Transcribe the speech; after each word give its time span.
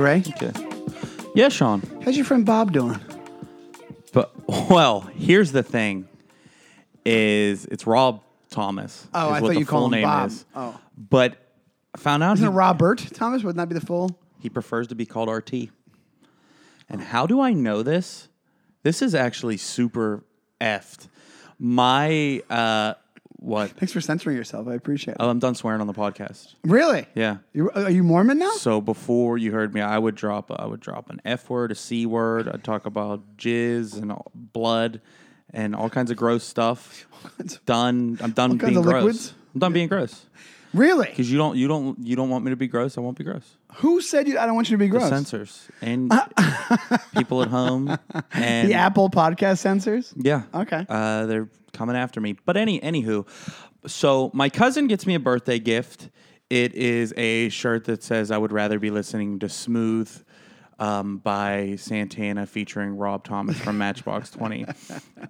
Ray. 0.00 0.22
Okay. 0.28 0.52
Yeah, 1.34 1.48
Sean. 1.48 1.82
How's 2.04 2.16
your 2.16 2.24
friend 2.24 2.44
Bob 2.44 2.72
doing? 2.72 2.98
But 4.12 4.32
well, 4.70 5.00
here's 5.14 5.52
the 5.52 5.62
thing: 5.62 6.08
is 7.04 7.66
it's 7.66 7.86
Rob 7.86 8.22
Thomas. 8.50 9.06
Oh, 9.14 9.18
is 9.20 9.24
I 9.24 9.30
what 9.30 9.40
thought 9.40 9.48
the 9.48 9.58
you 9.60 9.64
full 9.64 9.70
called 9.80 9.94
him 9.94 10.00
name 10.00 10.08
Bob. 10.08 10.28
is. 10.28 10.44
Oh. 10.54 10.80
But 10.98 11.36
I 11.94 11.98
found 11.98 12.22
out 12.22 12.34
Isn't 12.34 12.46
he, 12.46 12.52
it 12.52 12.54
Robert 12.56 12.98
Thomas? 13.14 13.42
Wouldn't 13.42 13.56
that 13.58 13.68
be 13.72 13.78
the 13.78 13.84
full? 13.86 14.18
he 14.40 14.48
prefers 14.48 14.88
to 14.88 14.94
be 14.94 15.04
called 15.04 15.28
RT. 15.28 15.52
And 16.88 17.00
how 17.00 17.26
do 17.26 17.40
I 17.40 17.52
know 17.52 17.82
this? 17.82 18.28
This 18.82 19.02
is 19.02 19.14
actually 19.14 19.58
super 19.58 20.24
effed. 20.60 21.08
My 21.58 22.42
uh, 22.48 22.94
what? 23.40 23.70
Thanks 23.70 23.92
for 23.92 24.00
censoring 24.00 24.36
yourself. 24.36 24.68
I 24.68 24.74
appreciate 24.74 25.12
it. 25.14 25.16
Oh, 25.20 25.28
I'm 25.30 25.38
done 25.38 25.54
swearing 25.54 25.80
on 25.80 25.86
the 25.86 25.92
podcast. 25.94 26.54
really? 26.62 27.06
Yeah. 27.14 27.38
You, 27.52 27.70
are 27.72 27.90
you 27.90 28.02
Mormon 28.02 28.38
now? 28.38 28.52
So 28.52 28.80
before 28.80 29.38
you 29.38 29.50
heard 29.52 29.74
me, 29.74 29.80
I 29.80 29.98
would 29.98 30.14
drop 30.14 30.50
I 30.50 30.66
would 30.66 30.80
drop 30.80 31.10
an 31.10 31.20
F 31.24 31.48
word, 31.50 31.72
a 31.72 31.74
C 31.74 32.06
word. 32.06 32.48
I'd 32.48 32.62
talk 32.62 32.86
about 32.86 33.36
jizz 33.38 34.00
and 34.00 34.12
all- 34.12 34.30
blood 34.34 35.00
and 35.52 35.74
all 35.74 35.88
kinds 35.90 36.10
of 36.10 36.16
gross 36.16 36.44
stuff. 36.44 37.06
Done. 37.66 38.18
I'm 38.22 38.30
done 38.32 38.58
kinds 38.58 38.72
being 38.72 38.82
gross. 38.82 39.02
liquids? 39.04 39.34
I'm 39.54 39.58
done 39.60 39.72
being 39.72 39.88
gross 39.88 40.24
Really? 40.72 41.06
because 41.08 41.30
you 41.30 41.36
don't 41.36 41.56
you 41.56 41.66
don't 41.66 41.98
you 42.06 42.14
don't 42.14 42.30
want 42.30 42.44
me 42.44 42.50
to 42.50 42.56
be 42.56 42.68
gross. 42.68 42.96
I 42.96 43.00
won't 43.00 43.18
be 43.18 43.24
gross. 43.24 43.56
Who 43.76 44.00
said 44.00 44.28
you? 44.28 44.38
I 44.38 44.46
don't 44.46 44.54
want 44.54 44.70
you 44.70 44.74
to 44.76 44.78
be 44.78 44.86
gross. 44.88 45.04
The 45.04 45.08
censors 45.16 45.68
and 45.82 46.12
people 47.14 47.42
at 47.42 47.48
home 47.48 47.98
and 48.32 48.68
The 48.68 48.74
Apple 48.74 49.10
podcast 49.10 49.58
censors. 49.58 50.14
yeah. 50.16 50.42
Okay. 50.54 50.86
Uh, 50.88 51.26
they're 51.26 51.48
coming 51.72 51.96
after 51.96 52.20
me. 52.20 52.32
But 52.44 52.56
any 52.56 52.80
anywho, 52.80 53.26
so 53.86 54.30
my 54.34 54.48
cousin 54.48 54.86
gets 54.86 55.06
me 55.06 55.14
a 55.14 55.20
birthday 55.20 55.58
gift. 55.58 56.10
It 56.48 56.74
is 56.74 57.14
a 57.16 57.48
shirt 57.50 57.84
that 57.84 58.02
says 58.02 58.30
"I 58.30 58.38
would 58.38 58.52
rather 58.52 58.78
be 58.78 58.90
listening 58.90 59.38
to 59.40 59.48
Smooth." 59.48 60.24
Um, 60.78 61.18
by 61.18 61.76
Santana 61.76 62.46
featuring 62.46 62.96
Rob 62.96 63.22
Thomas 63.22 63.58
from 63.60 63.76
Matchbox 63.76 64.30
20. 64.30 64.64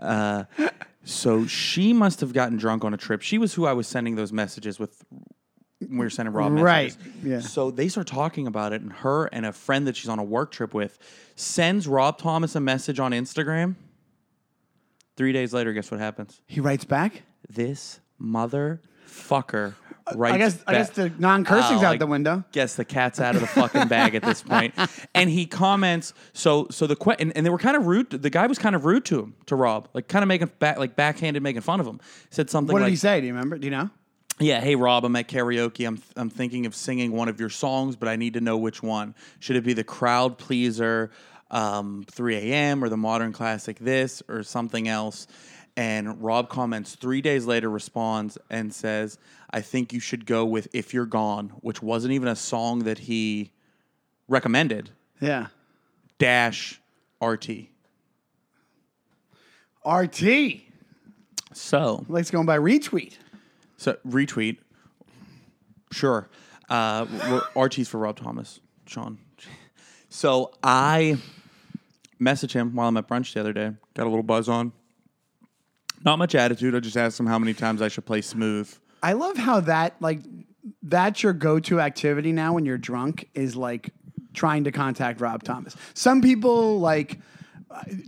Uh, 0.00 0.44
so 1.04 1.44
she 1.46 1.92
must 1.92 2.20
have 2.20 2.32
gotten 2.32 2.56
drunk 2.56 2.84
on 2.84 2.94
a 2.94 2.96
trip. 2.96 3.20
She 3.22 3.36
was 3.36 3.52
who 3.54 3.66
I 3.66 3.72
was 3.72 3.86
sending 3.88 4.14
those 4.14 4.32
messages 4.32 4.78
with. 4.78 5.02
when 5.80 5.90
We 5.90 5.98
were 5.98 6.10
sending 6.10 6.32
Rob 6.32 6.52
messages. 6.52 6.96
Right, 6.96 6.96
yeah. 7.24 7.40
So 7.40 7.70
they 7.70 7.88
start 7.88 8.06
talking 8.06 8.46
about 8.46 8.72
it, 8.72 8.82
and 8.82 8.92
her 8.92 9.26
and 9.26 9.44
a 9.44 9.52
friend 9.52 9.86
that 9.88 9.96
she's 9.96 10.08
on 10.08 10.18
a 10.18 10.24
work 10.24 10.52
trip 10.52 10.72
with 10.72 10.98
sends 11.34 11.88
Rob 11.88 12.18
Thomas 12.18 12.54
a 12.54 12.60
message 12.60 13.00
on 13.00 13.12
Instagram. 13.12 13.74
Three 15.20 15.32
days 15.34 15.52
later, 15.52 15.74
guess 15.74 15.90
what 15.90 16.00
happens? 16.00 16.40
He 16.46 16.60
writes 16.60 16.86
back. 16.86 17.24
This 17.46 18.00
motherfucker 18.18 19.74
writes. 20.14 20.34
I 20.34 20.38
guess. 20.38 20.64
I 20.66 20.72
guess 20.72 20.88
the 20.88 21.12
non-cursing's 21.18 21.82
Oh, 21.82 21.86
out 21.88 21.94
I 21.96 21.96
the 21.98 22.06
window. 22.06 22.42
Guess 22.52 22.76
the 22.76 22.86
cat's 22.86 23.20
out 23.20 23.34
of 23.34 23.42
the 23.42 23.46
fucking 23.46 23.88
bag 23.88 24.14
at 24.14 24.22
this 24.22 24.40
point. 24.42 24.72
And 25.14 25.28
he 25.28 25.44
comments. 25.44 26.14
So 26.32 26.68
so 26.70 26.86
the 26.86 26.96
que- 26.96 27.16
and, 27.18 27.36
and 27.36 27.44
they 27.44 27.50
were 27.50 27.58
kind 27.58 27.76
of 27.76 27.86
rude. 27.86 28.08
The 28.08 28.30
guy 28.30 28.46
was 28.46 28.58
kind 28.58 28.74
of 28.74 28.86
rude 28.86 29.04
to 29.06 29.20
him 29.20 29.34
to 29.44 29.56
Rob, 29.56 29.88
like 29.92 30.08
kind 30.08 30.22
of 30.22 30.28
making 30.28 30.52
back 30.58 30.78
like 30.78 30.96
backhanded, 30.96 31.42
making 31.42 31.60
fun 31.60 31.80
of 31.80 31.86
him. 31.86 32.00
Said 32.30 32.48
something 32.48 32.72
What 32.72 32.78
did 32.78 32.84
like, 32.86 32.92
he 32.92 32.96
say? 32.96 33.20
Do 33.20 33.26
you 33.26 33.34
remember? 33.34 33.58
Do 33.58 33.66
you 33.66 33.72
know? 33.72 33.90
yeah, 34.38 34.62
hey 34.62 34.74
Rob, 34.74 35.04
I'm 35.04 35.14
at 35.16 35.28
karaoke. 35.28 35.86
I'm 35.86 36.00
I'm 36.16 36.30
thinking 36.30 36.64
of 36.64 36.74
singing 36.74 37.12
one 37.12 37.28
of 37.28 37.38
your 37.38 37.50
songs, 37.50 37.94
but 37.94 38.08
I 38.08 38.16
need 38.16 38.32
to 38.34 38.40
know 38.40 38.56
which 38.56 38.82
one. 38.82 39.14
Should 39.38 39.56
it 39.56 39.64
be 39.64 39.74
the 39.74 39.84
crowd 39.84 40.38
pleaser, 40.38 41.10
um, 41.50 42.04
3 42.10 42.36
a.m. 42.36 42.82
or 42.84 42.88
the 42.88 42.96
modern 42.96 43.32
classic 43.32 43.78
this 43.78 44.22
or 44.28 44.42
something 44.42 44.88
else? 44.88 45.26
And 45.76 46.20
Rob 46.22 46.48
comments 46.48 46.94
three 46.96 47.20
days 47.22 47.46
later, 47.46 47.70
responds 47.70 48.36
and 48.50 48.74
says, 48.74 49.18
I 49.50 49.60
think 49.60 49.92
you 49.92 50.00
should 50.00 50.26
go 50.26 50.44
with 50.44 50.68
If 50.74 50.92
You're 50.92 51.06
Gone, 51.06 51.50
which 51.60 51.80
wasn't 51.82 52.12
even 52.12 52.28
a 52.28 52.36
song 52.36 52.80
that 52.80 52.98
he 52.98 53.50
recommended, 54.28 54.90
Yeah. 55.20 55.46
dash 56.18 56.80
RT. 57.22 57.68
RT. 59.84 60.60
So 61.52 62.04
Let's 62.08 62.30
go 62.30 62.42
by 62.44 62.58
retweet. 62.58 63.14
So 63.76 63.96
retweet. 64.06 64.58
Sure. 65.90 66.28
Uh, 66.68 67.40
RT's 67.56 67.88
for 67.88 67.98
Rob 67.98 68.16
Thomas, 68.16 68.60
Sean. 68.86 69.18
So 70.08 70.52
I 70.62 71.18
messaged 72.20 72.52
him 72.52 72.74
while 72.74 72.88
I'm 72.88 72.96
at 72.96 73.08
brunch 73.08 73.32
the 73.32 73.40
other 73.40 73.52
day. 73.52 73.72
Got 73.94 74.06
a 74.06 74.10
little 74.10 74.22
buzz 74.22 74.48
on. 74.48 74.72
Not 76.04 76.18
much 76.18 76.34
attitude. 76.34 76.74
I 76.74 76.80
just 76.80 76.96
asked 76.96 77.20
him 77.20 77.26
how 77.26 77.38
many 77.38 77.54
times 77.54 77.82
I 77.82 77.88
should 77.88 78.06
play 78.06 78.22
smooth. 78.22 78.72
I 79.02 79.14
love 79.14 79.36
how 79.36 79.60
that 79.60 79.96
like 80.00 80.20
that's 80.82 81.22
your 81.22 81.32
go-to 81.32 81.80
activity 81.80 82.32
now 82.32 82.54
when 82.54 82.64
you're 82.66 82.78
drunk 82.78 83.28
is 83.34 83.56
like 83.56 83.92
trying 84.34 84.64
to 84.64 84.72
contact 84.72 85.20
Rob 85.20 85.42
Thomas. 85.42 85.74
Some 85.94 86.20
people 86.20 86.80
like 86.80 87.18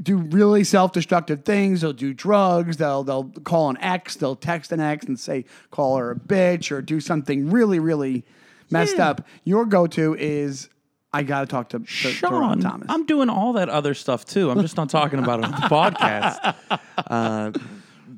do 0.03 0.17
really 0.19 0.65
self-destructive 0.65 1.45
things. 1.45 1.81
They'll 1.81 1.93
do 1.93 2.13
drugs. 2.13 2.77
They'll 2.77 3.05
they'll 3.05 3.31
call 3.45 3.71
an 3.71 3.79
ex. 3.79 4.17
They'll 4.17 4.37
text 4.37 4.73
an 4.73 4.81
ex 4.81 5.07
and 5.07 5.19
say 5.19 5.45
call 5.71 5.97
her 5.97 6.11
a 6.11 6.17
bitch 6.17 6.71
or 6.71 6.83
do 6.83 7.01
something 7.01 7.51
really 7.51 7.79
really 7.79 8.25
messed 8.71 8.99
up. 8.99 9.27
Your 9.45 9.67
go-to 9.67 10.15
is 10.19 10.69
I 11.15 11.23
got 11.23 11.41
to 11.41 11.47
talk 11.47 11.69
to, 11.71 11.79
to, 11.79 11.85
to 11.85 12.11
Sean, 12.13 12.61
Thomas. 12.61 12.87
I'm 12.89 13.05
doing 13.05 13.29
all 13.29 13.55
that 13.55 13.69
other 13.69 13.95
stuff 13.95 14.25
too. 14.25 14.51
I'm 14.51 14.61
just 14.63 14.77
not 14.77 14.89
talking 14.89 15.19
about 15.19 15.41
it 15.41 15.45
on 15.45 15.51
the 15.51 15.57
podcast. 15.69 16.55
Uh, 16.97 17.53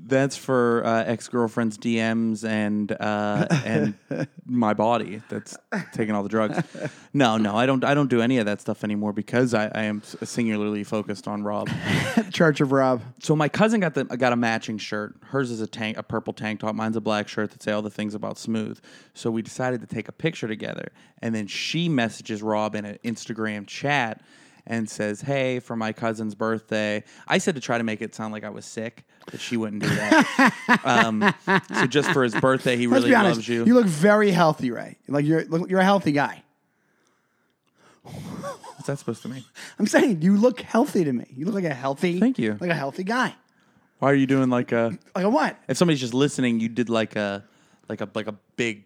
that's 0.06 0.36
for 0.36 0.84
uh, 0.84 1.04
ex 1.04 1.28
girlfriend's 1.28 1.78
DMs 1.78 2.44
and 2.44 2.92
uh, 2.92 3.46
and 3.64 3.94
my 4.46 4.74
body 4.74 5.22
that's 5.28 5.56
taking 5.92 6.14
all 6.14 6.22
the 6.22 6.28
drugs. 6.28 6.62
No, 7.12 7.36
no, 7.38 7.56
I 7.56 7.66
don't. 7.66 7.84
I 7.84 7.94
don't 7.94 8.10
do 8.10 8.20
any 8.20 8.38
of 8.38 8.46
that 8.46 8.60
stuff 8.60 8.84
anymore 8.84 9.12
because 9.12 9.54
I, 9.54 9.70
I 9.74 9.84
am 9.84 10.02
singularly 10.02 10.84
focused 10.84 11.26
on 11.26 11.42
Rob. 11.42 11.70
Church 12.30 12.60
of 12.60 12.72
Rob. 12.72 13.02
So 13.22 13.34
my 13.34 13.48
cousin 13.48 13.80
got 13.80 13.94
the 13.94 14.04
got 14.04 14.32
a 14.32 14.36
matching 14.36 14.78
shirt. 14.78 15.16
Hers 15.22 15.50
is 15.50 15.60
a 15.60 15.66
tank, 15.66 15.96
a 15.96 16.02
purple 16.02 16.32
tank 16.32 16.60
top. 16.60 16.74
Mine's 16.74 16.96
a 16.96 17.00
black 17.00 17.26
shirt 17.28 17.50
that 17.52 17.62
say 17.62 17.72
all 17.72 17.82
the 17.82 17.90
things 17.90 18.14
about 18.14 18.38
Smooth. 18.38 18.78
So 19.14 19.30
we 19.30 19.42
decided 19.42 19.80
to 19.80 19.86
take 19.86 20.08
a 20.08 20.12
picture 20.12 20.48
together, 20.48 20.92
and 21.22 21.34
then 21.34 21.46
she 21.46 21.88
messages 21.88 22.42
Rob 22.42 22.74
in 22.74 22.84
an 22.84 22.98
Instagram 23.04 23.66
chat 23.66 24.20
and 24.66 24.88
says, 24.88 25.20
"Hey, 25.22 25.60
for 25.60 25.76
my 25.76 25.92
cousin's 25.92 26.34
birthday." 26.34 27.04
I 27.28 27.38
said 27.38 27.54
to 27.54 27.60
try 27.60 27.78
to 27.78 27.84
make 27.84 28.02
it 28.02 28.14
sound 28.14 28.32
like 28.32 28.44
I 28.44 28.50
was 28.50 28.64
sick, 28.64 29.04
but 29.30 29.40
she 29.40 29.56
wouldn't 29.56 29.82
do 29.82 29.88
that. 29.88 30.80
um, 30.84 31.34
so 31.74 31.86
just 31.86 32.10
for 32.12 32.22
his 32.22 32.34
birthday, 32.34 32.76
he 32.76 32.86
Let's 32.86 33.02
really 33.02 33.10
be 33.10 33.14
honest. 33.14 33.36
loves 33.36 33.48
you. 33.48 33.64
You 33.64 33.74
look 33.74 33.86
very 33.86 34.30
healthy, 34.30 34.70
Ray. 34.70 34.96
Like 35.08 35.24
you're 35.24 35.42
you're 35.66 35.80
a 35.80 35.84
healthy 35.84 36.12
guy. 36.12 36.42
What's 38.04 38.86
that 38.86 38.98
supposed 38.98 39.22
to 39.22 39.28
mean? 39.28 39.44
I'm 39.78 39.86
saying 39.86 40.20
you 40.20 40.36
look 40.36 40.60
healthy 40.60 41.04
to 41.04 41.12
me. 41.12 41.26
You 41.34 41.46
look 41.46 41.54
like 41.54 41.64
a 41.64 41.72
healthy. 41.72 42.20
Thank 42.20 42.38
you. 42.38 42.58
Like 42.60 42.70
a 42.70 42.74
healthy 42.74 43.04
guy. 43.04 43.34
Why 43.98 44.10
are 44.10 44.14
you 44.14 44.26
doing 44.26 44.50
like 44.50 44.72
a? 44.72 44.98
Like 45.14 45.24
a 45.24 45.30
what? 45.30 45.56
If 45.68 45.78
somebody's 45.78 46.00
just 46.00 46.12
listening, 46.12 46.60
you 46.60 46.68
did 46.68 46.90
like 46.90 47.16
a, 47.16 47.44
like 47.88 48.02
a 48.02 48.08
like 48.14 48.26
a 48.26 48.34
big, 48.56 48.84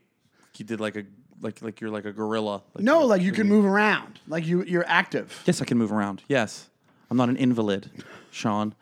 you 0.56 0.64
did 0.64 0.80
like 0.80 0.94
a 0.94 1.02
like 1.40 1.62
like 1.62 1.80
you're 1.80 1.90
like 1.90 2.04
a 2.04 2.12
gorilla. 2.12 2.62
Like 2.74 2.84
No, 2.84 3.04
like 3.06 3.22
you 3.22 3.32
can 3.32 3.48
move 3.48 3.64
around. 3.64 4.20
Like 4.28 4.46
you 4.46 4.62
you're 4.64 4.86
active. 4.86 5.42
Yes, 5.46 5.60
I 5.62 5.64
can 5.64 5.78
move 5.78 5.92
around. 5.92 6.22
Yes. 6.28 6.68
I'm 7.10 7.16
not 7.16 7.28
an 7.30 7.36
invalid, 7.36 7.90
Sean. 8.30 8.74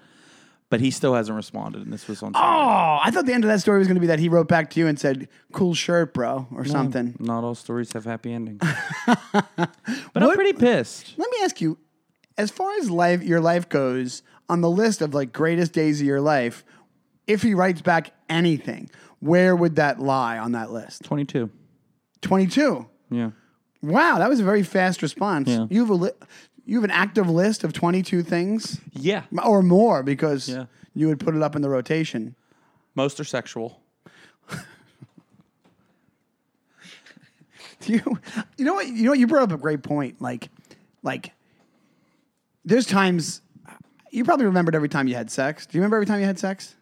But 0.68 0.80
he 0.80 0.90
still 0.90 1.14
hasn't 1.14 1.36
responded, 1.36 1.82
and 1.82 1.92
this 1.92 2.08
was 2.08 2.24
on. 2.24 2.32
Oh, 2.34 2.98
I 3.00 3.12
thought 3.12 3.24
the 3.24 3.32
end 3.32 3.44
of 3.44 3.48
that 3.50 3.60
story 3.60 3.78
was 3.78 3.86
going 3.86 3.94
to 3.94 4.00
be 4.00 4.08
that 4.08 4.18
he 4.18 4.28
wrote 4.28 4.48
back 4.48 4.68
to 4.70 4.80
you 4.80 4.88
and 4.88 4.98
said, 4.98 5.28
"Cool 5.52 5.74
shirt, 5.74 6.12
bro," 6.12 6.48
or 6.52 6.64
something. 6.64 7.14
Not 7.20 7.44
all 7.44 7.54
stories 7.54 7.92
have 7.92 8.04
happy 8.04 8.32
endings. 8.32 8.60
but 9.06 9.70
I'm 10.16 10.22
What- 10.24 10.34
pretty 10.34 10.54
pissed. 10.54 11.14
Let 11.16 11.30
me 11.30 11.36
ask 11.44 11.60
you, 11.60 11.78
as 12.36 12.50
far 12.50 12.72
as 12.78 12.90
life 12.90 13.22
your 13.22 13.40
life 13.40 13.68
goes, 13.68 14.22
on 14.48 14.60
the 14.60 14.68
list 14.70 15.02
of 15.02 15.14
like 15.14 15.32
greatest 15.32 15.72
days 15.72 16.00
of 16.00 16.06
your 16.06 16.20
life, 16.20 16.64
if 17.28 17.42
he 17.42 17.54
writes 17.54 17.80
back 17.82 18.10
anything, 18.28 18.90
where 19.20 19.54
would 19.54 19.76
that 19.76 20.00
lie 20.00 20.36
on 20.38 20.50
that 20.52 20.72
list? 20.72 21.04
22. 21.04 21.48
Twenty 22.20 22.46
two. 22.46 22.86
Yeah. 23.10 23.30
Wow, 23.82 24.18
that 24.18 24.28
was 24.28 24.40
a 24.40 24.44
very 24.44 24.62
fast 24.62 25.02
response. 25.02 25.48
Yeah. 25.48 25.66
You 25.70 25.80
have 25.80 25.90
a 25.90 25.94
li- 25.94 26.10
you 26.64 26.76
have 26.76 26.84
an 26.84 26.90
active 26.90 27.28
list 27.30 27.62
of 27.64 27.72
twenty 27.72 28.02
two 28.02 28.22
things 28.22 28.80
Yeah. 28.92 29.22
or 29.44 29.62
more 29.62 30.02
because 30.02 30.48
Yeah. 30.48 30.64
you 30.94 31.06
would 31.08 31.20
put 31.20 31.34
it 31.36 31.42
up 31.42 31.54
in 31.56 31.62
the 31.62 31.68
rotation. 31.70 32.34
Most 32.94 33.20
are 33.20 33.24
sexual. 33.24 33.80
Do 37.80 37.92
you 37.92 38.18
you 38.56 38.64
know 38.64 38.74
what 38.74 38.86
you 38.88 39.04
know 39.04 39.10
what 39.10 39.18
you 39.18 39.26
brought 39.26 39.42
up 39.44 39.52
a 39.52 39.58
great 39.58 39.82
point 39.82 40.20
like 40.20 40.48
like 41.02 41.32
there's 42.64 42.86
times 42.86 43.42
you 44.10 44.24
probably 44.24 44.46
remembered 44.46 44.74
every 44.74 44.88
time 44.88 45.06
you 45.08 45.14
had 45.14 45.30
sex 45.30 45.66
do 45.66 45.76
you 45.76 45.82
remember 45.82 45.96
every 45.96 46.06
time 46.06 46.18
you 46.20 46.26
had 46.26 46.38
sex 46.38 46.74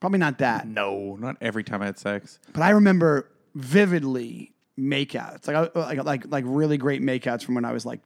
probably 0.00 0.18
not 0.18 0.38
that 0.38 0.66
No, 0.66 1.16
not 1.20 1.36
every 1.40 1.62
time 1.62 1.82
I 1.82 1.86
had 1.86 1.98
sex. 1.98 2.38
but 2.52 2.62
i 2.62 2.70
remember 2.70 3.30
vividly 3.54 4.51
makeouts 4.78 5.46
like 5.46 5.74
like 5.74 6.04
like 6.04 6.24
like 6.28 6.44
really 6.46 6.78
great 6.78 7.02
makeouts 7.02 7.42
from 7.42 7.54
when 7.54 7.64
i 7.64 7.72
was 7.72 7.84
like 7.84 8.00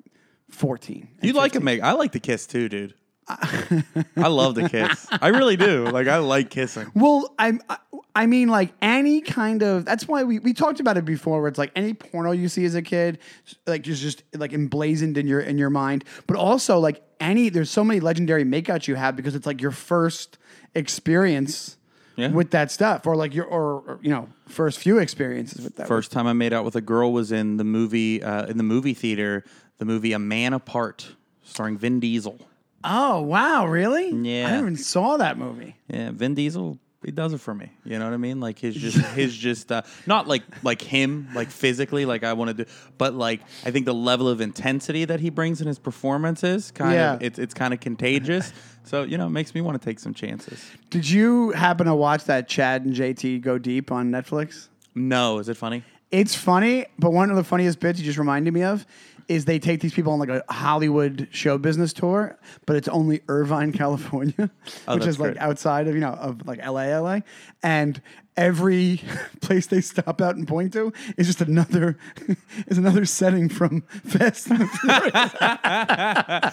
14 0.51 1.09
You 1.23 1.33
like 1.33 1.55
a 1.55 1.61
make? 1.61 1.83
I 1.83 1.93
like 1.93 2.13
to 2.13 2.21
kiss 2.21 2.47
too, 2.47 2.69
dude. 2.69 2.95
I 3.29 4.29
love 4.29 4.55
to 4.55 4.69
kiss. 4.69 5.05
I 5.11 5.29
really 5.29 5.57
do. 5.57 5.87
Like 5.87 6.07
I 6.07 6.19
like 6.19 6.51
kissing. 6.51 6.87
well 6.95 7.35
i'm 7.37 7.61
I, 7.69 7.79
I 8.17 8.25
mean, 8.25 8.49
like 8.49 8.73
any 8.81 9.21
kind 9.21 9.63
of. 9.63 9.85
That's 9.85 10.09
why 10.09 10.25
we, 10.25 10.39
we 10.39 10.55
talked 10.55 10.81
about 10.81 10.97
it 10.97 11.05
before. 11.05 11.41
Where 11.41 11.49
it's 11.49 11.59
like 11.59 11.71
any 11.77 11.93
porno 11.93 12.31
you 12.33 12.49
see 12.49 12.65
as 12.65 12.75
a 12.75 12.81
kid, 12.81 13.19
like 13.67 13.87
is 13.87 14.01
just 14.01 14.23
like 14.35 14.55
emblazoned 14.55 15.19
in 15.19 15.27
your 15.27 15.41
in 15.41 15.59
your 15.59 15.69
mind. 15.69 16.03
But 16.27 16.39
also 16.39 16.79
like 16.79 17.03
any, 17.21 17.51
there's 17.51 17.71
so 17.71 17.85
many 17.85 18.01
legendary 18.01 18.45
makeouts 18.45 18.89
you 18.89 18.95
have 18.95 19.17
because 19.17 19.35
it's 19.35 19.45
like 19.45 19.61
your 19.61 19.71
first 19.71 20.39
experience 20.75 21.76
Yeah. 22.17 22.29
with 22.31 22.51
that 22.53 22.71
stuff, 22.71 23.07
or 23.07 23.15
like 23.15 23.35
your 23.35 23.45
or, 23.45 23.81
or, 23.87 23.99
you 24.03 24.11
know 24.11 24.29
first 24.49 24.79
few 24.79 24.99
experiences 24.99 25.63
with 25.63 25.77
that. 25.77 25.87
First 25.89 26.13
time 26.13 26.27
I 26.27 26.33
made 26.33 26.53
out 26.53 26.65
with 26.65 26.77
a 26.77 26.81
girl 26.81 27.13
was 27.13 27.31
in 27.33 27.57
the 27.59 27.65
movie 27.65 28.23
uh, 28.23 28.47
in 28.47 28.57
the 28.57 28.63
movie 28.65 28.95
theater. 28.95 29.45
The 29.79 29.85
movie 29.85 30.13
A 30.15 30.19
Man 30.19 30.55
Apart, 30.55 31.09
starring 31.45 31.77
Vin 31.77 32.01
Diesel. 32.01 32.39
Oh 32.83 33.21
wow, 33.21 33.67
really? 33.67 34.11
Yeah. 34.11 34.55
I 34.55 34.59
even 34.59 34.77
saw 34.77 35.19
that 35.19 35.37
movie. 35.37 35.77
Yeah, 35.89 36.13
Vin 36.13 36.35
Diesel, 36.35 36.79
he 37.05 37.11
does 37.11 37.35
it 37.35 37.41
for 37.43 37.53
me. 37.55 37.71
You 37.85 37.99
know 37.99 38.07
what 38.07 38.15
I 38.15 38.17
mean? 38.17 38.41
Like 38.41 38.59
his 38.59 38.75
just 38.75 38.97
his 39.15 39.37
just 39.37 39.71
uh, 39.71 39.83
not 40.07 40.27
like 40.29 40.43
like 40.63 40.81
him, 40.81 41.29
like 41.35 41.51
physically, 41.51 42.07
like 42.07 42.25
I 42.25 42.33
want 42.33 42.57
to 42.57 42.65
do, 42.65 42.71
but 42.97 43.13
like 43.13 43.43
I 43.67 43.71
think 43.71 43.85
the 43.85 43.93
level 43.95 44.29
of 44.29 44.41
intensity 44.41 45.05
that 45.05 45.21
he 45.21 45.29
brings 45.29 45.61
in 45.61 45.67
his 45.67 45.79
performances, 45.79 46.71
kind 46.71 46.95
Yeah. 46.95 47.15
of, 47.15 47.23
it's 47.23 47.39
it's 47.39 47.53
kind 47.55 47.75
of 47.75 47.81
contagious. 47.81 48.53
So 48.87 49.03
you 49.03 49.19
know, 49.19 49.27
it 49.27 49.31
makes 49.31 49.55
me 49.55 49.61
want 49.61 49.81
to 49.81 49.85
take 49.85 49.99
some 49.99 50.15
chances. 50.15 50.65
Did 50.91 51.09
you 51.09 51.51
happen 51.51 51.87
to 51.87 51.95
watch 51.95 52.25
that 52.25 52.49
Chad 52.49 52.85
and 52.85 52.95
JT 52.95 53.41
go 53.43 53.59
deep 53.59 53.91
on 53.93 54.11
Netflix? 54.11 54.69
No, 54.95 55.39
is 55.39 55.49
it 55.49 55.57
funny? 55.57 55.83
It's 56.13 56.35
funny, 56.35 56.87
but 56.99 57.13
one 57.13 57.31
of 57.31 57.37
the 57.37 57.45
funniest 57.45 57.81
bits 57.81 57.99
you 57.99 58.05
just 58.05 58.19
reminded 58.19 58.55
me 58.55 58.63
of 58.63 58.87
is 59.29 59.45
they 59.45 59.59
take 59.59 59.81
these 59.81 59.93
people 59.93 60.13
on 60.13 60.21
like 60.21 60.29
a 60.29 60.43
Hollywood 60.49 61.27
show 61.33 61.59
business 61.59 61.93
tour, 61.93 62.39
but 62.65 62.77
it's 62.77 62.87
only 62.87 63.23
Irvine, 63.29 63.73
California, 63.83 64.35
oh, 64.39 64.43
which 64.45 64.73
Oh, 64.87 64.95
that's 64.95 65.07
is 65.09 65.19
like 65.21 65.37
outside 65.39 65.89
of 65.89 65.95
you 65.95 66.01
know 66.01 66.13
of 66.13 66.47
like 66.47 66.65
LA, 66.65 66.97
LA, 66.97 67.21
and 67.63 68.01
every 68.37 69.01
place 69.41 69.67
they 69.67 69.81
stop 69.81 70.21
out 70.21 70.37
and 70.37 70.47
point 70.47 70.73
to 70.75 70.93
is 71.17 71.27
just 71.27 71.41
another 71.41 71.97
is 72.67 72.79
another 72.79 73.05
setting 73.05 73.49
from 73.49 73.81
Fast 74.05 74.49
and 74.51 74.61
the 74.61 74.67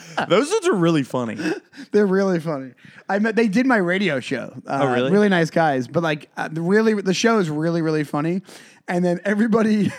Furious. 0.07 0.29
Those 0.29 0.49
dudes 0.49 0.67
are 0.67 0.75
really 0.75 1.03
funny. 1.03 1.37
They're 1.91 2.05
really 2.07 2.39
funny. 2.39 2.71
I 3.09 3.19
met 3.19 3.35
they 3.35 3.47
did 3.47 3.65
my 3.65 3.77
radio 3.77 4.19
show. 4.19 4.53
Uh, 4.67 4.79
Oh, 4.83 4.93
really? 4.93 5.11
Really 5.11 5.29
nice 5.29 5.49
guys, 5.49 5.87
but 5.87 6.03
like 6.03 6.29
uh, 6.37 6.49
really 6.53 6.93
the 6.93 7.13
show 7.13 7.39
is 7.39 7.49
really 7.49 7.81
really 7.81 8.03
funny. 8.03 8.41
And 8.87 9.03
then 9.05 9.21
everybody, 9.23 9.93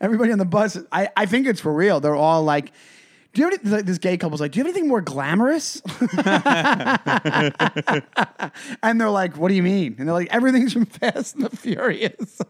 everybody 0.00 0.32
on 0.32 0.38
the 0.38 0.44
bus, 0.44 0.76
I, 0.90 1.08
I 1.16 1.26
think 1.26 1.46
it's 1.46 1.60
for 1.60 1.72
real. 1.72 2.00
They're 2.00 2.16
all 2.16 2.42
like, 2.42 2.72
"Do 3.32 3.40
you 3.40 3.50
have 3.50 3.60
any, 3.64 3.70
like, 3.70 3.86
this 3.86 3.98
gay 3.98 4.16
couple's 4.16 4.40
like, 4.40 4.52
do 4.52 4.58
you 4.58 4.64
have 4.64 4.72
anything 4.72 4.88
more 4.88 5.00
glamorous?" 5.00 5.80
and 8.82 9.00
they're 9.00 9.10
like, 9.10 9.36
"What 9.36 9.48
do 9.48 9.54
you 9.54 9.62
mean?" 9.62 9.96
And 9.98 10.08
they're 10.08 10.14
like, 10.14 10.28
"Everything's 10.30 10.72
from 10.72 10.86
Fast 10.86 11.36
and 11.36 11.44
the 11.44 11.56
Furious." 11.56 12.40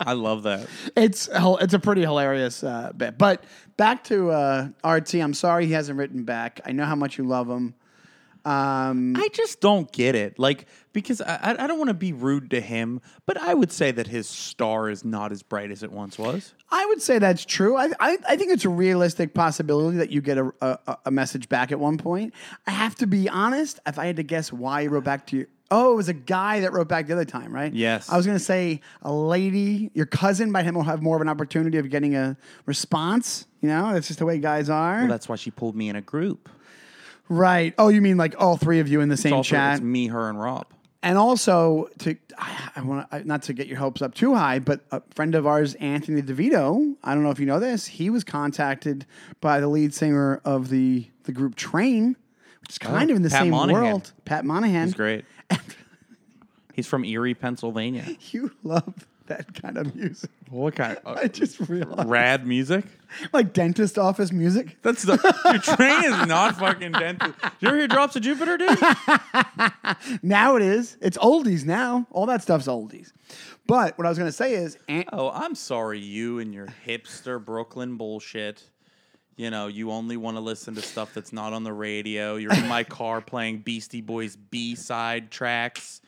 I 0.00 0.12
love 0.12 0.42
that. 0.44 0.68
it's 0.96 1.28
it's 1.32 1.74
a 1.74 1.78
pretty 1.78 2.02
hilarious 2.02 2.62
uh, 2.64 2.92
bit. 2.96 3.16
But 3.18 3.44
back 3.76 4.04
to 4.04 4.30
uh, 4.30 4.68
RT. 4.84 5.14
I'm 5.14 5.34
sorry 5.34 5.66
he 5.66 5.72
hasn't 5.72 5.98
written 5.98 6.24
back. 6.24 6.60
I 6.64 6.72
know 6.72 6.84
how 6.84 6.96
much 6.96 7.18
you 7.18 7.24
love 7.24 7.48
him. 7.48 7.74
Um, 8.44 9.16
I 9.16 9.28
just 9.32 9.62
don't 9.62 9.90
get 9.90 10.14
it. 10.14 10.38
Like, 10.38 10.66
because 10.92 11.22
I, 11.22 11.36
I 11.36 11.64
I 11.64 11.66
don't 11.66 11.78
want 11.78 11.88
to 11.88 11.94
be 11.94 12.12
rude 12.12 12.50
to 12.50 12.60
him, 12.60 13.00
but 13.24 13.38
I 13.38 13.54
would 13.54 13.72
say 13.72 13.90
that 13.92 14.06
his 14.06 14.28
star 14.28 14.90
is 14.90 15.04
not 15.04 15.32
as 15.32 15.42
bright 15.42 15.70
as 15.70 15.82
it 15.82 15.90
once 15.90 16.18
was. 16.18 16.54
I 16.74 16.84
would 16.86 17.00
say 17.00 17.20
that's 17.20 17.44
true. 17.44 17.76
I, 17.76 17.90
I, 18.00 18.18
I 18.28 18.36
think 18.36 18.50
it's 18.50 18.64
a 18.64 18.68
realistic 18.68 19.32
possibility 19.32 19.96
that 19.98 20.10
you 20.10 20.20
get 20.20 20.38
a, 20.38 20.52
a, 20.60 20.98
a 21.06 21.10
message 21.12 21.48
back 21.48 21.70
at 21.70 21.78
one 21.78 21.98
point. 21.98 22.34
I 22.66 22.72
have 22.72 22.96
to 22.96 23.06
be 23.06 23.28
honest. 23.28 23.78
If 23.86 23.96
I 23.96 24.06
had 24.06 24.16
to 24.16 24.24
guess 24.24 24.52
why 24.52 24.82
he 24.82 24.88
wrote 24.88 25.04
back 25.04 25.24
to 25.28 25.36
you, 25.36 25.46
oh, 25.70 25.92
it 25.92 25.96
was 25.96 26.08
a 26.08 26.14
guy 26.14 26.60
that 26.60 26.72
wrote 26.72 26.88
back 26.88 27.06
the 27.06 27.12
other 27.12 27.24
time, 27.24 27.54
right? 27.54 27.72
Yes. 27.72 28.10
I 28.10 28.16
was 28.16 28.26
going 28.26 28.36
to 28.36 28.44
say 28.44 28.80
a 29.02 29.12
lady, 29.12 29.92
your 29.94 30.06
cousin, 30.06 30.50
by 30.50 30.64
him 30.64 30.74
will 30.74 30.82
have 30.82 31.00
more 31.00 31.14
of 31.14 31.22
an 31.22 31.28
opportunity 31.28 31.78
of 31.78 31.88
getting 31.90 32.16
a 32.16 32.36
response. 32.66 33.46
You 33.60 33.68
know, 33.68 33.92
that's 33.92 34.08
just 34.08 34.18
the 34.18 34.26
way 34.26 34.38
guys 34.38 34.68
are. 34.68 34.98
Well, 34.98 35.08
that's 35.08 35.28
why 35.28 35.36
she 35.36 35.52
pulled 35.52 35.76
me 35.76 35.88
in 35.88 35.94
a 35.94 36.02
group. 36.02 36.48
right. 37.28 37.72
Oh, 37.78 37.86
you 37.88 38.00
mean 38.00 38.16
like 38.16 38.34
all 38.36 38.56
three 38.56 38.80
of 38.80 38.88
you 38.88 39.00
in 39.00 39.08
the 39.08 39.16
same 39.16 39.44
chat? 39.44 39.74
it's 39.74 39.82
me, 39.82 40.08
her, 40.08 40.28
and 40.28 40.40
Rob. 40.40 40.66
And 41.04 41.18
also 41.18 41.90
to 41.98 42.16
I, 42.38 42.70
I 42.76 42.80
want 42.80 43.10
to 43.10 43.28
not 43.28 43.42
to 43.44 43.52
get 43.52 43.66
your 43.66 43.76
hopes 43.76 44.00
up 44.00 44.14
too 44.14 44.34
high, 44.34 44.58
but 44.58 44.80
a 44.90 45.02
friend 45.14 45.34
of 45.34 45.46
ours, 45.46 45.74
Anthony 45.74 46.22
DeVito. 46.22 46.96
I 47.04 47.14
don't 47.14 47.22
know 47.22 47.30
if 47.30 47.38
you 47.38 47.44
know 47.44 47.60
this. 47.60 47.84
He 47.86 48.08
was 48.08 48.24
contacted 48.24 49.04
by 49.42 49.60
the 49.60 49.68
lead 49.68 49.92
singer 49.94 50.40
of 50.46 50.70
the 50.70 51.06
the 51.24 51.32
group 51.32 51.56
Train, 51.56 52.16
which 52.62 52.70
is 52.70 52.78
kind 52.78 53.10
oh, 53.10 53.12
of 53.12 53.16
in 53.16 53.22
the 53.22 53.28
Oh, 53.28 53.32
Pat 53.32 53.40
same 53.42 53.50
Monahan. 53.50 53.82
world. 53.82 54.12
Pat 54.24 54.44
Monahan. 54.46 54.86
He's 54.86 54.94
great. 54.94 55.24
He's 56.74 56.86
from 56.86 57.04
Erie, 57.04 57.34
Pennsylvania. 57.34 58.06
You 58.32 58.50
love 58.62 59.06
that 59.26 59.60
kind 59.60 59.78
of 59.78 59.94
music. 59.94 60.30
What 60.50 60.74
kind 60.76 60.98
of 61.04 61.16
I 61.22 61.28
just 61.28 61.60
uh, 61.60 61.64
realized, 61.68 62.08
rad 62.08 62.46
music? 62.46 62.84
like 63.32 63.52
dentist 63.52 63.98
office 63.98 64.32
music. 64.32 64.76
That's 64.82 65.02
the 65.02 65.12
your 65.46 65.58
train 65.76 66.04
is 66.04 66.26
not 66.26 66.56
fucking 66.58 66.92
dented. 66.92 67.34
You 67.60 67.68
ever 67.68 67.76
hear 67.78 67.88
Drops 67.88 68.16
of 68.16 68.22
Jupiter, 68.22 68.56
dude? 68.58 68.78
Now 70.22 70.56
it 70.56 70.62
is. 70.62 70.96
It's 71.00 71.16
oldies 71.18 71.64
now. 71.64 72.06
All 72.10 72.26
that 72.26 72.42
stuff's 72.42 72.66
oldies. 72.66 73.12
But 73.66 73.96
what 73.96 74.06
I 74.06 74.10
was 74.10 74.18
going 74.18 74.28
to 74.28 74.32
say 74.36 74.54
is, 74.54 74.76
An- 74.88 75.04
Oh, 75.12 75.30
I'm 75.30 75.54
sorry, 75.54 75.98
you 75.98 76.38
and 76.40 76.52
your 76.52 76.66
hipster 76.86 77.42
Brooklyn 77.42 77.96
bullshit. 77.96 78.62
You 79.36 79.50
know, 79.50 79.66
you 79.66 79.90
only 79.90 80.16
want 80.16 80.36
to 80.36 80.40
listen 80.40 80.74
to 80.76 80.82
stuff 80.82 81.12
that's 81.14 81.32
not 81.32 81.52
on 81.52 81.64
the 81.64 81.72
radio. 81.72 82.36
You're 82.36 82.52
in 82.54 82.68
my 82.68 82.84
car 82.98 83.20
playing 83.20 83.58
Beastie 83.60 84.00
Boys 84.00 84.36
B 84.36 84.74
side 84.74 85.30
tracks. 85.30 86.00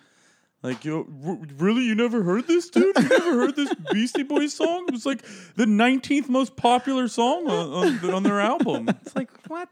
Like, 0.62 0.84
you 0.84 1.06
r- 1.26 1.38
really? 1.58 1.82
You 1.82 1.94
never 1.94 2.22
heard 2.22 2.46
this, 2.48 2.68
dude? 2.70 2.96
You 2.96 3.08
never 3.08 3.32
heard 3.34 3.56
this 3.56 3.72
Beastie 3.92 4.22
Boys 4.24 4.52
song? 4.54 4.86
It 4.88 4.92
was 4.92 5.06
like 5.06 5.22
the 5.54 5.64
19th 5.66 6.28
most 6.28 6.56
popular 6.56 7.08
song 7.08 7.46
on, 7.48 7.72
on, 8.04 8.14
on 8.14 8.22
their 8.22 8.40
album. 8.40 8.88
It's 8.88 9.14
like, 9.14 9.30
what? 9.48 9.68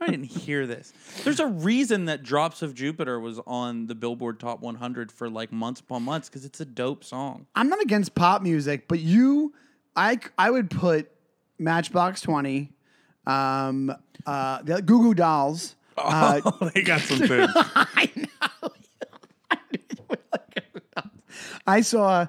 I 0.00 0.06
didn't 0.06 0.26
hear 0.26 0.64
this. 0.66 0.92
There's 1.24 1.40
a 1.40 1.46
reason 1.46 2.04
that 2.04 2.22
Drops 2.22 2.62
of 2.62 2.74
Jupiter 2.74 3.18
was 3.18 3.40
on 3.46 3.86
the 3.88 3.96
Billboard 3.96 4.38
Top 4.38 4.60
100 4.60 5.10
for 5.10 5.28
like 5.28 5.50
months 5.50 5.80
upon 5.80 6.04
months 6.04 6.28
because 6.28 6.44
it's 6.44 6.60
a 6.60 6.64
dope 6.64 7.02
song. 7.02 7.46
I'm 7.56 7.68
not 7.68 7.80
against 7.82 8.14
pop 8.14 8.42
music, 8.42 8.86
but 8.86 9.00
you, 9.00 9.54
I, 9.96 10.20
I 10.38 10.50
would 10.50 10.70
put 10.70 11.10
Matchbox 11.58 12.20
Twenty, 12.20 12.70
um, 13.26 13.92
uh, 14.24 14.62
the 14.62 14.80
Goo 14.82 15.02
Goo 15.02 15.14
Dolls. 15.14 15.74
Uh, 16.00 16.40
they 16.72 16.82
got 16.82 17.00
some 17.00 17.18
tunes. 17.18 17.50
I 17.56 18.08
know. 18.14 18.70
I 21.68 21.80
saw. 21.82 22.26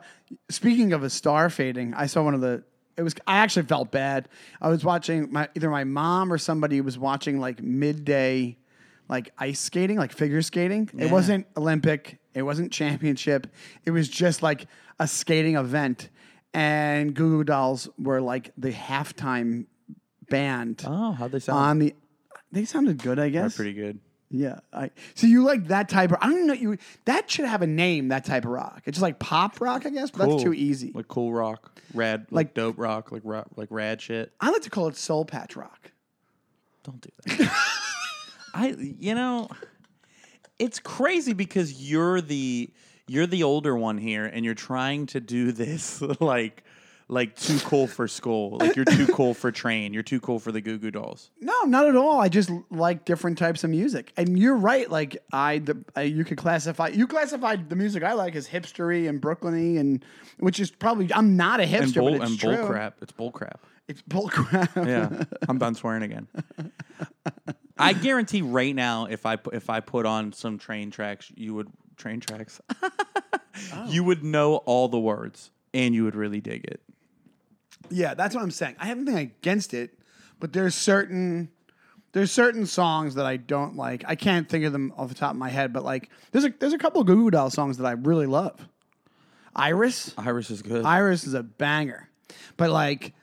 Speaking 0.49 0.93
of 0.93 1.03
a 1.03 1.09
star 1.09 1.49
fading, 1.49 1.93
I 1.95 2.05
saw 2.05 2.23
one 2.23 2.33
of 2.33 2.41
the. 2.41 2.63
It 2.97 3.01
was. 3.03 3.15
I 3.25 3.37
actually 3.37 3.65
felt 3.65 3.91
bad. 3.91 4.27
I 4.61 4.69
was 4.69 4.83
watching 4.83 5.31
my 5.31 5.47
either 5.55 5.69
my 5.69 5.85
mom 5.85 6.31
or 6.31 6.37
somebody 6.37 6.81
was 6.81 6.97
watching 6.99 7.39
like 7.39 7.61
midday, 7.63 8.57
like 9.07 9.31
ice 9.37 9.59
skating, 9.59 9.97
like 9.97 10.11
figure 10.11 10.41
skating. 10.41 10.89
It 10.97 11.09
wasn't 11.09 11.47
Olympic. 11.57 12.19
It 12.33 12.43
wasn't 12.43 12.71
championship. 12.71 13.47
It 13.85 13.91
was 13.91 14.07
just 14.09 14.43
like 14.43 14.67
a 14.99 15.07
skating 15.07 15.55
event, 15.55 16.09
and 16.53 17.13
Goo 17.15 17.37
Goo 17.37 17.43
Dolls 17.45 17.89
were 17.97 18.21
like 18.21 18.51
the 18.57 18.71
halftime 18.71 19.65
band 20.29 20.83
Oh, 20.85 21.13
how'd 21.13 21.31
they 21.31 21.39
sound? 21.39 21.57
on 21.59 21.79
the. 21.79 21.95
They 22.51 22.65
sounded 22.65 23.01
good, 23.01 23.17
I 23.19 23.29
guess. 23.29 23.33
They're 23.33 23.43
guess. 23.49 23.55
pretty 23.55 23.73
good. 23.73 23.99
Yeah. 24.31 24.59
I 24.71 24.91
so 25.15 25.25
you 25.27 25.43
like 25.43 25.67
that 25.69 25.89
type 25.89 26.11
of 26.11 26.17
I 26.21 26.29
don't 26.29 26.45
know 26.45 26.53
you 26.53 26.77
that 27.05 27.29
should 27.31 27.45
have 27.45 27.61
a 27.61 27.67
name, 27.67 28.09
that 28.09 28.25
type 28.25 28.45
of 28.45 28.51
rock. 28.51 28.83
It's 28.85 28.95
just 28.95 29.01
like 29.01 29.19
pop 29.19 29.59
rock, 29.59 29.85
I 29.85 29.89
guess, 29.89 30.11
but 30.11 30.29
that's 30.29 30.43
too 30.43 30.53
easy. 30.53 30.91
Like 30.93 31.07
cool 31.07 31.33
rock, 31.33 31.79
rad, 31.93 32.27
like, 32.29 32.47
Like- 32.47 32.53
dope 32.53 32.77
rock, 32.77 33.11
like 33.11 33.23
rock, 33.25 33.47
like 33.55 33.69
rad 33.71 34.01
shit. 34.01 34.31
I 34.39 34.51
like 34.51 34.61
to 34.63 34.69
call 34.69 34.87
it 34.87 34.95
soul 34.97 35.25
patch 35.25 35.55
rock. 35.55 35.91
Don't 36.83 37.01
do 37.01 37.09
that. 37.37 37.51
I, 38.53 38.69
you 38.77 39.13
know, 39.15 39.49
it's 40.57 40.79
crazy 40.79 41.33
because 41.33 41.89
you're 41.89 42.21
the 42.21 42.69
you're 43.07 43.27
the 43.27 43.43
older 43.43 43.75
one 43.75 43.97
here, 43.97 44.25
and 44.25 44.45
you're 44.45 44.53
trying 44.53 45.07
to 45.07 45.19
do 45.19 45.51
this 45.51 46.01
like 46.19 46.63
like 47.09 47.35
too 47.35 47.57
cool 47.59 47.87
for 47.87 48.07
school. 48.07 48.57
Like 48.59 48.75
you're 48.75 48.85
too 48.85 49.07
cool 49.07 49.33
for 49.33 49.51
train. 49.51 49.93
You're 49.93 50.03
too 50.03 50.19
cool 50.19 50.39
for 50.39 50.51
the 50.51 50.61
Goo 50.61 50.77
Goo 50.77 50.91
Dolls. 50.91 51.31
No, 51.41 51.63
not 51.63 51.87
at 51.87 51.95
all. 51.95 52.19
I 52.21 52.29
just 52.29 52.51
like 52.69 53.03
different 53.03 53.37
types 53.37 53.63
of 53.63 53.71
music. 53.71 54.13
And 54.15 54.37
you're 54.37 54.55
right, 54.55 54.89
like 54.89 55.17
I 55.33 55.57
the 55.59 55.83
uh, 55.97 56.01
you 56.01 56.23
could 56.23 56.37
classify 56.37 56.89
you 56.89 57.07
classified 57.07 57.69
the 57.69 57.75
music 57.75 58.03
I 58.03 58.13
like 58.13 58.35
as 58.35 58.47
hipstery 58.47 59.09
and 59.09 59.19
Brooklyny 59.21 59.79
and 59.79 60.05
which 60.37 60.59
is 60.59 60.69
probably 60.71 61.11
I'm 61.13 61.35
not 61.35 61.59
a 61.59 61.63
hipster, 61.63 61.81
And 61.81 61.93
bull 61.95 62.11
but 62.11 62.21
it's 62.21 62.31
and 62.31 62.39
true. 62.39 62.55
bull 62.57 62.67
crap. 62.67 62.97
It's 63.01 63.11
bull 63.11 63.31
crap. 63.31 63.59
It's 63.87 64.01
bull 64.03 64.29
crap. 64.29 64.75
Yeah, 64.75 65.23
I'm 65.49 65.57
done 65.57 65.73
swearing 65.75 66.03
again. 66.03 66.27
I 67.77 67.93
guarantee 67.93 68.41
right 68.43 68.75
now, 68.75 69.05
if 69.05 69.25
I 69.25 69.37
if 69.51 69.69
I 69.69 69.79
put 69.79 70.05
on 70.05 70.31
some 70.33 70.59
train 70.59 70.91
tracks, 70.91 71.31
you 71.35 71.55
would 71.55 71.69
train 71.97 72.19
tracks. 72.19 72.61
You 73.87 74.05
would 74.05 74.23
know 74.23 74.57
all 74.57 74.87
the 74.87 74.99
words, 74.99 75.51
and 75.73 75.93
you 75.93 76.05
would 76.05 76.15
really 76.15 76.39
dig 76.39 76.63
it. 76.63 76.81
Yeah, 77.89 78.13
that's 78.13 78.35
what 78.35 78.43
I'm 78.43 78.51
saying. 78.51 78.75
I 78.79 78.85
have 78.87 78.97
nothing 78.97 79.17
against 79.17 79.73
it, 79.73 79.97
but 80.39 80.53
there's 80.53 80.75
certain 80.75 81.49
there's 82.11 82.31
certain 82.31 82.65
songs 82.65 83.15
that 83.15 83.25
I 83.25 83.37
don't 83.37 83.75
like. 83.75 84.03
I 84.07 84.15
can't 84.15 84.49
think 84.49 84.65
of 84.65 84.71
them 84.73 84.93
off 84.97 85.09
the 85.09 85.15
top 85.15 85.31
of 85.31 85.37
my 85.37 85.49
head, 85.49 85.73
but 85.73 85.83
like 85.83 86.09
there's 86.31 86.45
a 86.45 86.53
there's 86.59 86.73
a 86.73 86.77
couple 86.77 87.01
of 87.01 87.07
Goo 87.07 87.15
Goo 87.15 87.31
Doll 87.31 87.49
songs 87.49 87.77
that 87.77 87.85
I 87.85 87.91
really 87.91 88.25
love. 88.25 88.67
Iris. 89.55 90.13
Iris 90.17 90.51
is 90.51 90.61
good. 90.61 90.85
Iris 90.85 91.25
is 91.25 91.33
a 91.33 91.43
banger. 91.43 92.09
But 92.57 92.69
like, 92.69 93.13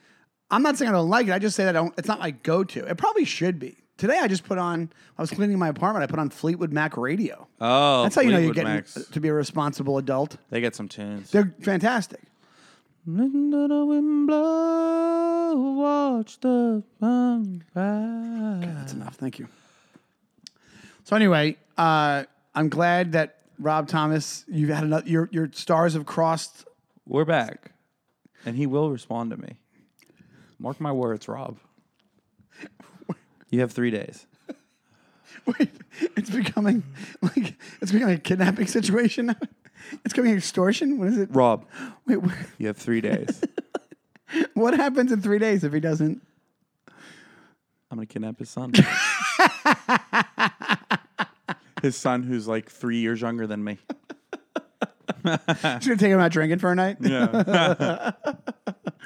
I'm 0.50 0.62
not 0.62 0.76
saying 0.76 0.88
I 0.88 0.92
don't 0.92 1.08
like 1.08 1.28
it. 1.28 1.32
I 1.32 1.38
just 1.38 1.56
say 1.56 1.64
that 1.64 1.76
I 1.76 1.78
don't. 1.80 1.94
It's 1.98 2.08
not 2.08 2.18
my 2.18 2.30
go-to. 2.32 2.84
It 2.86 2.96
probably 2.96 3.24
should 3.24 3.58
be. 3.58 3.76
Today 3.96 4.18
I 4.18 4.28
just 4.28 4.44
put 4.44 4.58
on. 4.58 4.90
I 5.16 5.22
was 5.22 5.30
cleaning 5.30 5.58
my 5.58 5.68
apartment. 5.68 6.02
I 6.02 6.06
put 6.06 6.18
on 6.18 6.28
Fleetwood 6.28 6.72
Mac 6.72 6.96
radio. 6.96 7.46
oh, 7.60 8.02
That's 8.02 8.14
how 8.14 8.20
you 8.22 8.30
know 8.30 8.38
you're 8.38 8.52
Fleetwood 8.52 8.54
getting 8.56 8.72
Macs. 8.74 8.94
to 9.10 9.20
be 9.20 9.28
a 9.28 9.32
responsible 9.32 9.96
adult. 9.98 10.36
They 10.50 10.60
get 10.60 10.74
some 10.74 10.88
tunes. 10.88 11.30
They're 11.30 11.54
fantastic. 11.62 12.20
Listen 13.08 13.52
to 13.52 13.68
the 13.68 13.86
wind 13.86 14.26
blow, 14.26 15.54
watch 15.54 16.40
the 16.40 16.82
sun 16.98 17.62
rise. 17.72 18.74
That's 18.74 18.92
enough. 18.94 19.14
Thank 19.14 19.38
you. 19.38 19.46
So 21.04 21.14
anyway, 21.14 21.56
uh, 21.78 22.24
I'm 22.52 22.68
glad 22.68 23.12
that 23.12 23.42
Rob 23.60 23.86
Thomas, 23.86 24.44
you've 24.48 24.70
had 24.70 24.82
another. 24.82 25.08
Your 25.08 25.28
your 25.30 25.48
stars 25.52 25.94
have 25.94 26.04
crossed. 26.04 26.64
We're 27.06 27.24
back, 27.24 27.70
and 28.44 28.56
he 28.56 28.66
will 28.66 28.90
respond 28.90 29.30
to 29.30 29.36
me. 29.36 29.58
Mark 30.58 30.80
my 30.80 30.90
words, 30.90 31.28
Rob. 31.28 31.58
You 33.50 33.60
have 33.60 33.70
three 33.70 33.92
days. 33.92 34.26
Wait, 35.46 35.70
it's 36.16 36.30
becoming 36.30 36.82
like 37.22 37.54
it's 37.80 37.92
becoming 37.92 38.16
a 38.16 38.18
kidnapping 38.18 38.66
situation. 38.66 39.26
now. 39.26 39.36
It's 39.92 40.12
becoming 40.12 40.36
extortion. 40.36 40.98
What 40.98 41.08
is 41.08 41.18
it? 41.18 41.28
Rob, 41.32 41.66
Wait, 42.06 42.18
you 42.58 42.66
have 42.66 42.76
three 42.76 43.00
days. 43.00 43.40
what 44.54 44.74
happens 44.74 45.12
in 45.12 45.20
three 45.20 45.38
days 45.38 45.64
if 45.64 45.72
he 45.72 45.80
doesn't? 45.80 46.22
I'm 47.90 47.98
gonna 47.98 48.06
kidnap 48.06 48.38
his 48.38 48.50
son. 48.50 48.72
his 51.82 51.96
son, 51.96 52.24
who's 52.24 52.48
like 52.48 52.70
three 52.70 52.98
years 52.98 53.20
younger 53.20 53.46
than 53.46 53.62
me. 53.62 53.78
He's 55.24 55.38
gonna 55.44 55.80
take 55.80 56.10
him 56.10 56.20
out 56.20 56.32
drinking 56.32 56.58
for 56.58 56.72
a 56.72 56.74
night. 56.74 56.96
Yeah. 57.00 58.12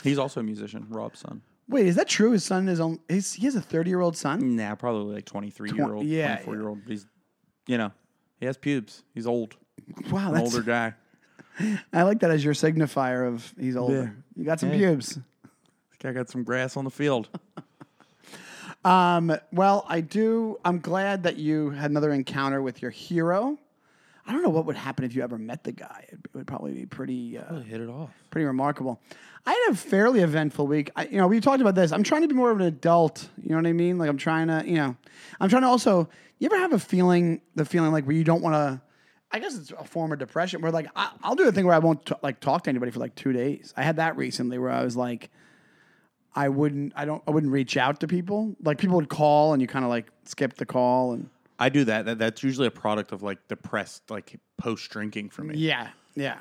He's 0.03 0.19
also 0.19 0.41
a 0.41 0.43
musician, 0.43 0.87
Rob's 0.89 1.21
son. 1.21 1.43
Wait, 1.69 1.87
is 1.87 1.97
that 1.97 2.09
true? 2.09 2.33
His 2.33 2.45
son 2.45 2.69
is 2.69 2.81
on. 2.81 2.99
His, 3.09 3.35
he 3.35 3.45
has 3.45 3.55
a 3.55 3.61
30 3.61 3.91
year 3.91 4.01
old 4.01 4.17
son. 4.17 4.57
Nah, 4.57 4.75
probably 4.75 5.15
like 5.15 5.25
23 5.25 5.73
year 5.73 5.95
old, 5.95 6.07
yeah, 6.07 6.37
24 6.37 6.55
year 6.55 6.69
old. 6.69 6.79
He's, 6.87 7.07
you 7.67 7.79
know, 7.79 7.93
he 8.39 8.47
has 8.47 8.57
pubes. 8.57 9.05
He's 9.15 9.27
old, 9.27 9.57
Wow, 10.11 10.29
an 10.29 10.35
that's 10.35 10.55
older 10.55 10.63
guy. 10.65 10.95
I 11.93 12.03
like 12.03 12.21
that 12.21 12.31
as 12.31 12.45
your 12.45 12.55
signifier 12.55 13.27
of 13.27 13.53
he's 13.59 13.77
older. 13.77 14.15
You 14.37 14.45
got 14.45 14.61
some 14.61 14.71
Hey. 14.71 14.79
pubes. 14.79 15.15
This 15.17 15.99
guy 16.01 16.13
got 16.13 16.29
some 16.31 16.43
grass 16.45 16.77
on 16.77 16.85
the 16.85 16.91
field. 16.91 17.29
Um, 18.85 19.37
well, 19.53 19.85
I 19.89 20.01
do. 20.01 20.59
I'm 20.65 20.81
glad 20.81 21.25
that 21.25 21.37
you 21.37 21.69
had 21.71 21.91
another 21.91 22.13
encounter 22.13 22.63
with 22.63 22.81
your 22.81 22.91
hero. 22.91 23.59
I 24.27 24.33
don't 24.33 24.43
know 24.43 24.49
what 24.49 24.65
would 24.67 24.77
happen 24.77 25.05
if 25.05 25.15
you 25.15 25.23
ever 25.23 25.37
met 25.37 25.65
the 25.65 25.73
guy. 25.73 26.07
It 26.09 26.19
would 26.33 26.47
probably 26.47 26.73
be 26.73 26.87
pretty, 26.87 27.37
uh, 27.37 27.61
hit 27.61 27.81
it 27.81 27.89
off. 27.91 28.11
pretty 28.31 28.47
remarkable. 28.47 29.01
I 29.45 29.51
had 29.67 29.75
a 29.75 29.77
fairly 29.77 30.21
eventful 30.21 30.67
week. 30.67 30.91
I, 30.97 31.07
you 31.07 31.19
know, 31.19 31.27
we 31.27 31.41
talked 31.41 31.61
about 31.61 31.75
this. 31.75 31.93
I'm 31.93 32.03
trying 32.03 32.23
to 32.23 32.29
be 32.29 32.35
more 32.35 32.51
of 32.51 32.61
an 32.61 32.67
adult. 32.67 33.29
You 33.43 33.51
know 33.51 33.57
what 33.57 33.67
I 33.67 33.73
mean? 33.73 33.99
Like 33.99 34.09
I'm 34.09 34.17
trying 34.19 34.49
to, 34.49 34.63
you 34.67 34.77
know, 34.77 34.97
I'm 35.41 35.49
trying 35.51 35.63
to 35.63 35.69
also. 35.69 36.09
You 36.39 36.47
ever 36.47 36.57
have 36.59 36.73
a 36.73 36.79
feeling, 36.79 37.43
the 37.55 37.67
feeling 37.67 37.93
like 37.93 38.05
where 38.07 38.17
you 38.17 38.25
don't 38.25 38.41
want 38.41 38.55
to? 38.55 38.81
I 39.33 39.39
guess 39.39 39.57
it's 39.57 39.71
a 39.71 39.85
form 39.85 40.13
of 40.13 40.19
depression 40.19 40.61
where 40.61 40.73
like 40.73 40.89
I, 40.97 41.11
I'll 41.23 41.37
do 41.37 41.47
a 41.47 41.53
thing 41.53 41.67
where 41.67 41.75
I 41.75 41.79
won't 41.79 42.05
t- 42.05 42.15
like 42.23 42.41
talk 42.41 42.65
to 42.65 42.71
anybody 42.71 42.91
for 42.91 42.99
like 42.99 43.15
two 43.15 43.33
days. 43.33 43.73
I 43.77 43.83
had 43.83 43.97
that 43.97 44.17
recently 44.17 44.59
where 44.59 44.71
I 44.71 44.83
was 44.83 44.97
like, 44.97 45.31
I 46.35 46.49
wouldn't, 46.49 46.93
I 46.97 47.05
don't, 47.05 47.23
I 47.27 47.31
wouldn't 47.31 47.53
reach 47.53 47.77
out 47.77 48.01
to 48.01 48.09
people. 48.09 48.57
Like 48.63 48.79
people 48.79 48.97
would 48.97 49.09
call 49.09 49.53
and 49.53 49.63
you 49.63 49.69
kind 49.69 49.85
of 49.85 49.89
like 49.89 50.07
skip 50.25 50.55
the 50.55 50.67
call 50.67 51.13
and 51.13 51.29
I 51.59 51.69
do 51.69 51.85
that. 51.85 52.07
that. 52.07 52.19
That's 52.19 52.43
usually 52.43 52.67
a 52.67 52.73
product 52.73 53.13
of 53.13 53.23
like 53.23 53.47
depressed, 53.49 54.11
like 54.11 54.39
post 54.57 54.91
drinking 54.91 55.31
for 55.31 55.43
me. 55.43 55.57
yeah, 55.57 55.89
yeah. 56.15 56.39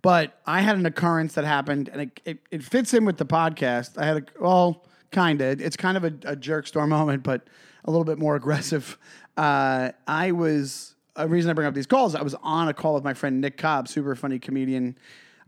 But 0.00 0.40
I 0.46 0.60
had 0.60 0.76
an 0.76 0.86
occurrence 0.86 1.34
that 1.34 1.44
happened 1.44 1.88
and 1.92 2.02
it, 2.02 2.20
it, 2.24 2.38
it 2.50 2.62
fits 2.62 2.94
in 2.94 3.04
with 3.04 3.16
the 3.16 3.26
podcast. 3.26 3.98
I 3.98 4.06
had 4.06 4.16
a, 4.16 4.22
well, 4.40 4.86
kind 5.10 5.40
of, 5.40 5.60
it's 5.60 5.76
kind 5.76 5.96
of 5.96 6.04
a, 6.04 6.12
a 6.24 6.36
jerk 6.36 6.66
store 6.66 6.86
moment, 6.98 7.22
but 7.22 7.48
a 7.84 7.90
little 7.90 8.04
bit 8.04 8.18
more 8.18 8.36
aggressive. 8.36 8.96
Uh, 9.36 9.90
I 10.06 10.32
was, 10.32 10.94
a 11.18 11.28
reason 11.28 11.50
I 11.50 11.54
bring 11.54 11.66
up 11.66 11.74
these 11.74 11.86
calls, 11.86 12.14
I 12.14 12.22
was 12.22 12.34
on 12.42 12.68
a 12.68 12.74
call 12.74 12.94
with 12.94 13.04
my 13.04 13.12
friend 13.14 13.40
Nick 13.40 13.56
Cobb, 13.58 13.88
super 13.88 14.14
funny 14.14 14.38
comedian, 14.38 14.96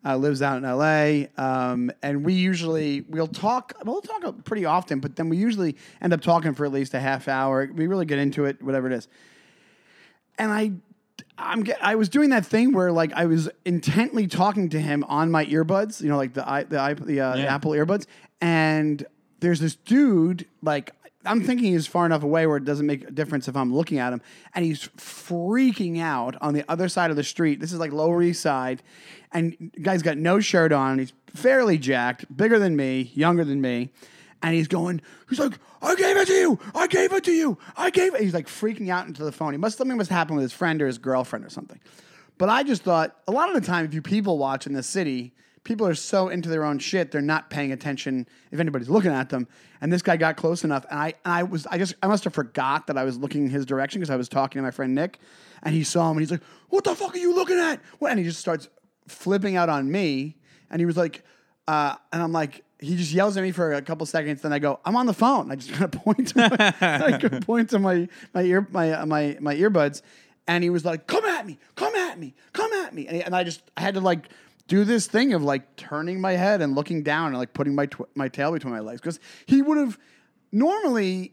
uh, 0.05 0.17
lives 0.17 0.43
out 0.43 0.57
in 0.57 0.63
LA. 0.65 1.27
Um, 1.43 1.91
and 2.03 2.25
we 2.25 2.35
usually, 2.35 3.03
we'll 3.03 3.27
talk, 3.27 3.73
we'll 3.85 4.01
talk 4.01 4.45
pretty 4.45 4.65
often, 4.65 5.01
but 5.01 5.17
then 5.17 5.29
we 5.29 5.37
usually 5.37 5.77
end 6.03 6.13
up 6.13 6.21
talking 6.21 6.55
for 6.55 6.65
at 6.67 6.73
least 6.73 6.93
a 6.95 7.01
half 7.01 7.29
hour. 7.29 7.71
We 7.73 7.87
really 7.87 8.07
get 8.07 8.19
into 8.19 8.45
it, 8.47 8.63
whatever 8.63 8.87
it 8.89 8.93
is. 8.95 9.09
And 10.39 10.51
I, 10.51 10.73
I'm, 11.39 11.63
get- 11.63 11.83
I 11.83 11.95
was 11.97 12.09
doing 12.09 12.31
that 12.31 12.45
thing 12.47 12.73
where 12.73 12.91
like 12.93 13.13
I 13.13 13.27
was 13.27 13.49
intently 13.65 14.27
talking 14.27 14.71
to 14.71 14.81
him 14.81 15.05
on 15.05 15.31
my 15.31 15.45
earbuds, 15.47 16.01
you 16.03 16.09
know, 16.09 16.17
like 16.17 16.33
the 16.35 16.49
i 16.49 16.65
the, 16.65 16.79
i 16.81 16.95
the, 16.95 17.21
uh, 17.21 17.33
the 17.37 17.43
Yeah. 17.43 17.55
Apple 17.55 17.73
earbuds. 17.73 18.07
And 18.41 19.05
there's 19.41 19.61
this 19.61 19.75
dude, 19.77 20.47
like 20.63 20.93
I'm 21.25 21.43
thinking 21.43 21.73
he's 21.73 21.87
far 21.87 22.07
enough 22.07 22.23
away 22.23 22.47
where 22.47 22.57
it 22.57 22.65
doesn't 22.65 22.87
make 22.87 23.07
a 23.07 23.11
difference 23.11 23.47
if 23.47 23.57
I'm 23.57 23.75
looking 23.75 23.99
at 23.99 24.13
him, 24.13 24.23
and 24.55 24.65
he's 24.65 24.89
freaking 24.97 26.01
out 26.01 26.37
on 26.41 26.55
the 26.55 26.65
other 26.69 26.89
side 26.89 27.11
of 27.11 27.17
the 27.17 27.25
street. 27.25 27.61
This 27.61 27.73
is 27.73 27.79
like 27.79 27.93
Lower 27.93 28.23
East 28.23 28.41
Side, 28.41 28.83
and 29.33 29.71
guy's 29.83 30.03
got 30.03 30.17
no 30.17 30.41
shirt 30.41 30.73
on. 30.73 30.99
He's 30.99 31.13
fairly 31.35 31.77
jacked, 31.79 32.35
bigger 32.35 32.59
than 32.59 32.75
me, 32.75 33.11
younger 33.15 33.45
than 33.45 33.61
me. 33.61 33.91
And 34.43 34.55
he's 34.55 34.69
going, 34.69 35.03
he's 35.29 35.39
like, 35.39 35.59
I 35.83 35.95
gave 35.95 36.17
it 36.17 36.27
to 36.29 36.33
you. 36.33 36.59
I 36.75 36.87
gave 36.87 37.13
it 37.13 37.25
to 37.25 37.33
you. 37.33 37.59
I 37.77 37.91
gave 37.91 38.15
it. 38.15 38.23
He's 38.23 38.33
like 38.33 38.47
freaking 38.47 38.89
out 38.89 39.07
into 39.07 39.23
the 39.23 39.33
phone. 39.33 39.53
He 39.53 39.59
must 39.59 39.77
something 39.77 39.99
must 39.99 40.11
happen 40.11 40.35
with 40.35 40.43
his 40.45 40.53
friend 40.55 40.81
or 40.81 40.87
his 40.87 40.97
girlfriend 40.97 41.45
or 41.45 41.51
something. 41.51 41.79
But 42.39 42.49
I 42.49 42.63
just 42.63 42.83
thought 42.83 43.15
a 43.29 43.33
lot 43.33 43.55
of 43.55 43.55
the 43.55 43.67
time, 43.67 43.85
if 43.85 43.93
you 43.93 44.01
people 44.01 44.39
watch 44.39 44.67
in 44.67 44.73
the 44.73 44.83
city, 44.83 45.35
people 45.65 45.87
are 45.87 45.95
so 45.95 46.29
into 46.29 46.49
their 46.49 46.65
own 46.65 46.79
shit, 46.79 47.11
they're 47.11 47.21
not 47.21 47.51
paying 47.51 47.71
attention 47.73 48.27
if 48.51 48.61
anybody's 48.61 48.89
looking 48.89 49.11
at 49.13 49.29
them. 49.31 49.47
And 49.81 49.93
this 49.93 50.03
guy 50.03 50.17
got 50.17 50.37
close 50.37 50.65
enough, 50.65 50.85
and 50.91 50.99
I, 50.99 51.15
I 51.25 51.43
was, 51.43 51.67
I 51.67 51.79
just, 51.79 51.95
I 52.03 52.07
must 52.07 52.25
have 52.25 52.35
forgot 52.35 52.87
that 52.87 52.97
I 52.99 53.05
was 53.05 53.17
looking 53.19 53.49
his 53.51 53.65
direction 53.67 54.01
because 54.01 54.11
I 54.11 54.17
was 54.17 54.29
talking 54.29 54.59
to 54.59 54.63
my 54.63 54.71
friend 54.71 54.95
Nick, 54.95 55.19
and 55.63 55.75
he 55.75 55.85
saw 55.85 56.11
him, 56.11 56.17
and 56.17 56.21
he's 56.21 56.31
like, 56.31 56.43
"What 56.69 56.85
the 56.85 56.95
fuck 56.95 57.15
are 57.15 57.19
you 57.19 57.35
looking 57.35 57.59
at?" 57.59 57.81
And 58.07 58.19
he 58.19 58.25
just 58.25 58.41
starts 58.41 58.69
flipping 59.09 59.57
out 59.57 59.69
on 59.69 59.91
me, 59.91 60.37
and 60.71 60.81
he 60.81 60.87
was 60.87 60.97
like, 60.97 61.25
uh, 61.69 61.95
and 62.13 62.23
I'm 62.23 62.33
like, 62.33 62.65
he 62.79 62.97
just 62.97 63.13
yells 63.13 63.37
at 63.37 63.43
me 63.43 63.53
for 63.53 63.73
a 63.75 63.83
couple 63.83 64.05
seconds. 64.07 64.43
Then 64.43 64.53
I 64.53 64.59
go, 64.59 64.81
I'm 64.85 64.97
on 64.97 65.07
the 65.07 65.13
phone. 65.15 65.51
I 65.53 65.57
just 65.57 65.71
kind 65.73 65.85
of 65.85 65.93
point 65.93 66.29
to 66.29 66.39
my, 66.39 66.75
I 66.81 67.39
point 67.41 67.71
to 67.71 67.79
my 67.79 68.09
my 68.35 68.43
ear 68.43 68.67
my 68.71 68.93
uh, 68.93 69.07
my 69.07 69.37
my 69.41 69.55
earbuds, 69.55 70.03
and 70.47 70.63
he 70.65 70.71
was 70.71 70.85
like, 70.85 71.07
"Come 71.07 71.25
at 71.25 71.47
me, 71.47 71.59
come 71.77 71.95
at 71.95 72.19
me, 72.19 72.35
come 72.53 72.73
at 72.73 72.95
me," 72.95 73.07
and, 73.07 73.17
he- 73.17 73.23
and 73.23 73.35
I 73.37 73.45
just 73.45 73.63
I 73.77 73.81
had 73.83 73.95
to 73.95 74.01
like 74.01 74.29
do 74.71 74.85
this 74.85 75.09
thing 75.09 75.35
of 75.35 75.43
like 75.43 75.75
turning 75.75 76.21
my 76.21 76.33
head 76.33 76.63
and 76.63 76.77
looking 76.77 77.03
down 77.03 77.29
and 77.29 77.39
like 77.39 77.53
putting 77.53 77.75
my 77.75 77.87
tw- 77.87 78.09
my 78.15 78.29
tail 78.29 78.53
between 78.53 78.73
my 78.73 78.79
legs 78.79 79.01
because 79.01 79.19
he 79.45 79.61
would 79.61 79.77
have 79.77 79.99
normally 80.53 81.33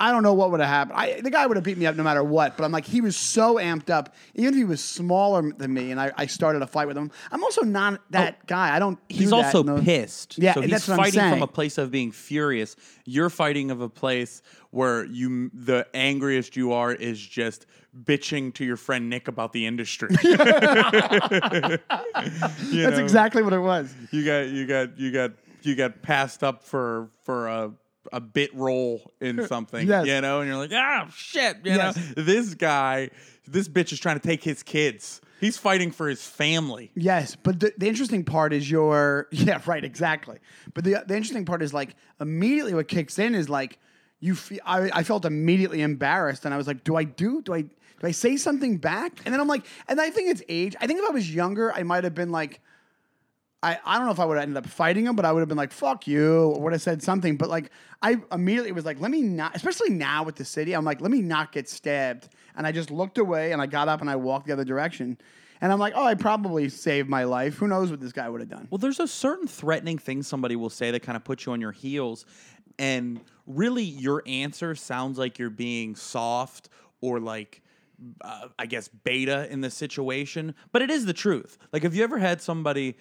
I 0.00 0.10
don't 0.10 0.24
know 0.24 0.34
what 0.34 0.50
would 0.50 0.58
have 0.58 0.68
happened. 0.68 0.98
I, 0.98 1.20
the 1.20 1.30
guy 1.30 1.46
would 1.46 1.56
have 1.56 1.62
beat 1.62 1.78
me 1.78 1.86
up 1.86 1.94
no 1.94 2.02
matter 2.02 2.24
what. 2.24 2.56
But 2.56 2.64
I'm 2.64 2.72
like, 2.72 2.84
he 2.84 3.00
was 3.00 3.16
so 3.16 3.54
amped 3.54 3.88
up. 3.88 4.16
Even 4.34 4.48
if 4.52 4.56
he 4.56 4.64
was 4.64 4.82
smaller 4.82 5.52
than 5.52 5.72
me, 5.72 5.92
and 5.92 6.00
I, 6.00 6.10
I 6.16 6.26
started 6.26 6.60
a 6.60 6.66
fight 6.66 6.88
with 6.88 6.96
him. 6.96 7.12
I'm 7.30 7.44
also 7.44 7.62
not 7.62 8.00
that 8.10 8.38
oh. 8.40 8.44
guy. 8.48 8.74
I 8.74 8.80
don't. 8.80 8.98
He's 9.08 9.30
that 9.30 9.36
also 9.36 9.80
pissed. 9.80 10.38
Yeah, 10.38 10.54
so 10.54 10.62
he's 10.62 10.72
that's 10.72 10.88
what 10.88 10.98
I'm 10.98 11.04
fighting 11.04 11.30
from 11.30 11.42
a 11.42 11.46
place 11.46 11.78
of 11.78 11.92
being 11.92 12.10
furious. 12.10 12.74
You're 13.04 13.30
fighting 13.30 13.70
of 13.70 13.80
a 13.80 13.88
place 13.88 14.42
where 14.72 15.04
you 15.04 15.50
the 15.54 15.86
angriest 15.94 16.56
you 16.56 16.72
are 16.72 16.92
is 16.92 17.24
just 17.24 17.66
bitching 18.04 18.52
to 18.54 18.64
your 18.64 18.76
friend 18.76 19.08
Nick 19.08 19.28
about 19.28 19.52
the 19.52 19.64
industry. 19.66 20.08
That's 20.22 21.78
know? 22.72 22.98
exactly 22.98 23.42
what 23.42 23.52
it 23.52 23.60
was. 23.60 23.94
you 24.10 24.24
got 24.24 24.48
you 24.48 24.66
got 24.66 24.98
you 24.98 25.12
got 25.12 25.32
you 25.62 25.74
got 25.76 26.02
passed 26.02 26.42
up 26.42 26.64
for 26.64 27.10
for 27.22 27.46
a 27.48 27.72
a 28.12 28.20
bit 28.20 28.52
role 28.54 29.12
in 29.20 29.46
something, 29.46 29.86
Yes. 29.86 30.06
you 30.06 30.20
know, 30.20 30.40
and 30.40 30.48
you're 30.48 30.58
like, 30.58 30.72
ah, 30.74 31.08
shit, 31.14 31.58
you 31.64 31.72
Yes. 31.72 31.96
know, 31.96 32.22
this 32.24 32.52
guy, 32.54 33.10
this 33.46 33.68
bitch 33.68 33.92
is 33.92 34.00
trying 34.00 34.18
to 34.18 34.26
take 34.26 34.42
his 34.42 34.62
kids. 34.64 35.20
He's 35.40 35.56
fighting 35.56 35.90
for 35.92 36.08
his 36.08 36.24
family. 36.26 36.90
Yes, 36.94 37.36
but 37.36 37.60
the, 37.60 37.72
the 37.76 37.88
interesting 37.88 38.24
part 38.24 38.52
is 38.52 38.70
your 38.70 39.28
yeah 39.30 39.60
right 39.66 39.84
exactly. 39.84 40.38
But 40.74 40.84
the 40.84 41.04
the 41.06 41.14
interesting 41.16 41.44
part 41.44 41.62
is 41.62 41.72
like 41.74 41.94
immediately 42.20 42.74
what 42.74 42.88
kicks 42.88 43.18
in 43.18 43.34
is 43.34 43.48
like 43.48 43.78
you 44.22 44.34
feel 44.34 44.60
I, 44.64 44.88
I 44.94 45.02
felt 45.02 45.26
immediately 45.26 45.82
embarrassed 45.82 46.46
and 46.46 46.54
I 46.54 46.56
was 46.56 46.66
like, 46.66 46.84
do 46.84 46.96
I 46.96 47.04
do 47.04 47.42
do 47.42 47.52
I 47.52 47.62
do 47.62 47.70
I 48.04 48.12
say 48.12 48.38
something 48.38 48.78
back? 48.78 49.20
And 49.24 49.34
then 49.34 49.40
I'm 49.40 49.48
like, 49.48 49.66
and 49.88 50.00
I 50.00 50.08
think 50.08 50.30
it's 50.30 50.42
age. 50.48 50.74
I 50.80 50.86
think 50.86 51.00
if 51.00 51.06
I 51.06 51.12
was 51.12 51.32
younger, 51.34 51.70
I 51.72 51.82
might 51.82 52.04
have 52.04 52.14
been 52.14 52.32
like. 52.32 52.60
I, 53.64 53.78
I 53.84 53.96
don't 53.96 54.06
know 54.06 54.12
if 54.12 54.18
I 54.18 54.24
would 54.24 54.38
have 54.38 54.42
ended 54.42 54.56
up 54.56 54.66
fighting 54.66 55.06
him, 55.06 55.14
but 55.14 55.24
I 55.24 55.30
would 55.30 55.38
have 55.38 55.48
been 55.48 55.56
like, 55.56 55.70
fuck 55.70 56.08
you, 56.08 56.50
or 56.50 56.60
would 56.62 56.72
have 56.72 56.82
said 56.82 57.00
something. 57.00 57.36
But 57.36 57.48
like, 57.48 57.70
I 58.02 58.16
immediately 58.32 58.72
was 58.72 58.84
like, 58.84 59.00
let 59.00 59.12
me 59.12 59.22
not, 59.22 59.54
especially 59.54 59.90
now 59.90 60.24
with 60.24 60.34
the 60.34 60.44
city, 60.44 60.72
I'm 60.72 60.84
like, 60.84 61.00
let 61.00 61.12
me 61.12 61.22
not 61.22 61.52
get 61.52 61.68
stabbed. 61.68 62.28
And 62.56 62.66
I 62.66 62.72
just 62.72 62.90
looked 62.90 63.18
away 63.18 63.52
and 63.52 63.62
I 63.62 63.66
got 63.66 63.86
up 63.86 64.00
and 64.00 64.10
I 64.10 64.16
walked 64.16 64.48
the 64.48 64.52
other 64.52 64.64
direction. 64.64 65.16
And 65.60 65.70
I'm 65.70 65.78
like, 65.78 65.92
oh, 65.94 66.04
I 66.04 66.14
probably 66.16 66.68
saved 66.70 67.08
my 67.08 67.22
life. 67.22 67.54
Who 67.54 67.68
knows 67.68 67.92
what 67.92 68.00
this 68.00 68.10
guy 68.10 68.28
would 68.28 68.40
have 68.40 68.50
done? 68.50 68.66
Well, 68.68 68.78
there's 68.78 68.98
a 68.98 69.06
certain 69.06 69.46
threatening 69.46 69.96
thing 69.96 70.24
somebody 70.24 70.56
will 70.56 70.68
say 70.68 70.90
that 70.90 71.04
kind 71.04 71.14
of 71.14 71.22
puts 71.22 71.46
you 71.46 71.52
on 71.52 71.60
your 71.60 71.70
heels, 71.70 72.26
and 72.82 73.20
really 73.46 73.84
your 73.84 74.22
answer 74.26 74.74
sounds 74.74 75.16
like 75.16 75.38
you're 75.38 75.50
being 75.50 75.94
soft 75.94 76.68
or 77.00 77.20
like 77.20 77.62
uh, 78.20 78.48
I 78.58 78.66
guess, 78.66 78.88
beta 78.88 79.50
in 79.50 79.60
the 79.60 79.70
situation, 79.70 80.56
but 80.72 80.82
it 80.82 80.90
is 80.90 81.06
the 81.06 81.12
truth. 81.12 81.56
Like, 81.72 81.84
have 81.84 81.94
you 81.94 82.02
ever 82.02 82.18
had 82.18 82.42
somebody 82.42 82.96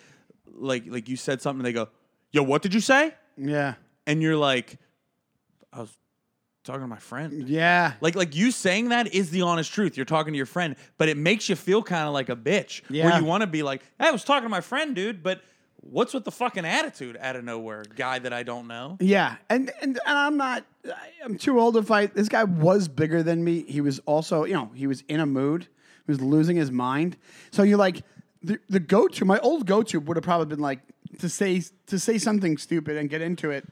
like 0.45 0.83
like 0.87 1.09
you 1.09 1.17
said 1.17 1.41
something, 1.41 1.59
and 1.59 1.65
they 1.65 1.73
go, 1.73 1.89
"Yo, 2.31 2.43
what 2.43 2.61
did 2.61 2.73
you 2.73 2.79
say?" 2.79 3.15
Yeah. 3.35 3.75
And 4.05 4.21
you're 4.21 4.37
like, 4.37 4.77
"I 5.73 5.79
was 5.81 5.97
talking 6.63 6.81
to 6.81 6.87
my 6.87 6.99
friend." 6.99 7.49
Yeah. 7.49 7.93
Like 7.99 8.15
like 8.15 8.35
you 8.35 8.51
saying 8.51 8.89
that 8.89 9.13
is 9.15 9.31
the 9.31 9.41
honest 9.41 9.73
truth. 9.73 9.97
You're 9.97 10.05
talking 10.05 10.33
to 10.33 10.37
your 10.37 10.45
friend, 10.45 10.75
but 10.99 11.09
it 11.09 11.17
makes 11.17 11.49
you 11.49 11.55
feel 11.55 11.81
kind 11.81 12.07
of 12.07 12.13
like 12.13 12.29
a 12.29 12.35
bitch. 12.35 12.83
Yeah, 12.87 13.05
Where 13.05 13.19
you 13.19 13.25
want 13.25 13.41
to 13.41 13.47
be 13.47 13.63
like, 13.63 13.81
hey, 13.99 14.09
I 14.09 14.11
was 14.11 14.23
talking 14.23 14.43
to 14.43 14.49
my 14.49 14.61
friend, 14.61 14.95
dude, 14.95 15.23
but 15.23 15.41
what's 15.81 16.13
with 16.13 16.23
the 16.23 16.31
fucking 16.31 16.65
attitude 16.65 17.17
out 17.19 17.35
of 17.35 17.43
nowhere? 17.43 17.83
Guy 17.95 18.19
that 18.19 18.33
I 18.33 18.43
don't 18.43 18.67
know. 18.67 18.97
Yeah, 18.99 19.35
and 19.49 19.71
and, 19.81 19.99
and 20.05 20.17
I'm 20.17 20.37
not. 20.37 20.65
I'm 21.23 21.37
too 21.37 21.59
old 21.59 21.75
to 21.75 21.83
fight. 21.83 22.15
This 22.15 22.29
guy 22.29 22.43
was 22.43 22.87
bigger 22.87 23.21
than 23.23 23.43
me. 23.43 23.63
He 23.63 23.81
was 23.81 23.99
also, 24.05 24.45
you 24.45 24.53
know, 24.53 24.71
he 24.73 24.87
was 24.87 25.03
in 25.07 25.19
a 25.19 25.25
mood. 25.25 25.67
He 26.05 26.11
was 26.11 26.21
losing 26.21 26.55
his 26.57 26.71
mind. 26.71 27.17
So 27.51 27.63
you're 27.63 27.77
like 27.77 28.03
the 28.41 28.59
the 28.69 28.79
go 28.79 29.07
to. 29.07 29.25
My 29.25 29.39
old 29.39 29.65
go 29.65 29.83
to 29.83 29.99
would 29.99 30.17
have 30.17 30.23
probably 30.23 30.47
been 30.47 30.59
like 30.59 30.79
to 31.19 31.29
say 31.29 31.63
to 31.87 31.99
say 31.99 32.17
something 32.17 32.57
stupid 32.57 32.97
and 32.97 33.09
get 33.09 33.21
into 33.21 33.51
it. 33.51 33.67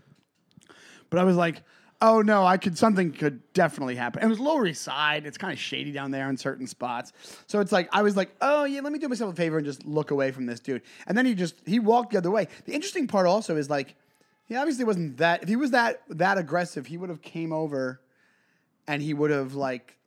But 1.10 1.20
I 1.20 1.24
was 1.24 1.36
like, 1.36 1.64
oh 2.02 2.22
no, 2.22 2.46
I 2.46 2.58
could 2.58 2.78
something 2.78 3.12
could 3.12 3.42
definitely 3.54 3.96
happen. 3.96 4.24
It 4.24 4.28
was 4.28 4.40
Lower 4.40 4.66
East 4.68 4.82
Side. 4.84 5.26
It's 5.26 5.38
kind 5.38 5.52
of 5.54 5.60
shady 5.60 5.92
down 5.92 6.12
there 6.12 6.30
in 6.30 6.38
certain 6.38 6.68
spots. 6.68 7.12
So 7.48 7.60
it's 7.60 7.72
like 7.72 7.90
I 7.92 8.02
was 8.02 8.16
like, 8.16 8.32
oh 8.42 8.64
yeah, 8.64 8.82
let 8.82 8.94
me 8.94 9.00
do 9.00 9.08
myself 9.10 9.34
a 9.34 9.36
favor 9.36 9.58
and 9.58 9.66
just 9.66 9.86
look 9.86 10.12
away 10.12 10.32
from 10.32 10.46
this 10.46 10.60
dude. 10.60 10.82
And 11.08 11.18
then 11.18 11.26
he 11.26 11.34
just 11.36 11.56
he 11.66 11.80
walked 11.80 12.12
the 12.12 12.18
other 12.18 12.32
way. 12.32 12.48
The 12.66 12.74
interesting 12.74 13.08
part 13.08 13.28
also 13.28 13.56
is 13.58 13.70
like 13.70 13.96
he 14.46 14.56
obviously 14.56 14.86
wasn't 14.86 15.18
that 15.18 15.44
if 15.44 15.50
he 15.50 15.56
was 15.56 15.72
that 15.72 16.02
that 16.10 16.38
aggressive, 16.38 16.86
he 16.88 16.98
would 16.98 17.10
have 17.10 17.22
came 17.22 17.52
over 17.54 18.00
and 18.88 19.02
he 19.02 19.14
would 19.14 19.32
have 19.32 19.56
like 19.56 19.98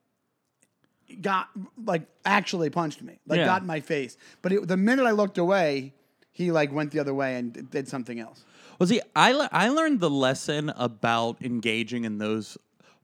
got 1.20 1.48
like 1.84 2.02
actually 2.24 2.70
punched 2.70 3.02
me. 3.02 3.18
Like 3.26 3.38
Yeah. 3.38 3.46
got 3.46 3.60
in 3.62 3.66
my 3.66 3.80
face. 3.80 4.16
But 4.40 4.52
it, 4.52 4.66
the 4.68 4.76
minute 4.76 5.04
I 5.04 5.10
looked 5.10 5.38
away, 5.38 5.92
he 6.30 6.50
like 6.50 6.72
went 6.72 6.90
the 6.90 7.00
other 7.00 7.12
way 7.14 7.36
and 7.36 7.52
d- 7.52 7.60
did 7.70 7.86
something 7.88 8.18
else. 8.18 8.44
Well, 8.78 8.86
see, 8.86 9.00
I 9.14 9.32
le- 9.32 9.48
I 9.52 9.68
learned 9.68 10.00
the 10.00 10.10
lesson 10.10 10.70
about 10.76 11.42
engaging 11.42 12.04
in 12.04 12.18
those 12.18 12.58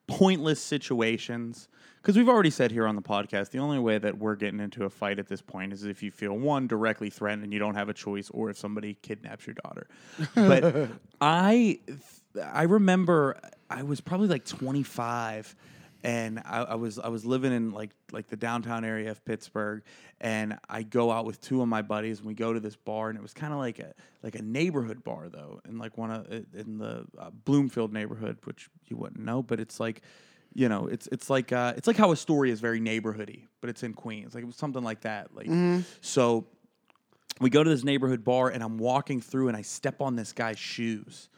pointless 0.06 0.60
situations 0.60 1.68
because 2.00 2.16
we've 2.16 2.28
already 2.28 2.50
said 2.50 2.70
here 2.70 2.86
on 2.86 2.96
the 2.96 3.02
podcast 3.02 3.50
the 3.50 3.58
only 3.58 3.78
way 3.78 3.98
that 3.98 4.16
we're 4.16 4.36
getting 4.36 4.60
into 4.60 4.84
a 4.84 4.90
fight 4.90 5.18
at 5.18 5.28
this 5.28 5.42
point 5.42 5.72
is 5.72 5.84
if 5.84 6.02
you 6.02 6.10
feel 6.10 6.32
one 6.32 6.66
directly 6.66 7.10
threatened 7.10 7.44
and 7.44 7.52
you 7.52 7.58
don't 7.58 7.74
have 7.74 7.88
a 7.88 7.94
choice, 7.94 8.30
or 8.30 8.48
if 8.50 8.56
somebody 8.56 8.94
kidnaps 9.02 9.46
your 9.46 9.54
daughter. 9.64 9.86
But 10.34 10.88
I 11.20 11.80
I 12.42 12.62
remember 12.62 13.38
I 13.68 13.82
was 13.82 14.00
probably 14.00 14.28
like 14.28 14.44
25 14.44 15.54
and 16.04 16.40
I, 16.44 16.62
I 16.62 16.74
was 16.76 16.98
I 16.98 17.08
was 17.08 17.24
living 17.26 17.52
in 17.52 17.72
like 17.72 17.90
like 18.12 18.28
the 18.28 18.36
downtown 18.36 18.84
area 18.84 19.10
of 19.10 19.24
Pittsburgh, 19.24 19.82
and 20.20 20.58
I 20.68 20.82
go 20.82 21.10
out 21.10 21.24
with 21.24 21.40
two 21.40 21.60
of 21.62 21.68
my 21.68 21.82
buddies, 21.82 22.18
and 22.18 22.26
we 22.26 22.34
go 22.34 22.52
to 22.52 22.60
this 22.60 22.76
bar, 22.76 23.08
and 23.08 23.18
it 23.18 23.22
was 23.22 23.34
kind 23.34 23.52
of 23.52 23.58
like 23.58 23.78
a 23.78 23.94
like 24.22 24.34
a 24.34 24.42
neighborhood 24.42 25.02
bar 25.02 25.28
though, 25.28 25.60
in 25.68 25.78
like 25.78 25.98
one 25.98 26.10
of 26.10 26.30
in 26.30 26.78
the 26.78 27.04
uh, 27.18 27.30
Bloomfield 27.44 27.92
neighborhood, 27.92 28.38
which 28.44 28.68
you 28.86 28.96
wouldn't 28.96 29.24
know, 29.24 29.42
but 29.42 29.60
it's 29.60 29.80
like. 29.80 30.02
You 30.54 30.68
know, 30.70 30.86
it's 30.86 31.06
it's 31.12 31.28
like 31.28 31.52
uh, 31.52 31.74
it's 31.76 31.86
like 31.86 31.96
how 31.98 32.10
Astoria 32.10 32.52
is 32.52 32.58
very 32.58 32.80
neighborhoody, 32.80 33.42
but 33.60 33.68
it's 33.68 33.82
in 33.82 33.92
Queens, 33.92 34.34
like 34.34 34.42
it 34.42 34.46
was 34.46 34.56
something 34.56 34.82
like 34.82 35.02
that. 35.02 35.36
Like 35.36 35.46
so, 36.00 36.46
we 37.38 37.50
go 37.50 37.62
to 37.62 37.68
this 37.68 37.84
neighborhood 37.84 38.24
bar, 38.24 38.48
and 38.48 38.62
I'm 38.62 38.78
walking 38.78 39.20
through, 39.20 39.48
and 39.48 39.56
I 39.56 39.62
step 39.62 40.00
on 40.00 40.16
this 40.16 40.32
guy's 40.32 40.58
shoes, 40.58 41.28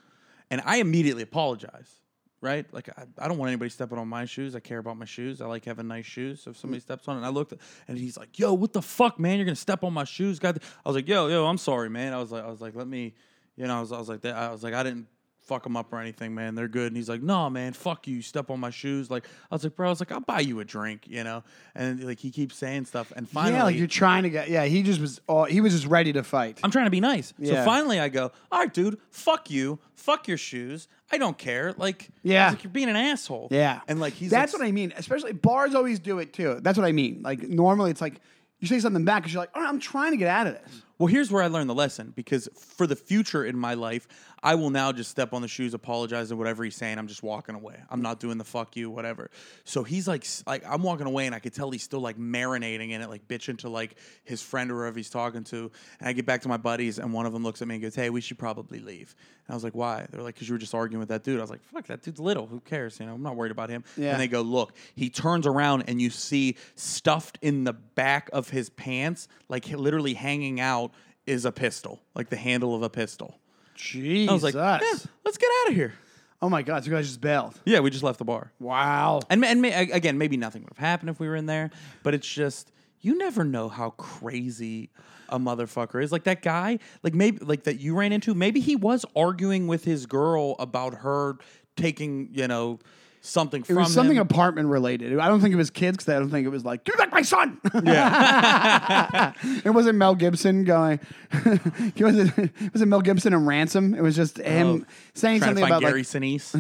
and 0.49 0.63
I 0.65 0.77
immediately 0.77 1.25
apologize. 1.25 2.00
Right, 2.43 2.65
like 2.73 2.89
I, 2.97 3.05
I 3.19 3.29
don't 3.29 3.37
want 3.37 3.51
anybody 3.51 3.69
stepping 3.69 3.99
on 3.99 4.09
my 4.09 4.25
shoes. 4.25 4.57
I 4.57 4.61
care 4.61 4.79
about 4.79 4.97
my 4.97 5.05
shoes. 5.05 5.43
I 5.43 5.47
like 5.47 5.67
having 5.67 5.87
nice 5.89 6.07
shoes. 6.07 6.43
So 6.43 6.53
if 6.53 6.57
somebody 6.57 6.81
steps 6.81 7.07
on 7.07 7.17
it, 7.17 7.19
and 7.19 7.27
I 7.27 7.29
looked, 7.29 7.53
and 7.87 7.99
he's 7.99 8.17
like, 8.17 8.39
"Yo, 8.39 8.55
what 8.55 8.73
the 8.73 8.81
fuck, 8.81 9.21
man? 9.21 9.37
You're 9.37 9.45
gonna 9.45 9.57
step 9.57 9.85
on 9.85 9.93
my 9.93 10.05
shoes?" 10.05 10.39
God, 10.39 10.59
I 10.83 10.89
was 10.89 10.97
like, 10.97 11.07
"Yo, 11.07 11.27
yo, 11.27 11.45
I'm 11.45 11.59
sorry, 11.59 11.91
man." 11.91 12.15
I 12.15 12.17
was 12.17 12.33
like, 12.33 12.43
I 12.43 12.49
was 12.49 12.63
like, 12.63 12.75
let 12.75 12.89
me, 12.89 13.15
you 13.57 13.67
know, 13.67 13.77
I 13.77 13.81
was, 13.81 13.93
I 13.93 13.99
was 13.99 14.09
like 14.09 14.23
that. 14.23 14.37
I 14.37 14.51
was 14.51 14.63
like, 14.63 14.73
I 14.73 14.83
didn't 14.83 15.07
fuck 15.51 15.65
them 15.65 15.77
up 15.77 15.93
or 15.93 15.99
anything, 16.01 16.33
man. 16.35 16.55
They're 16.55 16.69
good. 16.69 16.87
And 16.87 16.97
he's 16.97 17.09
like, 17.09 17.23
"No, 17.23 17.51
man, 17.51 17.73
fuck 17.73 18.07
you. 18.07 18.23
Step 18.23 18.51
on 18.51 18.61
my 18.61 18.71
shoes." 18.71 19.11
Like 19.11 19.27
I 19.51 19.55
was 19.57 19.65
like, 19.65 19.75
"Bro, 19.75 19.89
I 19.89 19.91
was 19.91 20.01
like, 20.01 20.13
I'll 20.13 20.21
buy 20.21 20.41
you 20.41 20.61
a 20.61 20.65
drink," 20.65 21.07
you 21.09 21.25
know. 21.25 21.43
And 21.75 22.03
like 22.05 22.21
he 22.21 22.31
keeps 22.31 22.57
saying 22.57 22.85
stuff, 22.85 23.13
and 23.17 23.29
finally, 23.29 23.55
yeah, 23.55 23.65
like 23.65 23.77
you're 23.77 23.87
trying 23.89 24.23
to 24.23 24.31
get. 24.31 24.49
Yeah, 24.49 24.65
he 24.65 24.83
just 24.83 25.01
was. 25.01 25.21
all 25.27 25.45
he 25.45 25.61
was 25.61 25.73
just 25.73 25.87
ready 25.87 26.13
to 26.13 26.23
fight. 26.23 26.61
I'm 26.63 26.71
trying 26.71 26.87
to 26.87 26.91
be 26.91 27.01
nice. 27.01 27.35
Yeah. 27.39 27.57
So 27.57 27.65
finally 27.65 27.99
I 27.99 28.09
go, 28.09 28.31
all 28.53 28.59
right, 28.61 28.73
dude, 28.73 28.99
fuck 29.11 29.51
you. 29.51 29.79
Fuck 29.95 30.29
your 30.29 30.39
shoes. 30.39 30.89
I 31.13 31.19
don't 31.19 31.37
care. 31.37 31.75
Like, 31.77 32.09
Yeah. 32.23 32.51
like, 32.51 32.63
you're 32.65 32.71
being 32.73 32.89
an 32.89 32.97
asshole. 32.97 33.49
Yeah, 33.51 33.81
And 33.89 34.01
like 34.01 34.15
he's 34.15 34.31
that's 34.31 34.53
like, 34.55 34.61
what 34.63 34.67
I 34.69 34.73
mean. 34.73 34.95
Especially 34.97 35.33
bars 35.33 35.75
always 35.75 35.99
do 35.99 36.21
it 36.21 36.33
too. 36.33 36.59
That's 36.63 36.79
what 36.79 36.87
I 36.87 36.93
mean. 36.93 37.21
Like 37.23 37.43
normally 37.49 37.91
it's 37.91 38.01
like 38.01 38.21
you 38.61 38.69
say 38.69 38.79
something 38.81 39.05
back 39.05 39.23
because 39.23 39.35
you're 39.35 39.43
like, 39.43 39.51
oh, 39.55 39.67
I'm 39.67 39.79
trying 39.81 40.13
to 40.13 40.17
get 40.17 40.29
out 40.29 40.47
of 40.47 40.55
this. 40.55 40.83
Well, 41.01 41.07
here's 41.07 41.33
where 41.33 41.43
I 41.43 41.47
learned 41.47 41.71
the 41.71 41.75
lesson 41.75 42.13
because 42.15 42.47
for 42.55 42.87
the 42.87 42.95
future 42.95 43.43
in 43.43 43.57
my 43.57 43.73
life, 43.73 44.07
I 44.43 44.55
will 44.55 44.69
now 44.69 44.93
just 44.93 45.11
step 45.11 45.33
on 45.33 45.41
the 45.41 45.49
shoes, 45.49 45.73
apologize, 45.73 46.31
and 46.31 46.39
whatever 46.39 46.63
he's 46.63 46.77
saying, 46.77 46.99
I'm 46.99 47.07
just 47.07 47.23
walking 47.23 47.55
away. 47.55 47.77
I'm 47.89 48.03
not 48.03 48.21
doing 48.21 48.37
the 48.37 48.45
fuck 48.45 48.77
you, 48.77 48.91
whatever. 48.91 49.31
So 49.65 49.83
he's 49.83 50.07
like, 50.07 50.27
like 50.47 50.63
I'm 50.69 50.83
walking 50.83 51.07
away, 51.07 51.25
and 51.25 51.35
I 51.35 51.39
could 51.39 51.55
tell 51.55 51.71
he's 51.71 51.83
still 51.83 52.01
like 52.01 52.19
marinating 52.19 52.91
in 52.91 53.01
it, 53.01 53.09
like 53.09 53.27
bitching 53.29 53.59
to 53.61 53.71
like 53.71 53.97
his 54.25 54.43
friend 54.43 54.71
or 54.71 54.83
whoever 54.83 54.99
he's 54.99 55.09
talking 55.09 55.43
to. 55.45 55.71
And 56.01 56.09
I 56.09 56.13
get 56.13 56.27
back 56.27 56.43
to 56.43 56.49
my 56.49 56.59
buddies, 56.59 56.99
and 56.99 57.15
one 57.15 57.25
of 57.25 57.33
them 57.33 57.43
looks 57.43 57.63
at 57.63 57.69
me 57.69 57.77
and 57.77 57.83
goes, 57.83 57.95
"Hey, 57.95 58.11
we 58.11 58.21
should 58.21 58.39
probably 58.39 58.81
leave." 58.81 59.15
And 59.47 59.55
I 59.55 59.57
was 59.57 59.65
like, 59.65 59.75
"Why?" 59.75 60.07
They're 60.11 60.23
like, 60.23 60.39
"Cause 60.39 60.49
you 60.49 60.55
were 60.55 60.59
just 60.59 60.75
arguing 60.75 61.01
with 61.01 61.09
that 61.09 61.25
dude." 61.25 61.39
I 61.39 61.43
was 61.43 61.51
like, 61.51 61.65
"Fuck, 61.73 61.87
that 61.87 62.03
dude's 62.03 62.21
little. 62.21 62.47
Who 62.47 62.61
cares? 62.61 63.01
You 63.01 63.07
know, 63.07 63.15
I'm 63.15 63.23
not 63.23 63.37
worried 63.37 63.53
about 63.53 63.71
him." 63.71 63.85
Yeah. 63.97 64.13
And 64.13 64.21
they 64.21 64.29
go, 64.29 64.43
"Look." 64.43 64.75
He 64.95 65.09
turns 65.09 65.47
around, 65.47 65.85
and 65.89 66.01
you 66.01 66.11
see 66.11 66.57
stuffed 66.75 67.39
in 67.41 67.65
the 67.65 67.73
back 67.73 68.29
of 68.35 68.51
his 68.51 68.69
pants, 68.69 69.29
like 69.49 69.67
literally 69.71 70.13
hanging 70.15 70.61
out 70.61 70.90
is 71.27 71.45
a 71.45 71.53
pistol, 71.53 72.01
like 72.15 72.29
the 72.31 72.37
handle 72.37 72.75
of 72.75 72.83
a 72.83 72.91
pistol. 72.91 73.39
Jesus. 73.75 74.31
I 74.31 74.33
was 74.33 74.43
like, 74.43 74.55
yeah, 74.55 74.79
let's 75.25 75.39
get 75.39 75.49
out 75.63 75.71
of 75.71 75.75
here. 75.75 75.95
oh 76.43 76.49
my 76.49 76.63
god, 76.63 76.83
so 76.85 76.91
you 76.91 76.97
guys 76.97 77.07
just 77.07 77.21
bailed. 77.21 77.59
Yeah, 77.65 77.81
we 77.81 77.91
just 77.91 78.03
left 78.03 78.19
the 78.19 78.25
bar. 78.25 78.53
Wow. 78.59 79.21
And, 79.31 79.45
and 79.45 79.63
ma- 79.63 79.69
again, 79.73 80.19
maybe 80.19 80.37
nothing 80.37 80.63
would 80.63 80.71
have 80.77 80.79
happened 80.79 81.11
if 81.11 81.21
we 81.21 81.29
were 81.29 81.37
in 81.37 81.47
there, 81.47 81.71
but 82.03 82.15
it's 82.15 82.29
just, 82.29 82.73
you 83.01 83.17
never 83.17 83.45
know 83.45 83.69
how 83.69 83.91
crazy 83.91 84.91
a 85.29 85.39
motherfucker 85.39 86.03
is. 86.03 86.13
Like 86.13 86.25
that 86.25 86.43
guy, 86.43 86.79
like 87.03 87.15
maybe, 87.15 87.39
like 87.45 87.65
that 87.65 87.81
you 87.81 87.95
ran 87.95 88.13
into, 88.13 88.35
maybe 88.35 88.61
he 88.61 88.77
was 88.77 89.05
arguing 89.17 89.67
with 89.67 89.85
his 89.85 90.07
girl 90.07 90.57
about 90.59 90.95
her 90.95 91.37
taking, 91.77 92.29
you 92.33 92.49
know, 92.49 92.79
something 93.21 93.61
It 93.63 93.67
from 93.67 93.77
was 93.77 93.93
something 93.93 94.17
him. 94.17 94.23
apartment 94.23 94.69
related. 94.69 95.19
I 95.19 95.29
don't 95.29 95.41
think 95.41 95.53
it 95.53 95.57
was 95.57 95.71
kids 95.71 95.99
because 95.99 96.15
I 96.15 96.19
don't 96.19 96.31
think 96.31 96.47
it 96.47 96.51
was 96.51 96.65
like, 96.65 96.87
you're 96.89 96.97
like 96.97 97.13
my 97.13 97.23
son. 97.23 97.61
Yeah. 97.85 99.33
it 99.65 99.71
wasn't 99.71 99.99
Mel 99.99 100.15
Gibson 100.15 100.65
going, 100.65 101.01
it 101.33 102.01
wasn't, 102.03 102.37
it 102.39 102.73
wasn't 102.73 102.89
Mel 102.91 103.01
Gibson 103.03 103.35
and 103.35 103.47
Ransom. 103.47 103.95
It 103.95 104.03
was 104.03 104.17
just 104.17 104.39
him 104.39 104.87
saying 105.15 105.43
Oh, 105.43 105.47
trying 105.47 105.55
to 105.57 105.61
something 105.61 105.65
about 105.65 105.81
Gary 105.83 106.01
like, 106.01 106.07
Sinise. 106.07 106.55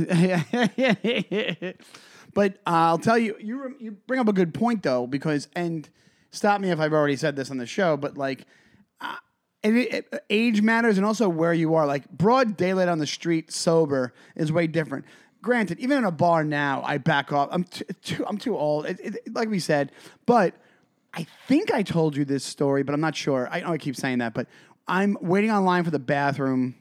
but 2.34 2.52
uh, 2.66 2.70
I'll 2.70 2.98
tell 2.98 3.18
you, 3.18 3.36
you 3.40 3.74
you 3.78 3.92
bring 4.06 4.20
up 4.20 4.28
a 4.28 4.32
good 4.32 4.52
point 4.54 4.82
though, 4.82 5.06
because 5.06 5.48
and 5.56 5.88
stop 6.30 6.60
me 6.60 6.70
if 6.70 6.78
I've 6.80 6.92
already 6.92 7.16
said 7.16 7.36
this 7.36 7.50
on 7.50 7.56
the 7.58 7.66
show, 7.66 7.96
but 7.96 8.16
like, 8.16 8.44
uh, 9.00 9.16
it, 9.62 9.74
it- 10.12 10.24
age 10.30 10.62
matters, 10.62 10.96
and 10.96 11.06
also 11.06 11.28
where 11.28 11.52
you 11.54 11.74
are. 11.74 11.86
Like 11.86 12.08
broad 12.10 12.56
daylight 12.56 12.88
on 12.88 12.98
the 12.98 13.06
street, 13.06 13.50
sober 13.52 14.12
is 14.36 14.52
way 14.52 14.66
different. 14.66 15.04
Granted, 15.42 15.78
even 15.78 15.98
in 15.98 16.04
a 16.04 16.10
bar 16.10 16.44
now, 16.44 16.82
I 16.84 16.98
back 16.98 17.32
off. 17.32 17.48
I'm 17.50 17.64
too, 17.64 17.84
too 18.02 18.24
I'm 18.26 18.36
too 18.36 18.56
old. 18.56 18.86
It, 18.86 19.00
it, 19.00 19.34
like 19.34 19.48
we 19.48 19.58
said, 19.58 19.92
but 20.26 20.54
I 21.14 21.26
think 21.48 21.72
I 21.72 21.82
told 21.82 22.16
you 22.16 22.24
this 22.24 22.44
story, 22.44 22.82
but 22.82 22.94
I'm 22.94 23.00
not 23.00 23.16
sure. 23.16 23.48
I 23.50 23.60
know 23.60 23.72
I 23.72 23.78
keep 23.78 23.96
saying 23.96 24.18
that, 24.18 24.34
but 24.34 24.46
I'm 24.86 25.16
waiting 25.20 25.50
online 25.50 25.84
for 25.84 25.90
the 25.90 25.98
bathroom, 25.98 26.74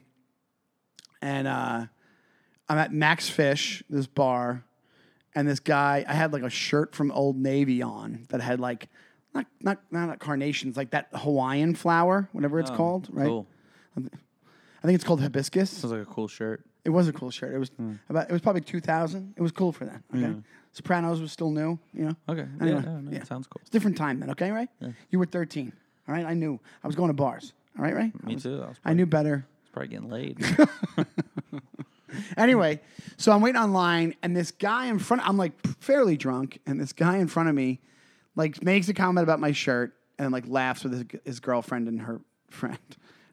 and 1.22 1.48
uh, 1.48 1.86
I'm 2.68 2.78
at 2.78 2.92
Max 2.92 3.28
Fish, 3.28 3.82
this 3.88 4.06
bar, 4.06 4.64
and 5.34 5.48
this 5.48 5.60
guy, 5.60 6.04
I 6.06 6.12
had 6.12 6.32
like 6.32 6.42
a 6.42 6.50
shirt 6.50 6.94
from 6.94 7.10
Old 7.12 7.36
Navy 7.36 7.82
on 7.82 8.26
that 8.28 8.40
had 8.40 8.60
like 8.60 8.88
not 9.34 9.46
not 9.60 9.78
not 9.90 10.18
carnations, 10.18 10.76
like 10.76 10.90
that 10.90 11.08
Hawaiian 11.14 11.74
flower, 11.74 12.28
whatever 12.32 12.60
it's 12.60 12.70
called, 12.70 13.08
right? 13.10 13.26
Cool. 13.26 13.46
I 13.96 14.86
think 14.86 14.94
it's 14.94 15.04
called 15.04 15.20
hibiscus. 15.20 15.70
Sounds 15.70 15.92
like 15.92 16.02
a 16.02 16.06
cool 16.06 16.28
shirt. 16.28 16.64
It 16.84 16.90
was 16.90 17.08
a 17.08 17.12
cool 17.12 17.30
shirt. 17.30 17.54
It 17.54 17.58
was 17.58 17.68
hmm. 17.70 17.94
about 18.08 18.28
it 18.28 18.32
was 18.32 18.40
probably 18.40 18.62
2000. 18.62 19.34
It 19.36 19.42
was 19.42 19.52
cool 19.52 19.72
for 19.72 19.84
that. 19.84 20.02
Okay, 20.14 20.34
Sopranos 20.72 21.20
was 21.20 21.32
still 21.32 21.50
new. 21.50 21.78
You 21.92 22.06
know. 22.06 22.16
Okay. 22.28 22.46
Anyway, 22.60 22.82
yeah, 22.84 23.18
yeah. 23.18 23.24
sounds 23.24 23.46
cool. 23.46 23.60
It's 23.60 23.70
a 23.70 23.72
different 23.72 23.96
time 23.96 24.20
then. 24.20 24.30
Okay, 24.30 24.50
right? 24.50 24.68
You 25.10 25.18
were 25.18 25.26
13. 25.26 25.72
All 26.08 26.14
right, 26.14 26.24
I 26.24 26.34
knew. 26.34 26.58
I 26.82 26.86
was 26.86 26.96
going 26.96 27.08
to 27.08 27.14
bars. 27.14 27.52
All 27.78 27.84
right, 27.84 27.94
right. 27.94 28.24
Me 28.24 28.32
I 28.32 28.34
was- 28.34 28.42
too. 28.42 28.62
I 28.62 28.68
was 28.68 28.76
I 28.84 28.94
knew 28.94 29.06
better. 29.06 29.46
It's 29.62 29.70
probably 29.70 29.88
getting 29.88 30.10
laid. 30.10 30.38
Anyway, 32.36 32.80
so 33.16 33.32
I'm 33.32 33.40
waiting 33.40 33.60
online, 33.60 34.14
and 34.22 34.36
this 34.36 34.50
guy 34.50 34.86
in 34.86 34.98
front, 34.98 35.26
I'm 35.26 35.36
like 35.36 35.52
fairly 35.80 36.16
drunk, 36.16 36.58
and 36.66 36.80
this 36.80 36.92
guy 36.92 37.18
in 37.18 37.28
front 37.28 37.48
of 37.48 37.54
me, 37.54 37.80
like 38.36 38.62
makes 38.62 38.88
a 38.88 38.94
comment 38.94 39.22
about 39.22 39.40
my 39.40 39.52
shirt, 39.52 39.94
and 40.18 40.32
like 40.32 40.44
laughs 40.46 40.84
with 40.84 40.92
his, 40.92 41.04
his 41.24 41.40
girlfriend 41.40 41.88
and 41.88 42.00
her 42.02 42.20
friend, 42.50 42.78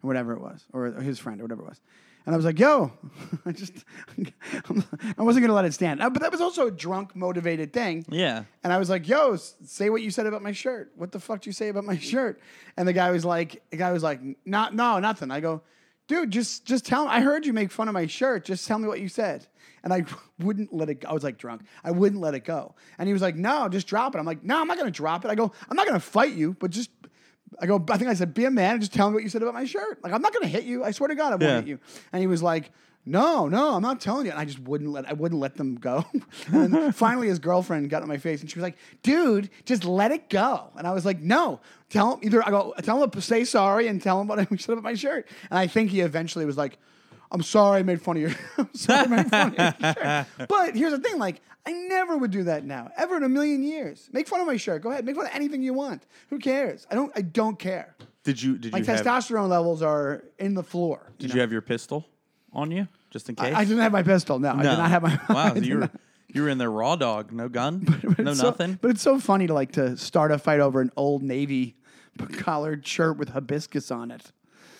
or 0.03 0.07
whatever 0.07 0.33
it 0.33 0.41
was, 0.41 0.65
or 0.73 0.91
his 0.91 1.19
friend, 1.19 1.41
or 1.41 1.45
whatever 1.45 1.63
it 1.63 1.69
was. 1.69 1.81
And 2.27 2.33
I 2.35 2.37
was 2.37 2.45
like, 2.45 2.59
yo, 2.59 2.91
I 3.45 3.53
just, 3.53 3.71
I 4.17 5.23
wasn't 5.23 5.43
going 5.43 5.47
to 5.47 5.53
let 5.53 5.63
it 5.63 5.73
stand. 5.73 6.01
Uh, 6.01 6.09
But 6.09 6.21
that 6.21 6.31
was 6.31 6.41
also 6.41 6.67
a 6.67 6.71
drunk, 6.71 7.15
motivated 7.15 7.71
thing. 7.71 8.05
Yeah. 8.09 8.43
And 8.65 8.73
I 8.73 8.77
was 8.77 8.89
like, 8.89 9.07
yo, 9.07 9.37
say 9.37 9.89
what 9.89 10.01
you 10.01 10.11
said 10.11 10.27
about 10.27 10.41
my 10.43 10.51
shirt. 10.51 10.91
What 10.97 11.13
the 11.13 11.21
fuck 11.21 11.41
do 11.41 11.49
you 11.49 11.53
say 11.53 11.69
about 11.69 11.85
my 11.85 11.97
shirt? 12.11 12.41
And 12.75 12.85
the 12.85 12.91
guy 12.93 13.11
was 13.11 13.23
like, 13.23 13.63
the 13.71 13.77
guy 13.77 13.93
was 13.93 14.03
like, 14.03 14.19
not, 14.45 14.75
no, 14.75 14.99
nothing. 14.99 15.31
I 15.31 15.39
go, 15.39 15.61
dude, 16.07 16.29
just, 16.31 16.65
just 16.65 16.85
tell 16.85 17.05
me. 17.05 17.11
I 17.11 17.21
heard 17.21 17.45
you 17.45 17.53
make 17.53 17.71
fun 17.71 17.87
of 17.87 17.93
my 17.93 18.07
shirt. 18.07 18.43
Just 18.43 18.67
tell 18.67 18.77
me 18.77 18.89
what 18.89 18.99
you 18.99 19.07
said. 19.07 19.47
And 19.83 19.93
I 19.93 20.03
wouldn't 20.39 20.73
let 20.73 20.89
it 20.89 20.95
go. 21.01 21.07
I 21.09 21.13
was 21.13 21.23
like 21.23 21.37
drunk. 21.37 21.61
I 21.81 21.91
wouldn't 21.91 22.19
let 22.19 22.33
it 22.33 22.43
go. 22.43 22.75
And 22.97 23.07
he 23.07 23.13
was 23.13 23.21
like, 23.21 23.37
no, 23.37 23.69
just 23.69 23.87
drop 23.87 24.15
it. 24.15 24.17
I'm 24.19 24.25
like, 24.25 24.43
no, 24.43 24.59
I'm 24.59 24.67
not 24.67 24.75
going 24.77 24.91
to 24.91 24.97
drop 24.97 25.23
it. 25.23 25.29
I 25.31 25.35
go, 25.35 25.49
I'm 25.69 25.77
not 25.77 25.87
going 25.87 25.97
to 25.99 26.05
fight 26.05 26.33
you, 26.33 26.57
but 26.59 26.71
just, 26.71 26.89
I 27.59 27.65
go, 27.65 27.83
I 27.89 27.97
think 27.97 28.09
I 28.09 28.13
said, 28.13 28.33
be 28.33 28.45
a 28.45 28.51
man 28.51 28.73
and 28.73 28.81
just 28.81 28.93
tell 28.93 29.09
me 29.09 29.15
what 29.15 29.23
you 29.23 29.29
said 29.29 29.41
about 29.41 29.53
my 29.53 29.65
shirt. 29.65 30.03
Like, 30.03 30.13
I'm 30.13 30.21
not 30.21 30.33
going 30.33 30.43
to 30.43 30.49
hit 30.49 30.63
you. 30.63 30.83
I 30.83 30.91
swear 30.91 31.07
to 31.07 31.15
God, 31.15 31.27
I 31.27 31.29
won't 31.31 31.41
Yeah. 31.43 31.55
hit 31.57 31.67
you. 31.67 31.79
And 32.11 32.19
he 32.21 32.27
was 32.27 32.43
like, 32.43 32.71
no, 33.05 33.47
no, 33.47 33.73
I'm 33.73 33.81
not 33.81 34.01
telling 34.01 34.25
you. 34.25 34.31
And 34.31 34.39
I 34.39 34.43
just 34.45 34.59
wouldn't 34.59 34.89
let 34.91 35.07
I 35.09 35.13
wouldn't 35.13 35.39
let 35.39 35.55
them 35.55 35.75
go. 35.75 36.03
and 36.47 36.93
finally 36.95 37.27
his 37.29 37.39
girlfriend 37.39 37.89
got 37.89 38.01
in 38.03 38.09
my 38.09 38.17
face 38.17 38.41
and 38.41 38.49
she 38.51 38.59
was 38.59 38.63
like, 38.63 38.77
dude, 39.01 39.49
just 39.63 39.85
let 39.85 40.11
it 40.11 40.29
go. 40.29 40.69
And 40.77 40.85
I 40.85 40.91
was 40.91 41.05
like, 41.05 41.21
no, 41.21 41.61
tell 41.89 42.15
him 42.15 42.19
either 42.23 42.45
I 42.45 42.49
go, 42.49 42.73
tell 42.83 43.01
him 43.01 43.09
to 43.11 43.21
say 43.21 43.45
sorry 43.45 43.87
and 43.87 44.01
tell 44.01 44.19
him 44.19 44.27
what 44.27 44.39
I 44.39 44.47
said 44.57 44.73
about 44.73 44.83
my 44.83 44.93
shirt. 44.93 45.25
And 45.49 45.57
I 45.57 45.67
think 45.67 45.89
he 45.91 46.01
eventually 46.01 46.45
was 46.45 46.57
like, 46.57 46.77
I'm 47.31 47.43
sorry 47.43 47.79
I 47.79 47.83
made 47.83 48.01
fun 48.01 48.17
of 48.17 48.23
you. 48.23 48.35
I'm 48.57 48.73
sorry 48.73 48.99
I 49.05 49.07
made 49.07 49.29
fun 49.29 49.55
of 49.55 49.75
your 49.81 49.93
shirt. 49.93 50.27
But 50.49 50.75
here's 50.75 50.91
the 50.91 50.99
thing, 50.99 51.17
like, 51.17 51.41
I 51.67 51.71
never 51.71 52.15
would 52.17 52.31
do 52.31 52.43
that 52.43 52.63
now, 52.63 52.89
ever 52.97 53.17
in 53.17 53.23
a 53.23 53.29
million 53.29 53.61
years. 53.61 54.09
Make 54.13 54.27
fun 54.27 54.39
of 54.39 54.47
my 54.47 54.55
shirt. 54.57 54.81
Go 54.81 54.89
ahead, 54.91 55.03
make 55.05 55.15
fun 55.17 55.25
of 55.25 55.31
anything 55.35 55.61
you 55.61 55.73
want. 55.73 56.05
Who 56.29 56.39
cares? 56.39 56.87
I 56.89 56.95
don't 56.95 57.11
I 57.15 57.21
don't 57.21 57.59
care. 57.59 57.95
Did 58.23 58.41
you 58.41 58.57
did 58.57 58.71
My 58.71 58.79
you 58.79 58.85
have, 58.85 59.01
testosterone 59.05 59.49
levels 59.49 59.81
are 59.81 60.23
in 60.39 60.53
the 60.53 60.63
floor. 60.63 61.11
did 61.19 61.33
you 61.33 61.41
have 61.41 61.51
your 61.51 61.61
pistol 61.61 62.05
on 62.53 62.71
you 62.71 62.87
just 63.11 63.27
in 63.29 63.35
case? 63.35 63.53
I 63.55 63.63
didn't 63.65 63.81
have 63.83 63.91
my 63.91 64.03
pistol. 64.03 64.39
No, 64.39 64.51
I 64.53 64.57
did 64.63 64.63
not 64.63 64.89
have 64.89 65.01
my. 65.03 65.19
Wow, 65.29 65.35
I 65.51 65.53
did 65.55 65.65
you 65.65 65.75
were 65.75 65.81
not. 65.81 65.91
you 66.29 66.41
were 66.43 66.49
in 66.49 66.57
there 66.57 66.71
raw 66.71 66.95
dog, 66.95 67.31
no 67.33 67.49
gun, 67.49 67.85
no 68.17 68.31
It's 68.31 68.39
so- 68.39 68.45
nothing. 68.45 68.79
but 68.81 68.91
it's 68.91 69.01
so 69.01 69.19
funny 69.19 69.47
to 69.47 69.53
like 69.53 69.73
to 69.73 69.97
start 69.97 70.31
a 70.31 70.37
fight 70.37 70.59
over 70.61 70.79
an 70.81 70.91
old 70.95 71.21
navy 71.21 71.75
collared 72.37 72.87
shirt 72.87 73.17
with 73.17 73.29
hibiscus 73.29 73.91
on 73.91 74.09
it. 74.11 74.31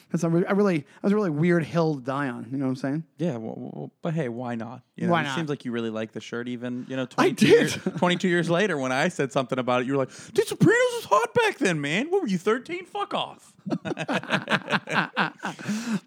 That's 0.10 0.24
a, 0.24 0.30
re- 0.30 0.46
a 0.48 0.56
really 0.56 0.78
that 0.80 1.04
was 1.04 1.12
a 1.12 1.16
really 1.16 1.30
weird 1.30 1.66
hill 1.66 1.96
to 1.96 2.02
die 2.02 2.30
on. 2.30 2.48
You 2.50 2.58
know 2.58 2.66
what 2.66 2.70
I'm 2.70 2.76
saying? 2.78 3.04
Yeah, 3.18 3.36
well, 3.38 3.54
well, 3.58 3.92
but 4.02 4.14
hey, 4.14 4.30
why 4.30 4.56
not? 4.56 4.82
You 4.96 5.06
know, 5.08 5.12
Why 5.12 5.20
It 5.22 5.26
not? 5.26 5.36
seems 5.36 5.50
like 5.50 5.66
you 5.66 5.72
really 5.74 5.90
like 5.90 6.14
the 6.14 6.22
shirt. 6.22 6.48
Even 6.48 6.86
you 6.88 6.96
know, 6.96 7.04
I 7.18 7.32
22 7.32 7.46
did. 7.46 7.50
Years, 7.50 7.76
22 7.98 8.28
years 8.30 8.50
later, 8.50 8.78
when 8.78 8.94
I 8.94 9.10
said 9.10 9.34
something 9.34 9.60
about 9.60 9.82
it, 9.82 9.88
you 9.88 9.94
were 9.94 10.00
like, 10.00 10.12
"Dude, 10.34 10.48
Sopranos 10.48 10.76
was 10.96 11.06
hot 11.10 11.34
back 11.34 11.58
then, 11.58 11.82
man. 11.82 12.10
What 12.10 12.22
were 12.22 12.28
you 12.30 12.38
13? 12.38 12.86
Fuck 12.86 13.14
off." 13.14 13.54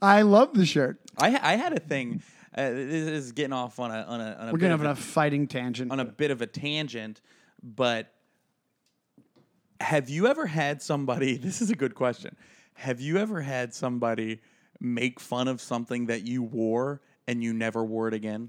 I 0.02 0.22
love 0.22 0.54
the 0.54 0.66
shirt. 0.66 0.98
I 1.18 1.38
I 1.42 1.56
had 1.56 1.72
a 1.72 1.80
thing. 1.80 2.22
Uh, 2.56 2.70
this 2.70 3.06
is 3.24 3.32
getting 3.32 3.52
off 3.52 3.78
on 3.78 3.90
a 3.90 4.02
on 4.02 4.20
a 4.20 4.24
on 4.32 4.48
a 4.48 4.52
We're 4.52 4.58
bit 4.58 4.60
gonna 4.62 4.74
of 4.74 4.80
have 4.80 4.88
a- 4.88 4.92
a 4.92 4.96
fighting 4.96 5.46
tangent. 5.46 5.92
on 5.92 6.00
a 6.00 6.04
bit 6.04 6.30
of 6.30 6.42
a 6.42 6.46
tangent, 6.46 7.20
but 7.62 8.12
have 9.80 10.10
you 10.10 10.26
ever 10.26 10.46
had 10.46 10.82
somebody? 10.82 11.36
This 11.42 11.60
is 11.62 11.70
a 11.70 11.76
good 11.76 11.94
question. 11.94 12.36
Have 12.80 12.98
you 12.98 13.18
ever 13.18 13.42
had 13.42 13.74
somebody 13.74 14.40
make 14.80 15.20
fun 15.20 15.48
of 15.48 15.60
something 15.60 16.06
that 16.06 16.26
you 16.26 16.42
wore 16.42 17.02
and 17.28 17.44
you 17.44 17.52
never 17.52 17.84
wore 17.84 18.08
it 18.08 18.14
again? 18.14 18.48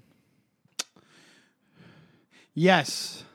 Yes. 2.54 3.26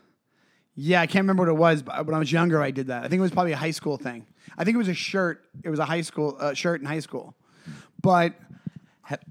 Yeah, 0.74 1.02
I 1.02 1.06
can't 1.06 1.24
remember 1.24 1.42
what 1.42 1.50
it 1.50 1.58
was, 1.58 1.82
but 1.82 2.06
when 2.06 2.14
I 2.14 2.18
was 2.18 2.32
younger, 2.32 2.62
I 2.62 2.70
did 2.70 2.86
that. 2.86 3.04
I 3.04 3.08
think 3.08 3.18
it 3.18 3.22
was 3.22 3.30
probably 3.30 3.52
a 3.52 3.58
high 3.58 3.72
school 3.72 3.98
thing. 3.98 4.24
I 4.56 4.64
think 4.64 4.74
it 4.74 4.78
was 4.78 4.88
a 4.88 4.94
shirt. 4.94 5.44
It 5.62 5.68
was 5.68 5.80
a 5.80 5.84
high 5.84 6.00
school 6.00 6.34
uh, 6.40 6.54
shirt 6.54 6.80
in 6.80 6.86
high 6.86 7.00
school. 7.00 7.34
But 8.00 8.32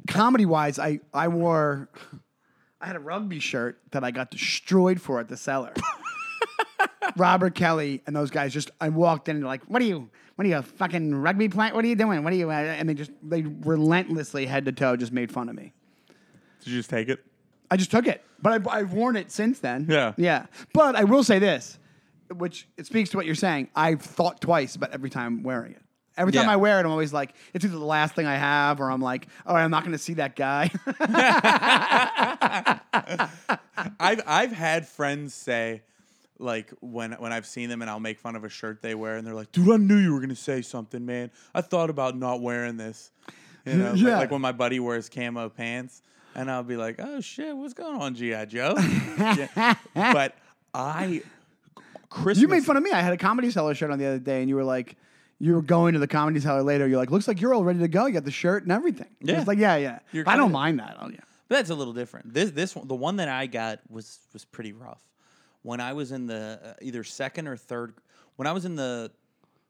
comedy 0.07 0.45
wise, 0.45 0.77
I, 0.77 0.99
I 1.15 1.29
wore, 1.29 1.89
I 2.79 2.85
had 2.85 2.95
a 2.95 2.99
rugby 2.99 3.39
shirt 3.39 3.81
that 3.89 4.03
I 4.03 4.11
got 4.11 4.29
destroyed 4.29 5.01
for 5.01 5.19
at 5.19 5.29
the 5.29 5.37
cellar. 5.37 5.73
Robert 7.17 7.55
Kelly 7.55 8.01
and 8.07 8.15
those 8.15 8.31
guys 8.31 8.53
just, 8.53 8.71
I 8.81 8.89
walked 8.89 9.29
in 9.29 9.37
and 9.37 9.45
like, 9.45 9.63
what 9.65 9.81
are 9.81 9.85
you, 9.85 10.09
what 10.35 10.45
are 10.45 10.49
you, 10.49 10.57
a 10.57 10.61
fucking 10.61 11.13
rugby 11.15 11.49
player? 11.49 11.73
What 11.73 11.85
are 11.85 11.87
you 11.87 11.95
doing? 11.95 12.23
What 12.23 12.33
are 12.33 12.35
you, 12.35 12.49
uh, 12.49 12.53
and 12.53 12.89
they 12.89 12.93
just, 12.93 13.11
they 13.23 13.41
relentlessly 13.41 14.45
head 14.45 14.65
to 14.65 14.71
toe 14.71 14.95
just 14.95 15.11
made 15.11 15.31
fun 15.31 15.49
of 15.49 15.55
me. 15.55 15.73
Did 16.63 16.71
you 16.71 16.79
just 16.79 16.89
take 16.89 17.09
it? 17.09 17.23
I 17.69 17.77
just 17.77 17.91
took 17.91 18.07
it, 18.07 18.23
but 18.41 18.67
I, 18.67 18.79
I've 18.79 18.93
worn 18.93 19.15
it 19.15 19.31
since 19.31 19.59
then. 19.59 19.87
Yeah. 19.89 20.13
yeah. 20.17 20.45
But 20.73 20.95
I 20.95 21.03
will 21.03 21.23
say 21.23 21.39
this, 21.39 21.77
which 22.33 22.67
it 22.77 22.85
speaks 22.85 23.09
to 23.11 23.17
what 23.17 23.25
you're 23.25 23.35
saying. 23.35 23.69
I've 23.75 24.01
thought 24.01 24.41
twice 24.41 24.75
about 24.75 24.91
every 24.91 25.09
time 25.09 25.43
wearing 25.43 25.73
it. 25.73 25.81
Every 26.17 26.31
time 26.31 26.45
Yeah. 26.45 26.53
I 26.53 26.55
wear 26.55 26.79
it, 26.79 26.85
I'm 26.85 26.91
always 26.91 27.11
like, 27.11 27.35
it's 27.53 27.65
either 27.65 27.77
the 27.77 27.83
last 27.83 28.15
thing 28.15 28.25
I 28.25 28.37
have, 28.37 28.79
or 28.79 28.89
I'm 28.89 29.01
like, 29.01 29.27
oh, 29.45 29.53
I'm 29.53 29.69
not 29.69 29.83
going 29.83 29.91
to 29.91 29.97
see 29.97 30.13
that 30.13 30.35
guy. 30.35 30.71
I've 33.99 34.21
I've 34.25 34.51
had 34.51 34.87
friends 34.87 35.33
say, 35.33 35.81
like 36.39 36.71
when 36.81 37.13
when 37.13 37.31
I've 37.33 37.45
seen 37.45 37.69
them 37.69 37.81
and 37.81 37.89
I'll 37.89 37.99
make 37.99 38.19
fun 38.19 38.35
of 38.35 38.43
a 38.43 38.49
shirt 38.49 38.81
they 38.81 38.95
wear, 38.95 39.15
and 39.17 39.25
they're 39.25 39.33
like, 39.33 39.51
"Dude, 39.51 39.69
I 39.71 39.77
knew 39.77 39.97
you 39.97 40.13
were 40.13 40.19
gonna 40.19 40.35
say 40.35 40.61
something, 40.61 41.05
man. 41.05 41.31
I 41.53 41.61
thought 41.61 41.89
about 41.89 42.17
not 42.17 42.41
wearing 42.41 42.77
this." 42.77 43.11
You 43.65 43.73
know, 43.73 43.91
like- 43.91 43.99
Yeah. 44.01 44.17
like, 44.19 44.31
when 44.31 44.41
my 44.41 44.51
buddy 44.51 44.79
wears 44.79 45.09
camo 45.09 45.49
pants, 45.49 46.01
and 46.35 46.51
I'll 46.51 46.63
be 46.63 46.75
like, 46.77 46.97
"Oh 46.99 47.19
shit, 47.21 47.55
what's 47.55 47.73
going 47.73 47.99
on, 48.01 48.15
GI 48.15 48.45
Joe?" 48.47 48.75
Yeah. 49.17 49.75
But 49.95 50.35
I 50.73 51.21
Christmas. 52.09 52.41
you 52.41 52.47
made 52.47 52.63
fun 52.63 52.77
of 52.77 52.83
me. 52.83 52.91
I 52.91 53.01
had 53.01 53.13
a 53.13 53.17
comedy 53.17 53.49
cellar 53.51 53.73
shirt 53.75 53.91
on 53.91 53.99
the 53.99 54.05
other 54.05 54.19
day, 54.19 54.39
and 54.41 54.49
you 54.49 54.55
were 54.55 54.63
like, 54.63 54.95
you 55.39 55.53
were 55.53 55.61
going 55.61 55.93
to 55.93 55.99
the 55.99 56.07
comedy 56.07 56.39
cellar 56.39 56.63
later. 56.63 56.87
You're 56.87 56.97
like, 56.97 57.11
looks 57.11 57.27
like 57.27 57.41
you're 57.41 57.53
all 57.53 57.63
ready 57.65 57.79
to 57.79 57.87
go. 57.89 58.05
You 58.05 58.13
got 58.13 58.23
the 58.23 58.31
shirt 58.31 58.63
and 58.63 58.71
everything. 58.71 59.09
Yeah. 59.19 59.37
It's 59.39 59.47
like, 59.47 59.57
yeah, 59.57 59.75
yeah. 59.75 59.99
You're 60.13 60.23
I 60.27 60.37
don't 60.37 60.51
mind 60.53 60.79
that. 60.79 60.95
Oh, 60.99 61.09
yeah. 61.09 61.19
But 61.49 61.57
that's 61.57 61.69
a 61.71 61.75
little 61.75 61.93
different. 61.93 62.33
This 62.33 62.51
this 62.51 62.73
one, 62.75 62.87
the 62.87 62.95
one 62.95 63.17
that 63.17 63.27
I 63.27 63.47
got 63.47 63.79
was 63.89 64.19
was 64.33 64.45
pretty 64.45 64.71
rough. 64.73 65.01
When 65.65 65.81
I 65.81 65.93
was 65.93 66.11
in 66.11 66.27
the 66.27 66.59
uh, 66.63 66.73
either 66.79 67.03
second 67.03 67.47
or 67.47 67.57
third, 67.57 67.95
when 68.35 68.45
I 68.45 68.51
was 68.51 68.65
in 68.65 68.75
the, 68.75 69.11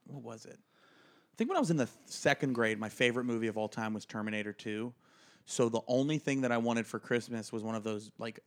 what 0.08 0.23
was 0.23 0.43
it? 0.43 0.60
I 0.60 1.34
think 1.38 1.49
when 1.49 1.55
I 1.55 1.62
was 1.62 1.71
in 1.71 1.77
the 1.77 1.88
second 2.03 2.51
grade, 2.51 2.77
my 2.77 2.89
favorite 2.89 3.23
movie 3.23 3.47
of 3.47 3.58
all 3.58 3.69
time 3.69 3.93
was 3.93 4.05
Terminator 4.05 4.51
Two. 4.51 4.93
So 5.45 5.69
the 5.69 5.79
only 5.88 6.17
thing 6.17 6.41
that 6.41 6.51
I 6.51 6.58
wanted 6.58 6.86
for 6.86 6.99
Christmas 6.99 7.53
was 7.53 7.63
one 7.63 7.75
of 7.75 7.86
those 7.86 8.12
like 8.17 8.41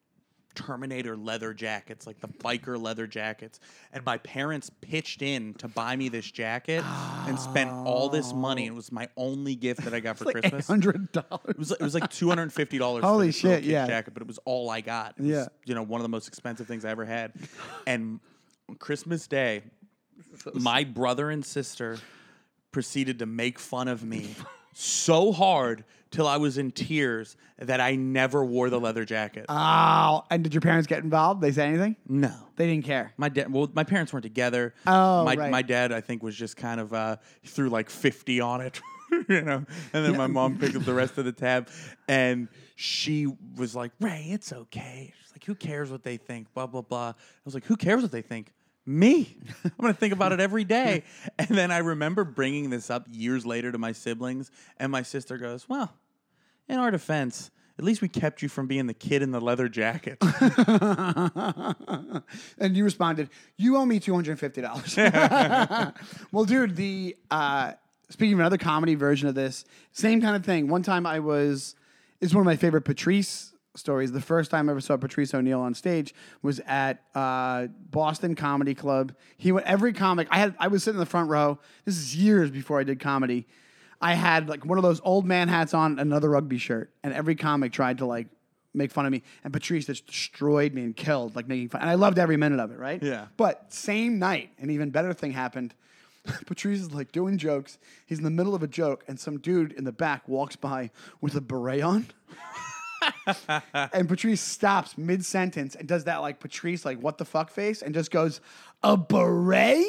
Terminator 0.67 1.17
leather 1.17 1.55
jackets, 1.55 2.07
like 2.07 2.21
the 2.21 2.29
biker 2.29 2.81
leather 2.81 3.07
jackets. 3.07 3.61
And 3.93 4.05
my 4.05 4.19
parents 4.19 4.71
pitched 4.81 5.23
in 5.23 5.55
to 5.55 5.69
buy 5.69 5.95
me 5.97 6.09
this 6.09 6.31
jacket 6.31 6.83
and 7.27 7.39
spent 7.39 7.71
all 7.71 8.09
this 8.09 8.33
money. 8.33 8.67
It 8.67 8.75
was 8.75 8.91
my 8.91 9.09
only 9.17 9.55
gift 9.55 9.83
that 9.85 9.95
I 9.95 10.01
got 10.01 10.19
for 10.19 10.25
Like 10.25 10.41
Christmas. 10.41 10.67
hundred 10.67 11.13
dollars. 11.13 11.41
It 11.49 11.59
was 11.59 11.71
it 11.73 11.81
was 11.81 11.95
like 11.95 12.11
two 12.11 12.29
hundred 12.29 12.43
and 12.43 12.53
fifty 12.53 12.79
dollars. 12.79 13.05
Holy 13.05 13.31
shit, 13.33 13.63
yeah. 13.65 13.87
jacket, 13.87 14.15
but 14.15 14.23
it 14.23 14.27
was 14.27 14.39
all 14.45 14.69
I 14.71 14.81
got. 14.81 15.15
It 15.19 15.23
was, 15.23 15.31
Yeah. 15.31 15.47
you 15.65 15.75
know, 15.75 15.83
one 15.83 16.01
of 16.01 16.03
the 16.03 16.09
most 16.09 16.27
expensive 16.29 16.67
things 16.67 16.85
I 16.85 16.91
ever 16.91 17.05
had. 17.05 17.33
And 17.87 18.21
Christmas 18.79 19.27
Day, 19.27 19.63
my 20.55 20.85
brother 20.85 21.31
and 21.31 21.45
sister 21.45 21.99
proceeded 22.73 23.21
to 23.21 23.27
make 23.27 23.59
fun 23.59 23.89
of 23.89 24.05
me 24.05 24.35
so 24.75 25.33
hard 25.33 25.85
till 26.11 26.27
I 26.27 26.37
was 26.37 26.59
in 26.59 26.71
tears 26.71 27.37
that 27.59 27.81
I 27.81 27.97
never 27.97 28.45
wore 28.45 28.71
the 28.71 28.81
leather 28.81 29.05
jacket. 29.05 29.47
Oh, 29.49 30.25
and 30.31 30.43
did 30.43 30.55
your 30.55 30.61
parents 30.61 30.87
get 30.87 31.03
involved? 31.03 31.41
They 31.41 31.53
say 31.53 31.67
anything? 31.67 31.97
no. 32.09 32.33
They 32.57 32.67
didn't 32.67 32.87
care. 32.87 33.13
My 33.17 33.29
dad, 33.29 33.53
well, 33.53 33.71
my 33.73 33.85
parents 33.85 34.13
weren't 34.13 34.25
together. 34.25 34.75
Oh, 34.85 35.25
my 35.25 35.37
right. 35.37 35.51
my 35.51 35.63
dad, 35.63 35.93
I 35.93 36.01
think, 36.01 36.25
was 36.25 36.35
just 36.35 36.57
kind 36.57 36.81
of 36.81 36.93
uh, 36.93 37.17
threw 37.45 37.69
like 37.69 37.89
fifty 37.89 38.41
on 38.41 38.61
it, 38.61 38.81
you 39.29 39.43
know. 39.43 39.65
And 39.93 40.05
then 40.05 40.17
my 40.17 40.27
mom 40.27 40.59
picked 40.59 40.75
up 40.75 40.85
the 40.85 40.93
rest 40.93 41.19
of 41.19 41.25
the 41.25 41.31
tab, 41.31 41.69
and 42.09 42.49
she 42.75 43.29
was 43.57 43.77
like, 43.77 43.93
"Ray, 44.01 44.27
it's 44.31 44.53
okay." 44.53 45.13
She's 45.23 45.31
like, 45.33 45.45
"Who 45.45 45.55
cares 45.55 45.93
what 45.93 46.03
they 46.03 46.17
think?" 46.17 46.53
Blah 46.53 46.67
blah 46.67 46.83
blah. 46.83 47.11
I 47.11 47.15
was 47.45 47.55
like, 47.55 47.65
"Who 47.67 47.77
cares 47.77 48.03
what 48.03 48.11
they 48.11 48.23
think?" 48.23 48.53
Me. 48.89 49.37
I'm 49.65 49.73
gonna 49.79 49.93
think 49.93 50.15
about 50.15 50.33
it 50.33 50.41
every 50.41 50.65
day. 50.65 51.05
And 51.39 51.51
then 51.51 51.71
I 51.71 51.79
remember 51.79 52.25
bringing 52.25 52.71
this 52.71 52.91
up 52.91 53.07
years 53.09 53.47
later 53.47 53.71
to 53.71 53.79
my 53.79 53.93
siblings, 53.93 54.51
and 54.79 54.91
my 54.91 55.03
sister 55.03 55.37
goes, 55.37 55.69
"Well, 55.69 55.93
in 56.69 56.79
our 56.79 56.91
defense." 56.91 57.51
At 57.79 57.85
least 57.85 58.03
we 58.03 58.09
kept 58.09 58.43
you 58.43 58.49
from 58.49 58.67
being 58.67 58.89
the 58.89 58.95
kid 58.95 59.23
in 59.23 59.31
the 59.31 59.41
leather 59.41 59.69
jacket. 59.69 60.19
and 62.59 62.77
you 62.77 62.83
responded, 62.83 63.31
"You 63.57 63.77
owe 63.77 63.87
me 63.87 64.01
two 64.01 64.15
hundred 64.15 64.33
and 64.33 64.41
fifty 64.41 64.63
dollars." 64.63 64.97
well, 66.33 66.45
dude, 66.45 66.75
the 66.75 67.17
uh, 67.31 67.75
speaking 68.09 68.35
of 68.35 68.41
another 68.41 68.59
comedy 68.59 68.97
version 68.97 69.29
of 69.29 69.37
this, 69.37 69.65
same 69.93 70.21
kind 70.21 70.35
of 70.35 70.45
thing. 70.45 70.67
One 70.67 70.83
time 70.83 71.07
I 71.07 71.21
was, 71.21 71.77
it's 72.21 72.35
one 72.35 72.41
of 72.41 72.47
my 72.47 72.57
favorite 72.57 72.83
Patrice 72.83 73.53
stories. 73.79 74.13
The 74.13 74.21
first 74.21 74.51
time 74.51 74.69
I 74.69 74.73
ever 74.73 74.81
saw 74.81 74.97
Patrice 74.97 75.35
O'Neal 75.35 75.61
on 75.61 75.75
stage 75.75 76.15
was 76.43 76.61
at 76.67 77.03
uh, 77.15 77.69
Boston 77.91 78.35
Comedy 78.35 78.75
Club. 78.75 79.13
He 79.37 79.53
went 79.53 79.67
every 79.67 79.93
comic. 79.93 80.29
I 80.31 80.39
had 80.39 80.55
I 80.59 80.69
was 80.69 80.83
sitting 80.83 80.97
in 80.97 81.01
the 81.01 81.07
front 81.07 81.29
row. 81.31 81.59
This 81.85 81.97
is 81.97 82.17
years 82.17 82.51
before 82.51 82.81
I 82.81 82.85
did 82.85 83.01
comedy. 83.01 83.47
I 84.01 84.15
had 84.15 84.49
like 84.49 84.65
one 84.65 84.79
of 84.79 84.83
those 84.83 85.01
old 85.03 85.27
man 85.27 85.49
hats 85.49 85.75
on, 85.75 85.99
another 85.99 86.31
rugby 86.31 86.59
shirt, 86.59 86.93
and 87.03 87.13
every 87.13 87.35
comic 87.35 87.73
tried 87.73 87.99
to 87.99 88.07
like 88.07 88.29
make 88.75 88.93
fun 88.93 89.07
of 89.07 89.13
me. 89.13 89.23
And 89.45 89.53
Patrice 89.53 89.87
just 89.87 90.07
destroyed 90.07 90.73
me 90.73 90.83
and 90.83 90.97
killed, 90.97 91.35
like 91.37 91.49
making 91.49 91.71
fun. 91.71 91.81
And 91.81 91.91
I 91.91 91.95
loved 91.95 92.19
every 92.19 92.37
minute 92.37 92.61
of 92.61 92.71
it, 92.71 92.79
right? 92.79 93.03
Yeah. 93.03 93.27
But 93.37 93.73
same 93.73 94.19
night, 94.19 94.51
an 94.59 94.71
even 94.71 94.91
better 94.91 95.13
thing 95.13 95.33
happened. 95.33 95.75
Patrice 96.47 96.81
is 96.81 96.93
like 96.93 97.13
doing 97.13 97.39
jokes. 97.39 97.79
He's 98.07 98.19
in 98.19 98.25
the 98.25 98.31
middle 98.31 98.55
of 98.55 98.63
a 98.63 98.69
joke, 98.69 99.05
and 99.09 99.19
some 99.19 99.39
dude 99.39 99.73
in 99.73 99.85
the 99.85 99.93
back 99.93 100.29
walks 100.29 100.57
by 100.57 100.91
with 101.21 101.35
a 101.35 101.41
beret 101.41 101.83
on. 101.83 102.07
and 103.75 104.09
Patrice 104.09 104.41
stops 104.41 104.97
mid 104.99 105.25
sentence 105.25 105.75
and 105.75 105.87
does 105.87 106.05
that 106.05 106.19
like 106.19 106.41
Patrice, 106.41 106.85
like 106.85 107.01
what 107.01 107.19
the 107.19 107.25
fuck 107.25 107.51
face, 107.51 107.83
and 107.83 107.95
just 107.95 108.11
goes, 108.11 108.41
A 108.83 108.97
beret? 108.97 109.87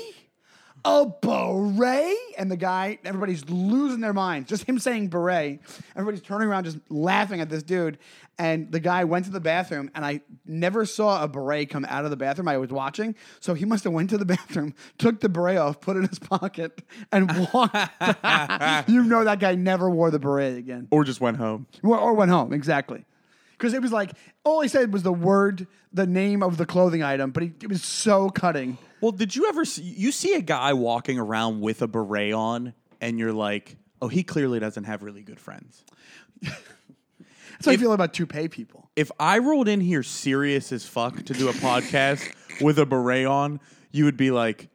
A 0.85 1.05
beret? 1.05 2.15
And 2.37 2.49
the 2.49 2.57
guy, 2.57 2.99
everybody's 3.03 3.49
losing 3.49 4.01
their 4.01 4.13
minds. 4.13 4.49
Just 4.49 4.63
him 4.63 4.79
saying 4.79 5.09
beret. 5.09 5.59
Everybody's 5.95 6.21
turning 6.21 6.47
around 6.47 6.65
just 6.65 6.77
laughing 6.89 7.41
at 7.41 7.49
this 7.49 7.63
dude. 7.63 7.97
And 8.37 8.71
the 8.71 8.79
guy 8.79 9.03
went 9.03 9.25
to 9.25 9.31
the 9.31 9.41
bathroom, 9.41 9.91
and 9.93 10.05
I 10.05 10.21
never 10.45 10.85
saw 10.85 11.21
a 11.21 11.27
beret 11.27 11.69
come 11.69 11.85
out 11.89 12.05
of 12.05 12.09
the 12.09 12.15
bathroom. 12.15 12.47
I 12.47 12.57
was 12.57 12.69
watching. 12.69 13.15
So 13.41 13.53
he 13.53 13.65
must 13.65 13.83
have 13.83 13.91
went 13.91 14.09
to 14.11 14.17
the 14.17 14.25
bathroom, 14.37 14.73
took 14.97 15.19
the 15.19 15.27
beret 15.27 15.57
off, 15.57 15.81
put 15.81 15.97
it 15.97 15.99
in 15.99 16.07
his 16.07 16.19
pocket, 16.19 16.81
and 17.11 17.49
walked. 17.53 17.75
you 18.89 19.03
know 19.03 19.25
that 19.25 19.39
guy 19.39 19.55
never 19.55 19.89
wore 19.89 20.09
the 20.09 20.19
beret 20.19 20.57
again. 20.57 20.87
Or 20.91 21.03
just 21.03 21.19
went 21.19 21.37
home. 21.37 21.67
Or, 21.83 21.99
or 21.99 22.13
went 22.13 22.31
home, 22.31 22.53
exactly. 22.53 23.05
Because 23.57 23.73
it 23.73 23.81
was 23.81 23.91
like, 23.91 24.11
all 24.45 24.61
he 24.61 24.69
said 24.69 24.93
was 24.93 25.03
the 25.03 25.11
word, 25.11 25.67
the 25.91 26.07
name 26.07 26.41
of 26.41 26.55
the 26.55 26.65
clothing 26.65 27.03
item, 27.03 27.31
but 27.31 27.43
he, 27.43 27.51
it 27.61 27.67
was 27.67 27.83
so 27.83 28.29
cutting. 28.29 28.77
Well, 29.01 29.11
did 29.11 29.35
you 29.35 29.47
ever 29.47 29.65
see 29.65 29.83
you 29.83 30.11
see 30.11 30.33
a 30.33 30.41
guy 30.41 30.73
walking 30.73 31.19
around 31.19 31.61
with 31.61 31.81
a 31.81 31.87
beret 31.87 32.33
on 32.33 32.73
and 33.01 33.17
you're 33.19 33.33
like, 33.33 33.77
"Oh, 34.01 34.07
he 34.07 34.23
clearly 34.23 34.59
doesn't 34.59 34.83
have 34.85 35.03
really 35.03 35.21
good 35.23 35.39
friends." 35.39 35.83
That's 36.41 37.65
how 37.65 37.71
I 37.73 37.77
feel 37.77 37.91
about 37.93 38.13
toupee 38.13 38.47
people. 38.47 38.89
If 38.95 39.11
I 39.19 39.39
rolled 39.39 39.67
in 39.67 39.81
here 39.81 40.03
serious 40.03 40.71
as 40.71 40.85
fuck 40.85 41.23
to 41.25 41.33
do 41.33 41.49
a 41.49 41.53
podcast 41.53 42.33
with 42.61 42.79
a 42.79 42.85
beret 42.85 43.25
on, 43.25 43.59
you 43.91 44.05
would 44.05 44.17
be 44.17 44.31
like, 44.31 44.69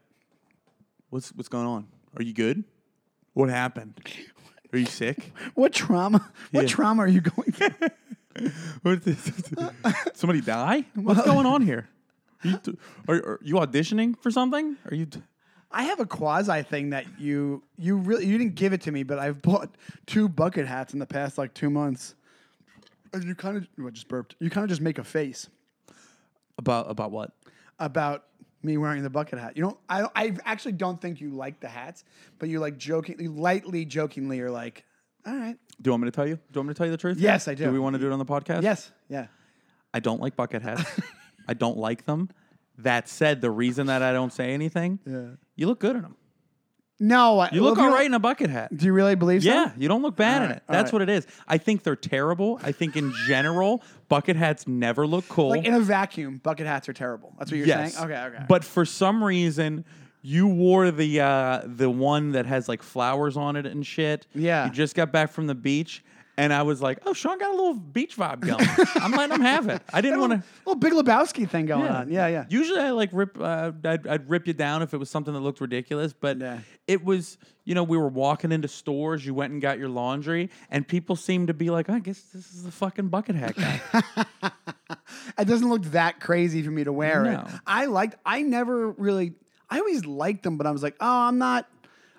"What's 1.10 1.30
what's 1.34 1.48
going 1.48 1.66
on? 1.66 1.86
Are 2.16 2.22
you 2.22 2.34
good? 2.34 2.64
What 3.32 3.48
happened? 3.48 4.00
Are 4.72 4.78
you 4.78 4.86
sick? 4.86 5.32
What 5.54 5.72
trauma? 5.72 6.30
What 6.50 6.62
Yeah. 6.62 6.68
trauma 6.68 7.02
are 7.02 7.08
you 7.08 7.20
going 7.20 7.52
through? 7.52 7.88
What 8.82 9.00
Somebody 10.14 10.40
die? 10.40 10.84
What's 10.94 11.22
going 11.22 11.46
on 11.46 11.62
here? 11.62 11.88
Are 12.44 12.48
you, 12.50 12.60
are, 13.08 13.14
are 13.14 13.40
you 13.42 13.54
auditioning 13.56 14.18
for 14.20 14.30
something? 14.30 14.76
Are 14.90 14.94
you?" 14.94 15.06
I 15.76 15.84
have 15.84 15.98
a 15.98 16.06
quasi 16.06 16.62
thing 16.62 16.90
that 16.90 17.04
you 17.18 17.62
you 17.76 17.96
really 17.96 18.26
you 18.26 18.38
didn't 18.38 18.54
give 18.54 18.72
it 18.72 18.80
to 18.82 18.92
me, 18.92 19.02
but 19.02 19.18
I've 19.18 19.42
bought 19.42 19.74
two 20.06 20.28
bucket 20.28 20.66
hats 20.66 20.92
in 20.92 20.98
the 21.00 21.06
past 21.06 21.36
like 21.38 21.52
two 21.54 21.68
months. 21.70 22.14
And 23.12 23.24
you 23.24 23.34
kind 23.34 23.56
of 23.56 23.66
I 23.84 23.90
just 23.90 24.08
burped. 24.08 24.36
You 24.40 24.50
kind 24.50 24.64
of 24.64 24.68
just 24.70 24.80
make 24.80 24.98
a 24.98 25.04
face 25.04 25.48
About 26.58 26.90
about 26.90 27.10
what? 27.10 27.32
about 27.80 28.24
me 28.62 28.76
wearing 28.76 29.02
the 29.02 29.10
bucket 29.10 29.38
hat. 29.38 29.56
You 29.56 29.64
know, 29.64 29.78
I 29.88 30.06
I 30.14 30.36
actually 30.44 30.72
don't 30.72 31.00
think 31.00 31.20
you 31.20 31.30
like 31.30 31.58
the 31.60 31.68
hats, 31.68 32.04
but 32.38 32.48
you 32.48 32.60
like 32.60 32.78
jokingly, 32.78 33.26
lightly 33.28 33.84
jokingly, 33.84 34.40
are 34.40 34.50
like, 34.50 34.84
all 35.26 35.34
right, 35.34 35.56
Do 35.82 35.88
you 35.88 35.92
want 35.92 36.04
me 36.04 36.06
to 36.06 36.12
tell 36.14 36.26
you? 36.26 36.36
Do 36.36 36.40
you 36.54 36.58
want 36.60 36.68
me 36.68 36.74
to 36.74 36.78
tell 36.78 36.86
you 36.86 36.92
the 36.92 36.96
truth? 36.98 37.18
Yes, 37.18 37.48
I 37.48 37.54
do. 37.54 37.64
Do 37.64 37.72
we 37.72 37.78
want 37.80 37.94
to 37.94 37.98
do 38.00 38.06
it 38.06 38.12
on 38.12 38.18
the 38.20 38.24
podcast? 38.24 38.62
yes, 38.62 38.92
yeah. 39.08 39.26
I 39.92 39.98
don't 40.00 40.20
like 40.20 40.36
bucket 40.36 40.62
hats. 40.62 40.84
I 41.48 41.54
don't 41.54 41.76
like 41.78 42.04
them. 42.06 42.30
That 42.78 43.08
said, 43.08 43.40
the 43.40 43.50
reason 43.50 43.86
that 43.86 44.02
I 44.02 44.12
don't 44.12 44.32
say 44.32 44.52
anything, 44.52 44.98
Yeah. 45.06 45.36
you 45.56 45.66
look 45.66 45.78
good 45.80 45.96
in 45.96 46.02
them. 46.02 46.16
No, 47.00 47.40
I- 47.40 47.50
You 47.52 47.60
look 47.62 47.76
well, 47.76 47.86
all 47.86 47.92
if 47.92 47.98
right 47.98 48.06
in 48.06 48.14
a 48.14 48.20
bucket 48.20 48.50
hat. 48.50 48.74
Do 48.76 48.86
you 48.86 48.92
really 48.92 49.16
believe 49.16 49.42
so? 49.42 49.48
Yeah, 49.48 49.72
you 49.76 49.88
don't 49.88 50.02
look 50.02 50.14
bad 50.16 50.42
in 50.42 50.50
it. 50.52 50.62
all 50.68 50.72
That's 50.72 50.86
right. 50.86 50.92
what 50.94 51.02
it 51.02 51.08
is. 51.08 51.26
I 51.48 51.58
think 51.58 51.82
they're 51.82 51.96
terrible. 51.96 52.60
I 52.62 52.70
think 52.72 52.96
in 52.96 53.12
general, 53.26 53.82
bucket 54.08 54.36
hats 54.36 54.66
never 54.68 55.06
look 55.06 55.28
cool. 55.28 55.50
Like 55.50 55.64
in 55.64 55.74
a 55.74 55.80
vacuum, 55.80 56.38
bucket 56.42 56.66
hats 56.66 56.88
are 56.88 56.92
terrible. 56.92 57.34
That's 57.38 57.50
what 57.50 57.58
you're 57.58 57.66
yes. 57.66 57.94
saying. 57.96 58.10
Okay, 58.10 58.22
okay. 58.36 58.44
But 58.48 58.64
for 58.64 58.84
some 58.84 59.22
reason, 59.24 59.84
you 60.22 60.46
wore 60.46 60.90
the 60.92 61.20
uh, 61.20 61.62
the 61.66 61.90
one 61.90 62.32
that 62.32 62.46
has 62.46 62.68
like 62.68 62.82
flowers 62.82 63.36
on 63.36 63.56
it 63.56 63.66
and 63.66 63.84
shit. 63.84 64.26
Yeah. 64.34 64.66
You 64.66 64.70
just 64.70 64.94
got 64.94 65.10
back 65.12 65.32
from 65.32 65.48
the 65.48 65.54
beach. 65.54 66.02
And 66.36 66.52
I 66.52 66.62
was 66.62 66.82
like, 66.82 66.98
oh, 67.06 67.12
Sean 67.12 67.38
got 67.38 67.50
a 67.50 67.56
little 67.56 67.74
beach 67.74 68.16
vibe 68.16 68.40
going. 68.40 68.66
I'm 68.96 69.12
letting 69.12 69.36
him 69.36 69.42
have 69.42 69.68
it. 69.68 69.82
I 69.92 70.00
didn't 70.00 70.18
want 70.18 70.32
to. 70.32 70.42
little 70.66 70.80
Big 70.80 70.92
Lebowski 70.92 71.48
thing 71.48 71.66
going 71.66 71.86
on. 71.86 72.10
Yeah, 72.10 72.26
yeah. 72.26 72.46
Usually, 72.48 72.80
I 72.80 72.90
like 72.90 73.10
rip. 73.12 73.38
Uh, 73.40 73.70
I'd, 73.84 74.06
I'd 74.06 74.28
rip 74.28 74.48
you 74.48 74.52
down 74.52 74.82
if 74.82 74.92
it 74.92 74.96
was 74.96 75.08
something 75.10 75.32
that 75.32 75.38
looked 75.40 75.60
ridiculous. 75.60 76.12
But 76.12 76.38
Yeah. 76.38 76.58
it 76.88 77.04
was, 77.04 77.38
you 77.64 77.76
know, 77.76 77.84
we 77.84 77.96
were 77.96 78.08
walking 78.08 78.50
into 78.50 78.66
stores. 78.66 79.24
You 79.24 79.32
went 79.32 79.52
and 79.52 79.62
got 79.62 79.78
your 79.78 79.88
laundry, 79.88 80.50
and 80.70 80.86
people 80.88 81.14
seemed 81.14 81.46
to 81.48 81.54
be 81.54 81.70
like, 81.70 81.88
I 81.88 82.00
guess 82.00 82.20
this 82.34 82.52
is 82.52 82.64
the 82.64 82.72
fucking 82.72 83.08
bucket 83.10 83.36
hat 83.36 83.54
guy. 83.54 84.50
It 85.38 85.46
doesn't 85.46 85.68
look 85.68 85.82
that 85.86 86.20
crazy 86.20 86.62
for 86.62 86.70
me 86.70 86.84
to 86.84 86.92
wear 86.92 87.24
it. 87.26 87.40
I 87.66 87.86
liked. 87.86 88.16
I 88.24 88.42
never 88.42 88.90
really. 88.90 89.34
I 89.70 89.78
always 89.78 90.04
liked 90.04 90.42
them, 90.42 90.56
but 90.58 90.66
I 90.66 90.70
was 90.70 90.82
like, 90.82 90.96
oh, 91.00 91.22
I'm 91.28 91.38
not. 91.38 91.68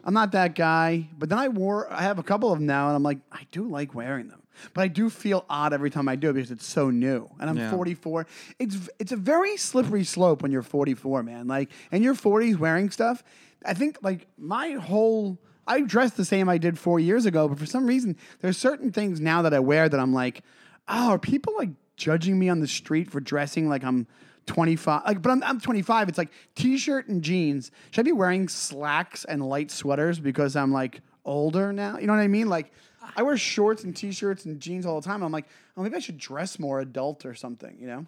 I'm 0.05 0.13
not 0.13 0.31
that 0.33 0.55
guy. 0.55 1.09
But 1.17 1.29
then 1.29 1.39
I 1.39 1.47
wore. 1.47 1.91
I 1.91 2.03
have 2.03 2.19
a 2.19 2.23
couple 2.23 2.51
of 2.51 2.59
them 2.59 2.67
now, 2.67 2.87
and 2.87 2.95
I'm 2.95 3.03
like, 3.03 3.19
I 3.31 3.47
do 3.51 3.67
like 3.67 3.95
wearing 3.95 4.27
them. 4.27 4.41
But 4.73 4.83
I 4.83 4.87
do 4.87 5.09
feel 5.09 5.43
odd 5.49 5.73
every 5.73 5.89
time 5.89 6.07
I 6.07 6.15
do 6.15 6.29
it 6.29 6.33
because 6.33 6.51
it's 6.51 6.65
so 6.65 6.89
new, 6.89 7.29
and 7.39 7.49
I'm 7.49 7.57
Yeah. 7.57 7.71
44. 7.71 8.25
It's 8.59 8.89
it's 8.99 9.11
a 9.11 9.17
very 9.17 9.57
slippery 9.57 10.03
slope 10.05 10.41
when 10.41 10.51
you're 10.51 10.61
44, 10.61 11.23
man. 11.23 11.47
Like, 11.47 11.71
in 11.91 12.03
your 12.03 12.15
40s 12.15 12.57
wearing 12.57 12.89
stuff. 12.89 13.23
I 13.65 13.73
think 13.73 13.97
like 14.01 14.27
my 14.37 14.71
whole. 14.71 15.39
I 15.67 15.81
dress 15.81 16.11
the 16.11 16.25
same 16.25 16.47
I 16.47 16.59
did 16.59 16.77
four 16.77 16.99
years 16.99 17.25
ago, 17.25 17.47
but 17.47 17.57
for 17.57 17.65
some 17.65 17.87
reason, 17.87 18.17
there's 18.39 18.55
certain 18.55 18.91
things 18.91 19.19
now 19.19 19.41
that 19.41 19.51
I 19.51 19.57
wear 19.59 19.89
that 19.89 19.99
I'm 19.99 20.13
like, 20.13 20.43
oh, 20.87 21.09
are 21.09 21.17
people 21.17 21.55
like 21.57 21.71
judging 21.97 22.37
me 22.37 22.49
on 22.49 22.59
the 22.59 22.67
street 22.67 23.09
for 23.09 23.19
dressing 23.19 23.67
like 23.67 23.83
I'm 23.83 24.05
25? 24.47 25.03
Like, 25.05 25.21
but 25.21 25.31
I'm, 25.31 25.43
I'm 25.43 25.59
25. 25.59 26.09
It's 26.09 26.17
like 26.17 26.31
t-shirt 26.55 27.07
and 27.07 27.21
jeans. 27.23 27.71
Should 27.91 28.01
I 28.01 28.03
be 28.03 28.11
wearing 28.11 28.47
slacks 28.47 29.25
and 29.25 29.47
light 29.47 29.71
sweaters 29.71 30.19
because 30.19 30.55
I'm 30.55 30.71
like 30.71 31.01
older 31.23 31.73
now? 31.73 31.97
You 31.97 32.07
know 32.07 32.13
what 32.13 32.19
I 32.19 32.27
mean? 32.27 32.47
Like, 32.49 32.71
I 33.15 33.23
wear 33.23 33.37
shorts 33.37 33.83
and 33.83 33.95
t-shirts 33.95 34.45
and 34.45 34.59
jeans 34.59 34.85
all 34.85 34.99
the 34.99 35.05
time. 35.05 35.23
I'm 35.23 35.31
like, 35.31 35.45
oh, 35.77 35.83
maybe 35.83 35.95
I 35.95 35.99
should 35.99 36.17
dress 36.17 36.59
more 36.59 36.79
adult 36.79 37.25
or 37.25 37.33
something. 37.35 37.77
You 37.79 37.87
know? 37.87 38.05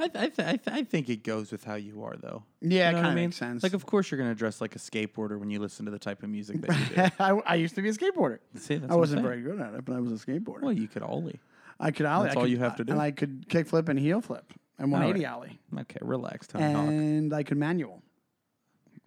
I, 0.00 0.04
I, 0.04 0.08
th- 0.08 0.38
I, 0.38 0.56
th- 0.56 0.60
I 0.68 0.82
think 0.84 1.08
it 1.08 1.24
goes 1.24 1.50
with 1.50 1.64
how 1.64 1.74
you 1.74 2.04
are, 2.04 2.14
though. 2.16 2.44
Yeah, 2.60 2.68
it 2.68 2.90
You 2.90 2.92
know 2.92 2.98
what 2.98 3.04
kinda 3.08 3.14
makes 3.22 3.36
sense. 3.36 3.62
Like, 3.64 3.72
of 3.72 3.84
course, 3.84 4.10
you're 4.10 4.18
going 4.18 4.30
to 4.30 4.36
dress 4.36 4.60
like 4.60 4.76
a 4.76 4.78
skateboarder 4.78 5.40
when 5.40 5.50
you 5.50 5.58
listen 5.58 5.86
to 5.86 5.90
the 5.90 5.98
type 5.98 6.22
of 6.22 6.28
music 6.30 6.60
that 6.60 6.78
you 6.78 6.94
do. 6.94 7.02
I, 7.18 7.52
I 7.52 7.54
used 7.56 7.74
to 7.74 7.82
be 7.82 7.88
a 7.88 7.92
skateboarder. 7.92 8.38
See, 8.56 8.76
that's 8.76 8.92
I 8.92 8.96
wasn't 8.96 9.22
very 9.22 9.40
good 9.42 9.60
at 9.60 9.74
it, 9.74 9.84
but 9.84 9.96
I 9.96 10.00
was 10.00 10.12
a 10.12 10.24
skateboarder. 10.24 10.62
Well, 10.62 10.72
you 10.72 10.86
could 10.86 11.02
ollie. 11.02 11.40
I 11.80 11.90
could 11.90 12.06
ollie. 12.06 12.26
That's 12.26 12.36
I 12.36 12.38
all 12.38 12.44
could- 12.44 12.52
you 12.52 12.58
have 12.58 12.76
to 12.76 12.84
do. 12.84 12.92
And 12.92 13.02
I 13.02 13.10
could 13.10 13.46
kick 13.48 13.66
flip 13.66 13.88
and 13.88 13.98
heel 13.98 14.20
flip 14.20 14.52
and 14.78 14.92
180 14.92 15.24
right. 15.24 15.32
ollie. 15.32 15.58
Okay, 15.80 15.98
relax, 16.00 16.46
Tony 16.46 16.72
Hawk. 16.72 16.88
And 16.88 17.34
I 17.34 17.42
could 17.42 17.58
manual. 17.58 18.02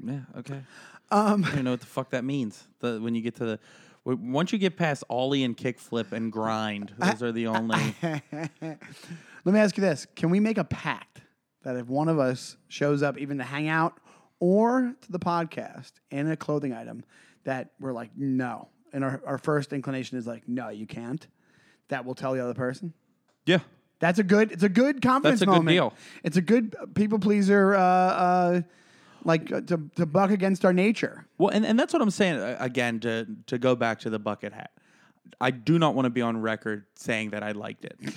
Yeah, 0.03 0.21
okay. 0.37 0.61
Um, 1.11 1.43
I 1.45 1.55
don't 1.55 1.63
know 1.63 1.71
what 1.71 1.79
the 1.79 1.85
fuck 1.85 2.11
that 2.11 2.23
means. 2.23 2.67
The, 2.79 2.99
when 3.01 3.15
you 3.15 3.21
get 3.21 3.35
to 3.35 3.45
the 3.45 3.59
w- 4.05 4.31
once 4.33 4.51
you 4.51 4.57
get 4.57 4.77
past 4.77 5.03
ollie 5.09 5.43
and 5.43 5.55
kickflip 5.55 6.11
and 6.11 6.31
grind, 6.31 6.93
those 6.97 7.21
are 7.21 7.31
the 7.31 7.47
only. 7.47 7.95
Let 8.01 8.79
me 9.45 9.59
ask 9.59 9.77
you 9.77 9.81
this: 9.81 10.07
Can 10.15 10.29
we 10.29 10.39
make 10.39 10.57
a 10.57 10.63
pact 10.63 11.21
that 11.63 11.75
if 11.75 11.87
one 11.87 12.07
of 12.07 12.19
us 12.19 12.57
shows 12.67 13.03
up, 13.03 13.17
even 13.17 13.37
to 13.37 13.43
hang 13.43 13.67
out 13.67 13.99
or 14.39 14.95
to 14.99 15.11
the 15.11 15.19
podcast 15.19 15.91
in 16.09 16.29
a 16.31 16.35
clothing 16.35 16.73
item, 16.73 17.03
that 17.43 17.71
we're 17.79 17.93
like, 17.93 18.09
no, 18.15 18.69
and 18.93 19.03
our, 19.03 19.21
our 19.25 19.37
first 19.37 19.73
inclination 19.73 20.17
is 20.17 20.25
like, 20.27 20.47
no, 20.47 20.69
you 20.69 20.87
can't. 20.87 21.27
That 21.89 22.05
will 22.05 22.15
tell 22.15 22.33
the 22.33 22.43
other 22.43 22.53
person. 22.53 22.93
yeah, 23.45 23.59
That's 24.01 24.19
a 24.19 24.23
good. 24.23 24.51
It's 24.51 24.63
a 24.63 24.69
good 24.69 25.01
confidence 25.01 25.39
That's 25.39 25.43
a 25.43 25.45
good 25.53 25.59
moment. 25.63 25.75
deal. 25.75 25.93
It's 26.23 26.35
a 26.35 26.41
good 26.41 26.75
people 26.95 27.19
pleaser. 27.19 27.75
Uh, 27.75 27.79
uh, 27.79 28.61
like 29.23 29.51
uh, 29.51 29.61
to 29.61 29.89
to 29.95 30.05
buck 30.05 30.31
against 30.31 30.65
our 30.65 30.73
nature. 30.73 31.25
Well, 31.37 31.49
and, 31.49 31.65
and 31.65 31.79
that's 31.79 31.93
what 31.93 32.01
I'm 32.01 32.09
saying 32.09 32.37
uh, 32.39 32.57
again 32.59 32.99
to 33.01 33.27
to 33.47 33.57
go 33.57 33.75
back 33.75 33.99
to 33.99 34.09
the 34.09 34.19
bucket 34.19 34.51
hat. 34.51 34.71
I 35.39 35.51
do 35.51 35.79
not 35.79 35.95
want 35.95 36.07
to 36.07 36.09
be 36.09 36.21
on 36.21 36.41
record 36.41 36.85
saying 36.95 37.29
that 37.29 37.43
I 37.43 37.53
liked 37.53 37.85
it. 37.85 37.97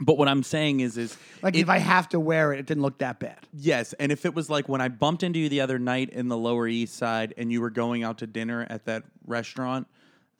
But 0.00 0.18
what 0.18 0.26
I'm 0.26 0.42
saying 0.42 0.80
is 0.80 0.96
is 0.96 1.16
Like 1.42 1.54
if 1.54 1.68
I 1.68 1.78
have 1.78 2.08
to 2.08 2.18
wear 2.18 2.52
it, 2.52 2.58
it 2.60 2.66
didn't 2.66 2.82
look 2.82 2.98
that 2.98 3.20
bad. 3.20 3.38
yes, 3.52 3.92
and 4.00 4.10
if 4.10 4.24
it 4.24 4.34
was 4.34 4.48
like 4.50 4.68
when 4.68 4.80
I 4.80 4.88
bumped 4.88 5.22
into 5.22 5.38
you 5.38 5.48
the 5.48 5.60
other 5.60 5.78
night 5.78 6.10
in 6.10 6.26
the 6.28 6.36
Lower 6.36 6.66
East 6.66 6.94
Side 6.96 7.34
and 7.36 7.52
you 7.52 7.60
were 7.60 7.70
going 7.70 8.02
out 8.02 8.18
to 8.18 8.26
dinner 8.26 8.66
at 8.68 8.86
that 8.86 9.04
restaurant 9.26 9.86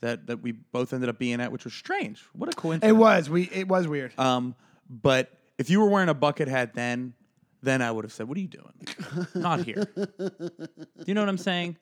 that 0.02 0.26
that 0.26 0.42
we 0.42 0.52
both 0.52 0.92
ended 0.92 1.08
up 1.08 1.18
being 1.18 1.40
at, 1.40 1.50
which 1.50 1.64
was 1.64 1.72
strange. 1.72 2.22
What 2.34 2.48
a 2.52 2.56
coincidence. 2.56 2.90
It 2.90 2.96
was 2.96 3.30
we. 3.30 3.44
It 3.44 3.66
was 3.66 3.88
weird. 3.88 4.12
Um, 4.18 4.54
but 4.90 5.30
if 5.58 5.70
you 5.70 5.80
were 5.80 5.88
wearing 5.88 6.10
a 6.10 6.14
bucket 6.14 6.48
hat 6.48 6.74
then, 6.74 7.14
then 7.62 7.80
I 7.80 7.90
would 7.90 8.04
have 8.04 8.12
said, 8.12 8.28
"What 8.28 8.36
are 8.36 8.40
you 8.40 8.48
doing? 8.48 8.74
Not 9.34 9.64
here." 9.64 9.86
Do 9.96 11.04
you 11.06 11.14
know 11.14 11.22
what 11.22 11.28
I'm 11.28 11.38
saying? 11.38 11.76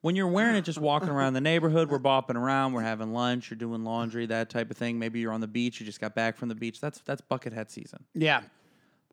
When 0.00 0.14
you're 0.14 0.28
wearing 0.28 0.56
it, 0.56 0.62
just 0.62 0.78
walking 0.78 1.08
around 1.08 1.32
the 1.34 1.40
neighborhood, 1.40 1.90
we're 1.90 1.98
bopping 1.98 2.36
around, 2.36 2.72
we're 2.74 2.82
having 2.82 3.12
lunch, 3.12 3.50
you're 3.50 3.58
doing 3.58 3.82
laundry, 3.84 4.26
that 4.26 4.50
type 4.50 4.70
of 4.70 4.76
thing. 4.76 4.98
Maybe 4.98 5.18
you're 5.20 5.32
on 5.32 5.40
the 5.40 5.48
beach, 5.48 5.80
you 5.80 5.86
just 5.86 6.00
got 6.00 6.14
back 6.14 6.36
from 6.36 6.48
the 6.48 6.54
beach. 6.54 6.80
That's 6.80 7.00
that's 7.00 7.20
bucket 7.20 7.52
hat 7.52 7.70
season. 7.70 8.04
yeah. 8.14 8.42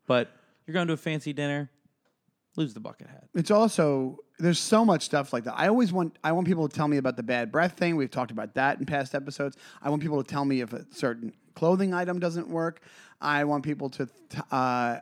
But 0.06 0.30
you're 0.66 0.74
going 0.74 0.86
to 0.88 0.92
a 0.92 0.98
fancy 0.98 1.32
dinner, 1.32 1.70
lose 2.56 2.74
the 2.74 2.80
bucket 2.80 3.08
hat. 3.08 3.24
It's 3.34 3.50
also 3.50 4.18
there's 4.38 4.58
so 4.58 4.84
much 4.84 5.02
stuff 5.02 5.32
like 5.32 5.44
that. 5.44 5.54
I 5.56 5.68
always 5.68 5.92
want 5.92 6.18
I 6.24 6.32
want 6.32 6.46
people 6.46 6.68
to 6.68 6.74
tell 6.74 6.88
me 6.88 6.96
about 6.96 7.16
the 7.16 7.22
bad 7.22 7.52
breath 7.52 7.74
thing. 7.74 7.96
We've 7.96 8.10
talked 8.10 8.30
about 8.30 8.54
that 8.54 8.78
in 8.78 8.86
past 8.86 9.14
episodes. 9.14 9.56
I 9.82 9.90
want 9.90 10.02
people 10.02 10.22
to 10.22 10.28
tell 10.28 10.44
me 10.44 10.60
if 10.60 10.72
a 10.72 10.84
certain 10.90 11.32
clothing 11.54 11.94
item 11.94 12.18
doesn't 12.18 12.48
work. 12.48 12.80
I 13.20 13.44
want 13.44 13.64
people 13.64 13.90
to. 13.90 14.08
Uh, 14.50 14.98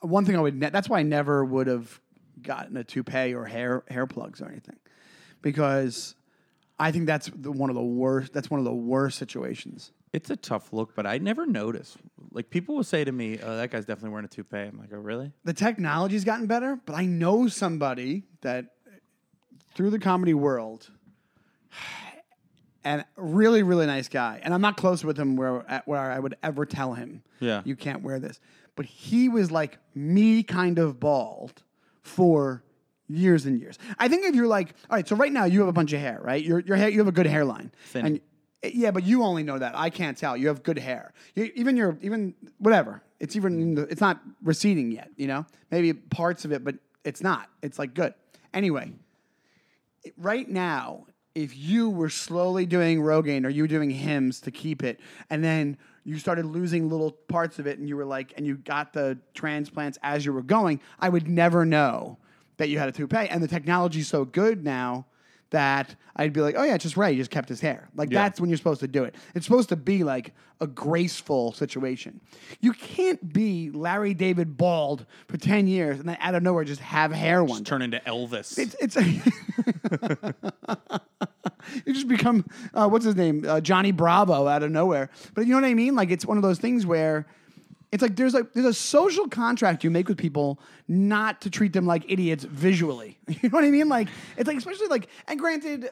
one 0.00 0.24
thing 0.24 0.36
I 0.36 0.40
would. 0.40 0.54
Ne- 0.54 0.70
that's 0.70 0.88
why 0.88 1.00
I 1.00 1.02
never 1.02 1.44
would 1.44 1.66
have 1.66 2.00
gotten 2.42 2.76
a 2.76 2.84
toupee 2.84 3.34
or 3.34 3.44
hair 3.44 3.84
hair 3.88 4.06
plugs 4.06 4.42
or 4.42 4.48
anything, 4.48 4.76
because 5.40 6.14
I 6.78 6.92
think 6.92 7.06
that's 7.06 7.30
the, 7.34 7.50
one 7.50 7.70
of 7.70 7.76
the 7.76 7.82
worst. 7.82 8.32
That's 8.32 8.50
one 8.50 8.60
of 8.60 8.64
the 8.64 8.74
worst 8.74 9.18
situations. 9.18 9.92
It's 10.12 10.30
a 10.30 10.36
tough 10.36 10.72
look, 10.72 10.94
but 10.94 11.06
I 11.06 11.18
never 11.18 11.46
notice. 11.46 11.96
Like 12.32 12.48
people 12.50 12.74
will 12.76 12.84
say 12.84 13.04
to 13.04 13.12
me, 13.12 13.38
"Oh, 13.42 13.56
that 13.56 13.70
guy's 13.70 13.84
definitely 13.84 14.10
wearing 14.10 14.24
a 14.24 14.28
toupee." 14.28 14.58
I'm 14.58 14.78
like, 14.78 14.90
"Oh, 14.92 14.96
really?" 14.98 15.32
The 15.44 15.52
technology's 15.52 16.24
gotten 16.24 16.46
better, 16.46 16.78
but 16.86 16.94
I 16.94 17.04
know 17.04 17.46
somebody 17.48 18.24
that 18.40 18.74
through 19.74 19.90
the 19.90 19.98
comedy 19.98 20.34
world, 20.34 20.90
and 22.84 23.04
really, 23.16 23.62
really 23.62 23.86
nice 23.86 24.08
guy. 24.08 24.40
And 24.42 24.54
I'm 24.54 24.60
not 24.60 24.76
close 24.76 25.04
with 25.04 25.18
him 25.18 25.36
where 25.36 25.82
where 25.84 25.98
I 26.10 26.18
would 26.18 26.36
ever 26.42 26.64
tell 26.64 26.94
him, 26.94 27.22
Yeah. 27.40 27.62
you 27.64 27.76
can't 27.76 28.02
wear 28.02 28.18
this. 28.18 28.40
But 28.76 28.86
he 28.86 29.28
was 29.28 29.50
like 29.50 29.78
me, 29.94 30.42
kind 30.42 30.78
of 30.78 31.00
bald 31.00 31.62
for 32.00 32.62
years 33.08 33.46
and 33.46 33.58
years. 33.60 33.78
I 33.98 34.08
think 34.08 34.24
if 34.24 34.34
you're 34.34 34.46
like, 34.46 34.74
all 34.88 34.96
right, 34.96 35.06
so 35.08 35.16
right 35.16 35.32
now 35.32 35.44
you 35.44 35.58
have 35.60 35.68
a 35.68 35.72
bunch 35.72 35.92
of 35.92 36.00
hair, 36.00 36.20
right? 36.22 36.42
Your 36.44 36.60
your 36.60 36.76
hair, 36.76 36.88
you 36.88 36.98
have 36.98 37.08
a 37.08 37.12
good 37.12 37.26
hairline, 37.26 37.72
Thin. 37.86 38.06
and 38.06 38.20
Eh, 38.62 38.70
yeah, 38.74 38.90
but 38.90 39.04
you 39.04 39.22
only 39.22 39.42
know 39.42 39.58
that. 39.58 39.76
I 39.76 39.90
can't 39.90 40.16
tell. 40.16 40.36
You 40.36 40.48
have 40.48 40.62
good 40.62 40.78
hair. 40.78 41.12
You, 41.34 41.50
even 41.54 41.76
your 41.76 41.98
even 42.02 42.34
whatever. 42.58 43.02
It's 43.20 43.36
even 43.36 43.86
it's 43.90 44.00
not 44.00 44.20
receding 44.42 44.92
yet. 44.92 45.10
You 45.16 45.26
know, 45.26 45.46
maybe 45.70 45.92
parts 45.92 46.44
of 46.44 46.52
it, 46.52 46.64
but 46.64 46.76
it's 47.04 47.22
not. 47.22 47.48
It's 47.62 47.78
like 47.78 47.94
good. 47.94 48.14
Anyway, 48.54 48.92
right 50.16 50.48
now, 50.48 51.06
if 51.34 51.56
you 51.56 51.90
were 51.90 52.10
slowly 52.10 52.66
doing 52.66 53.00
Rogaine 53.00 53.44
or 53.44 53.48
you 53.48 53.62
were 53.62 53.68
doing 53.68 53.90
Hims 53.90 54.40
to 54.42 54.50
keep 54.50 54.82
it, 54.82 55.00
and 55.30 55.42
then 55.42 55.76
you 56.04 56.18
started 56.18 56.46
losing 56.46 56.88
little 56.88 57.12
parts 57.12 57.58
of 57.58 57.66
it, 57.66 57.78
and 57.78 57.88
you 57.88 57.96
were 57.96 58.04
like, 58.04 58.32
and 58.36 58.46
you 58.46 58.56
got 58.56 58.92
the 58.92 59.18
transplants 59.34 59.98
as 60.02 60.24
you 60.24 60.32
were 60.32 60.42
going, 60.42 60.80
I 60.98 61.08
would 61.08 61.28
never 61.28 61.64
know 61.64 62.18
that 62.56 62.68
you 62.68 62.78
had 62.78 62.88
a 62.88 62.92
toupee. 62.92 63.28
And 63.28 63.42
the 63.42 63.48
technology's 63.48 64.08
so 64.08 64.24
good 64.24 64.64
now 64.64 65.06
that 65.50 65.94
I'd 66.16 66.32
be 66.32 66.40
like, 66.40 66.56
oh 66.58 66.64
yeah, 66.64 66.74
it's 66.74 66.82
just 66.82 66.96
right. 66.96 67.12
He 67.12 67.18
just 67.18 67.30
kept 67.30 67.48
his 67.48 67.60
hair. 67.60 67.88
Like 67.94 68.10
Yeah. 68.10 68.22
that's 68.22 68.40
when 68.40 68.50
you're 68.50 68.56
supposed 68.58 68.80
to 68.80 68.88
do 68.88 69.04
it. 69.04 69.14
It's 69.34 69.46
supposed 69.46 69.68
to 69.70 69.76
be 69.76 70.04
like 70.04 70.34
a 70.60 70.66
graceful 70.66 71.52
situation. 71.52 72.20
You 72.60 72.72
can't 72.72 73.32
be 73.32 73.70
Larry 73.70 74.14
David 74.14 74.56
bald 74.56 75.06
for 75.28 75.36
ten 75.36 75.66
years 75.68 76.00
and 76.00 76.08
then 76.08 76.16
out 76.20 76.34
of 76.34 76.42
nowhere 76.42 76.64
just 76.64 76.80
have 76.80 77.12
hair 77.12 77.44
one. 77.44 77.62
Turn 77.64 77.82
into 77.82 78.00
Elvis. 78.00 78.58
It's 78.58 78.74
it's 78.80 78.96
you 81.86 81.94
just 81.94 82.08
become 82.08 82.44
uh, 82.74 82.88
what's 82.88 83.04
his 83.04 83.16
name 83.16 83.44
uh, 83.46 83.60
Johnny 83.60 83.92
Bravo 83.92 84.46
out 84.46 84.62
of 84.62 84.70
nowhere. 84.70 85.10
But 85.34 85.46
you 85.46 85.52
know 85.52 85.60
what 85.60 85.68
I 85.68 85.74
mean? 85.74 85.94
Like 85.94 86.10
it's 86.10 86.26
one 86.26 86.36
of 86.36 86.42
those 86.42 86.58
things 86.58 86.86
where 86.86 87.26
it's 87.92 88.02
like 88.02 88.16
there's 88.16 88.34
like 88.34 88.52
there's 88.52 88.66
a 88.66 88.74
social 88.74 89.28
contract 89.28 89.82
you 89.84 89.90
make 89.90 90.08
with 90.08 90.18
people 90.18 90.60
not 90.88 91.40
to 91.42 91.50
treat 91.50 91.72
them 91.72 91.86
like 91.86 92.04
idiots 92.10 92.44
visually. 92.44 93.18
You 93.28 93.48
know 93.48 93.58
what 93.58 93.64
I 93.64 93.70
mean? 93.70 93.88
Like 93.88 94.08
it's 94.36 94.46
like 94.46 94.56
especially 94.58 94.88
like 94.88 95.08
and 95.26 95.38
granted. 95.38 95.90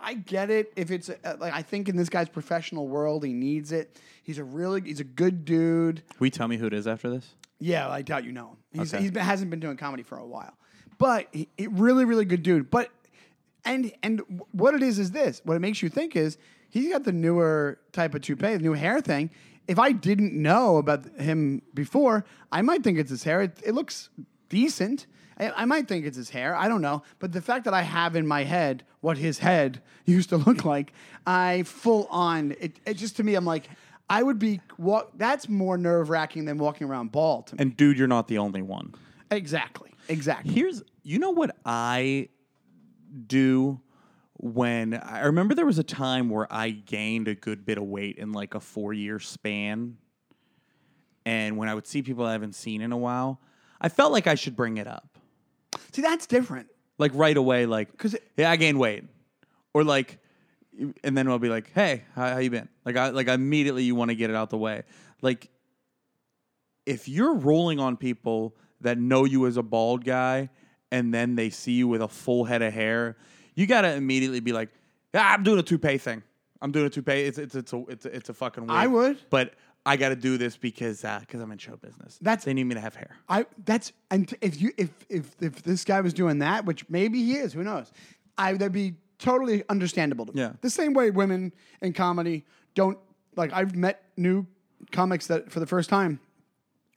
I 0.00 0.14
get 0.14 0.48
it. 0.48 0.72
If 0.76 0.92
it's 0.92 1.10
uh, 1.10 1.36
like 1.40 1.52
I 1.52 1.62
think 1.62 1.88
in 1.88 1.96
this 1.96 2.08
guy's 2.08 2.28
professional 2.28 2.86
world, 2.86 3.24
he 3.24 3.32
needs 3.32 3.72
it. 3.72 3.98
He's 4.22 4.38
a 4.38 4.44
really 4.44 4.80
he's 4.80 5.00
a 5.00 5.04
good 5.04 5.44
dude. 5.44 6.02
Will 6.20 6.28
you 6.28 6.30
tell 6.30 6.46
me 6.46 6.56
who 6.56 6.66
it 6.66 6.72
is 6.72 6.86
after 6.86 7.10
this? 7.10 7.34
Yeah, 7.58 7.88
I 7.88 8.02
doubt 8.02 8.22
you 8.22 8.30
know 8.30 8.50
him. 8.50 8.56
He's, 8.80 8.94
Okay. 8.94 9.02
he's 9.02 9.10
been, 9.10 9.24
hasn't 9.24 9.50
been 9.50 9.58
doing 9.58 9.76
comedy 9.76 10.04
for 10.04 10.16
a 10.16 10.24
while, 10.24 10.56
but 10.98 11.26
he, 11.32 11.48
he- 11.56 11.66
really, 11.66 12.04
really 12.04 12.24
good 12.24 12.44
dude. 12.44 12.70
But 12.70 12.90
and 13.64 13.92
and 14.04 14.22
what 14.52 14.74
it 14.74 14.84
is 14.84 15.00
is 15.00 15.10
this. 15.10 15.40
What 15.44 15.54
it 15.56 15.60
makes 15.60 15.82
you 15.82 15.88
think 15.88 16.14
is 16.14 16.38
he's 16.70 16.92
got 16.92 17.02
the 17.02 17.10
newer 17.12 17.80
type 17.90 18.14
of 18.14 18.20
toupee, 18.22 18.52
the 18.54 18.58
new 18.60 18.74
hair 18.74 19.00
thing. 19.00 19.30
If 19.68 19.78
I 19.78 19.92
didn't 19.92 20.32
know 20.32 20.78
about 20.78 21.06
him 21.18 21.62
before, 21.74 22.24
I 22.50 22.62
might 22.62 22.82
think 22.82 22.98
it's 22.98 23.10
his 23.10 23.22
hair. 23.22 23.42
It, 23.42 23.60
it 23.64 23.74
looks 23.74 24.08
decent. 24.48 25.06
I, 25.38 25.50
I 25.50 25.64
might 25.66 25.86
think 25.86 26.06
it's 26.06 26.16
his 26.16 26.30
hair. 26.30 26.56
I 26.56 26.66
don't 26.68 26.80
know. 26.82 27.02
But 27.18 27.32
the 27.32 27.42
fact 27.42 27.64
that 27.66 27.74
I 27.74 27.82
have 27.82 28.16
in 28.16 28.26
my 28.26 28.44
head 28.44 28.84
what 29.00 29.18
his 29.18 29.38
head 29.38 29.82
used 30.06 30.30
to 30.30 30.38
look 30.38 30.64
like, 30.64 30.92
I 31.26 31.62
full 31.64 32.06
on. 32.10 32.56
It, 32.58 32.80
it 32.84 32.94
just 32.94 33.16
to 33.16 33.22
me, 33.22 33.34
I'm 33.34 33.44
like. 33.44 33.68
I 34.10 34.22
would 34.22 34.38
be 34.38 34.62
walk. 34.78 35.10
That's 35.16 35.50
more 35.50 35.76
nerve 35.76 36.08
wracking 36.08 36.46
than 36.46 36.56
walking 36.56 36.86
around 36.86 37.12
bald. 37.12 37.52
And 37.58 37.76
dude, 37.76 37.98
you're 37.98 38.08
not 38.08 38.26
the 38.26 38.38
only 38.38 38.62
one. 38.62 38.94
Exactly. 39.30 39.90
Exactly. 40.08 40.50
Here's 40.50 40.82
you 41.02 41.18
know 41.18 41.28
what 41.28 41.54
I 41.66 42.30
do 43.26 43.80
when 44.38 44.94
I 44.94 45.20
remember 45.26 45.54
there 45.54 45.66
was 45.66 45.78
a 45.78 45.84
time 45.84 46.30
where 46.30 46.50
I 46.52 46.70
gained 46.70 47.28
a 47.28 47.34
good 47.34 47.64
bit 47.66 47.76
of 47.76 47.84
weight 47.84 48.16
in 48.18 48.32
like 48.32 48.54
a 48.54 48.60
four 48.60 48.92
year 48.92 49.18
span. 49.18 49.96
And 51.26 51.56
when 51.56 51.68
I 51.68 51.74
would 51.74 51.86
see 51.86 52.02
people 52.02 52.24
I 52.24 52.32
haven't 52.32 52.54
seen 52.54 52.80
in 52.80 52.92
a 52.92 52.96
while, 52.96 53.40
I 53.80 53.88
felt 53.88 54.12
like 54.12 54.26
I 54.26 54.34
should 54.36 54.56
bring 54.56 54.78
it 54.78 54.86
up. 54.86 55.18
See, 55.92 56.02
that's 56.02 56.26
different. 56.26 56.68
Like 56.98 57.12
right 57.14 57.36
away, 57.36 57.66
like 57.66 57.96
'Cause 57.98 58.14
it- 58.14 58.22
yeah, 58.36 58.50
I 58.50 58.56
gained 58.56 58.78
weight. 58.78 59.04
Or 59.74 59.84
like 59.84 60.18
and 61.02 61.18
then 61.18 61.26
I'll 61.26 61.40
be 61.40 61.48
like, 61.48 61.72
hey, 61.74 62.04
how, 62.14 62.28
how 62.34 62.38
you 62.38 62.50
been? 62.50 62.68
Like 62.84 62.96
I 62.96 63.08
like 63.08 63.26
immediately 63.26 63.82
you 63.82 63.96
want 63.96 64.10
to 64.10 64.14
get 64.14 64.30
it 64.30 64.36
out 64.36 64.50
the 64.50 64.58
way. 64.58 64.84
Like 65.20 65.50
if 66.86 67.08
you're 67.08 67.34
rolling 67.34 67.80
on 67.80 67.96
people 67.96 68.54
that 68.80 68.96
know 68.98 69.24
you 69.24 69.46
as 69.46 69.56
a 69.56 69.62
bald 69.62 70.04
guy 70.04 70.48
and 70.92 71.12
then 71.12 71.34
they 71.34 71.50
see 71.50 71.72
you 71.72 71.88
with 71.88 72.00
a 72.00 72.08
full 72.08 72.44
head 72.44 72.62
of 72.62 72.72
hair, 72.72 73.16
you 73.58 73.66
gotta 73.66 73.92
immediately 73.94 74.40
be 74.40 74.52
like, 74.52 74.68
ah, 75.14 75.34
I'm 75.34 75.42
doing 75.42 75.58
a 75.58 75.62
toupee 75.62 75.98
thing. 75.98 76.22
I'm 76.62 76.70
doing 76.72 76.86
a 76.86 76.90
toupee. 76.90 77.22
It's 77.22 77.38
it's 77.38 77.54
it's 77.54 77.72
a 77.72 77.84
it's 77.88 78.06
a, 78.06 78.14
it's 78.14 78.28
a 78.28 78.34
fucking. 78.34 78.64
Wig. 78.64 78.70
I 78.70 78.86
would. 78.86 79.18
but 79.30 79.54
I 79.84 79.96
got 79.96 80.10
to 80.10 80.16
do 80.16 80.38
this 80.38 80.56
because 80.56 81.02
because 81.20 81.40
I'm 81.40 81.50
in 81.50 81.58
show 81.58 81.76
business. 81.76 82.18
That's- 82.20 82.44
they 82.44 82.54
need 82.54 82.64
me 82.64 82.74
to 82.74 82.80
have 82.80 82.94
hair. 82.94 83.16
I 83.28 83.46
that's 83.64 83.92
and 84.10 84.32
if 84.40 84.60
you 84.60 84.72
if 84.76 84.90
if 85.08 85.34
if 85.40 85.62
this 85.62 85.84
guy 85.84 86.00
was 86.00 86.14
doing 86.14 86.38
that, 86.38 86.66
which 86.66 86.88
maybe 86.88 87.22
he 87.24 87.34
is, 87.34 87.52
who 87.52 87.64
knows? 87.64 87.90
I 88.36 88.52
that'd 88.52 88.72
be 88.72 88.94
totally 89.18 89.64
understandable 89.68 90.26
to 90.26 90.32
me. 90.32 90.40
Yeah. 90.40 90.52
The 90.60 90.70
same 90.70 90.92
way 90.92 91.10
women 91.10 91.52
in 91.80 91.92
comedy 91.92 92.44
don't 92.74 92.98
like 93.34 93.52
I've 93.52 93.74
met 93.74 94.04
new 94.16 94.46
comics 94.92 95.26
that 95.28 95.50
for 95.50 95.58
the 95.58 95.66
first 95.66 95.90
time, 95.90 96.20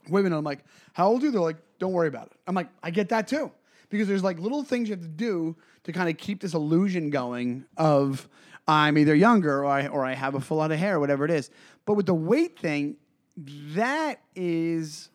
women, 0.10 0.34
I'm 0.34 0.44
like, 0.44 0.60
how 0.94 1.08
old 1.08 1.24
are 1.24 1.26
you? 1.26 1.32
They're 1.32 1.42
like, 1.42 1.58
don't 1.80 1.94
worry 1.94 2.08
about 2.08 2.28
it. 2.28 2.34
I'm 2.46 2.56
like, 2.56 2.70
I 2.84 2.92
get 2.92 3.10
that 3.10 3.28
too. 3.28 3.52
Because 3.92 4.08
there's 4.08 4.24
like 4.24 4.40
little 4.40 4.64
things 4.64 4.90
you 4.90 4.96
have 4.96 5.04
to 5.04 5.08
do 5.08 5.56
to 5.84 5.92
kind 5.92 6.10
of 6.10 6.18
keep 6.18 6.42
this 6.42 6.56
illusion 6.56 7.12
going 7.12 7.66
of 7.78 8.28
I'm 8.68 8.98
either 8.98 9.14
younger 9.14 9.60
or 9.60 9.66
I 9.66 9.88
or 9.88 10.04
I 10.04 10.14
have 10.14 10.34
a 10.34 10.40
full 10.40 10.58
lot 10.58 10.72
of 10.72 10.80
hair, 10.80 11.00
whatever 11.00 11.26
it 11.26 11.32
is. 11.32 11.52
But 11.86 11.94
with 11.94 12.08
the 12.08 12.16
weight 12.16 12.58
thing, 12.58 12.96
that 13.38 14.22
is 14.36 15.10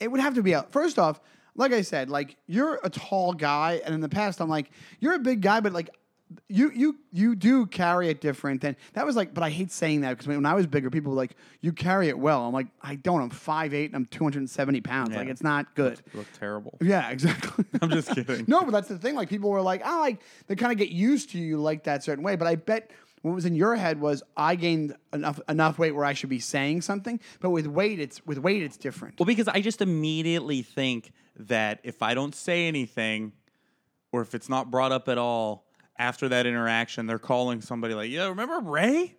it 0.00 0.10
would 0.10 0.20
have 0.20 0.34
to 0.34 0.42
be 0.42 0.54
out. 0.54 0.72
First 0.72 0.98
off, 0.98 1.20
like 1.54 1.72
I 1.72 1.82
said, 1.82 2.08
like 2.08 2.36
you're 2.46 2.80
a 2.82 2.90
tall 2.90 3.34
guy, 3.34 3.82
and 3.84 3.94
in 3.94 4.00
the 4.00 4.08
past, 4.08 4.40
I'm 4.40 4.48
like, 4.48 4.70
you're 5.00 5.14
a 5.14 5.18
big 5.18 5.42
guy, 5.42 5.60
but 5.60 5.72
like 5.72 5.90
you 6.48 6.70
you 6.74 6.96
you 7.10 7.34
do 7.34 7.66
carry 7.66 8.08
it 8.08 8.20
different 8.20 8.60
than 8.60 8.76
that 8.94 9.06
was 9.06 9.16
like 9.16 9.34
but 9.34 9.42
I 9.42 9.50
hate 9.50 9.70
saying 9.70 10.02
that 10.02 10.10
because 10.10 10.26
when 10.26 10.46
I 10.46 10.54
was 10.54 10.66
bigger 10.66 10.90
people 10.90 11.12
were 11.12 11.16
like 11.16 11.36
you 11.60 11.72
carry 11.72 12.08
it 12.08 12.18
well. 12.18 12.44
I'm 12.46 12.52
like 12.52 12.68
I 12.80 12.96
don't. 12.96 13.20
I'm 13.20 13.30
5'8 13.30 13.86
and 13.86 13.96
I'm 13.96 14.06
270 14.06 14.80
pounds. 14.80 15.14
Like 15.14 15.28
it's 15.28 15.42
not 15.42 15.74
good. 15.74 16.00
You 16.12 16.20
look 16.20 16.32
terrible. 16.38 16.78
yeah 16.80 17.10
exactly. 17.10 17.64
I'm 17.82 17.90
just 17.90 18.14
kidding. 18.14 18.44
no 18.46 18.62
but 18.62 18.72
that's 18.72 18.88
the 18.88 18.98
thing. 18.98 19.14
Like 19.14 19.28
people 19.28 19.50
were 19.50 19.62
like 19.62 19.82
oh 19.84 20.00
like 20.00 20.20
they 20.46 20.56
kind 20.56 20.72
of 20.72 20.78
get 20.78 20.90
used 20.90 21.30
to 21.30 21.38
you 21.38 21.58
like 21.58 21.84
that 21.84 22.04
certain 22.04 22.24
way. 22.24 22.36
But 22.36 22.48
I 22.48 22.56
bet 22.56 22.90
what 23.22 23.34
was 23.34 23.46
in 23.46 23.54
your 23.54 23.76
head 23.76 24.00
was 24.00 24.22
I 24.36 24.56
gained 24.56 24.96
enough 25.12 25.40
enough 25.48 25.78
weight 25.78 25.92
where 25.92 26.04
I 26.04 26.12
should 26.12 26.30
be 26.30 26.40
saying 26.40 26.82
something. 26.82 27.20
But 27.40 27.50
with 27.50 27.66
weight 27.66 28.00
it's 28.00 28.24
with 28.26 28.38
weight 28.38 28.62
it's 28.62 28.76
different. 28.76 29.18
Well, 29.18 29.26
because 29.26 29.48
I 29.48 29.60
just 29.60 29.80
immediately 29.80 30.62
think 30.62 31.12
that 31.36 31.80
if 31.84 32.02
I 32.02 32.14
don't 32.14 32.34
say 32.34 32.66
anything, 32.66 33.32
or 34.12 34.20
if 34.20 34.34
it's 34.34 34.48
not 34.48 34.70
brought 34.70 34.92
up 34.92 35.08
at 35.08 35.18
all 35.18 35.64
after 36.02 36.28
that 36.30 36.46
interaction, 36.46 37.06
they're 37.06 37.18
calling 37.20 37.60
somebody 37.60 37.94
like, 37.94 38.10
"Yeah, 38.10 38.28
remember 38.28 38.58
Ray? 38.60 39.14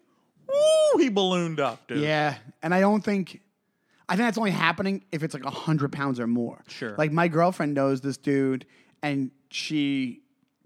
Woo, 0.47 0.99
he 1.01 1.09
ballooned 1.09 1.59
up, 1.59 1.87
dude." 1.87 1.99
Yeah, 2.01 2.35
and 2.61 2.73
I 2.73 2.81
don't 2.81 3.03
think. 3.03 3.39
I 4.09 4.17
think 4.17 4.27
that's 4.27 4.37
only 4.37 4.51
happening 4.51 5.05
if 5.13 5.23
it's 5.23 5.33
like 5.33 5.45
hundred 5.45 5.93
pounds 5.93 6.19
or 6.19 6.27
more. 6.27 6.61
Sure. 6.67 6.93
Like 6.97 7.11
my 7.13 7.29
girlfriend 7.29 7.73
knows 7.73 8.01
this 8.01 8.17
dude, 8.17 8.65
and 9.01 9.31
she 9.49 10.21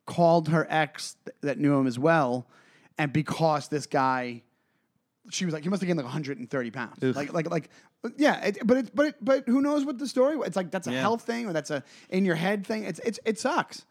called 0.07 0.49
her 0.49 0.65
ex 0.69 1.15
th- 1.25 1.35
that 1.41 1.59
knew 1.59 1.75
him 1.77 1.85
as 1.85 1.99
well, 1.99 2.47
and 2.97 3.13
because 3.13 3.67
this 3.67 3.85
guy, 3.85 4.41
she 5.29 5.45
was 5.45 5.53
like, 5.53 5.61
he 5.63 5.69
must 5.69 5.81
have 5.83 5.87
gained 5.87 5.97
like 5.97 6.05
130 6.05 6.71
pounds. 6.71 7.15
Like, 7.15 7.31
like, 7.31 7.49
like, 7.51 7.69
yeah. 8.17 8.43
It, 8.43 8.65
but 8.65 8.77
it, 8.77 8.95
but 8.95 9.05
it, 9.07 9.15
but 9.21 9.47
who 9.47 9.61
knows 9.61 9.85
what 9.85 9.99
the 9.99 10.07
story? 10.07 10.35
It's 10.43 10.55
like 10.55 10.71
that's 10.71 10.87
a 10.87 10.91
Yeah. 10.93 11.01
health 11.01 11.21
thing 11.21 11.45
or 11.45 11.53
that's 11.53 11.69
a 11.69 11.83
in 12.09 12.25
your 12.25 12.35
head 12.35 12.65
thing. 12.65 12.85
It's 12.85 12.99
it's 13.05 13.19
it 13.23 13.37
sucks. 13.39 13.85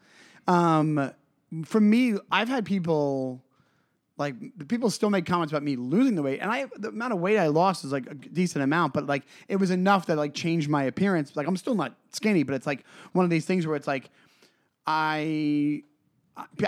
Um, 0.47 1.11
for 1.65 1.79
me, 1.79 2.15
I've 2.31 2.49
had 2.49 2.65
people 2.65 3.43
like 4.17 4.35
people 4.67 4.89
still 4.89 5.09
make 5.11 5.25
comments 5.25 5.51
about 5.51 5.61
me 5.63 5.75
losing 5.75 6.15
the 6.15 6.23
weight 6.23 6.39
and 6.41 6.49
i 6.49 6.65
the 6.77 6.87
amount 6.89 7.13
of 7.13 7.19
weight 7.19 7.37
i 7.37 7.45
lost 7.45 7.85
is 7.85 7.91
like 7.91 8.07
a 8.09 8.15
decent 8.15 8.63
amount 8.63 8.91
but 8.91 9.05
like 9.05 9.21
it 9.47 9.57
was 9.57 9.69
enough 9.69 10.07
that 10.07 10.15
like 10.17 10.33
changed 10.33 10.67
my 10.69 10.83
appearance. 10.85 11.35
Like 11.35 11.47
i'm 11.47 11.55
still 11.55 11.75
not 11.75 11.95
skinny 12.11 12.41
but 12.41 12.55
it's 12.55 12.65
like 12.65 12.83
one 13.13 13.25
of 13.25 13.29
these 13.29 13.45
things 13.45 13.67
where 13.67 13.75
it's 13.75 13.85
like 13.85 14.09
I- 14.87 15.83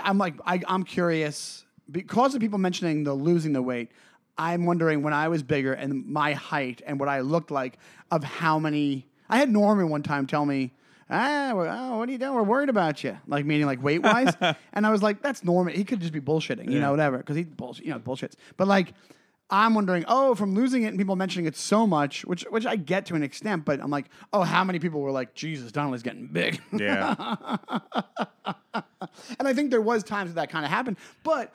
i'm 0.02 0.18
like 0.18 0.34
I, 0.46 0.60
i'm 0.66 0.84
curious. 0.84 1.64
Because 1.90 2.36
of 2.36 2.40
people 2.40 2.58
mentioning 2.60 3.02
the 3.02 3.12
losing 3.14 3.52
the 3.52 3.62
weight 3.62 3.90
i'm 4.38 4.64
wondering 4.64 5.02
when 5.02 5.12
i 5.12 5.26
was 5.26 5.42
bigger 5.42 5.72
and 5.72 6.06
my 6.06 6.34
height 6.34 6.82
and 6.86 7.00
what 7.00 7.08
i 7.08 7.18
looked 7.20 7.50
like 7.50 7.78
of 8.12 8.22
how 8.22 8.60
many 8.60 9.08
i 9.28 9.38
had 9.38 9.50
norman 9.50 9.88
one 9.88 10.04
time 10.04 10.26
tell 10.28 10.46
me 10.46 10.72
ah, 11.10 11.50
oh, 11.50 11.98
what 11.98 12.08
are 12.08 12.12
you 12.12 12.18
doing? 12.18 12.34
We're 12.34 12.42
worried 12.42 12.68
about 12.68 13.02
you. 13.04 13.18
Like 13.26 13.44
meaning 13.44 13.66
like 13.66 13.82
weight 13.82 14.02
wise. 14.02 14.34
and 14.72 14.86
I 14.86 14.90
was 14.90 15.02
like, 15.02 15.22
that's 15.22 15.44
normal. 15.44 15.74
He 15.74 15.84
could 15.84 16.00
just 16.00 16.12
be 16.12 16.20
bullshitting, 16.20 16.70
you 16.70 16.80
know, 16.80 16.90
whatever, 16.90 17.18
because 17.18 17.36
he 17.36 17.44
bullshit, 17.44 17.84
you 17.84 17.92
know, 17.92 17.98
bullshits. 17.98 18.34
But 18.56 18.68
like. 18.68 18.94
I'm 19.52 19.74
wondering, 19.74 20.04
oh, 20.06 20.36
from 20.36 20.54
losing 20.54 20.84
it 20.84 20.90
and 20.90 20.96
people 20.96 21.16
mentioning 21.16 21.46
it 21.46 21.56
so 21.56 21.84
much, 21.84 22.24
which 22.24 22.42
which 22.50 22.64
I 22.66 22.76
get 22.76 23.06
to 23.06 23.16
an 23.16 23.24
extent, 23.24 23.64
but 23.64 23.80
I'm 23.80 23.90
like, 23.90 24.06
oh, 24.32 24.42
how 24.42 24.62
many 24.62 24.78
people 24.78 25.00
were 25.00 25.10
like, 25.10 25.34
Jesus, 25.34 25.72
Donnelly's 25.72 26.04
getting 26.04 26.28
big. 26.28 26.60
Yeah. 26.72 27.56
And 29.38 29.48
I 29.48 29.54
think 29.54 29.70
there 29.70 29.80
was 29.80 30.02
times 30.02 30.30
that 30.30 30.40
that 30.40 30.50
kind 30.50 30.64
of 30.64 30.70
happened. 30.70 30.96
But 31.22 31.52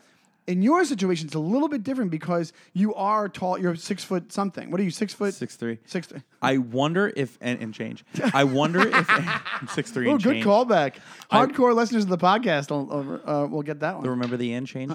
in 0.48 0.62
your 0.62 0.86
situation, 0.86 1.28
it's 1.28 1.36
a 1.36 1.40
little 1.40 1.68
bit 1.68 1.84
different 1.84 2.12
because 2.12 2.54
you 2.74 2.94
are 2.94 3.28
tall. 3.28 3.58
You're 3.58 3.76
six 3.76 4.04
foot 4.04 4.32
something. 4.32 4.70
What 4.70 4.80
are 4.80 4.84
you? 4.84 4.92
Six 4.92 5.14
foot? 5.14 5.34
Six 5.34 5.56
three. 5.56 5.80
Six. 5.86 6.08
Th- 6.08 6.22
I 6.42 6.58
wonder 6.58 7.12
if 7.16 7.38
and, 7.42 7.60
and 7.62 7.74
change. 7.74 8.06
I 8.34 8.44
wonder 8.44 8.88
if 8.88 9.06
I'm 9.10 9.68
six 9.70 9.92
three 9.92 10.08
oh, 10.08 10.12
and 10.12 10.24
good 10.24 10.34
change. 10.34 10.46
callback. 10.46 10.96
Hardcore 11.32 11.74
listeners 11.74 12.04
of 12.04 12.10
the 12.10 12.18
podcast 12.18 12.70
will 12.70 13.22
uh, 13.28 13.48
will 13.48 13.64
get 13.64 13.80
that 13.80 13.98
one. 13.98 14.08
Remember 14.08 14.38
the 14.38 14.54
and 14.54 14.68
change? 14.68 14.94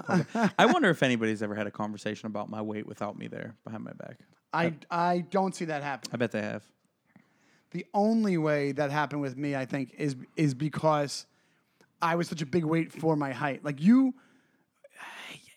I 0.57 0.65
wonder 0.65 0.89
if 0.89 1.03
anybody's 1.03 1.43
ever 1.43 1.55
had 1.55 1.67
a 1.67 1.71
conversation 1.71 2.27
about 2.27 2.49
my 2.49 2.61
weight 2.61 2.87
without 2.87 3.17
me 3.17 3.27
there 3.27 3.55
behind 3.65 3.83
my 3.83 3.93
back. 3.93 4.19
I 4.53 4.73
I 4.89 5.25
don't 5.29 5.53
see 5.53 5.65
that 5.65 5.83
happen. 5.83 6.09
I 6.13 6.17
bet 6.17 6.31
they 6.31 6.41
have. 6.41 6.63
The 7.71 7.85
only 7.93 8.37
way 8.37 8.73
that 8.73 8.91
happened 8.91 9.21
with 9.21 9.37
me, 9.37 9.55
I 9.55 9.65
think, 9.65 9.93
is 9.97 10.15
is 10.37 10.53
because 10.53 11.25
I 12.01 12.15
was 12.15 12.27
such 12.27 12.41
a 12.41 12.45
big 12.45 12.63
weight 12.63 12.91
for 12.91 13.15
my 13.15 13.31
height. 13.31 13.63
Like 13.63 13.81
you, 13.81 14.13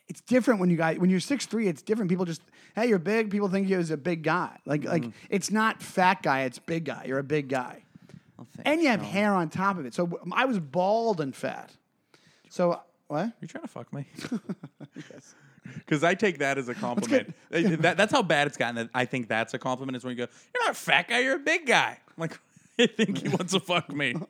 it's 0.09 0.21
different 0.21 0.61
when 0.61 0.71
you 0.71 0.77
guys 0.77 0.99
when 0.99 1.11
you're 1.11 1.21
six 1.21 1.47
three. 1.47 1.69
It's 1.69 1.83
different. 1.83 2.11
People 2.11 2.25
just 2.25 2.43
hey, 2.75 2.89
you're 2.89 2.99
big. 2.99 3.31
People 3.31 3.49
think 3.49 3.69
you 3.69 3.79
as 3.79 3.91
a 3.91 3.97
big 3.97 4.23
guy. 4.23 4.59
Like 4.67 4.85
like 4.85 5.03
mm-hmm. 5.03 5.11
it's 5.31 5.51
not 5.51 5.83
fat 5.83 6.23
guy. 6.23 6.43
It's 6.43 6.59
big 6.59 6.85
guy. 6.85 7.05
You're 7.07 7.19
a 7.19 7.25
big 7.25 7.49
guy, 7.49 7.83
and 8.65 8.81
you 8.81 8.89
have 8.89 9.01
Sean. 9.01 9.11
hair 9.11 9.35
on 9.35 9.49
top 9.49 9.79
of 9.79 9.87
it. 9.87 9.95
So 9.95 10.21
I 10.33 10.45
was 10.45 10.59
bald 10.59 11.21
and 11.21 11.35
fat. 11.35 11.71
So 12.51 12.81
what? 13.09 13.33
You're 13.41 13.49
trying 13.49 13.63
to 13.63 13.69
fuck 13.69 13.93
me? 13.93 14.07
yes. 15.11 15.35
Because 15.77 16.05
I 16.05 16.15
take 16.15 16.39
that 16.39 16.59
as 16.59 16.69
a 16.69 16.75
compliment. 16.75 17.35
that, 17.51 17.97
that's 17.97 18.13
how 18.13 18.23
bad 18.23 18.47
it's 18.47 18.57
gotten. 18.57 18.77
That 18.77 18.91
I 18.95 19.07
think 19.07 19.29
that's 19.29 19.55
a 19.55 19.59
compliment. 19.59 19.97
Is 19.97 20.05
when 20.05 20.17
you 20.17 20.27
go, 20.27 20.31
"You're 20.55 20.65
not 20.65 20.73
a 20.73 20.79
fat 20.79 21.09
guy. 21.09 21.21
You're 21.21 21.37
a 21.37 21.39
big 21.39 21.67
guy." 21.67 21.99
I'm 22.07 22.21
like, 22.21 22.39
I 22.79 22.87
think 22.87 23.19
he 23.19 23.29
wants 23.29 23.53
to 23.53 23.61
fuck 23.61 23.93
me. 23.93 24.15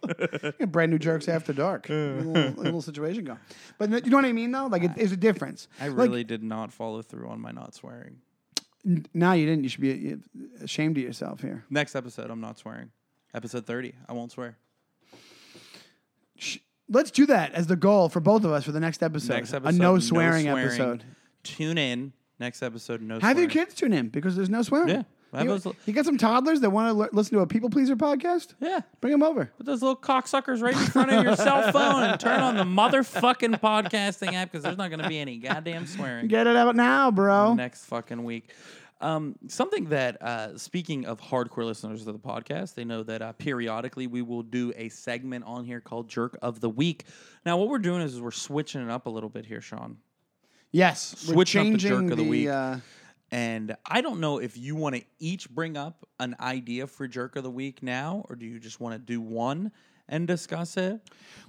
Yeah, 0.60 0.66
brand 0.66 0.92
new 0.92 0.98
jerks 0.98 1.28
after 1.28 1.52
dark. 1.52 1.88
a, 1.88 1.92
little, 1.92 2.62
little 2.62 2.82
situation 2.82 3.24
going. 3.24 3.38
But 3.78 3.90
you 4.04 4.10
know 4.10 4.18
what 4.18 4.24
I 4.26 4.32
mean 4.32 4.52
though? 4.52 4.66
Like 4.66 4.82
it, 4.84 4.90
it's 4.96 5.12
a 5.12 5.16
difference. 5.16 5.68
I 5.80 5.88
Like, 5.88 5.96
really 6.08 6.24
did 6.24 6.42
not 6.42 6.72
follow 6.72 7.00
through 7.02 7.28
on 7.28 7.40
my 7.40 7.50
not 7.52 7.74
swearing. 7.74 8.18
no, 9.14 9.32
you 9.32 9.46
didn't. 9.46 9.62
You 9.64 9.68
should 9.70 9.80
be 9.80 10.12
uh, 10.12 10.64
ashamed 10.64 10.98
of 10.98 11.02
yourself 11.04 11.40
here. 11.40 11.64
Next 11.70 11.94
episode, 11.94 12.30
I'm 12.30 12.40
not 12.40 12.58
swearing. 12.58 12.90
Episode 13.34 13.66
30, 13.66 13.94
I 14.08 14.12
won't 14.12 14.30
swear. 14.32 14.56
Sh- 16.36 16.58
Let's 16.88 17.10
do 17.10 17.24
that 17.26 17.52
as 17.54 17.66
the 17.66 17.76
goal 17.76 18.08
for 18.10 18.20
both 18.20 18.44
of 18.44 18.52
us 18.52 18.62
for 18.64 18.72
the 18.72 18.80
next 18.80 19.02
episode. 19.02 19.32
Next 19.34 19.54
episode, 19.54 19.74
a 19.74 19.78
no 19.78 19.98
swearing, 19.98 20.48
episode. 20.48 21.02
Tune 21.42 21.78
in. 21.78 22.12
Next 22.38 22.62
episode, 22.62 23.00
no 23.00 23.18
swearing. 23.18 23.22
Have 23.22 23.38
your 23.38 23.50
swearing. 23.50 23.66
kids 23.68 23.74
tune 23.80 23.92
in 23.94 24.08
because 24.10 24.36
there's 24.36 24.50
no 24.50 24.60
swearing. 24.62 24.88
Yeah. 24.90 25.02
Have 25.34 25.44
You, 25.44 25.58
those- 25.58 25.74
you 25.86 25.92
got 25.92 26.04
some 26.04 26.18
toddlers 26.18 26.60
that 26.60 26.70
want 26.70 26.96
to 26.96 27.02
l- 27.04 27.08
listen 27.12 27.34
to 27.36 27.40
a 27.42 27.46
people 27.46 27.70
pleaser 27.70 27.96
podcast? 27.96 28.54
Yeah. 28.60 28.80
Bring 29.00 29.12
them 29.12 29.22
over. 29.22 29.50
Put 29.56 29.66
those 29.66 29.82
little 29.82 29.96
cocksuckers 29.96 30.62
right 30.62 30.74
in 30.74 30.80
front 30.86 31.10
of 31.12 31.24
your 31.24 31.36
cell 31.36 31.70
phone 31.72 32.02
and 32.04 32.20
turn 32.20 32.40
on 32.40 32.56
the 32.56 32.62
motherfucking 32.64 33.60
podcasting 33.60 34.32
app 34.34 34.50
because 34.50 34.62
there's 34.62 34.76
not 34.78 34.90
going 34.90 35.02
to 35.02 35.08
be 35.08 35.18
any 35.18 35.38
goddamn 35.38 35.86
swearing. 35.86 36.28
Get 36.28 36.46
it 36.46 36.56
out 36.56 36.76
now, 36.76 37.10
bro. 37.10 37.54
next 37.54 37.84
fucking 37.86 38.22
week. 38.24 38.50
Um, 39.00 39.34
something 39.48 39.86
that, 39.86 40.22
uh, 40.22 40.56
speaking 40.56 41.04
of 41.04 41.20
hardcore 41.20 41.64
listeners 41.66 42.06
of 42.06 42.14
the 42.14 42.18
podcast, 42.18 42.74
they 42.74 42.84
know 42.84 43.02
that 43.02 43.20
uh, 43.20 43.32
periodically 43.32 44.06
we 44.06 44.22
will 44.22 44.42
do 44.42 44.72
a 44.76 44.88
segment 44.88 45.44
on 45.44 45.64
here 45.64 45.80
called 45.80 46.08
Jerk 46.08 46.38
of 46.40 46.60
the 46.60 46.70
Week. 46.70 47.04
Now, 47.44 47.58
what 47.58 47.68
we're 47.68 47.80
doing 47.80 48.00
is, 48.00 48.14
is 48.14 48.20
we're 48.22 48.30
switching 48.30 48.80
it 48.82 48.90
up 48.90 49.04
a 49.06 49.10
little 49.10 49.28
bit 49.28 49.44
here, 49.44 49.60
Sean. 49.60 49.98
Yes, 50.72 51.24
we're 51.28 51.34
Switching 51.34 51.60
up 51.60 51.64
the 51.66 51.70
changing 51.78 52.08
jerk 52.08 52.10
of 52.12 52.16
the 52.16 52.24
week. 52.28 52.48
Uh, 52.48 52.76
And 53.30 53.76
I 53.86 54.00
don't 54.00 54.20
know 54.20 54.38
if 54.38 54.56
you 54.56 54.76
want 54.76 54.94
to 54.96 55.02
each 55.18 55.50
bring 55.50 55.76
up 55.76 56.06
an 56.20 56.36
idea 56.38 56.86
for 56.86 57.08
Jerk 57.08 57.36
of 57.36 57.42
the 57.42 57.50
Week 57.50 57.82
now, 57.82 58.24
or 58.28 58.36
do 58.36 58.46
you 58.46 58.58
just 58.58 58.80
want 58.80 58.94
to 58.94 58.98
do 58.98 59.20
one 59.20 59.72
and 60.08 60.26
discuss 60.26 60.76
it? 60.76 61.00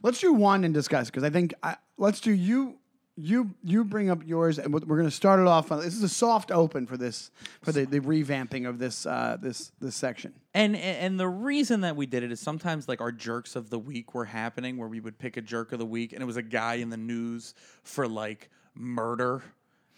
let's 0.02 0.20
do 0.20 0.34
one 0.34 0.64
and 0.64 0.74
discuss 0.74 1.10
because 1.10 1.24
I 1.24 1.30
think 1.30 1.54
I, 1.62 1.76
let's 1.98 2.20
do 2.20 2.32
you. 2.32 2.80
You 3.18 3.52
you 3.64 3.86
bring 3.86 4.10
up 4.10 4.28
yours 4.28 4.60
and 4.60 4.74
we're 4.74 4.98
going 4.98 5.08
to 5.08 5.10
start 5.10 5.40
it 5.40 5.48
off. 5.48 5.72
On, 5.72 5.80
this 5.80 5.96
is 5.96 6.04
a 6.04 6.10
soft 6.10 6.52
open 6.52 6.86
for 6.86 6.98
this 6.98 7.32
for 7.62 7.72
the, 7.72 7.86
the 7.86 8.02
revamping 8.02 8.68
of 8.68 8.78
this 8.78 9.06
uh, 9.06 9.38
this 9.42 9.72
this 9.80 9.96
section. 9.96 10.34
And 10.54 10.76
and 10.76 11.18
the 11.18 11.30
reason 11.30 11.80
that 11.82 11.96
we 11.96 12.08
did 12.08 12.24
it 12.24 12.32
is 12.34 12.42
sometimes 12.42 12.90
like 12.90 13.00
our 13.00 13.14
jerks 13.14 13.56
of 13.56 13.70
the 13.70 13.80
week 13.80 14.14
were 14.14 14.26
happening 14.26 14.76
where 14.76 14.90
we 14.90 15.00
would 15.00 15.18
pick 15.18 15.38
a 15.38 15.42
jerk 15.42 15.72
of 15.72 15.80
the 15.80 15.86
week 15.86 16.12
and 16.12 16.22
it 16.22 16.26
was 16.26 16.36
a 16.36 16.42
guy 16.42 16.74
in 16.74 16.90
the 16.90 16.98
news 16.98 17.54
for 17.84 18.06
like 18.06 18.50
murder. 18.74 19.42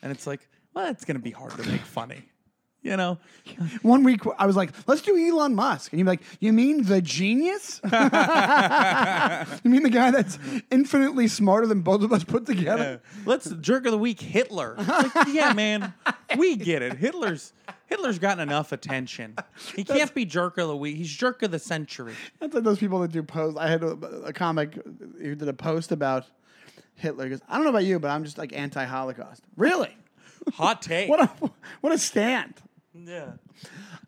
And 0.03 0.11
it's 0.11 0.27
like, 0.27 0.47
well, 0.77 0.91
it's 0.91 1.05
gonna 1.05 1.17
be 1.17 1.31
hard 1.31 1.53
to 1.53 1.67
make 1.67 1.81
funny. 1.81 2.21
You 2.83 2.95
know? 2.95 3.17
One 3.81 4.03
week 4.03 4.21
I 4.37 4.45
was 4.45 4.55
like, 4.55 4.69
let's 4.85 5.01
do 5.01 5.17
Elon 5.17 5.55
Musk. 5.55 5.91
And 5.91 5.99
you're 5.99 6.07
like, 6.07 6.21
you 6.39 6.53
mean 6.53 6.83
the 6.83 7.01
genius? 7.01 7.81
you 7.83 7.89
mean 9.71 9.81
the 9.81 9.89
guy 9.91 10.11
that's 10.11 10.37
infinitely 10.69 11.29
smarter 11.29 11.65
than 11.65 11.81
both 11.81 12.03
of 12.03 12.13
us 12.13 12.23
put 12.23 12.45
together? 12.45 13.01
Let's 13.25 13.49
jerk 13.49 13.87
of 13.87 13.91
the 13.91 13.97
week 13.97 14.21
Hitler. 14.21 14.75
Like, 14.77 15.11
yeah, 15.29 15.53
man, 15.53 15.95
we 16.37 16.55
get 16.55 16.83
it. 16.83 16.93
Hitler's 16.93 17.53
Hitler's 17.87 18.19
gotten 18.19 18.47
enough 18.47 18.71
attention. 18.71 19.35
He 19.75 19.83
can't 19.83 20.13
be 20.13 20.25
jerk 20.25 20.59
of 20.59 20.67
the 20.67 20.77
week. 20.77 20.97
He's 20.97 21.11
jerk 21.11 21.41
of 21.41 21.49
the 21.49 21.59
century. 21.59 22.13
That's 22.39 22.53
like 22.53 22.63
those 22.63 22.77
people 22.77 22.99
that 22.99 23.11
do 23.11 23.23
posts. 23.23 23.59
I 23.59 23.67
had 23.67 23.81
a, 23.81 23.93
a 24.25 24.33
comic 24.33 24.75
who 25.19 25.33
did 25.33 25.47
a 25.47 25.53
post 25.53 25.91
about 25.91 26.27
Hitler. 26.97 27.23
He 27.23 27.29
goes, 27.31 27.41
I 27.49 27.55
don't 27.55 27.63
know 27.63 27.71
about 27.71 27.85
you, 27.85 27.97
but 27.97 28.11
I'm 28.11 28.23
just 28.23 28.37
like 28.37 28.53
anti-Holocaust. 28.53 29.43
Really? 29.55 29.95
Hot 30.55 30.81
take. 30.81 31.09
What 31.09 31.21
a 31.21 31.29
what 31.81 31.93
a 31.93 31.97
stand. 31.97 32.53
yeah. 32.93 33.31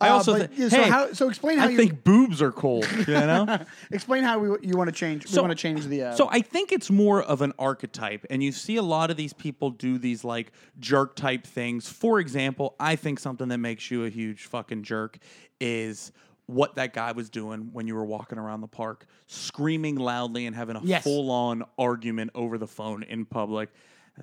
I 0.02 0.08
Uh, 0.10 0.14
also 0.14 0.38
but, 0.38 0.54
thi- 0.54 0.62
yeah, 0.64 0.70
so 0.70 0.84
hey, 0.84 0.90
how 0.90 1.14
so 1.14 1.28
explain 1.28 1.58
how 1.58 1.66
I 1.66 1.70
you 1.72 1.78
think 1.78 2.04
boobs 2.06 2.42
are 2.42 2.52
cool. 2.54 2.84
You 3.00 3.06
know. 3.14 3.60
explain 3.92 4.24
how 4.24 4.40
we, 4.40 4.48
you 4.66 4.78
want 4.78 4.88
to 4.88 4.94
change. 4.94 5.30
we 5.30 5.38
want 5.40 5.52
to 5.52 5.56
change 5.56 5.86
the. 5.88 6.04
Uh, 6.04 6.16
So 6.16 6.30
I 6.32 6.40
think 6.42 6.72
it's 6.72 6.90
more 6.90 7.22
of 7.22 7.42
an 7.42 7.52
archetype, 7.60 8.26
and 8.30 8.42
you 8.42 8.52
see 8.54 8.78
a 8.78 8.82
lot 8.82 9.12
of 9.12 9.18
these 9.18 9.34
people 9.34 9.72
do 9.72 9.98
these 9.98 10.24
like 10.24 10.54
jerk 10.80 11.16
type 11.16 11.46
things. 11.46 11.90
For 11.90 12.20
example, 12.22 12.76
I 12.80 12.96
think 12.96 13.20
something 13.20 13.50
that 13.50 13.58
makes 13.58 13.92
you 13.92 14.06
a 14.06 14.10
huge 14.10 14.46
fucking 14.46 14.84
jerk 14.84 15.18
is 15.60 16.12
what 16.46 16.76
that 16.76 16.94
guy 16.94 17.12
was 17.12 17.30
doing 17.30 17.70
when 17.74 17.86
you 17.86 17.94
were 17.96 18.06
walking 18.06 18.38
around 18.40 18.62
the 18.62 18.68
park, 18.68 19.06
screaming 19.28 19.96
loudly 19.98 20.46
and 20.46 20.56
having 20.56 20.76
a 20.78 20.82
Yes. 20.84 21.04
full 21.04 21.30
on 21.30 21.64
argument 21.78 22.32
over 22.34 22.58
the 22.58 22.68
phone 22.68 23.04
in 23.04 23.26
public. 23.26 23.70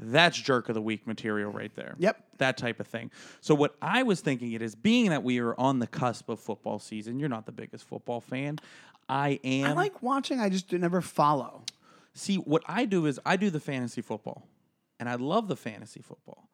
That's 0.01 0.36
jerk 0.36 0.68
of 0.68 0.74
the 0.74 0.82
week 0.82 1.07
material 1.07 1.51
right 1.51 1.74
there. 1.74 1.94
Yep. 1.99 2.24
That 2.38 2.57
type 2.57 2.80
of 2.80 2.86
thing. 2.86 3.11
So 3.40 3.55
what 3.55 3.76
I 3.80 4.03
was 4.03 4.20
thinking 4.20 4.53
it 4.53 4.62
is 4.62 4.74
being 4.74 5.11
that 5.11 5.22
we 5.22 5.38
are 5.40 5.59
on 5.59 5.78
the 5.78 5.86
cusp 5.86 6.28
of 6.28 6.40
football 6.40 6.78
season, 6.78 7.18
you're 7.18 7.28
not 7.28 7.47
the 7.47 7.53
biggest 7.53 7.84
football 7.84 8.20
fan. 8.20 8.59
I 9.09 9.40
am 9.44 9.66
I 9.66 9.72
like 9.72 10.03
watching. 10.03 10.40
I 10.40 10.49
just 10.49 10.72
never 10.72 11.01
follow. 11.01 11.62
See, 12.14 12.36
what 12.36 12.62
I 12.66 12.86
do 12.86 13.07
is 13.07 13.20
I 13.26 13.36
do 13.36 13.51
the 13.51 13.61
fantasy 13.61 14.01
football, 14.01 14.49
and 14.99 15.09
I 15.09 15.16
love 15.16 15.49
the 15.49 15.57
fantasy 15.57 16.01
football. 16.01 16.49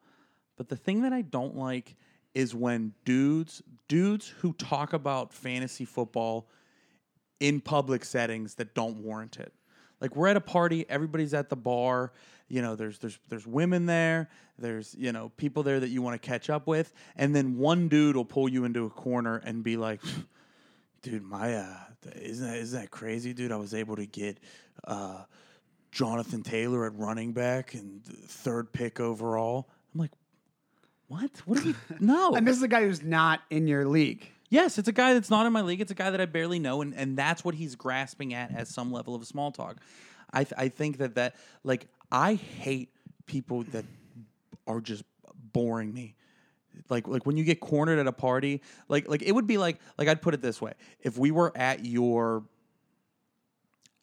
But 0.57 0.69
the 0.69 0.75
thing 0.75 1.01
that 1.01 1.13
I 1.13 1.21
don't 1.21 1.55
like 1.55 1.95
is 2.35 2.53
when 2.53 2.93
dudes, 3.05 3.61
dudes 3.87 4.27
who 4.39 4.53
talk 4.53 4.93
about 4.93 5.33
fantasy 5.33 5.85
football 5.85 6.47
in 7.39 7.61
public 7.61 8.05
settings 8.05 8.55
that 8.55 8.73
don't 8.73 8.97
warrant 8.97 9.37
it. 9.39 9.53
Like 10.01 10.15
we're 10.15 10.27
at 10.27 10.37
a 10.37 10.41
party, 10.41 10.85
everybody's 10.89 11.33
at 11.33 11.49
the 11.49 11.55
bar, 11.55 12.11
you 12.47 12.61
know, 12.61 12.75
there's 12.75 12.99
there's 12.99 13.17
there's 13.29 13.47
women 13.47 13.85
there, 13.85 14.29
there's, 14.59 14.95
you 14.97 15.11
know, 15.11 15.29
people 15.37 15.63
there 15.63 15.79
that 15.79 15.89
you 15.89 16.01
want 16.01 16.21
to 16.21 16.25
catch 16.25 16.49
up 16.49 16.67
with, 16.67 16.93
and 17.15 17.35
then 17.35 17.57
one 17.57 17.87
dude 17.87 18.15
will 18.15 18.25
pull 18.25 18.47
you 18.47 18.65
into 18.65 18.85
a 18.85 18.89
corner 18.89 19.37
and 19.37 19.63
be 19.63 19.77
like, 19.77 20.01
dude, 21.01 21.23
my 21.23 21.55
uh 21.55 21.75
isn't 22.15 22.45
that 22.45 22.57
isn't 22.57 22.79
that 22.79 22.91
crazy, 22.91 23.33
dude? 23.33 23.51
I 23.51 23.57
was 23.57 23.73
able 23.73 23.95
to 23.95 24.05
get 24.05 24.39
uh 24.85 25.23
Jonathan 25.91 26.43
Taylor 26.43 26.85
at 26.85 26.95
running 26.95 27.33
back 27.33 27.73
and 27.73 28.03
third 28.03 28.71
pick 28.73 28.99
overall. 28.99 29.69
I'm 29.93 30.01
like, 30.01 30.11
what? 31.07 31.31
What 31.45 31.63
do 31.63 31.65
we 31.65 31.75
no? 31.99 32.35
And 32.35 32.47
this 32.47 32.57
is 32.57 32.63
a 32.63 32.67
guy 32.67 32.81
who's 32.81 33.03
not 33.03 33.41
in 33.49 33.67
your 33.67 33.85
league. 33.85 34.29
Yes, 34.49 34.77
it's 34.77 34.87
a 34.87 34.93
guy 34.93 35.15
that's 35.15 35.31
not 35.31 35.47
in 35.47 35.53
my 35.53 35.61
league. 35.61 35.81
It's 35.81 35.91
a 35.91 35.95
guy 35.95 36.11
that 36.11 36.21
I 36.21 36.25
barely 36.25 36.59
know, 36.59 36.81
and, 36.81 36.93
and 36.93 37.17
that's 37.17 37.43
what 37.43 37.55
he's 37.55 37.75
grasping 37.75 38.35
at 38.35 38.53
as 38.55 38.69
some 38.69 38.91
level 38.91 39.15
of 39.15 39.25
small 39.25 39.51
talk. 39.51 39.77
I 40.31 40.43
th- 40.43 40.53
I 40.57 40.67
think 40.69 40.97
that 40.97 41.15
that 41.15 41.35
like 41.63 41.87
I 42.13 42.35
hate 42.35 42.89
people 43.25 43.63
that 43.71 43.85
are 44.67 44.79
just 44.79 45.03
boring 45.51 45.93
me. 45.93 46.15
Like 46.89 47.07
like 47.07 47.25
when 47.25 47.37
you 47.37 47.43
get 47.43 47.59
cornered 47.59 47.99
at 47.99 48.07
a 48.07 48.11
party, 48.11 48.61
like 48.87 49.07
like 49.07 49.21
it 49.21 49.31
would 49.31 49.47
be 49.47 49.57
like 49.57 49.79
like 49.97 50.07
I'd 50.07 50.21
put 50.21 50.33
it 50.33 50.41
this 50.41 50.61
way: 50.61 50.73
if 51.01 51.17
we 51.17 51.31
were 51.31 51.51
at 51.55 51.85
your 51.85 52.43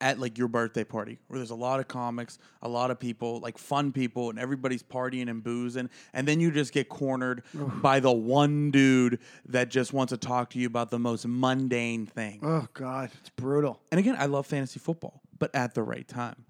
at 0.01 0.19
like 0.19 0.39
your 0.39 0.49
birthday 0.49 0.85
party 0.85 1.19
where 1.27 1.39
there's 1.39 1.51
a 1.51 1.55
lot 1.55 1.79
of 1.79 1.89
comics, 1.89 2.39
a 2.63 2.69
lot 2.69 2.91
of 2.91 2.99
people, 2.99 3.41
like 3.41 3.59
fun 3.59 3.93
people, 3.93 4.31
and 4.31 4.39
everybody's 4.39 4.83
partying 4.83 5.29
and 5.29 5.43
boozing, 5.43 5.91
and 6.13 6.27
then 6.27 6.41
you 6.41 6.51
just 6.51 6.73
get 6.73 6.89
cornered 6.89 7.43
by 7.83 8.01
the 8.01 8.13
one 8.13 8.71
dude 8.71 9.19
that 9.47 9.69
just 9.69 9.93
wants 9.93 10.11
to 10.13 10.17
talk 10.17 10.51
to 10.51 10.59
you 10.59 10.67
about 10.67 10.91
the 10.91 10.99
most 10.99 11.27
mundane 11.27 12.07
thing. 12.07 12.41
Oh 12.43 12.67
God, 12.73 13.11
it's 13.21 13.31
brutal. 13.31 13.81
And 13.91 13.99
again, 13.99 14.17
I 14.19 14.27
love 14.27 14.47
fantasy 14.47 14.81
football, 14.81 15.21
but 15.39 15.55
at 15.55 15.75
the 15.75 15.83
right 15.83 16.07
time. 16.07 16.47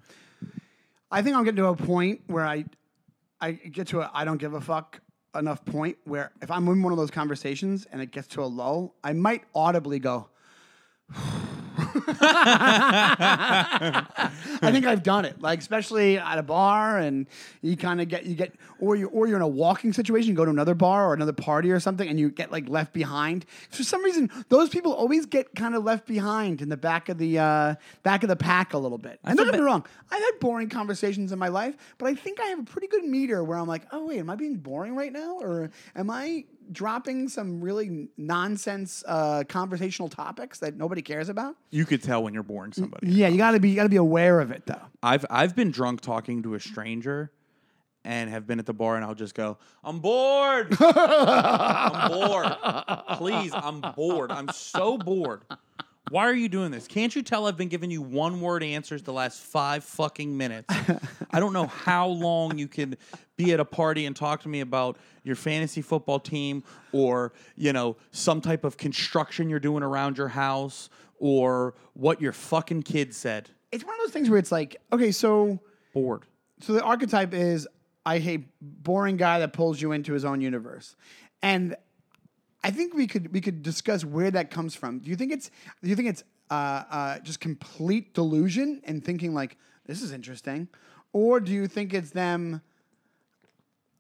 I 1.11 1.23
think 1.23 1.37
I'm 1.37 1.45
getting 1.45 1.57
to 1.57 1.67
a 1.67 1.77
point 1.77 2.23
where 2.27 2.47
I, 2.47 2.65
I 3.41 3.53
get 3.53 3.89
to 3.89 4.01
a 4.01 4.11
I 4.13 4.25
don't 4.25 4.39
give 4.39 4.55
a 4.55 4.61
fuck 4.61 5.01
enough 5.35 5.65
point 5.65 5.97
where 6.05 6.33
if 6.43 6.51
I'm 6.51 6.67
in 6.69 6.83
one 6.83 6.93
of 6.93 6.99
those 6.99 7.11
conversations 7.11 7.87
and 7.93 8.01
it 8.01 8.11
gets 8.11 8.29
to 8.29 8.43
a 8.43 8.47
lull, 8.47 8.95
I 9.03 9.13
might 9.13 9.45
audibly 9.55 9.99
go. 9.99 10.29
I 14.63 14.73
think 14.73 14.87
I've 14.87 15.03
done 15.03 15.25
it, 15.25 15.41
like 15.41 15.59
especially 15.61 16.19
at 16.19 16.39
a 16.39 16.43
bar, 16.43 16.99
and 16.99 17.27
you 17.63 17.77
kind 17.77 18.01
of 18.01 18.09
get 18.09 18.27
you 18.27 18.35
get, 18.35 18.53
or 18.79 18.97
you 18.97 19.09
or 19.09 19.27
you're 19.27 19.37
in 19.37 19.43
a 19.43 19.49
walking 19.49 19.93
situation, 19.93 20.31
you 20.31 20.37
go 20.37 20.45
to 20.45 20.51
another 20.51 20.75
bar 20.75 21.09
or 21.09 21.15
another 21.15 21.33
party 21.33 21.71
or 21.71 21.81
something, 21.81 22.09
and 22.09 22.21
you 22.21 22.31
get 22.31 22.53
like 22.53 22.69
left 22.69 22.93
behind. 22.93 23.47
For 23.71 23.83
some 23.83 24.05
reason, 24.05 24.31
those 24.49 24.69
people 24.69 24.93
always 24.93 25.27
get 25.27 25.55
kind 25.55 25.75
of 25.75 25.85
left 25.85 26.07
behind 26.07 26.61
in 26.61 26.69
the 26.69 26.77
back 26.77 27.09
of 27.09 27.19
the 27.19 27.39
uh, 27.39 27.75
back 28.03 28.23
of 28.23 28.29
the 28.29 28.37
pack 28.37 28.75
a 28.75 28.79
little 28.79 28.99
bit. 28.99 29.19
And 29.25 29.37
don't 29.37 29.47
get 29.47 29.55
me 29.55 29.61
wrong, 29.61 29.85
I've 30.11 30.23
had 30.23 30.41
boring 30.41 30.69
conversations 30.69 31.33
in 31.33 31.39
my 31.39 31.49
life, 31.49 31.77
but 31.99 32.07
I 32.07 32.15
think 32.15 32.41
I 32.41 32.47
have 32.47 32.59
a 32.59 32.65
pretty 32.65 32.89
good 32.89 33.05
meter 33.05 33.43
where 33.43 33.59
I'm 33.59 33.69
like, 33.69 33.83
oh 33.93 34.07
wait, 34.07 34.19
am 34.19 34.31
I 34.31 34.37
being 34.37 34.57
boring 34.57 34.95
right 34.95 35.13
now, 35.13 35.39
or 35.41 35.71
am 35.97 36.11
I 36.11 36.45
dropping 36.73 37.29
some 37.29 37.61
really 37.61 38.09
nonsense 38.17 39.05
uh, 39.07 39.45
conversational 39.49 40.09
topics 40.09 40.59
that 40.61 40.77
nobody 40.77 41.03
cares 41.03 41.29
about? 41.29 41.57
You 41.71 41.85
could 41.85 42.03
tell 42.03 42.23
when 42.23 42.35
you're 42.35 42.43
boring 42.43 42.73
somebody. 42.73 43.09
Yeah, 43.09 43.29
you 43.29 43.39
gotta 43.39 43.61
be 43.61 43.71
you 43.71 43.77
gotta 43.77 43.89
be 43.89 43.97
aware 43.97 44.41
of 44.41 44.51
it 44.51 44.67
though. 44.67 44.81
I've 45.03 45.25
I've 45.31 45.55
been 45.57 45.71
drunk 45.71 46.01
talking 46.01 46.43
to 46.45 46.55
a 46.55 46.61
stranger 46.61 47.31
and 48.05 48.31
have 48.31 48.47
been 48.47 48.59
at 48.59 48.67
the 48.67 48.73
bar 48.73 48.97
and 48.97 49.05
I'll 49.05 49.15
just 49.15 49.35
go, 49.35 49.59
I'm 49.85 50.01
bored. 50.01 50.75
I'm 50.81 52.11
bored. 52.11 52.57
Please, 53.19 53.53
I'm 53.55 53.81
bored. 53.95 54.31
I'm 54.31 54.49
so 54.49 54.97
bored. 54.97 55.43
Why 56.11 56.25
are 56.25 56.35
you 56.35 56.49
doing 56.49 56.73
this? 56.73 56.89
Can't 56.89 57.15
you 57.15 57.23
tell 57.23 57.47
I've 57.47 57.57
been 57.57 57.69
giving 57.69 57.89
you 57.89 58.03
one 58.03 58.41
word 58.41 58.65
answers 58.65 59.03
the 59.03 59.13
last 59.13 59.41
five 59.41 59.85
fucking 59.85 60.37
minutes? 60.37 60.67
I 61.31 61.39
don't 61.39 61.53
know 61.53 61.69
how 61.69 62.09
long 62.09 62.59
you 62.59 62.67
can 62.67 62.97
be 63.37 63.53
at 63.53 63.61
a 63.61 63.65
party 63.65 64.07
and 64.07 64.17
talk 64.17 64.43
to 64.43 64.49
me 64.49 64.59
about 64.59 64.99
your 65.23 65.37
fantasy 65.37 65.83
football 65.83 66.19
team 66.19 66.65
or, 66.91 67.33
you 67.55 67.73
know, 67.73 67.97
some 68.11 68.41
type 68.41 68.65
of 68.65 68.77
construction 68.77 69.49
you're 69.49 69.61
doing 69.61 69.85
around 69.85 70.19
your 70.19 70.27
house 70.27 70.91
or 71.21 71.75
what 71.95 72.21
your 72.21 72.33
fucking 72.33 72.83
kid 72.83 73.15
said. 73.15 73.49
It's 73.71 73.85
one 73.85 73.95
of 73.95 74.01
those 74.01 74.13
things 74.13 74.29
where 74.29 74.41
it's 74.41 74.51
like, 74.51 74.79
okay, 74.93 75.13
so 75.13 75.61
Bored. 75.95 76.25
so 76.61 76.73
the 76.73 76.83
archetype 76.83 77.33
is 77.33 77.69
I 78.05 78.19
hate 78.19 78.49
boring 78.61 79.17
guy 79.17 79.39
that 79.39 79.53
pulls 79.53 79.81
you 79.81 79.93
into 79.93 80.13
his 80.13 80.25
own 80.25 80.41
universe, 80.41 80.97
and 81.41 81.77
I 82.63 82.71
think 82.71 82.95
we 82.95 83.07
could 83.07 83.33
we 83.33 83.41
could 83.41 83.63
discuss 83.63 84.05
where 84.05 84.31
that 84.31 84.51
comes 84.51 84.75
from. 84.75 84.99
Do 84.99 85.11
you 85.11 85.17
think 85.17 85.33
it's 85.33 85.51
do 85.83 85.89
you 85.89 85.97
think 85.97 86.09
it's 86.09 86.25
uh, 86.51 86.83
uh, 86.91 87.19
just 87.21 87.41
complete 87.41 88.13
delusion 88.13 88.81
and 88.85 89.05
thinking 89.05 89.35
like 89.35 89.57
this 89.87 90.03
is 90.03 90.13
interesting, 90.13 90.69
or 91.13 91.41
do 91.41 91.53
you 91.53 91.67
think 91.67 91.95
it's 91.95 92.11
them? 92.11 92.61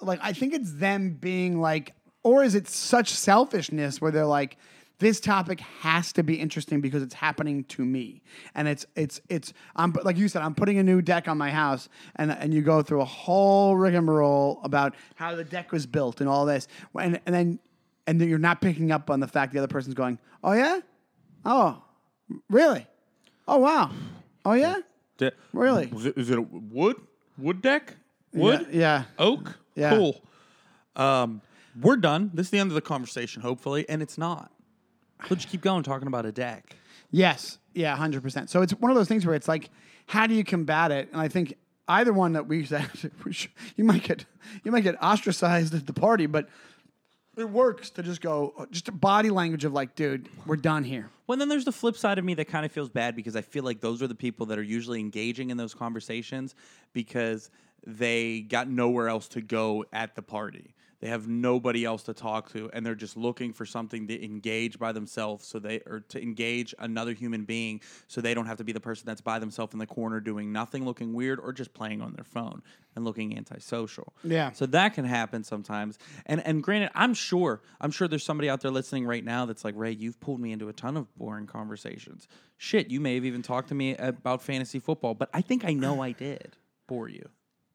Like 0.00 0.20
I 0.22 0.32
think 0.32 0.52
it's 0.54 0.74
them 0.74 1.14
being 1.14 1.60
like, 1.60 1.94
or 2.22 2.42
is 2.42 2.54
it 2.54 2.68
such 2.68 3.10
selfishness 3.10 4.00
where 4.00 4.10
they're 4.10 4.26
like, 4.26 4.56
this 4.98 5.20
topic 5.20 5.60
has 5.80 6.12
to 6.12 6.22
be 6.22 6.34
interesting 6.34 6.82
because 6.82 7.02
it's 7.02 7.14
happening 7.14 7.64
to 7.64 7.84
me, 7.84 8.20
and 8.54 8.68
it's 8.68 8.84
it's 8.94 9.22
it's 9.30 9.54
I'm 9.74 9.94
like 10.04 10.18
you 10.18 10.28
said, 10.28 10.42
I'm 10.42 10.54
putting 10.54 10.78
a 10.78 10.82
new 10.82 11.00
deck 11.00 11.28
on 11.28 11.38
my 11.38 11.50
house, 11.50 11.88
and 12.16 12.30
and 12.30 12.52
you 12.52 12.60
go 12.60 12.82
through 12.82 13.00
a 13.00 13.06
whole 13.06 13.74
rigmarole 13.76 14.60
about 14.62 14.94
how 15.14 15.34
the 15.34 15.44
deck 15.44 15.72
was 15.72 15.86
built 15.86 16.20
and 16.20 16.28
all 16.28 16.44
this, 16.44 16.68
and 16.98 17.18
and 17.24 17.34
then 17.34 17.58
and 18.10 18.20
then 18.20 18.28
you're 18.28 18.38
not 18.38 18.60
picking 18.60 18.90
up 18.90 19.08
on 19.08 19.20
the 19.20 19.28
fact 19.28 19.52
the 19.52 19.58
other 19.60 19.68
person's 19.68 19.94
going, 19.94 20.18
oh 20.42 20.52
yeah, 20.52 20.80
oh 21.44 21.80
really, 22.48 22.84
oh 23.46 23.58
wow, 23.58 23.92
oh 24.44 24.54
yeah, 24.54 24.78
De- 25.16 25.32
Really? 25.52 25.88
Is 25.94 26.06
it, 26.06 26.18
is 26.18 26.30
it 26.30 26.38
a 26.38 26.42
wood? 26.42 26.96
Wood 27.38 27.62
deck? 27.62 27.94
Wood? 28.32 28.66
yeah, 28.72 28.78
yeah. 28.78 29.04
Oak? 29.18 29.56
Yeah. 29.76 29.90
Cool. 29.90 30.20
Um, 30.96 31.40
we're 31.80 31.98
done. 31.98 32.32
This 32.34 32.48
is 32.48 32.50
the 32.50 32.58
end 32.58 32.70
of 32.70 32.74
the 32.74 32.80
conversation, 32.80 33.42
hopefully, 33.42 33.88
and 33.88 34.02
it's 34.02 34.18
not. 34.18 34.50
Just 35.28 35.48
keep 35.48 35.60
going 35.60 35.84
talking 35.84 36.08
about 36.08 36.26
a 36.26 36.32
deck. 36.32 36.74
Yes. 37.12 37.58
Yeah, 37.74 37.96
100%. 37.96 38.48
So 38.48 38.62
it's 38.62 38.72
one 38.72 38.90
of 38.90 38.96
those 38.96 39.06
things 39.08 39.24
where 39.24 39.34
it's 39.34 39.46
like, 39.46 39.70
how 40.06 40.26
do 40.26 40.34
you 40.34 40.42
combat 40.42 40.90
it? 40.90 41.08
And 41.12 41.20
I 41.20 41.28
think 41.28 41.54
either 41.86 42.12
one 42.12 42.32
that 42.32 42.48
we 42.48 42.64
said, 42.64 42.88
you 43.76 43.84
might 43.84 44.02
get 44.02 44.24
you 44.64 44.72
might 44.72 44.82
get 44.82 45.00
ostracized 45.02 45.74
at 45.74 45.86
the 45.86 45.92
party, 45.92 46.26
but 46.26 46.48
it 47.40 47.50
works 47.50 47.90
to 47.90 48.02
just 48.02 48.20
go, 48.20 48.54
uh, 48.58 48.66
just 48.70 48.88
a 48.88 48.92
body 48.92 49.30
language 49.30 49.64
of 49.64 49.72
like, 49.72 49.94
dude, 49.94 50.28
we're 50.46 50.56
done 50.56 50.84
here. 50.84 51.10
Well, 51.26 51.38
then 51.38 51.48
there's 51.48 51.64
the 51.64 51.72
flip 51.72 51.96
side 51.96 52.18
of 52.18 52.24
me 52.24 52.34
that 52.34 52.46
kind 52.46 52.64
of 52.66 52.72
feels 52.72 52.88
bad 52.88 53.16
because 53.16 53.36
I 53.36 53.40
feel 53.40 53.64
like 53.64 53.80
those 53.80 54.02
are 54.02 54.06
the 54.06 54.14
people 54.14 54.46
that 54.46 54.58
are 54.58 54.62
usually 54.62 55.00
engaging 55.00 55.50
in 55.50 55.56
those 55.56 55.74
conversations 55.74 56.54
because 56.92 57.50
they 57.86 58.40
got 58.40 58.68
nowhere 58.68 59.08
else 59.08 59.28
to 59.28 59.40
go 59.40 59.84
at 59.92 60.14
the 60.14 60.22
party. 60.22 60.74
They 61.00 61.08
have 61.08 61.28
nobody 61.28 61.84
else 61.84 62.02
to 62.04 62.14
talk 62.14 62.52
to, 62.52 62.70
and 62.72 62.84
they're 62.84 62.94
just 62.94 63.16
looking 63.16 63.52
for 63.52 63.64
something 63.64 64.06
to 64.08 64.24
engage 64.24 64.78
by 64.78 64.92
themselves, 64.92 65.46
so 65.46 65.58
they 65.58 65.80
or 65.86 66.00
to 66.08 66.22
engage 66.22 66.74
another 66.78 67.14
human 67.14 67.44
being, 67.44 67.80
so 68.06 68.20
they 68.20 68.34
don't 68.34 68.46
have 68.46 68.58
to 68.58 68.64
be 68.64 68.72
the 68.72 68.80
person 68.80 69.06
that's 69.06 69.22
by 69.22 69.38
themselves 69.38 69.72
in 69.72 69.78
the 69.78 69.86
corner 69.86 70.20
doing 70.20 70.52
nothing, 70.52 70.84
looking 70.84 71.14
weird, 71.14 71.40
or 71.40 71.52
just 71.52 71.72
playing 71.72 72.02
on 72.02 72.12
their 72.12 72.24
phone 72.24 72.62
and 72.94 73.04
looking 73.04 73.36
antisocial. 73.36 74.12
Yeah. 74.22 74.52
So 74.52 74.66
that 74.66 74.94
can 74.94 75.06
happen 75.06 75.42
sometimes. 75.42 75.98
And 76.26 76.44
and 76.46 76.62
granted, 76.62 76.90
I'm 76.94 77.14
sure 77.14 77.62
I'm 77.80 77.90
sure 77.90 78.06
there's 78.06 78.24
somebody 78.24 78.50
out 78.50 78.60
there 78.60 78.70
listening 78.70 79.06
right 79.06 79.24
now 79.24 79.46
that's 79.46 79.64
like, 79.64 79.74
Ray, 79.76 79.92
you've 79.92 80.20
pulled 80.20 80.40
me 80.40 80.52
into 80.52 80.68
a 80.68 80.72
ton 80.72 80.96
of 80.98 81.14
boring 81.16 81.46
conversations. 81.46 82.28
Shit, 82.58 82.90
you 82.90 83.00
may 83.00 83.14
have 83.14 83.24
even 83.24 83.40
talked 83.40 83.68
to 83.68 83.74
me 83.74 83.96
about 83.96 84.42
fantasy 84.42 84.78
football, 84.78 85.14
but 85.14 85.30
I 85.32 85.40
think 85.40 85.64
I 85.64 85.72
know 85.72 86.02
I 86.02 86.12
did 86.12 86.56
bore 86.86 87.08
you. 87.08 87.26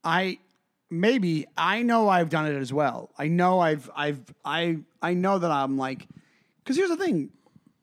I 0.04 0.38
maybe 0.90 1.46
I 1.58 1.82
know 1.82 2.10
I've 2.10 2.30
done 2.30 2.46
it 2.48 2.56
as 2.56 2.72
well. 2.72 3.10
I 3.18 3.28
know 3.28 3.60
I've 3.60 3.90
I've 3.96 4.22
I 4.44 4.80
I 5.02 5.14
know 5.14 5.40
that 5.40 5.52
I'm 5.52 5.78
like 5.78 6.08
because 6.64 6.78
here's 6.78 6.90
the 6.90 6.98
thing, 6.98 7.32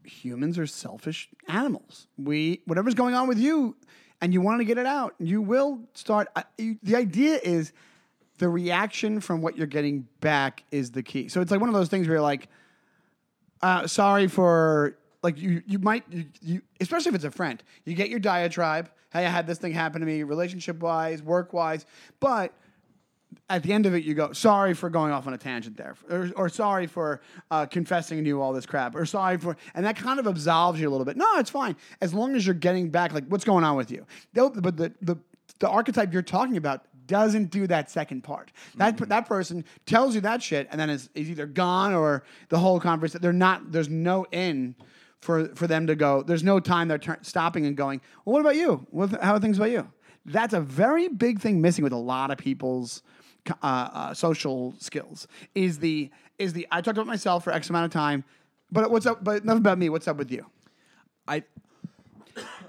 humans 0.05 0.59
are 0.59 0.67
selfish 0.67 1.29
animals. 1.49 2.09
We 2.19 2.61
whatever's 2.67 2.95
going 2.95 3.15
on 3.15 3.29
with 3.29 3.39
you, 3.39 3.77
and 4.21 4.33
you 4.33 4.41
want 4.41 4.61
to 4.61 4.65
get 4.65 4.79
it 4.79 4.87
out, 4.87 5.15
you 5.19 5.43
will 5.43 5.81
start. 5.95 6.29
You, 6.59 6.79
the 6.83 6.97
idea 6.97 7.39
is 7.43 7.73
the 8.39 8.49
reaction 8.49 9.21
from 9.21 9.41
what 9.43 9.57
you're 9.57 9.67
getting 9.67 10.09
back 10.21 10.65
is 10.71 10.91
the 10.91 11.03
key. 11.03 11.29
So 11.29 11.41
it's 11.41 11.51
like 11.51 11.61
one 11.61 11.69
of 11.69 11.75
those 11.75 11.89
things 11.89 12.09
where 12.09 12.17
you're 12.17 12.23
like, 12.23 12.49
uh, 13.63 13.87
sorry 13.87 14.27
for 14.27 14.97
like 15.23 15.39
you 15.39 15.63
you 15.67 15.79
might 15.79 16.05
you, 16.11 16.25
you 16.41 16.63
especially 16.81 17.11
if 17.11 17.15
it's 17.15 17.25
a 17.25 17.31
friend 17.31 17.63
you 17.85 17.95
get 17.95 18.09
your 18.09 18.19
diatribe 18.19 18.91
hey 19.13 19.25
i 19.25 19.29
had 19.29 19.47
this 19.47 19.59
thing 19.59 19.73
happen 19.73 20.01
to 20.01 20.07
me 20.07 20.25
relationship 20.25 20.81
wise 20.81 21.23
work 21.23 21.53
wise 21.53 21.87
but 22.19 22.53
at 23.49 23.63
the 23.63 23.73
end 23.73 23.87
of 23.87 23.95
it 23.95 24.05
you 24.05 24.15
go 24.15 24.33
sorry 24.33 24.75
for 24.75 24.91
going 24.91 25.13
off 25.13 25.27
on 25.27 25.35
a 25.35 25.39
tangent 25.39 25.77
there 25.77 25.95
or, 26.11 26.31
or 26.37 26.49
sorry 26.49 26.87
for 26.87 27.21
uh, 27.51 27.67
confessing 27.67 28.23
to 28.23 28.27
you 28.29 28.41
all 28.41 28.53
this 28.53 28.67
crap 28.67 28.95
or 28.95 29.05
sorry 29.07 29.39
for 29.39 29.57
and 29.75 29.85
that 29.87 29.97
kind 29.97 30.19
of 30.21 30.27
absolves 30.27 30.81
you 30.81 30.89
a 30.89 30.91
little 30.91 31.05
bit 31.05 31.17
no 31.17 31.27
it's 31.37 31.51
fine 31.51 31.77
as 32.01 32.13
long 32.13 32.35
as 32.35 32.47
you're 32.47 32.55
getting 32.55 32.91
back 32.91 33.13
like 33.13 33.25
what's 33.29 33.45
going 33.45 33.65
on 33.65 33.77
with 33.77 33.91
you 33.91 34.07
They'll- 34.33 34.51
but 34.51 34.77
the, 34.77 34.93
the 35.01 35.17
the 35.59 35.69
archetype 35.69 36.13
you're 36.13 36.23
talking 36.23 36.57
about 36.57 36.85
doesn't 37.07 37.51
do 37.51 37.67
that 37.67 37.91
second 37.91 38.23
part. 38.23 38.53
That 38.77 38.97
that 39.09 39.27
person 39.27 39.65
tells 39.87 40.15
you 40.15 40.21
that 40.23 40.43
shit, 40.43 40.67
and 40.71 40.81
then 40.81 40.89
is, 40.89 41.11
is 41.15 41.29
either 41.29 41.47
gone 41.47 41.93
or 41.93 42.23
the 42.49 42.59
whole 42.59 42.81
conversation. 42.81 43.21
They're 43.21 43.33
not. 43.33 43.71
There's 43.71 43.89
no 43.89 44.25
in 44.31 44.75
for 45.21 45.49
for 45.55 45.67
them 45.67 45.87
to 45.89 45.95
go. 45.97 46.23
There's 46.23 46.43
no 46.45 46.59
time 46.61 46.89
they're 46.89 46.99
turn, 46.99 47.19
stopping 47.23 47.67
and 47.67 47.77
going. 47.77 48.01
Well, 48.25 48.33
what 48.35 48.41
about 48.41 48.57
you? 48.57 48.87
What, 48.91 49.21
how 49.23 49.35
are 49.35 49.41
things 49.41 49.57
about 49.59 49.71
you? 49.71 49.89
That's 50.25 50.55
a 50.55 50.61
very 50.61 51.09
big 51.09 51.41
thing 51.41 51.61
missing 51.61 51.83
with 51.85 51.93
a 51.93 51.97
lot 51.97 52.31
of 52.31 52.39
people's 52.39 53.03
uh, 53.51 53.55
uh, 53.63 54.15
social 54.15 54.75
skills. 54.79 55.27
Is 55.55 55.79
the 55.79 56.11
is 56.39 56.53
the 56.53 56.67
I 56.71 56.81
talked 56.81 56.99
about 56.99 57.07
myself 57.07 57.45
for 57.45 57.53
X 57.53 57.71
amount 57.71 57.87
of 57.87 57.93
time, 57.93 58.25
but 58.71 58.91
what's 58.91 59.07
up? 59.07 59.23
But 59.23 59.43
enough 59.43 59.59
about 59.59 59.79
me. 59.79 59.89
What's 59.89 60.09
up 60.09 60.17
with 60.17 60.31
you? 60.31 60.47
I 61.27 61.45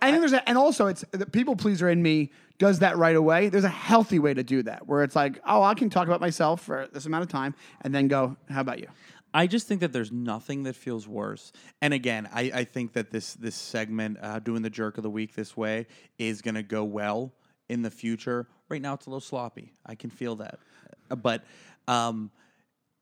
I 0.01 0.11
think 0.11 0.19
there's 0.21 0.34
a, 0.34 0.47
and 0.47 0.57
also 0.57 0.88
it's 0.88 1.05
the 1.11 1.26
people 1.26 1.55
pleaser 1.55 1.89
in 1.89 2.01
me 2.01 2.32
does 2.59 2.80
that 2.80 2.97
right 2.97 3.15
away. 3.15 3.49
There's 3.49 3.63
a 3.63 3.69
healthy 3.69 4.19
way 4.19 4.34
to 4.34 4.43
do 4.43 4.63
that 4.63 4.88
where 4.88 5.03
it's 5.03 5.15
like, 5.15 5.39
oh, 5.45 5.63
I 5.63 5.74
can 5.74 5.89
talk 5.89 6.07
about 6.07 6.21
myself 6.21 6.61
for 6.61 6.88
this 6.93 7.05
amount 7.05 7.24
of 7.24 7.30
time 7.30 7.55
and 7.82 7.93
then 7.93 8.07
go, 8.07 8.38
how 8.49 8.61
about 8.61 8.80
you? 8.80 8.88
I 9.34 9.47
just 9.47 9.67
think 9.67 9.82
that 9.82 9.91
there's 9.91 10.11
nothing 10.11 10.63
that 10.63 10.76
feels 10.76 11.07
worse. 11.07 11.51
And 11.82 11.93
again, 11.93 12.30
I, 12.32 12.51
I 12.53 12.63
think 12.63 12.93
that 12.93 13.09
this 13.11 13.34
this 13.34 13.55
segment, 13.55 14.17
uh, 14.21 14.39
doing 14.39 14.61
the 14.61 14.69
jerk 14.69 14.97
of 14.97 15.03
the 15.03 15.09
week 15.09 15.34
this 15.34 15.57
way, 15.57 15.88
is 16.19 16.41
going 16.41 16.55
to 16.55 16.63
go 16.63 16.84
well 16.84 17.34
in 17.67 17.82
the 17.82 17.89
future. 17.89 18.47
Right 18.74 18.82
now, 18.82 18.95
it's 18.95 19.05
a 19.05 19.09
little 19.11 19.21
sloppy. 19.21 19.71
I 19.86 19.93
can 19.93 20.09
feel 20.09 20.38
that. 20.38 20.57
Uh, 21.11 21.15
But 21.15 21.43
um, 21.88 22.32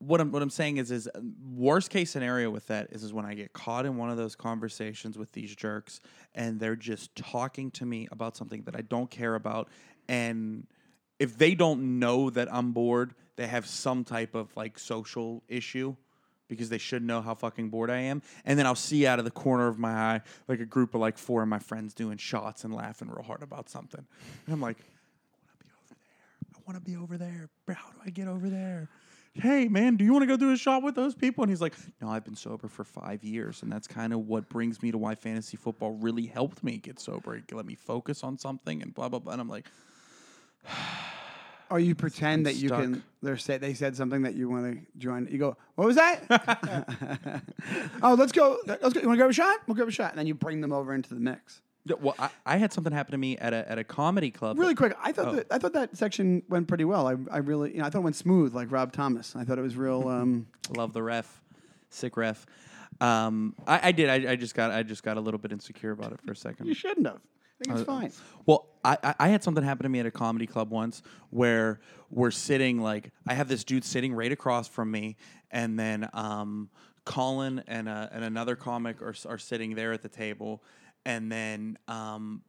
what 0.00 0.20
I'm 0.20 0.30
what 0.30 0.42
I'm 0.42 0.50
saying 0.50 0.76
is 0.76 0.90
is 0.90 1.08
uh, 1.08 1.20
worst 1.54 1.88
case 1.88 2.10
scenario 2.10 2.50
with 2.50 2.66
that 2.66 2.88
is 2.90 3.02
is 3.02 3.10
when 3.14 3.24
I 3.24 3.32
get 3.32 3.54
caught 3.54 3.86
in 3.86 3.96
one 3.96 4.10
of 4.10 4.18
those 4.18 4.36
conversations 4.36 5.16
with 5.16 5.32
these 5.32 5.56
jerks 5.56 6.00
and 6.34 6.60
they're 6.60 6.76
just 6.76 7.16
talking 7.16 7.70
to 7.70 7.86
me 7.86 8.06
about 8.12 8.36
something 8.36 8.64
that 8.64 8.76
I 8.76 8.82
don't 8.82 9.10
care 9.10 9.34
about 9.34 9.70
and 10.08 10.66
if 11.18 11.38
they 11.38 11.54
don't 11.54 11.98
know 11.98 12.28
that 12.28 12.52
I'm 12.52 12.72
bored, 12.72 13.14
they 13.36 13.46
have 13.46 13.66
some 13.66 14.04
type 14.04 14.34
of 14.34 14.54
like 14.54 14.78
social 14.78 15.42
issue 15.48 15.96
because 16.48 16.68
they 16.68 16.76
should 16.76 17.02
know 17.02 17.22
how 17.22 17.34
fucking 17.34 17.70
bored 17.70 17.90
I 17.90 18.00
am. 18.00 18.20
And 18.44 18.58
then 18.58 18.66
I'll 18.66 18.74
see 18.74 19.06
out 19.06 19.18
of 19.18 19.24
the 19.24 19.30
corner 19.30 19.68
of 19.68 19.78
my 19.78 19.92
eye 19.92 20.20
like 20.48 20.60
a 20.60 20.66
group 20.66 20.94
of 20.94 21.00
like 21.00 21.16
four 21.16 21.40
of 21.42 21.48
my 21.48 21.60
friends 21.60 21.94
doing 21.94 22.18
shots 22.18 22.64
and 22.64 22.74
laughing 22.74 23.08
real 23.08 23.22
hard 23.22 23.42
about 23.42 23.70
something. 23.70 24.04
And 24.46 24.52
I'm 24.52 24.60
like, 24.60 24.76
want 26.66 26.78
to 26.78 26.84
be 26.84 26.96
over 26.96 27.18
there. 27.18 27.48
But 27.66 27.76
how 27.76 27.90
do 27.90 27.98
I 28.04 28.10
get 28.10 28.28
over 28.28 28.48
there? 28.48 28.88
Hey, 29.34 29.66
man, 29.68 29.96
do 29.96 30.04
you 30.04 30.12
want 30.12 30.24
to 30.24 30.26
go 30.26 30.36
do 30.36 30.52
a 30.52 30.56
shot 30.56 30.82
with 30.82 30.94
those 30.94 31.14
people? 31.14 31.42
And 31.42 31.50
he's 31.50 31.62
like, 31.62 31.74
No, 32.00 32.08
I've 32.08 32.24
been 32.24 32.36
sober 32.36 32.68
for 32.68 32.84
five 32.84 33.24
years. 33.24 33.62
And 33.62 33.72
that's 33.72 33.86
kind 33.86 34.12
of 34.12 34.26
what 34.28 34.48
brings 34.48 34.82
me 34.82 34.90
to 34.90 34.98
why 34.98 35.14
fantasy 35.14 35.56
football 35.56 35.92
really 35.92 36.26
helped 36.26 36.62
me 36.62 36.76
get 36.76 37.00
sober. 37.00 37.36
It 37.36 37.50
let 37.52 37.64
me 37.64 37.74
focus 37.74 38.22
on 38.22 38.36
something 38.36 38.82
and 38.82 38.92
blah, 38.92 39.08
blah, 39.08 39.20
blah. 39.20 39.32
And 39.32 39.40
I'm 39.40 39.48
like, 39.48 39.66
Or 41.72 41.76
oh, 41.76 41.78
you 41.78 41.94
pretend 41.94 42.44
that 42.44 42.56
you 42.56 42.68
stuck. 42.68 42.82
can. 42.82 43.02
They're 43.22 43.38
say 43.38 43.56
they 43.56 43.72
said 43.72 43.96
something 43.96 44.20
that 44.22 44.34
you 44.34 44.50
want 44.50 44.74
to 44.74 44.98
join. 44.98 45.26
You 45.30 45.38
go, 45.38 45.56
what 45.74 45.86
was 45.86 45.96
that? 45.96 46.22
oh, 48.02 48.12
let's 48.12 48.30
go. 48.30 48.58
Let's 48.66 48.92
go. 48.92 49.00
You 49.00 49.06
want 49.06 49.16
to 49.16 49.22
grab 49.22 49.30
a 49.30 49.32
shot? 49.32 49.56
We'll 49.66 49.74
grab 49.74 49.88
a 49.88 49.90
shot, 49.90 50.10
and 50.10 50.18
then 50.18 50.26
you 50.26 50.34
bring 50.34 50.60
them 50.60 50.70
over 50.70 50.92
into 50.92 51.14
the 51.14 51.20
mix. 51.20 51.62
Well, 52.00 52.14
I, 52.18 52.30
I 52.46 52.56
had 52.58 52.72
something 52.72 52.92
happen 52.92 53.12
to 53.12 53.18
me 53.18 53.36
at 53.38 53.52
a, 53.52 53.68
at 53.70 53.76
a 53.78 53.84
comedy 53.84 54.30
club. 54.30 54.58
Really 54.58 54.74
quick, 54.74 54.94
I 55.02 55.10
thought 55.12 55.28
Oh. 55.28 55.32
that, 55.36 55.46
I 55.50 55.58
thought 55.58 55.72
that 55.72 55.96
section 55.96 56.42
went 56.48 56.68
pretty 56.68 56.84
well. 56.84 57.08
I, 57.08 57.16
I 57.30 57.38
really, 57.38 57.72
you 57.72 57.78
know, 57.78 57.84
I 57.86 57.90
thought 57.90 57.98
it 57.98 58.02
went 58.04 58.16
smooth, 58.16 58.54
like 58.54 58.70
Rob 58.70 58.92
Thomas. 58.92 59.34
I 59.34 59.44
thought 59.44 59.58
it 59.58 59.62
was 59.62 59.76
real. 59.76 60.08
Um, 60.08 60.46
Love 60.76 60.92
the 60.92 61.02
ref, 61.02 61.40
sick 61.90 62.16
ref. 62.16 62.46
Um, 63.00 63.54
I, 63.66 63.88
I 63.88 63.92
did. 63.92 64.08
I, 64.08 64.32
I 64.32 64.36
just 64.36 64.54
got. 64.54 64.70
I 64.70 64.82
just 64.82 65.02
got 65.02 65.16
a 65.16 65.20
little 65.20 65.38
bit 65.38 65.50
insecure 65.50 65.90
about 65.90 66.12
it 66.12 66.20
for 66.20 66.32
a 66.32 66.36
second. 66.36 66.66
you 66.66 66.74
shouldn't 66.74 67.06
have. 67.06 67.16
I 67.16 67.64
think 67.64 67.78
it's 67.78 67.88
Uh, 67.88 67.92
fine. 68.00 68.12
Well, 68.46 68.68
I, 68.84 68.98
I- 69.02 69.14
I 69.18 69.28
had 69.28 69.42
something 69.42 69.64
happen 69.64 69.82
to 69.84 69.88
me 69.88 69.98
at 70.00 70.06
a 70.06 70.10
comedy 70.10 70.46
club 70.46 70.70
once 70.70 71.02
where 71.30 71.80
we're 72.10 72.30
sitting 72.30 72.80
like 72.80 73.10
I 73.26 73.34
have 73.34 73.48
this 73.48 73.64
dude 73.64 73.84
sitting 73.84 74.14
right 74.14 74.30
across 74.30 74.68
from 74.68 74.90
me, 74.90 75.16
and 75.50 75.78
then 75.78 76.08
um, 76.12 76.68
Colin 77.04 77.64
and 77.66 77.88
uh, 77.88 78.08
and 78.12 78.22
another 78.24 78.54
comic 78.56 79.00
are 79.02 79.14
are 79.28 79.38
sitting 79.38 79.74
there 79.74 79.92
at 79.92 80.02
the 80.02 80.08
table, 80.08 80.62
and 81.04 81.30
then 81.30 81.78
um, 81.88 82.42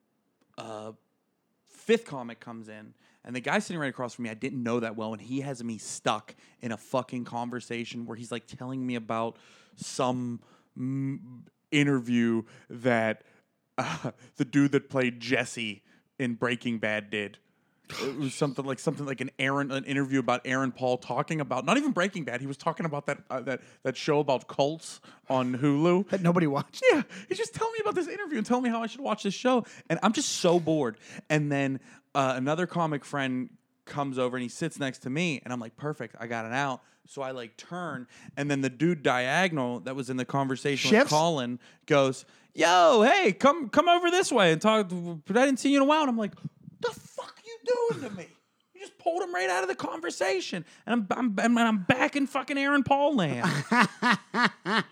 fifth 1.84 2.06
comic 2.06 2.39
comes 2.39 2.70
in. 2.70 2.93
And 3.26 3.36
the 3.36 3.39
guy 3.39 3.60
sitting 3.60 3.80
right 3.80 3.89
across 3.89 4.16
from 4.16 4.24
me, 4.24 4.30
I 4.30 4.34
didn't 4.34 4.62
know 4.62 4.82
that 4.82 4.95
well, 4.97 5.14
and 5.14 5.22
he 5.22 5.41
has 5.41 5.64
me 5.64 5.78
stuck 5.78 6.36
in 6.62 6.72
a 6.72 6.78
fucking 6.78 7.24
conversation 7.26 8.06
where 8.06 8.18
he's 8.18 8.32
like 8.32 8.47
telling 8.47 8.86
me 8.86 8.95
about 8.95 9.38
some 9.76 10.41
interview 11.72 12.43
that 12.70 13.24
uh, 13.78 14.12
the 14.38 14.45
dude 14.45 14.72
that 14.74 14.89
played 14.89 15.20
Jesse 15.20 15.84
in 16.20 16.36
Breaking 16.36 16.80
Bad 16.80 17.10
did. 17.10 17.38
It 18.01 18.17
was 18.17 18.34
something 18.34 18.65
like 18.65 18.79
something 18.79 19.05
like 19.05 19.21
an 19.21 19.29
Aaron, 19.38 19.71
an 19.71 19.84
interview 19.84 20.19
about 20.19 20.41
Aaron 20.45 20.71
Paul 20.71 20.97
talking 20.97 21.41
about 21.41 21.65
not 21.65 21.77
even 21.77 21.91
Breaking 21.91 22.23
Bad. 22.23 22.41
He 22.41 22.47
was 22.47 22.57
talking 22.57 22.86
about 22.86 23.05
that 23.07 23.19
uh, 23.29 23.41
that 23.41 23.61
that 23.84 23.97
show 23.97 24.19
about 24.19 24.47
cults 24.47 25.01
on 25.29 25.57
Hulu. 25.57 26.07
That 26.09 26.21
nobody 26.21 26.47
watched. 26.47 26.84
Yeah, 26.91 27.03
he's 27.27 27.38
just 27.38 27.53
telling 27.53 27.73
me 27.73 27.79
about 27.81 27.95
this 27.95 28.07
interview 28.07 28.38
and 28.38 28.45
telling 28.45 28.63
me 28.63 28.69
how 28.69 28.81
I 28.81 28.88
should 28.88 29.01
watch 29.01 29.23
this 29.23 29.34
show, 29.34 29.65
and 29.89 29.99
I'm 30.01 30.13
just 30.13 30.29
so 30.29 30.59
bored. 30.59 30.97
And 31.29 31.51
then 31.51 31.81
uh, 32.15 32.34
another 32.36 32.65
comic 32.65 33.03
friend 33.05 33.49
comes 33.86 34.17
over 34.17 34.38
and 34.38 34.43
he 34.43 34.49
sits 34.49 34.79
next 34.79 34.99
to 34.99 35.09
me, 35.09 35.41
and 35.43 35.53
I'm 35.53 35.59
like, 35.59 35.75
perfect, 35.75 36.15
I 36.19 36.27
got 36.27 36.45
it 36.45 36.53
out. 36.53 36.81
So 37.05 37.21
I 37.21 37.31
like 37.31 37.57
turn, 37.57 38.07
and 38.38 38.49
then 38.49 38.61
the 38.61 38.69
dude 38.69 39.03
diagonal 39.03 39.81
that 39.81 39.95
was 39.95 40.09
in 40.09 40.15
the 40.15 40.23
conversation 40.25 40.89
Shifts? 40.89 41.11
with 41.11 41.19
Colin 41.19 41.59
goes, 41.86 42.23
"Yo, 42.53 43.03
hey, 43.03 43.34
come 43.34 43.67
come 43.67 43.89
over 43.89 44.09
this 44.09 44.31
way 44.31 44.53
and 44.53 44.61
talk." 44.61 44.88
But 44.89 45.38
I 45.38 45.45
didn't 45.45 45.59
see 45.59 45.69
you 45.71 45.77
in 45.77 45.81
a 45.81 45.86
while, 45.86 45.99
and 45.99 46.09
I'm 46.09 46.17
like, 46.17 46.31
"The 46.79 46.91
fuck 46.91 47.42
doing 47.66 48.09
to 48.09 48.16
me?" 48.16 48.28
You 48.74 48.82
just 48.82 48.97
pulled 48.97 49.22
him 49.22 49.34
right 49.34 49.49
out 49.49 49.64
of 49.64 49.70
the 49.70 49.76
conversation, 49.76 50.66
and 50.86 51.05
I'm 51.09 51.36
I'm, 51.39 51.57
I'm, 51.57 51.84
back 51.84 52.16
in 52.16 52.28
fucking 52.28 52.57
Aaron 52.57 52.84
Paul 52.84 53.16
land. 53.16 53.49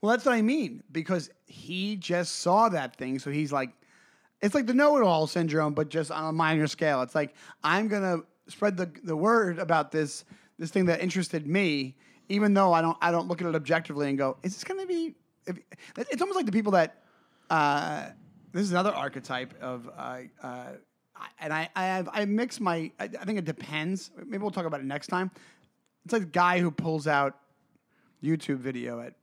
Well, 0.00 0.10
that's 0.10 0.24
what 0.24 0.34
I 0.34 0.42
mean 0.42 0.82
because 0.92 1.30
he 1.46 1.96
just 1.96 2.36
saw 2.36 2.68
that 2.68 2.96
thing, 2.96 3.18
so 3.18 3.30
he's 3.30 3.52
like, 3.52 3.70
it's 4.42 4.54
like 4.54 4.66
the 4.66 4.74
know-it-all 4.74 5.26
syndrome, 5.26 5.74
but 5.74 5.88
just 5.88 6.10
on 6.10 6.28
a 6.28 6.32
minor 6.32 6.66
scale. 6.66 7.02
It's 7.02 7.14
like 7.14 7.34
I'm 7.64 7.88
gonna 7.88 8.18
spread 8.48 8.76
the 8.76 8.90
the 9.04 9.16
word 9.16 9.58
about 9.58 9.90
this 9.90 10.24
this 10.58 10.70
thing 10.70 10.86
that 10.86 11.00
interested 11.00 11.46
me, 11.46 11.96
even 12.28 12.54
though 12.54 12.72
I 12.72 12.82
don't 12.82 12.96
I 13.00 13.10
don't 13.10 13.28
look 13.28 13.40
at 13.40 13.48
it 13.48 13.54
objectively 13.54 14.08
and 14.08 14.18
go, 14.18 14.36
is 14.42 14.54
this 14.54 14.64
gonna 14.64 14.86
be? 14.86 15.14
It's 15.96 16.20
almost 16.20 16.36
like 16.36 16.46
the 16.46 16.52
people 16.52 16.72
that. 16.72 17.02
Uh, 17.48 18.08
this 18.52 18.62
is 18.62 18.72
another 18.72 18.92
archetype 18.92 19.54
of. 19.60 19.88
Uh, 19.96 20.18
uh, 20.42 20.66
and 21.40 21.52
I, 21.52 21.68
I 21.74 21.84
have 21.86 22.08
I 22.12 22.24
mix 22.24 22.60
my 22.60 22.90
I, 22.98 23.04
I 23.04 23.24
think 23.24 23.38
it 23.38 23.44
depends. 23.44 24.10
Maybe 24.24 24.38
we'll 24.42 24.50
talk 24.50 24.66
about 24.66 24.80
it 24.80 24.86
next 24.86 25.06
time. 25.08 25.30
It's 26.04 26.12
like 26.12 26.22
the 26.22 26.28
guy 26.28 26.60
who 26.60 26.70
pulls 26.70 27.06
out 27.06 27.36
YouTube 28.22 28.58
video 28.58 29.00
at 29.00 29.14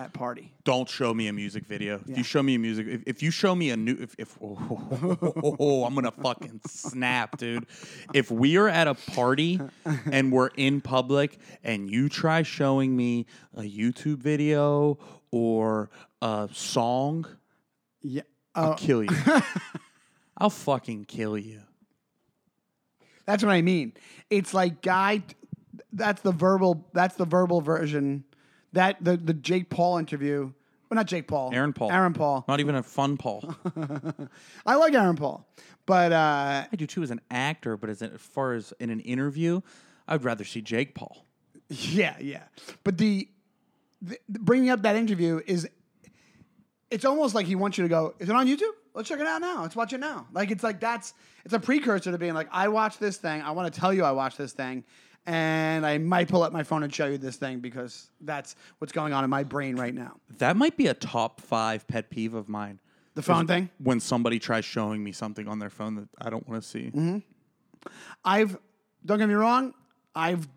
at 0.00 0.12
party. 0.12 0.52
don't 0.62 0.88
show 0.88 1.12
me 1.12 1.26
a 1.26 1.32
music 1.32 1.66
video. 1.66 2.00
If 2.06 2.16
you 2.18 2.22
show 2.22 2.40
me 2.40 2.54
a 2.54 2.58
music, 2.60 2.86
if, 2.86 3.02
if 3.04 3.20
you 3.20 3.32
show 3.32 3.52
me 3.56 3.70
a 3.70 3.76
new, 3.76 3.96
if, 4.00 4.14
if 4.16 4.38
oh, 4.40 5.84
I'm 5.84 5.92
gonna 5.96 6.12
fucking 6.12 6.60
snap, 6.68 7.36
dude. 7.36 7.66
If 8.14 8.30
we 8.30 8.56
are 8.58 8.68
at 8.68 8.86
a 8.86 8.94
party 8.94 9.60
and 10.12 10.30
we're 10.30 10.50
in 10.56 10.80
public 10.82 11.36
and 11.64 11.90
you 11.90 12.08
try 12.08 12.42
showing 12.44 12.96
me 12.96 13.26
a 13.56 13.62
YouTube 13.62 14.18
video 14.18 14.98
or 15.32 15.90
a 16.22 16.48
song, 16.52 17.26
Yeah. 18.00 18.22
I'll 18.54 18.72
Uh, 18.72 18.76
kill 18.76 19.02
you. 19.02 19.10
I'll 20.38 20.50
fucking 20.50 21.04
kill 21.06 21.36
you. 21.36 21.60
that's 23.26 23.42
what 23.42 23.52
I 23.52 23.60
mean. 23.62 23.92
It's 24.30 24.54
like 24.54 24.80
guy. 24.82 25.22
That's 25.92 26.22
the 26.22 26.32
verbal. 26.32 26.86
That's 26.92 27.16
the 27.16 27.24
verbal 27.26 27.60
version. 27.60 28.24
That 28.72 29.02
the 29.02 29.16
the 29.16 29.34
Jake 29.34 29.68
Paul 29.68 29.98
interview. 29.98 30.52
Well, 30.90 30.96
not 30.96 31.06
Jake 31.06 31.28
Paul. 31.28 31.50
Aaron 31.52 31.74
Paul. 31.74 31.92
Aaron 31.92 32.14
Paul. 32.14 32.44
Not 32.48 32.60
even 32.60 32.74
a 32.74 32.82
fun 32.82 33.18
Paul. 33.18 33.54
I 34.66 34.76
like 34.76 34.94
Aaron 34.94 35.16
Paul, 35.16 35.46
but 35.84 36.12
uh, 36.12 36.64
I 36.72 36.76
do 36.76 36.86
too 36.86 37.02
as 37.02 37.10
an 37.10 37.20
actor, 37.30 37.76
but 37.76 37.90
as, 37.90 38.00
as 38.00 38.18
far 38.18 38.54
as 38.54 38.72
in 38.80 38.88
an 38.88 39.00
interview, 39.00 39.60
I'd 40.06 40.24
rather 40.24 40.44
see 40.44 40.62
Jake 40.62 40.94
Paul. 40.94 41.24
Yeah, 41.70 42.16
yeah. 42.18 42.44
But 42.82 42.96
the, 42.96 43.28
the 44.00 44.18
bringing 44.30 44.70
up 44.70 44.80
that 44.82 44.96
interview 44.96 45.42
is, 45.46 45.68
it's 46.90 47.04
almost 47.04 47.34
like 47.34 47.46
he 47.46 47.54
wants 47.54 47.78
you 47.78 47.84
to 47.84 47.88
go. 47.88 48.14
Is 48.18 48.28
it 48.28 48.34
on 48.34 48.46
YouTube? 48.46 48.72
Let's 48.94 49.08
check 49.08 49.20
it 49.20 49.26
out 49.26 49.40
now. 49.40 49.62
Let's 49.62 49.76
watch 49.76 49.92
it 49.92 49.98
now. 49.98 50.26
Like 50.32 50.50
it's 50.50 50.64
like 50.64 50.80
that's 50.80 51.14
it's 51.44 51.54
a 51.54 51.60
precursor 51.60 52.10
to 52.10 52.18
being 52.18 52.34
like 52.34 52.48
I 52.50 52.68
watched 52.68 53.00
this 53.00 53.16
thing. 53.16 53.42
I 53.42 53.50
want 53.52 53.72
to 53.72 53.80
tell 53.80 53.92
you 53.92 54.04
I 54.04 54.12
watched 54.12 54.38
this 54.38 54.52
thing, 54.52 54.84
and 55.26 55.86
I 55.86 55.98
might 55.98 56.28
pull 56.28 56.42
up 56.42 56.52
my 56.52 56.62
phone 56.62 56.82
and 56.82 56.94
show 56.94 57.06
you 57.06 57.18
this 57.18 57.36
thing 57.36 57.60
because 57.60 58.10
that's 58.20 58.56
what's 58.78 58.92
going 58.92 59.12
on 59.12 59.24
in 59.24 59.30
my 59.30 59.44
brain 59.44 59.76
right 59.76 59.94
now. 59.94 60.16
That 60.38 60.56
might 60.56 60.76
be 60.76 60.86
a 60.86 60.94
top 60.94 61.40
five 61.40 61.86
pet 61.86 62.10
peeve 62.10 62.34
of 62.34 62.48
mine. 62.48 62.80
The 63.14 63.22
phone 63.22 63.46
thing. 63.46 63.68
When 63.78 64.00
somebody 64.00 64.38
tries 64.38 64.64
showing 64.64 65.02
me 65.02 65.12
something 65.12 65.48
on 65.48 65.58
their 65.58 65.70
phone 65.70 65.96
that 65.96 66.08
I 66.20 66.30
don't 66.30 66.48
want 66.48 66.62
to 66.62 66.68
see. 66.68 66.84
Mm-hmm. 66.84 67.18
I've 68.24 68.56
don't 69.04 69.18
get 69.18 69.28
me 69.28 69.34
wrong. 69.34 69.74
I've 70.14 70.48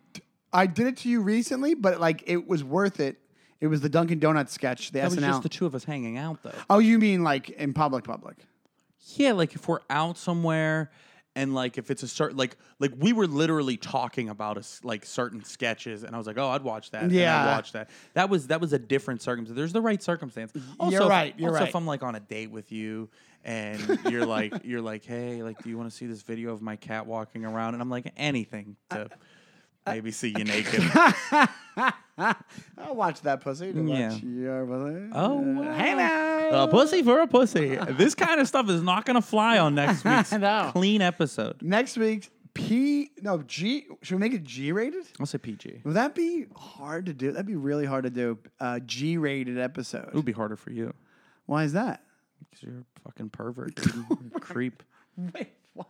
I 0.54 0.68
did 0.68 0.88
it 0.88 0.98
to 0.98 1.10
you 1.10 1.22
recently, 1.22 1.74
but 1.74 2.00
like 2.00 2.24
it 2.28 2.48
was 2.48 2.64
worth 2.64 3.00
it. 3.00 3.18
It 3.62 3.68
was 3.68 3.80
the 3.82 3.90
Dunkin' 3.90 4.20
Donuts 4.20 4.52
sketch, 4.52 4.92
the 4.92 5.00
That 5.00 5.12
was 5.12 5.18
SNL. 5.20 5.28
just 5.28 5.44
the 5.44 5.50
two 5.50 5.66
of 5.66 5.74
us 5.76 5.84
hanging 5.86 6.18
out, 6.18 6.42
though. 6.44 6.52
oh, 6.70 6.80
you 6.80 6.98
mean 7.00 7.24
like 7.24 7.50
in 7.52 7.74
public, 7.74 8.04
public? 8.04 8.36
Yeah, 9.16 9.32
like 9.34 9.54
if 9.56 9.68
we're 9.68 9.80
out 9.90 10.18
somewhere 10.18 10.92
and 11.36 11.54
like 11.56 11.78
if 11.78 11.90
it's 11.92 12.04
a 12.04 12.08
certain 12.08 12.38
like 12.38 12.58
like 12.80 12.92
we 12.98 13.14
were 13.14 13.26
literally 13.28 13.78
talking 13.78 14.28
about 14.30 14.58
us 14.58 14.82
like 14.84 15.06
certain 15.06 15.44
sketches 15.44 16.04
and 16.04 16.14
I 16.14 16.18
was 16.18 16.28
like, 16.28 16.38
oh, 16.38 16.50
I'd 16.50 16.62
watch 16.64 16.92
that. 16.92 17.04
and 17.04 17.12
Yeah. 17.12 17.42
I'd 17.42 17.56
watch 17.56 17.72
that. 17.74 17.90
That 18.16 18.30
was 18.30 18.48
that 18.48 18.60
was 18.62 18.74
a 18.74 18.80
different 18.80 19.22
circumstance. 19.22 19.56
There's 19.56 19.74
the 19.74 19.82
right 19.82 20.02
circumstance. 20.02 20.52
Also, 20.80 20.92
You're 20.94 21.04
if- 21.04 21.10
right, 21.10 21.34
you're 21.38 21.50
also, 21.50 21.60
right. 21.62 21.70
if 21.70 21.76
I'm 21.76 21.86
like 21.88 22.04
on 22.04 22.16
a 22.16 22.20
date 22.20 22.52
with 22.52 22.72
you 22.72 23.10
and 23.44 24.00
you're 24.10 24.26
like 24.26 24.54
you're 24.66 24.82
like, 24.82 25.06
hey, 25.06 25.42
like, 25.44 25.62
do 25.64 25.70
you 25.70 25.78
want 25.78 25.90
to 25.90 25.96
see 25.96 26.06
this 26.06 26.22
video 26.22 26.52
of 26.54 26.62
my 26.62 26.76
cat 26.76 27.06
walking 27.06 27.46
around? 27.46 27.74
And 27.76 27.82
I'm 27.82 27.90
like, 27.90 28.12
anything 28.18 28.76
to 28.92 29.10
maybe 29.86 30.12
see 30.12 30.34
you 30.38 30.44
naked. 30.44 30.84
I'll 32.18 32.96
watch 32.96 33.22
that 33.22 33.42
pussy. 33.42 33.74
To 33.74 33.82
Yeah. 33.84 34.10
watch 34.12 34.24
your 34.24 34.66
pussy. 34.66 35.10
Oh, 35.14 35.36
wow. 35.40 35.74
hey 35.74 35.96
now. 35.96 36.64
a 36.64 36.68
pussy 36.68 37.02
for 37.04 37.22
a 37.22 37.28
pussy. 37.28 37.78
This 37.92 38.14
kind 38.16 38.40
of 38.42 38.48
stuff 38.48 38.70
is 38.70 38.82
not 38.82 39.06
gonna 39.06 39.22
fly 39.22 39.58
on 39.58 39.76
next 39.76 40.04
week's 40.04 40.32
No. 40.34 40.70
clean 40.74 41.02
episode. 41.02 41.62
Next 41.62 41.98
week's 41.98 42.30
P 42.54 43.12
no 43.22 43.42
G. 43.44 43.86
Should 44.02 44.16
we 44.16 44.20
make 44.20 44.34
it 44.34 44.44
G 44.44 44.72
rated? 44.72 45.06
I'll 45.20 45.26
say 45.26 45.38
PG. 45.38 45.82
Would 45.86 45.94
that 45.96 46.14
be 46.14 46.48
hard 46.56 47.06
to 47.06 47.14
do? 47.14 47.32
That'd 47.32 47.46
be 47.48 47.56
really 47.56 47.86
hard 47.86 48.04
to 48.04 48.10
do. 48.10 48.38
Uh, 48.60 48.80
G 48.80 49.18
rated 49.18 49.58
episode. 49.58 50.10
It 50.10 50.14
would 50.14 50.26
be 50.26 50.34
harder 50.34 50.58
for 50.58 50.72
you. 50.72 50.94
Why 51.46 51.64
is 51.64 51.74
that? 51.74 52.04
Because 52.50 52.64
you're 52.64 52.80
a 52.80 53.00
fucking 53.06 53.30
pervert, 53.30 53.76
dude. 53.76 54.06
Creep. 54.42 54.84
Wait, 55.34 55.50
what? 55.74 55.88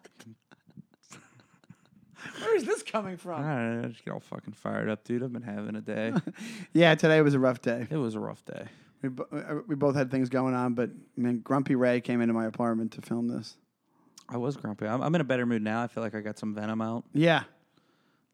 Where 2.41 2.55
is 2.55 2.65
this 2.65 2.83
coming 2.83 3.17
from? 3.17 3.43
I 3.43 3.55
don't 3.55 3.81
know. 3.81 3.87
I 3.87 3.91
just 3.91 4.03
get 4.05 4.11
all 4.13 4.19
fucking 4.19 4.53
fired 4.53 4.89
up, 4.89 5.03
dude. 5.03 5.23
I've 5.23 5.31
been 5.33 5.41
having 5.41 5.75
a 5.75 5.81
day. 5.81 6.13
Yeah, 6.73 6.95
today 6.95 7.21
was 7.21 7.33
a 7.33 7.39
rough 7.39 7.61
day. 7.61 7.87
it 7.89 7.97
was 7.97 8.15
a 8.15 8.19
rough 8.19 8.43
day. 8.45 8.65
We, 9.01 9.09
bo- 9.09 9.27
uh, 9.31 9.61
we 9.67 9.75
both 9.75 9.95
had 9.95 10.11
things 10.11 10.29
going 10.29 10.53
on, 10.53 10.73
but 10.73 10.89
man, 11.17 11.39
Grumpy 11.39 11.75
Ray 11.75 12.01
came 12.01 12.21
into 12.21 12.33
my 12.33 12.45
apartment 12.45 12.91
to 12.93 13.01
film 13.01 13.27
this. 13.27 13.57
I 14.29 14.37
was 14.37 14.55
grumpy. 14.55 14.85
I'm, 14.87 15.01
I'm 15.01 15.13
in 15.15 15.21
a 15.21 15.25
better 15.25 15.45
mood 15.45 15.61
now. 15.63 15.81
I 15.83 15.87
feel 15.87 16.03
like 16.03 16.15
I 16.15 16.21
got 16.21 16.37
some 16.39 16.53
venom 16.55 16.81
out. 16.81 17.03
Yeah, 17.13 17.39
A 17.41 17.45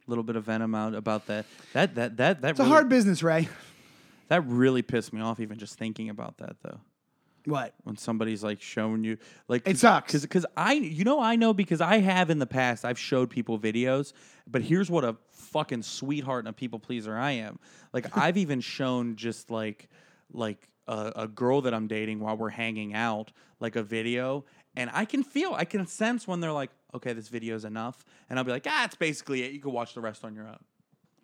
little 0.07 0.23
bit 0.23 0.35
of 0.35 0.43
venom 0.43 0.75
out 0.75 0.93
about 0.93 1.25
that. 1.27 1.45
That 1.73 1.95
that 1.95 2.17
that 2.17 2.41
that 2.41 2.51
it's 2.51 2.59
a 2.59 2.65
hard 2.65 2.87
business, 2.89 3.23
Ray. 3.23 3.47
that 4.27 4.41
really 4.45 4.81
pissed 4.83 5.11
me 5.13 5.21
off 5.21 5.39
even 5.39 5.57
just 5.57 5.77
thinking 5.79 6.09
about 6.09 6.37
that 6.37 6.57
though. 6.61 6.79
What? 7.47 7.73
when 7.83 7.95
somebody's 7.95 8.43
like 8.43 8.61
showing 8.61 9.03
you 9.05 9.17
like 9.47 9.65
It 9.67 9.77
sucks. 9.77 10.19
because 10.19 10.45
I 10.57 10.73
you 10.73 11.05
know 11.05 11.21
I 11.21 11.37
know 11.37 11.53
because 11.53 11.79
I 11.79 11.99
have 11.99 12.29
in 12.29 12.39
the 12.39 12.45
past 12.45 12.83
I've 12.83 12.99
showed 12.99 13.29
people 13.29 13.57
videos 13.57 14.11
but 14.45 14.61
here's 14.61 14.91
what 14.91 15.05
a 15.05 15.15
fucking 15.31 15.83
sweetheart 15.83 16.45
and 16.45 16.49
a 16.49 16.53
people 16.53 16.77
pleaser 16.77 17.17
I 17.17 17.31
am 17.31 17.57
like 17.93 18.15
I've 18.17 18.35
even 18.37 18.59
shown 18.59 19.15
just 19.15 19.49
like 19.49 19.87
like 20.33 20.67
a, 20.87 21.13
a 21.15 21.27
girl 21.27 21.61
that 21.61 21.73
I'm 21.73 21.87
dating 21.87 22.19
while 22.19 22.35
we're 22.35 22.49
hanging 22.49 22.93
out 22.93 23.31
like 23.61 23.77
a 23.77 23.83
video 23.83 24.43
and 24.75 24.89
I 24.93 25.05
can 25.05 25.23
feel 25.23 25.53
I 25.53 25.63
can 25.63 25.87
sense 25.87 26.27
when 26.27 26.41
they're 26.41 26.51
like 26.51 26.71
okay 26.93 27.13
this 27.13 27.29
video's 27.29 27.63
enough 27.63 28.03
and 28.29 28.37
I'll 28.37 28.45
be 28.45 28.51
like 28.51 28.67
ah 28.69 28.83
it's 28.83 28.95
basically 28.95 29.43
it 29.43 29.53
you 29.53 29.61
can 29.61 29.71
watch 29.71 29.93
the 29.93 30.01
rest 30.01 30.25
on 30.25 30.35
your 30.35 30.47
own 30.47 30.59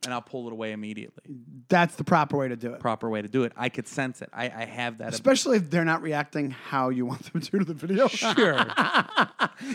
and 0.06 0.14
I'll 0.14 0.22
pull 0.22 0.48
it 0.48 0.54
away 0.54 0.72
immediately 0.72 1.24
That's 1.70 1.96
the 1.96 2.04
proper 2.04 2.38
way 2.38 2.48
to 2.48 2.56
do 2.56 2.74
it. 2.74 2.80
proper 2.80 3.10
way 3.10 3.22
to 3.22 3.28
do 3.28 3.44
it 3.44 3.54
I 3.56 3.70
could 3.70 3.88
sense 3.88 4.22
it 4.22 4.30
I, 4.34 4.46
I 4.46 4.66
have 4.66 4.98
that 5.00 5.14
Especially 5.14 5.58
if 5.58 5.70
they're 5.70 5.86
not 5.86 6.02
reacting 6.02 6.52
how 6.52 6.90
you 6.90 7.06
want 7.06 7.32
them 7.32 7.42
to 7.42 7.60
to 7.60 7.66
the 7.66 7.74
video. 7.74 8.08
sure 8.10 8.34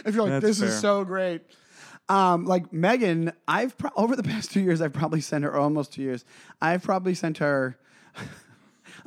if 0.05 0.15
you're 0.15 0.25
like, 0.25 0.33
That's 0.41 0.45
this 0.45 0.59
fair. 0.61 0.69
is 0.69 0.81
so 0.81 1.05
great. 1.05 1.43
Um, 2.09 2.47
like 2.47 2.73
Megan, 2.73 3.33
I've 3.47 3.77
pro- 3.77 3.91
over 3.97 4.17
the 4.17 4.23
past 4.23 4.51
two 4.51 4.61
years, 4.61 4.81
I've 4.81 4.95
probably 4.95 5.21
sent 5.21 5.45
her 5.45 5.55
almost 5.55 5.93
two 5.93 6.03
years. 6.03 6.25
I've 6.61 6.83
probably 6.83 7.15
sent 7.15 7.39
her, 7.39 7.77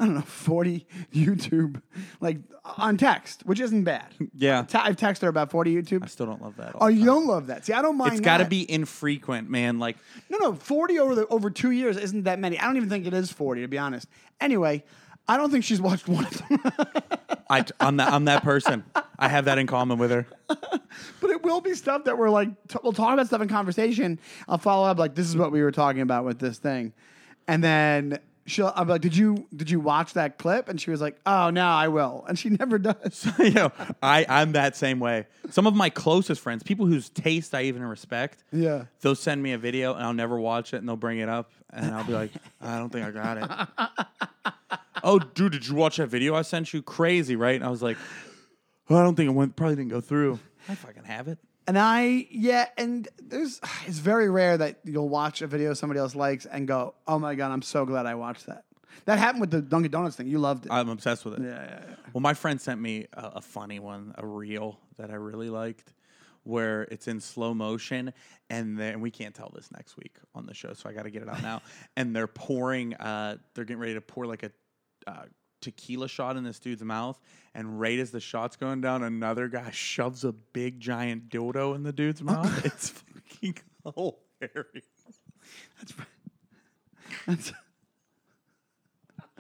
I 0.02 0.06
don't 0.06 0.16
know, 0.16 0.22
forty 0.22 0.88
YouTube 1.14 1.80
like 2.20 2.40
on 2.78 2.98
text, 2.98 3.46
which 3.46 3.60
isn't 3.60 3.84
bad. 3.84 4.08
Yeah. 4.36 4.66
I've 4.74 4.96
texted 4.98 5.22
her 5.22 5.28
about 5.28 5.52
forty 5.52 5.76
YouTube. 5.76 6.04
I 6.04 6.08
still 6.08 6.26
don't 6.26 6.42
love 6.42 6.58
that 6.58 6.72
Oh, 6.82 6.88
you 6.88 7.06
don't 7.06 7.28
love 7.28 7.48
that? 7.48 7.66
See, 7.68 7.74
I 7.74 7.84
don't 7.84 7.98
mind. 7.98 8.14
It's 8.14 8.22
got 8.22 8.38
to 8.38 8.46
be 8.46 8.70
infrequent, 8.70 9.50
man. 9.50 9.78
Like, 9.78 9.98
No, 10.30 10.40
no, 10.40 10.54
forty 10.56 10.98
over 10.98 11.14
the 11.14 11.28
over 11.28 11.52
two 11.52 11.70
years 11.72 11.98
isn't 11.98 12.24
that 12.24 12.40
many. 12.40 12.58
I 12.58 12.66
don't 12.66 12.78
even 12.78 12.90
think 12.90 13.06
it 13.06 13.14
is 13.14 13.32
forty 13.32 13.62
to 13.62 13.68
be 13.68 13.78
honest. 13.78 14.08
Anyway, 14.40 14.84
I 15.28 15.38
don't 15.38 15.52
think 15.52 15.64
she's 15.64 15.80
watched 15.80 16.08
one 16.08 16.26
of 16.26 16.38
them. 16.50 16.60
I, 17.48 17.64
I'm 17.80 17.98
that 17.98 18.12
I'm 18.12 18.26
that 18.26 18.42
person. 18.44 18.84
I 19.20 19.28
have 19.28 19.46
that 19.46 19.60
in 19.60 19.68
common 19.68 20.00
with 20.00 20.10
her. 20.10 20.26
But 20.48 21.30
it 21.30 21.44
will 21.44 21.62
be 21.62 21.76
stuff 21.76 22.06
that 22.06 22.18
we're 22.18 22.30
like, 22.30 22.50
t- 22.68 22.80
we'll 22.84 22.92
talk 22.92 23.14
about 23.14 23.28
stuff 23.28 23.42
in 23.42 23.48
conversation. 23.48 24.20
I'll 24.48 24.58
follow 24.58 24.88
up 24.88 24.98
like, 24.98 25.16
this 25.16 25.28
is 25.28 25.38
what 25.38 25.52
we 25.52 25.62
were 25.62 25.72
talking 25.72 26.02
about 26.02 26.26
with 26.26 26.40
this 26.40 26.58
thing, 26.58 26.92
and 27.48 27.64
then 27.64 28.20
she'll. 28.46 28.72
I'm 28.76 28.88
like, 28.88 29.02
did 29.02 29.16
you 29.16 29.48
did 29.56 29.70
you 29.70 29.80
watch 29.80 30.14
that 30.14 30.38
clip? 30.38 30.68
And 30.70 30.80
she 30.80 30.92
was 30.92 31.02
like, 31.02 31.18
oh 31.26 31.50
no, 31.50 31.66
I 31.66 31.88
will, 31.88 32.26
and 32.28 32.38
she 32.38 32.50
never 32.60 32.78
does. 32.80 33.28
you 33.40 33.52
know, 33.52 33.72
I 34.02 34.26
I'm 34.28 34.52
that 34.54 34.76
same 34.76 35.00
way. 35.00 35.28
Some 35.50 35.68
of 35.68 35.76
my 35.76 35.90
closest 35.90 36.42
friends, 36.42 36.64
people 36.64 36.86
whose 36.86 37.10
taste 37.10 37.54
I 37.56 37.64
even 37.64 37.84
respect, 37.84 38.44
Yeah. 38.52 38.86
they'll 39.02 39.16
send 39.16 39.42
me 39.44 39.52
a 39.54 39.58
video 39.58 39.94
and 39.94 40.04
I'll 40.04 40.14
never 40.14 40.40
watch 40.40 40.74
it, 40.74 40.78
and 40.78 40.88
they'll 40.88 40.96
bring 40.96 41.20
it 41.20 41.30
up, 41.30 41.52
and 41.72 41.94
I'll 41.94 42.06
be 42.06 42.14
like, 42.14 42.32
I 42.62 42.78
don't 42.78 42.90
think 42.92 43.06
I 43.06 43.12
got 43.12 43.38
it. 43.38 44.50
oh, 45.04 45.20
dude, 45.20 45.52
did 45.54 45.68
you 45.68 45.76
watch 45.76 45.98
that 45.98 46.08
video 46.08 46.36
I 46.36 46.42
sent 46.44 46.74
you? 46.74 46.82
Crazy, 46.82 47.36
right? 47.36 47.56
And 47.56 47.64
I 47.64 47.70
was 47.70 47.82
like, 47.82 47.98
oh, 48.90 48.96
I 48.98 49.04
don't 49.04 49.16
think 49.16 49.28
it 49.30 49.34
went. 49.34 49.56
Probably 49.56 49.76
didn't 49.76 49.92
go 49.92 50.02
through. 50.02 50.40
I 50.70 50.76
fucking 50.76 51.04
have 51.06 51.28
it. 51.28 51.40
And 51.68 51.78
I, 51.78 52.28
yeah, 52.32 52.68
and 52.78 53.08
there's, 53.22 53.60
it's 53.86 54.00
very 54.00 54.30
rare 54.30 54.58
that 54.58 54.80
you'll 54.84 55.10
watch 55.10 55.42
a 55.42 55.48
video 55.48 55.74
somebody 55.74 56.00
else 56.00 56.16
likes 56.16 56.46
and 56.46 56.68
go, 56.68 56.96
oh 57.08 57.20
my 57.20 57.36
god, 57.36 57.52
I'm 57.52 57.62
so 57.62 57.86
glad 57.86 58.06
I 58.06 58.16
watched 58.16 58.48
that. 58.48 58.66
That 59.06 59.20
happened 59.20 59.42
with 59.42 59.52
the 59.52 59.62
Dunkin' 59.62 59.92
Donuts 59.92 60.16
thing. 60.16 60.28
You 60.28 60.40
loved 60.40 60.66
it. 60.66 60.72
I'm 60.72 60.90
obsessed 60.90 61.26
with 61.26 61.36
it. 61.36 61.42
yeah, 61.42 61.50
yeah, 61.50 61.80
yeah. 61.90 61.96
Well, 62.14 62.22
my 62.22 62.34
friend 62.34 62.60
sent 62.60 62.80
me 62.80 63.08
a, 63.14 63.32
a 63.36 63.42
funny 63.42 63.80
one, 63.80 64.14
a 64.18 64.26
reel 64.26 64.80
that 64.98 65.10
I 65.10 65.16
really 65.16 65.50
liked, 65.50 65.94
where 66.44 66.84
it's 66.84 67.08
in 67.08 67.20
slow 67.20 67.54
motion, 67.54 68.14
and 68.50 68.78
then 68.78 69.02
we 69.02 69.10
can't 69.10 69.34
tell 69.34 69.52
this 69.56 69.72
next 69.72 69.98
week 69.98 70.18
on 70.36 70.46
the 70.46 70.54
show, 70.54 70.74
so 70.74 70.90
I 70.90 70.94
got 70.94 71.04
to 71.04 71.10
get 71.10 71.24
it 71.24 71.30
out 71.30 71.42
now. 71.42 71.62
And 71.96 72.16
they're 72.16 72.28
pouring, 72.28 72.94
uh, 72.96 73.38
they're 73.54 73.66
getting 73.66 73.82
ready 73.82 73.94
to 73.96 74.02
pour 74.02 74.26
like 74.26 74.44
a 74.44 74.52
uh, 75.08 75.24
tequila 75.62 76.08
shot 76.08 76.38
in 76.38 76.44
this 76.44 76.60
dude's 76.60 76.84
mouth, 76.84 77.20
and 77.54 77.80
right 77.80 78.00
as 78.00 78.12
the 78.12 78.20
shot's 78.20 78.56
going 78.56 78.82
down, 78.82 79.04
another 79.04 79.48
guy 79.48 79.70
shoves 79.72 80.24
a 80.24 80.32
big 80.32 80.80
giant 80.80 81.30
dildo 81.30 81.76
in 81.76 81.84
the 81.84 81.94
dude's 81.94 82.22
mouth. 82.22 82.66
it's 82.66 82.90
fucking 82.90 83.58
hilarious. 83.84 84.86
That's, 85.78 85.94
that's 87.28 87.54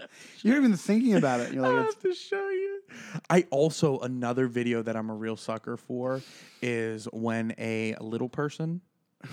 you're 0.42 0.58
even 0.58 0.76
thinking 0.76 1.16
about 1.16 1.40
it. 1.42 1.54
You're 1.54 1.64
like, 1.64 1.86
it's, 1.86 1.96
have 1.96 2.04
to 2.04 2.14
show 2.14 2.50
you. 2.50 2.82
I 3.30 3.46
also 3.50 4.00
another 4.00 4.48
video 4.48 4.82
that 4.82 4.96
I'm 4.96 5.10
a 5.10 5.16
real 5.16 5.38
sucker 5.38 5.78
for 5.78 6.22
is 6.62 7.06
when 7.12 7.54
a 7.58 7.96
little 8.00 8.30
person, 8.30 8.82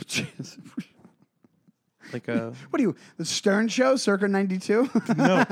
Jeez. 0.04 0.58
Like 2.12 2.28
a 2.28 2.52
what 2.70 2.80
are 2.80 2.82
you, 2.82 2.94
the 3.16 3.24
Stern 3.24 3.68
Show, 3.68 3.96
circa 3.96 4.28
'92? 4.28 4.90
no, 5.16 5.26
no 5.26 5.44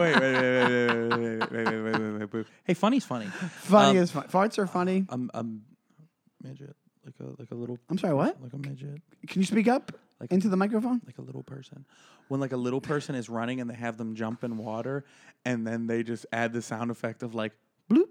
wait, 0.00 0.20
wait, 0.20 0.20
wait, 0.20 0.20
wait, 0.20 1.08
wait, 1.10 1.50
wait, 1.50 1.50
wait, 1.50 1.50
wait, 1.50 2.00
wait, 2.00 2.18
wait, 2.20 2.32
wait. 2.34 2.46
Hey, 2.64 2.74
funny's 2.74 3.04
funny. 3.04 3.26
funny 3.26 3.98
Um, 3.98 4.02
as 4.02 4.10
fun. 4.10 4.24
Farts 4.28 4.58
are 4.58 4.66
funny. 4.66 5.04
I'm 5.08 5.30
I'm 5.34 5.62
midget, 6.42 6.76
like 7.04 7.14
a 7.20 7.24
like 7.40 7.50
a 7.50 7.54
little, 7.54 7.78
I'm 7.90 7.98
sorry, 7.98 8.14
what? 8.14 8.40
like 8.42 8.52
a 8.52 8.58
midget, 8.58 9.00
Can 9.26 9.40
you 9.40 9.46
speak 9.46 9.68
up 9.68 9.92
Like- 10.20 10.32
into 10.32 10.48
the 10.48 10.56
microphone? 10.56 11.00
like 11.06 11.18
a 11.18 11.22
little 11.22 11.42
person. 11.42 11.84
When 12.28 12.40
like 12.40 12.52
a 12.52 12.56
little 12.56 12.80
person 12.80 13.14
is 13.14 13.28
running 13.28 13.60
and 13.60 13.70
they 13.70 13.74
have 13.74 13.96
them 13.98 14.14
jump 14.16 14.42
in 14.42 14.56
water, 14.56 15.04
and 15.44 15.66
then 15.66 15.86
they 15.86 16.02
just 16.02 16.26
add 16.32 16.52
the 16.52 16.60
sound 16.62 16.90
effect 16.90 17.22
of 17.22 17.34
like 17.34 17.52
bloop. 17.90 18.08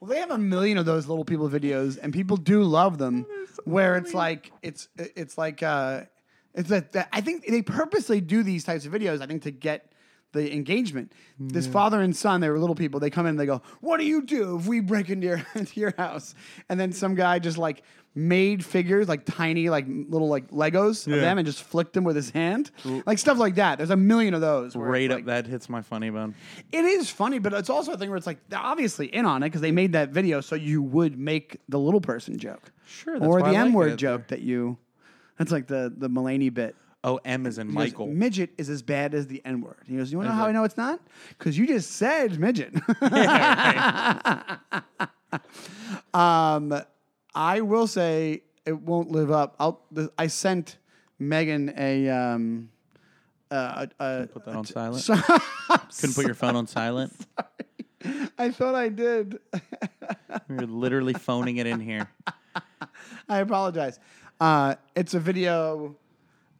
Well, 0.00 0.08
they 0.08 0.18
have 0.18 0.30
a 0.30 0.38
million 0.38 0.78
of 0.78 0.86
those 0.86 1.06
little 1.06 1.24
people 1.26 1.48
videos, 1.50 1.98
and 2.00 2.12
people 2.12 2.38
do 2.38 2.62
love 2.62 2.96
them. 2.98 3.26
where 3.64 3.96
it's 3.96 4.14
like 4.14 4.50
it's 4.62 4.88
it's 4.96 5.36
like 5.36 5.62
uh, 5.62 6.02
it's 6.54 6.70
that, 6.70 6.92
that 6.92 7.08
I 7.12 7.20
think 7.20 7.46
they 7.46 7.62
purposely 7.62 8.20
do 8.20 8.42
these 8.42 8.64
types 8.64 8.86
of 8.86 8.92
videos. 8.92 9.20
I 9.20 9.26
think 9.26 9.42
to 9.42 9.50
get 9.50 9.92
the 10.32 10.52
engagement. 10.54 11.12
This 11.38 11.66
father 11.66 12.00
and 12.00 12.16
son, 12.16 12.40
they 12.40 12.48
were 12.48 12.58
little 12.58 12.76
people. 12.76 13.00
They 13.00 13.10
come 13.10 13.26
in 13.26 13.30
and 13.30 13.40
they 13.40 13.46
go, 13.46 13.62
"What 13.80 13.98
do 13.98 14.06
you 14.06 14.22
do 14.22 14.56
if 14.58 14.66
we 14.66 14.80
break 14.80 15.10
into 15.10 15.26
your 15.26 15.46
into 15.54 15.80
your 15.80 15.94
house?" 15.98 16.34
And 16.68 16.78
then 16.78 16.92
some 16.92 17.14
guy 17.14 17.38
just 17.38 17.58
like 17.58 17.82
made 18.14 18.64
figures, 18.64 19.08
like 19.08 19.24
tiny, 19.24 19.70
like 19.70 19.86
little 19.88 20.28
like 20.28 20.50
Legos 20.50 21.06
of 21.06 21.20
them, 21.20 21.38
and 21.38 21.46
just 21.46 21.62
flicked 21.62 21.92
them 21.92 22.04
with 22.04 22.16
his 22.16 22.30
hand, 22.30 22.70
like 23.06 23.18
stuff 23.18 23.38
like 23.38 23.54
that. 23.54 23.78
There's 23.78 23.90
a 23.90 23.96
million 23.96 24.34
of 24.34 24.40
those. 24.40 24.74
Right 24.74 25.08
like- 25.10 25.20
up 25.20 25.24
that 25.26 25.46
hits 25.46 25.68
my 25.68 25.82
funny 25.82 26.10
bone. 26.10 26.34
it 26.72 26.84
is 26.84 27.08
funny, 27.10 27.38
but 27.38 27.52
it's 27.52 27.70
also 27.70 27.92
a 27.92 27.96
thing 27.96 28.08
where 28.10 28.16
it's 28.16 28.26
like 28.26 28.38
they're 28.48 28.58
obviously 28.58 29.06
in 29.06 29.26
on 29.26 29.42
it 29.42 29.46
because 29.46 29.60
they 29.60 29.72
made 29.72 29.92
that 29.92 30.10
video 30.10 30.40
so 30.40 30.56
you 30.56 30.82
would 30.82 31.18
make 31.18 31.58
the 31.68 31.78
little 31.78 32.00
person 32.00 32.38
joke. 32.38 32.72
Sure, 32.86 33.16
Or 33.22 33.42
the 33.42 33.50
M 33.56 33.72
word 33.72 33.92
it. 33.92 33.96
joke 33.96 34.28
that 34.28 34.40
you. 34.40 34.78
That's 35.38 35.52
like 35.52 35.68
the 35.68 35.92
the 35.96 36.08
Mulaney 36.10 36.52
bit. 36.52 36.74
Oh, 37.02 37.18
M 37.24 37.46
is 37.46 37.56
in 37.56 37.68
He 37.68 37.72
goes, 37.74 37.84
Michael. 37.92 38.08
midget 38.08 38.50
is 38.58 38.68
as 38.68 38.82
bad 38.82 39.14
as 39.14 39.26
the 39.26 39.40
N 39.46 39.62
word. 39.62 39.78
He 39.86 39.96
goes, 39.96 40.12
You 40.12 40.18
want 40.18 40.28
to 40.28 40.34
know 40.34 40.38
how 40.38 40.48
I 40.48 40.52
know 40.52 40.64
it's 40.64 40.76
not? 40.76 41.00
Because 41.30 41.56
you 41.56 41.66
just 41.66 41.92
said 41.92 42.38
midget. 42.38 42.74
um, 46.14 46.80
I 47.34 47.60
will 47.60 47.86
say 47.86 48.42
it 48.66 48.78
won't 48.80 49.10
live 49.10 49.30
up. 49.30 49.56
I'll, 49.58 49.80
the, 49.90 50.12
I 50.18 50.26
sent 50.26 50.78
Megan 51.18 51.72
a. 51.76 52.08
Um, 52.08 52.70
uh, 53.50 53.86
Put 53.98 54.44
that 54.44 54.54
on 54.54 54.64
silent. 54.64 55.02
so- 55.04 55.16
Couldn't 55.16 56.14
put 56.14 56.24
your 56.26 56.34
phone 56.34 56.56
on 56.56 56.66
silent. 56.66 57.12
I 58.38 58.50
thought 58.50 58.74
I 58.74 58.88
did. 58.88 59.38
You're 60.48 60.66
literally 60.66 61.12
phoning 61.14 61.56
it 61.58 61.66
in 61.66 61.80
here. 61.80 62.08
I 63.28 63.38
apologize. 63.40 63.98
Uh, 64.40 64.76
it's 64.94 65.14
a 65.14 65.20
video 65.20 65.96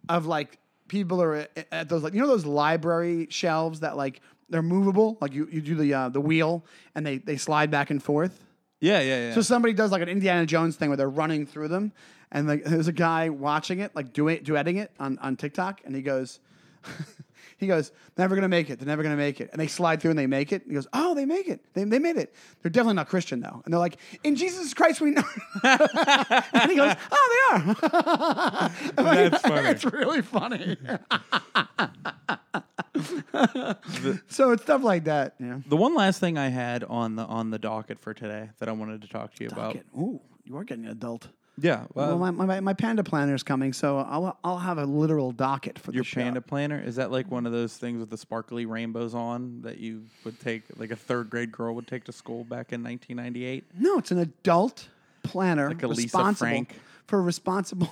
of 0.08 0.26
like 0.26 0.58
people 0.88 1.22
are 1.22 1.36
at, 1.36 1.66
at 1.72 1.88
those 1.88 2.02
like 2.02 2.12
you 2.12 2.20
know 2.20 2.26
those 2.26 2.44
library 2.44 3.26
shelves 3.30 3.80
that 3.80 3.96
like 3.96 4.20
they're 4.50 4.60
movable, 4.62 5.16
like 5.20 5.32
you, 5.32 5.48
you 5.50 5.60
do 5.60 5.74
the 5.76 5.94
uh, 5.94 6.08
the 6.08 6.20
wheel 6.20 6.64
and 6.94 7.06
they 7.06 7.18
they 7.18 7.36
slide 7.36 7.70
back 7.70 7.90
and 7.90 8.02
forth. 8.02 8.44
Yeah, 8.80 9.00
yeah, 9.00 9.28
yeah. 9.28 9.34
So 9.34 9.42
somebody 9.42 9.74
does 9.74 9.92
like 9.92 10.02
an 10.02 10.08
Indiana 10.08 10.46
Jones 10.46 10.76
thing 10.76 10.88
where 10.88 10.96
they're 10.96 11.08
running 11.08 11.46
through 11.46 11.68
them, 11.68 11.92
and 12.32 12.48
like 12.48 12.64
there's 12.64 12.88
a 12.88 12.92
guy 12.92 13.28
watching 13.28 13.80
it, 13.80 13.94
like 13.94 14.12
doing 14.12 14.38
duetting 14.38 14.78
it 14.78 14.90
on 14.98 15.18
on 15.18 15.36
TikTok, 15.36 15.82
and 15.84 15.94
he 15.94 16.02
goes. 16.02 16.40
He 17.60 17.66
goes, 17.66 17.92
never 18.16 18.34
gonna 18.34 18.48
make 18.48 18.70
it. 18.70 18.78
They're 18.78 18.88
never 18.88 19.02
gonna 19.02 19.16
make 19.16 19.38
it. 19.38 19.50
And 19.52 19.60
they 19.60 19.66
slide 19.66 20.00
through 20.00 20.12
and 20.12 20.18
they 20.18 20.26
make 20.26 20.50
it. 20.50 20.62
He 20.66 20.72
goes, 20.72 20.86
oh, 20.94 21.14
they 21.14 21.26
make 21.26 21.46
it. 21.46 21.60
They, 21.74 21.84
they 21.84 21.98
made 21.98 22.16
it. 22.16 22.34
They're 22.62 22.70
definitely 22.70 22.94
not 22.94 23.08
Christian 23.08 23.40
though. 23.40 23.60
And 23.62 23.74
they're 23.74 23.78
like, 23.78 23.98
in 24.24 24.34
Jesus 24.34 24.72
Christ 24.72 25.02
we 25.02 25.10
know. 25.10 25.22
and 25.62 26.70
he 26.70 26.76
goes, 26.78 26.94
oh, 27.12 27.50
they 27.52 27.54
are. 27.54 27.74
That's 28.96 29.42
funny. 29.42 29.68
It's 29.68 29.84
really 29.84 30.22
funny. 30.22 30.78
so 34.28 34.52
it's 34.52 34.62
stuff 34.62 34.82
like 34.82 35.04
that. 35.04 35.34
Yeah. 35.38 35.60
the 35.66 35.76
one 35.76 35.94
last 35.94 36.20
thing 36.20 36.38
I 36.38 36.48
had 36.48 36.84
on 36.84 37.16
the 37.16 37.24
on 37.24 37.50
the 37.50 37.58
docket 37.58 37.98
for 37.98 38.14
today 38.14 38.50
that 38.58 38.68
I 38.68 38.72
wanted 38.72 39.02
to 39.02 39.08
talk 39.08 39.34
to 39.34 39.44
you 39.44 39.50
about. 39.50 39.76
Ooh, 39.96 40.20
You 40.44 40.56
are 40.56 40.64
getting 40.64 40.84
an 40.86 40.92
adult. 40.92 41.28
Yeah. 41.62 41.84
Well, 41.92 42.22
uh, 42.22 42.30
my, 42.30 42.46
my, 42.46 42.60
my 42.60 42.72
panda 42.72 43.04
planner 43.04 43.34
is 43.34 43.42
coming, 43.42 43.72
so 43.74 43.98
I'll 43.98 44.38
I'll 44.42 44.58
have 44.58 44.78
a 44.78 44.84
literal 44.86 45.30
docket 45.32 45.78
for 45.78 45.92
Your 45.92 46.02
the 46.04 46.08
show. 46.08 46.20
panda 46.20 46.40
planner 46.40 46.80
is 46.80 46.96
that 46.96 47.10
like 47.10 47.30
one 47.30 47.44
of 47.44 47.52
those 47.52 47.76
things 47.76 48.00
with 48.00 48.08
the 48.08 48.16
sparkly 48.16 48.64
rainbows 48.64 49.14
on 49.14 49.60
that 49.62 49.76
you 49.78 50.04
would 50.24 50.40
take, 50.40 50.62
like 50.78 50.90
a 50.90 50.96
third 50.96 51.28
grade 51.28 51.52
girl 51.52 51.74
would 51.74 51.86
take 51.86 52.04
to 52.04 52.12
school 52.12 52.44
back 52.44 52.72
in 52.72 52.82
1998? 52.82 53.64
No, 53.78 53.98
it's 53.98 54.10
an 54.10 54.18
adult 54.18 54.88
planner. 55.22 55.68
Like 55.68 55.82
a 55.82 55.88
Lisa 55.88 56.02
responsible 56.04 56.48
Frank. 56.48 56.76
for 57.06 57.20
responsible. 57.20 57.90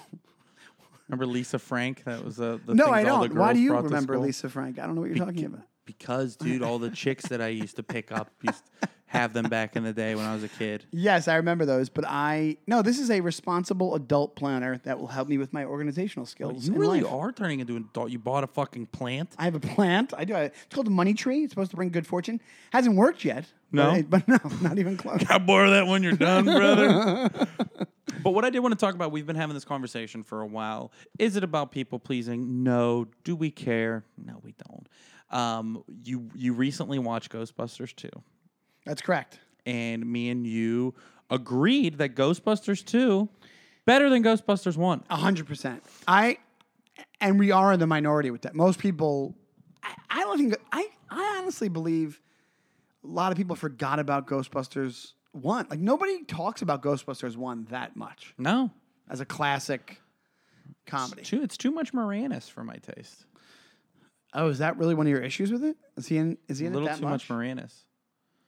Remember 1.09 1.27
Lisa 1.27 1.59
Frank? 1.59 2.05
That 2.05 2.25
was 2.25 2.39
uh, 2.39 2.59
the 2.65 2.75
no, 2.75 2.87
I 2.87 3.05
all 3.05 3.23
the 3.23 3.29
don't. 3.29 3.39
Why 3.39 3.53
do 3.53 3.61
you 3.61 3.75
remember. 3.77 4.19
Lisa 4.19 4.49
Frank? 4.49 4.79
I 4.79 4.87
don't 4.87 4.95
know 4.95 5.01
what 5.01 5.11
you're 5.11 5.25
talking 5.25 5.47
about. 5.47 5.63
Because, 5.87 6.37
dude, 6.37 6.63
all 6.63 6.79
the 6.79 6.91
chicks 6.91 7.27
that 7.29 7.41
I 7.41 7.49
used 7.49 7.77
to 7.77 7.83
pick 7.83 8.13
up 8.13 8.31
used 8.43 8.63
to 8.83 8.89
have 9.09 9.33
them 9.33 9.49
back 9.49 9.75
in 9.75 9.85
the 9.85 9.93
day 9.93 10.15
when 10.15 10.25
I 10.25 10.35
was 10.35 10.45
a 10.45 10.49
kid. 10.49 10.85
Yes, 10.93 11.29
I 11.29 11.37
remember 11.37 11.65
those, 11.65 11.89
but 11.89 12.05
I 12.07 12.57
no. 12.67 12.83
This 12.83 12.99
is 12.99 13.11
a 13.11 13.21
responsible 13.21 13.95
adult 13.95 14.37
planner 14.37 14.79
that 14.85 14.99
will 14.99 15.07
help 15.07 15.29
me 15.29 15.39
with 15.39 15.53
my 15.53 15.65
organizational 15.65 16.27
skills. 16.27 16.67
You 16.67 16.75
in 16.75 16.79
really 16.81 17.01
life. 17.01 17.13
are 17.13 17.33
turning 17.33 17.61
into 17.61 17.77
an 17.77 17.89
adult. 17.91 18.11
You 18.11 18.19
bought 18.19 18.45
a 18.45 18.47
fucking 18.47 18.87
plant. 18.87 19.31
I 19.39 19.45
have 19.45 19.55
a 19.55 19.61
plant. 19.61 20.13
I 20.17 20.25
do. 20.25 20.35
It's 20.35 20.67
called 20.71 20.87
a 20.89 20.91
money 20.91 21.15
tree. 21.15 21.45
It's 21.45 21.53
supposed 21.53 21.71
to 21.71 21.77
bring 21.77 21.91
good 21.91 22.07
fortune. 22.07 22.41
Hasn't 22.73 22.97
worked 22.97 23.25
yet. 23.25 23.47
No? 23.71 24.03
but, 24.03 24.27
but 24.27 24.29
no, 24.45 24.51
not 24.61 24.79
even 24.79 24.97
close. 24.97 25.23
I 25.29 25.39
borrow 25.39 25.71
that 25.71 25.87
when 25.87 26.03
you're 26.03 26.13
done, 26.13 26.45
brother. 26.47 27.31
but 28.23 28.31
what 28.31 28.45
I 28.45 28.51
did 28.51 28.61
want 28.61 28.79
to 28.79 28.85
talk 28.85 28.95
about, 28.95 29.13
we've 29.13 29.27
been 29.27 29.37
having 29.37 29.55
this 29.55 29.65
conversation 29.65 30.23
for 30.25 30.41
a 30.41 30.47
while. 30.47 30.93
Is 31.19 31.37
it 31.37 31.45
about 31.45 31.71
people 31.71 31.99
pleasing? 31.99 32.63
No. 32.63 33.07
Do 33.25 33.37
we 33.37 33.51
care? 33.51 34.05
No, 34.23 34.41
we 34.43 34.55
don't. 34.67 34.89
Um, 35.31 35.85
you 36.05 36.31
you 36.35 36.55
recently 36.55 36.99
watched 36.99 37.31
Ghostbusters 37.31 37.95
2, 37.95 38.09
That's 38.89 39.03
correct. 39.03 39.39
and 39.66 40.05
me 40.05 40.30
and 40.30 40.47
you 40.47 40.95
agreed 41.30 41.99
that 41.99 42.14
Ghostbusters 42.16 42.84
2 42.84 43.28
better 43.84 44.09
than 44.11 44.22
Ghostbusters 44.24 44.76
1. 44.76 45.05
A 45.11 45.16
hundred 45.16 45.47
percent. 45.47 45.82
I 46.07 46.39
and 47.20 47.39
we 47.39 47.51
are 47.53 47.72
in 47.72 47.80
the 47.80 47.86
minority 47.86 48.30
with 48.30 48.43
that. 48.43 48.55
Most 48.55 48.78
people, 48.78 49.36
I, 49.82 49.95
I 50.11 50.20
don't 50.20 50.39
think. 50.39 50.55
I 50.72 50.86
I 51.11 51.36
honestly 51.41 51.68
believe 51.68 52.20
a 53.05 53.07
lot 53.07 53.30
of 53.32 53.36
people 53.39 53.57
forgot 53.57 53.99
about 53.99 54.26
Ghostbusters 54.26 55.12
one. 55.32 55.66
Like 55.70 55.80
nobody 55.80 56.24
talks 56.24 56.62
about 56.62 56.82
Ghostbusters 56.82 57.36
one 57.36 57.66
that 57.70 57.95
much 57.97 58.34
No. 58.39 58.70
as 59.11 59.20
a 59.20 59.24
classic 59.26 60.01
comedy. 60.86 61.22
Too, 61.22 61.43
it's 61.43 61.57
too 61.59 61.70
much 61.70 61.93
Moranis 61.93 62.51
for 62.51 62.64
my 62.64 62.76
taste. 62.76 63.26
Oh, 64.34 64.49
is 64.49 64.59
that 64.59 64.76
really 64.78 64.95
one 64.95 65.07
of 65.07 65.11
your 65.11 65.22
issues 65.22 65.51
with 65.53 65.64
it? 65.64 65.76
Is 65.97 66.07
he 66.07 66.16
in? 66.18 66.36
Is 66.49 66.59
he 66.59 66.66
A 66.66 66.68
in 66.68 66.72
little 66.74 66.89
it 66.89 66.93
that 66.93 66.99
too 66.99 67.05
much 67.05 67.28
much? 67.30 67.39
Moranis. 67.39 67.72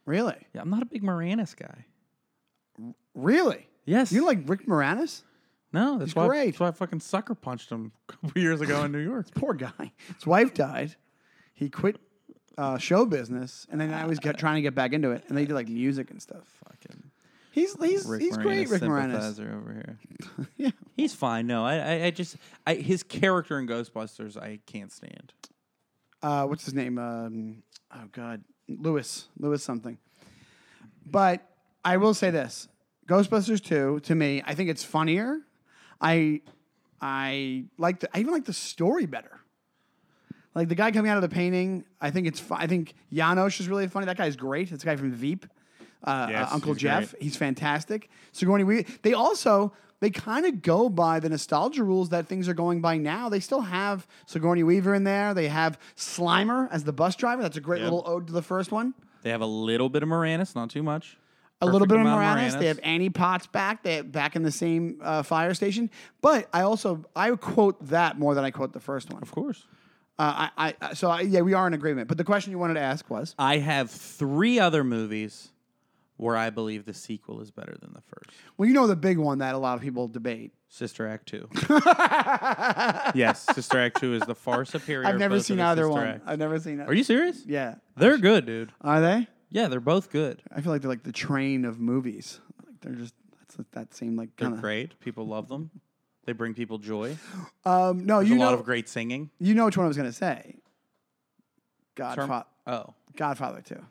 Really? 0.07 0.37
Yeah, 0.55 0.63
I'm 0.63 0.71
not 0.71 0.83
a 0.83 0.87
big 0.87 1.03
Moranis 1.03 1.55
guy. 1.57 1.85
Really? 3.15 3.69
Yes. 3.85 4.13
You 4.13 4.25
like 4.25 4.41
Rick 4.47 4.67
Moranis? 4.67 5.23
No, 5.73 5.99
that's 5.99 6.11
He's 6.11 6.17
why, 6.17 6.27
great. 6.27 6.47
that's 6.47 6.61
why 6.61 6.69
I 6.69 6.73
fucking 6.73 7.01
sucker 7.01 7.35
punched 7.35 7.71
him 7.71 7.93
a 8.09 8.13
couple 8.13 8.33
years 8.43 8.61
ago 8.61 8.85
in 8.85 8.93
New 8.93 8.99
York. 8.99 9.27
Poor 9.35 9.55
guy. 9.55 9.93
His 10.15 10.27
wife 10.27 10.53
died. 10.55 10.97
He 11.55 11.69
quit 11.71 11.99
uh, 12.59 12.79
show 12.79 13.05
business, 13.07 13.67
and 13.71 13.81
then 13.81 13.93
I 13.95 14.07
was 14.07 14.19
get, 14.19 14.37
trying 14.39 14.57
to 14.57 14.63
get 14.63 14.75
back 14.75 14.93
into 14.93 15.11
it. 15.13 15.25
And 15.29 15.37
they 15.37 15.45
did 15.45 15.55
like 15.55 15.69
music 15.69 16.11
and 16.11 16.21
stuff. 16.21 16.45
Fucking 16.65 17.11
He's 17.53 17.75
he's 17.83 18.07
Rick 18.07 18.23
he's 18.23 18.37
Moranis 18.37 18.43
great, 18.43 18.71
Rick 18.71 18.83
Moranis. 18.83 19.11
sympathizer 19.11 19.61
over 19.61 19.73
here. 19.73 19.99
Yeah. 20.57 20.71
He's 20.97 21.15
fine. 21.15 21.47
No, 21.47 21.65
I, 21.65 21.77
I, 21.77 22.05
I 22.07 22.11
just, 22.11 22.37
I, 22.67 22.75
his 22.75 23.03
character 23.03 23.59
in 23.59 23.67
Ghostbusters, 23.67 24.37
I 24.37 24.61
can't 24.67 24.93
stand. 24.93 25.33
Uh, 26.23 26.45
what's 26.47 26.65
his 26.65 26.75
name? 26.75 26.99
Um, 26.99 27.63
oh 27.95 28.05
God, 28.13 28.45
Lewis, 28.79 29.29
Lewis 29.39 29.63
something. 29.63 29.99
But 31.07 31.47
I 31.85 31.97
will 31.97 32.15
say 32.15 32.31
this: 32.31 32.69
Ghostbusters 33.09 33.63
two, 33.63 34.01
to 34.01 34.15
me, 34.15 34.43
I 34.47 34.55
think 34.55 34.71
it's 34.71 34.85
funnier. 34.85 35.41
I 36.01 36.41
I 37.01 37.65
like 37.79 38.01
the 38.01 38.09
I 38.15 38.21
even 38.21 38.33
like 38.33 38.45
the 38.45 38.53
story 38.53 39.07
better. 39.07 39.41
Like 40.55 40.69
the 40.69 40.75
guy 40.75 40.91
coming 40.91 41.11
out 41.11 41.17
of 41.17 41.23
the 41.23 41.29
painting, 41.29 41.85
I 42.01 42.11
think 42.11 42.27
it's. 42.27 42.41
fu- 42.41 42.55
I 42.55 42.67
think 42.67 42.95
Janosz 43.13 43.61
is 43.61 43.69
really 43.69 43.87
funny. 43.87 44.07
That 44.07 44.17
guy's 44.17 44.37
great. 44.37 44.73
It's 44.73 44.83
a 44.83 44.87
guy 44.87 44.97
from 44.97 45.13
Veep, 45.13 45.47
uh, 46.03 46.27
Yes, 46.29 46.51
uh, 46.51 46.55
Uncle 46.55 46.73
he's 46.73 46.83
Jeff. 46.83 47.15
He's 47.21 47.37
fantastic. 47.37 48.11
Sigourney 48.33 48.65
Weaver. 48.65 48.91
They 49.03 49.13
also 49.13 49.73
they 50.01 50.11
kind 50.11 50.47
of 50.47 50.63
go 50.63 50.89
by 50.89 51.21
the 51.21 51.29
nostalgia 51.29 51.85
rules 51.85 52.09
that 52.09 52.27
things 52.27 52.49
are 52.49 52.55
going 52.55 52.81
by 52.81 52.97
now. 52.97 53.29
They 53.29 53.41
still 53.41 53.61
have 53.61 54.07
Sigourney 54.27 54.63
Weaver 54.63 54.95
in 54.95 55.05
there. 55.05 55.35
They 55.35 55.49
have 55.49 55.79
Slimer 55.97 56.69
as 56.71 56.85
the 56.85 56.93
bus 56.93 57.17
driver. 57.17 57.43
That's 57.43 57.57
a 57.57 57.61
great 57.61 57.81
Yep. 57.83 57.85
little 57.93 58.03
ode 58.07 58.27
to 58.29 58.33
the 58.33 58.43
first 58.43 58.73
one. 58.73 58.95
They 59.23 59.31
have 59.31 59.43
a 59.43 59.47
little 59.47 59.89
bit 59.89 60.03
of 60.03 60.09
Moranis, 60.09 60.55
not 60.55 60.71
too 60.71 60.83
much. 60.83 61.19
A 61.63 61.67
little 61.67 61.87
bit 61.87 61.97
of 61.99 62.07
amount 62.07 62.23
Moranis. 62.39 62.59
They 62.59 62.69
have 62.69 62.81
Annie 62.83 63.11
Potts 63.11 63.47
back. 63.47 63.83
They 63.83 64.01
back 64.01 64.35
in 64.35 64.43
the 64.43 64.51
same 64.51 64.99
uh, 65.03 65.23
fire 65.23 65.53
station. 65.53 65.91
But 66.23 66.49
I 66.55 66.63
also 66.63 67.05
I 67.15 67.31
quote 67.33 67.87
that 67.89 68.19
more 68.19 68.35
than 68.35 68.45
I 68.45 68.51
quote 68.51 68.73
the 68.73 68.81
first 68.81 69.13
one. 69.13 69.23
Of 69.23 69.31
course. 69.31 69.67
Uh, 70.19 70.49
I, 70.57 70.75
I 70.81 70.95
so 70.95 71.11
I, 71.11 71.21
yeah, 71.21 71.43
we 71.43 71.53
are 71.53 71.67
in 71.67 71.75
agreement. 71.75 72.09
But 72.09 72.17
the 72.17 72.25
question 72.25 72.51
you 72.51 72.59
wanted 72.59 72.75
to 72.75 72.81
ask 72.81 73.09
was 73.11 73.35
I 73.39 73.59
have 73.59 73.91
three 73.91 74.59
other 74.59 74.83
movies 74.85 75.51
where 76.21 76.37
I 76.37 76.51
believe 76.51 76.85
the 76.85 76.93
sequel 76.93 77.41
is 77.41 77.51
better 77.51 77.75
than 77.81 77.93
the 77.95 78.03
first. 78.03 78.31
well, 78.59 78.69
you 78.69 78.75
know 78.75 78.87
the 78.87 78.95
big 78.95 79.17
one 79.17 79.39
that 79.39 79.55
a 79.55 79.59
lot 79.59 79.77
of 79.77 79.81
people 79.83 80.07
debate. 80.07 80.53
Sister 80.69 81.09
Act 81.09 81.27
2. 81.29 81.49
yes, 83.15 83.47
Sister 83.55 83.79
Act 83.81 83.99
2 84.01 84.15
is 84.15 84.23
the 84.23 84.35
far 84.35 84.65
superior. 84.65 85.07
I've 85.09 85.19
never 85.19 85.41
seen 85.41 85.59
either 85.61 85.83
Sister 85.85 85.91
one. 85.93 86.07
Acts. 86.07 86.23
I've 86.27 86.39
never 86.39 86.61
seen 86.61 86.79
it. 86.81 86.89
Are 86.89 86.93
you 86.95 87.05
serious? 87.05 87.45
Yeah. 87.47 87.77
They're 87.97 88.19
good, 88.19 88.47
dude. 88.47 88.71
Are 88.83 89.01
they? 89.01 89.27
Yeah, 89.49 89.69
they're 89.69 89.81
both 89.81 90.11
good. 90.11 90.43
I 90.55 90.61
feel 90.61 90.71
like 90.73 90.83
they're 90.83 90.91
like 90.91 91.03
the 91.03 91.11
train 91.13 91.65
of 91.65 91.81
movies. 91.81 92.39
Like 92.67 92.81
they're 92.83 92.93
just 92.93 93.15
that's 93.41 93.57
that 93.73 93.95
same 93.95 94.15
like 94.17 94.37
They're 94.37 94.51
great. 94.51 95.01
People 95.01 95.27
love 95.27 95.49
them. 95.49 95.71
They 96.27 96.33
bring 96.33 96.53
people 96.55 96.79
joy. 96.79 97.17
Um, 97.65 98.05
no, 98.07 98.19
There's 98.19 98.29
you 98.29 98.35
a 98.37 98.39
know, 98.39 98.45
lot 98.45 98.55
of 98.55 98.65
great 98.65 98.89
singing. 98.89 99.31
you 99.41 99.55
know 99.55 99.65
which 99.65 99.77
one 99.77 99.87
I 99.87 99.89
was 99.89 99.97
gonna 99.97 100.13
say. 100.13 100.57
Godfather, 101.97 102.45
Oh, 102.67 102.95
Godfather 103.17 103.63
two. 103.63 103.83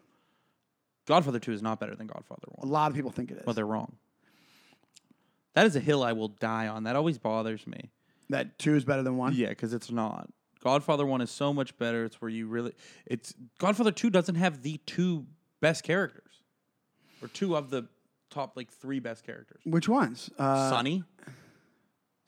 Godfather 1.09 1.39
2 1.39 1.51
is 1.51 1.61
not 1.63 1.79
better 1.79 1.95
than 1.95 2.05
Godfather 2.07 2.43
1. 2.49 2.59
A 2.59 2.67
1. 2.67 2.71
lot 2.71 2.91
of 2.91 2.95
people 2.95 3.09
think 3.11 3.31
it 3.31 3.37
is. 3.37 3.45
Well, 3.45 3.55
they're 3.55 3.65
wrong. 3.65 3.95
That 5.55 5.65
is 5.65 5.75
a 5.75 5.79
hill 5.79 6.03
I 6.03 6.13
will 6.13 6.27
die 6.29 6.67
on. 6.67 6.83
That 6.83 6.95
always 6.95 7.17
bothers 7.17 7.65
me. 7.65 7.89
that 8.29 8.59
two 8.59 8.75
is 8.75 8.85
better 8.85 9.01
than 9.01 9.17
one. 9.17 9.33
Yeah, 9.35 9.49
because 9.49 9.73
it's 9.73 9.89
not. 9.91 10.29
Godfather 10.63 11.05
1 11.07 11.21
is 11.21 11.31
so 11.31 11.51
much 11.51 11.75
better. 11.79 12.05
It's 12.05 12.21
where 12.21 12.29
you 12.29 12.45
really. 12.47 12.73
It's 13.07 13.33
Godfather 13.57 13.91
2 13.91 14.11
doesn't 14.11 14.35
have 14.35 14.61
the 14.61 14.77
two 14.85 15.25
best 15.61 15.83
characters, 15.83 16.43
or 17.23 17.27
two 17.29 17.55
of 17.57 17.71
the 17.71 17.87
top 18.29 18.55
like 18.55 18.69
three 18.71 18.99
best 18.99 19.25
characters. 19.25 19.61
Which 19.65 19.89
ones? 19.89 20.29
Uh, 20.37 20.69
Sonny. 20.69 21.03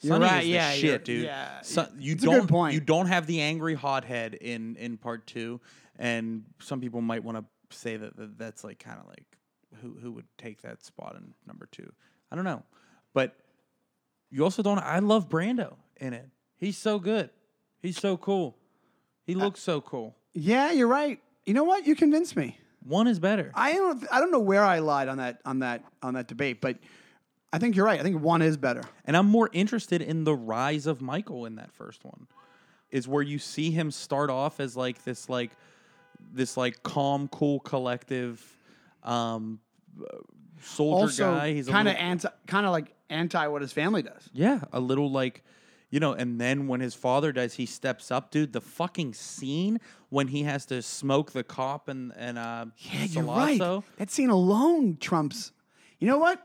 you're 0.02 0.16
Sonny 0.16 0.26
right, 0.26 0.40
is 0.42 0.46
the 0.48 0.54
yeah, 0.54 0.74
you're- 0.74 0.82
shit, 0.82 1.06
dude. 1.06 1.26
yeah, 1.26 1.62
So- 1.62 1.82
yeah. 1.82 1.88
you 2.00 2.16
don't 2.16 2.48
point. 2.50 2.74
you 2.74 2.80
don't 2.82 3.06
have 3.06 3.28
the 3.28 3.42
angry 3.42 3.76
hothead 3.76 4.34
in 4.34 4.76
in 4.78 4.98
part 4.98 5.28
two, 5.28 5.62
and 6.00 6.46
some 6.60 6.82
people 6.82 7.02
might 7.02 7.24
want 7.24 7.38
to 7.38 7.46
say 7.74 7.97
that, 7.97 8.15
that 8.17 8.38
that's 8.38 8.63
like 8.63 8.80
kind 8.80 8.99
of 8.99 9.07
like 9.07 9.38
who 9.82 9.97
who 10.01 10.11
would 10.11 10.28
take 10.38 10.61
that 10.61 10.84
spot 10.84 11.15
in 11.17 11.34
number 11.47 11.67
two. 11.72 11.91
I 12.32 12.36
don't 12.36 12.45
know, 12.45 12.63
but 13.13 13.36
you 14.30 14.43
also 14.43 14.63
don't. 14.63 14.80
I 14.80 14.99
love 14.99 15.30
Brando 15.30 15.76
in 15.97 16.13
it. 16.13 16.30
He's 16.57 16.78
so 16.78 16.99
good. 16.99 17.30
He's 17.82 17.97
so 17.97 18.17
cool. 18.17 18.57
He 19.26 19.36
looks 19.36 19.59
so 19.59 19.82
cool. 19.82 20.15
Yeah, 20.34 20.72
you're 20.72 20.88
right. 20.88 21.19
You 21.45 21.53
know 21.53 21.63
what? 21.63 21.86
You 21.86 21.95
convinced 21.95 22.36
me. 22.36 22.57
One 22.84 23.07
is 23.07 23.19
better. 23.19 23.51
I 23.53 23.74
don't. 23.74 24.05
I 24.11 24.19
don't 24.19 24.32
know 24.32 24.39
where 24.39 24.63
I 24.63 24.80
lied 24.80 25.07
on 25.07 25.17
that 25.17 25.41
on 25.45 25.59
that 25.59 25.84
on 26.01 26.13
that 26.15 26.28
debate, 26.28 26.61
but 26.61 26.78
I 27.53 27.59
think 27.59 27.76
you're 27.76 27.86
right. 27.86 27.99
I 27.99 28.03
think 28.03 28.22
one 28.22 28.41
is 28.41 28.57
better. 28.57 28.84
And 29.05 29.17
I'm 29.17 29.28
more 29.28 29.49
interested 29.51 30.01
in 30.01 30.24
the 30.24 30.36
rise 30.36 30.88
of 30.88 31.01
Michael 31.01 31.45
in 31.45 31.55
that 31.55 31.74
first 31.74 32.03
one. 32.05 32.28
Is 32.89 33.07
where 33.07 33.22
you 33.22 33.39
see 33.39 33.72
him 33.72 33.91
start 33.91 34.30
off 34.30 34.59
as 34.59 34.76
like 34.76 35.03
this 35.03 35.30
like 35.30 35.51
this 36.34 36.57
like 36.57 36.84
calm, 36.84 37.28
cool, 37.28 37.59
collective 37.59 38.57
um 39.03 39.59
soldier 40.61 41.03
Also, 41.03 41.34
guy. 41.36 41.53
He's 41.53 41.67
kind 41.67 41.88
of 41.88 41.95
anti, 41.95 42.30
kind 42.47 42.65
of 42.65 42.72
like 42.72 42.93
anti 43.09 43.47
what 43.47 43.61
his 43.61 43.74
family 43.74 44.01
does. 44.03 44.30
yeah, 44.34 44.61
a 44.72 44.80
little 44.80 45.11
like 45.11 45.43
you 45.89 45.99
know, 45.99 46.13
and 46.13 46.39
then 46.39 46.67
when 46.69 46.80
his 46.80 46.93
father 46.93 47.34
dies, 47.34 47.55
he 47.55 47.65
steps 47.65 48.11
up, 48.11 48.32
dude. 48.32 48.53
The 48.53 48.61
fucking 48.61 49.13
scene 49.13 49.82
when 50.07 50.30
he 50.30 50.43
has 50.43 50.65
to 50.67 50.82
smoke 50.82 51.34
the 51.34 51.43
cop 51.43 51.89
and 51.89 52.13
and 52.15 52.38
uh, 52.38 52.65
Yeah, 52.78 53.03
you're 53.05 53.24
right. 53.26 53.59
That 53.97 54.09
scene 54.09 54.30
alone 54.30 54.97
trumps. 55.01 55.51
You 55.99 56.07
know 56.07 56.17
what? 56.17 56.41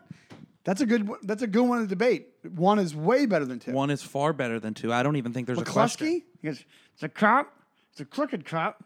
That's 0.64 0.80
a 0.80 0.86
good. 0.86 1.06
one- 1.08 1.20
That's 1.22 1.42
a 1.42 1.46
good 1.46 1.62
one 1.62 1.80
to 1.82 1.86
debate. 1.86 2.26
One 2.56 2.80
is 2.80 2.94
way 2.96 3.26
better 3.26 3.44
than 3.44 3.60
two. 3.60 3.70
One 3.72 3.90
is 3.90 4.02
far 4.02 4.32
better 4.32 4.58
than 4.58 4.74
two. 4.74 4.92
I 4.92 5.04
don't 5.04 5.14
even 5.16 5.32
think 5.32 5.46
there's 5.46 5.60
a 5.60 5.64
question. 5.64 6.06
McCluskey. 6.08 6.22
He 6.42 6.48
goes, 6.48 6.64
it's 6.94 7.02
a 7.04 7.08
cop. 7.08 7.52
It's 7.92 8.00
a 8.00 8.04
crooked 8.04 8.44
cop. 8.44 8.82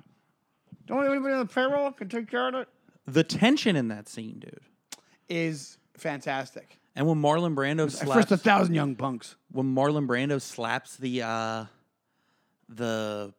Don't 0.91 1.07
anybody 1.07 1.35
on 1.35 1.47
the 1.47 1.47
payroll 1.47 1.93
can 1.93 2.09
take 2.09 2.29
care 2.29 2.49
of 2.49 2.55
it. 2.57 2.69
The 3.07 3.23
tension 3.23 3.77
in 3.77 3.89
that 3.89 4.09
scene, 4.09 4.41
dude. 4.41 4.61
Is 5.29 5.79
fantastic. 5.97 6.79
And 6.97 7.07
when 7.07 7.23
Marlon 7.23 7.55
Brando 7.55 7.89
slaps, 7.89 8.13
First, 8.13 8.33
a 8.33 8.37
thousand 8.37 8.75
young 8.75 8.97
punks. 8.97 9.37
when 9.53 9.73
Marlon 9.73 10.09
Brando 10.09 10.43
slaps 10.43 10.97
the 10.97 11.23
uh, 11.23 11.65
the 12.69 13.33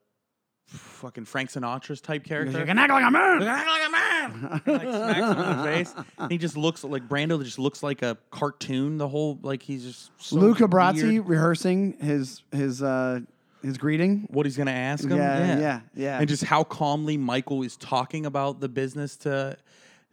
fucking 0.68 1.26
Frank 1.26 1.52
Sinatra's 1.52 2.00
type 2.00 2.24
character. 2.24 2.60
You 2.60 2.66
can 2.66 2.78
act 2.78 2.92
like 2.92 3.04
a 3.04 3.12
man. 3.12 3.44
act 3.44 3.68
like 3.68 3.88
a 3.88 3.92
man. 3.92 4.62
like 4.66 4.82
smacks 4.82 5.20
him 5.20 5.52
in 5.52 5.58
the 5.58 5.64
face. 5.64 5.96
And 6.18 6.32
he 6.32 6.38
just 6.38 6.56
looks 6.56 6.86
like 6.86 7.10
Brando. 7.10 7.44
Just 7.44 7.60
looks 7.60 7.84
like 7.84 8.02
a 8.02 8.18
cartoon. 8.32 8.98
The 8.98 9.10
whole 9.10 9.38
like 9.44 9.62
he's 9.62 9.84
just 9.84 10.12
so 10.18 10.38
Luca 10.38 10.68
weird. 10.68 11.28
rehearsing 11.28 11.98
his 12.00 12.44
his 12.54 12.82
uh 12.82 13.20
his 13.64 13.78
greeting. 13.78 14.28
What 14.32 14.46
he's 14.46 14.58
gonna 14.58 14.72
ask 14.72 15.04
him? 15.04 15.18
Yeah, 15.18 15.60
yeah, 15.60 15.80
yeah. 15.96 16.20
And 16.20 16.28
just 16.28 16.44
how 16.44 16.64
calmly 16.64 17.18
Michael 17.18 17.64
is 17.64 17.78
talking 17.78 18.26
about 18.26 18.60
the 18.60 18.70
business 18.70 19.18
to 19.18 19.58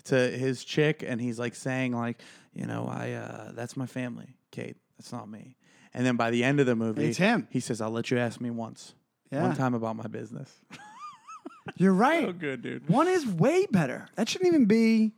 to 0.04 0.14
his 0.30 0.64
chick, 0.64 1.04
and 1.06 1.20
he's 1.20 1.38
like 1.38 1.54
saying 1.54 1.92
like, 1.92 2.20
you 2.54 2.66
know, 2.66 2.86
I 2.90 3.12
uh, 3.12 3.52
that's 3.52 3.76
my 3.76 3.86
family, 3.86 4.36
Kate. 4.50 4.76
That's 4.98 5.12
not 5.12 5.28
me. 5.28 5.56
And 5.94 6.04
then 6.06 6.16
by 6.16 6.30
the 6.30 6.44
end 6.44 6.60
of 6.60 6.66
the 6.66 6.76
movie, 6.76 7.06
It's 7.06 7.18
him. 7.18 7.48
He 7.50 7.60
says, 7.60 7.80
"I'll 7.80 7.90
let 7.90 8.10
you 8.10 8.18
ask 8.18 8.40
me 8.40 8.50
once, 8.50 8.94
Yeah. 9.32 9.42
one 9.42 9.56
time 9.56 9.74
about 9.74 9.96
my 9.96 10.06
business." 10.06 10.52
You're 11.76 11.92
right. 11.92 12.24
so 12.24 12.32
good, 12.32 12.62
dude. 12.62 12.88
One 12.88 13.08
is 13.08 13.26
way 13.26 13.66
better. 13.70 14.08
That 14.14 14.28
shouldn't 14.28 14.48
even 14.48 14.64
be 14.64 15.12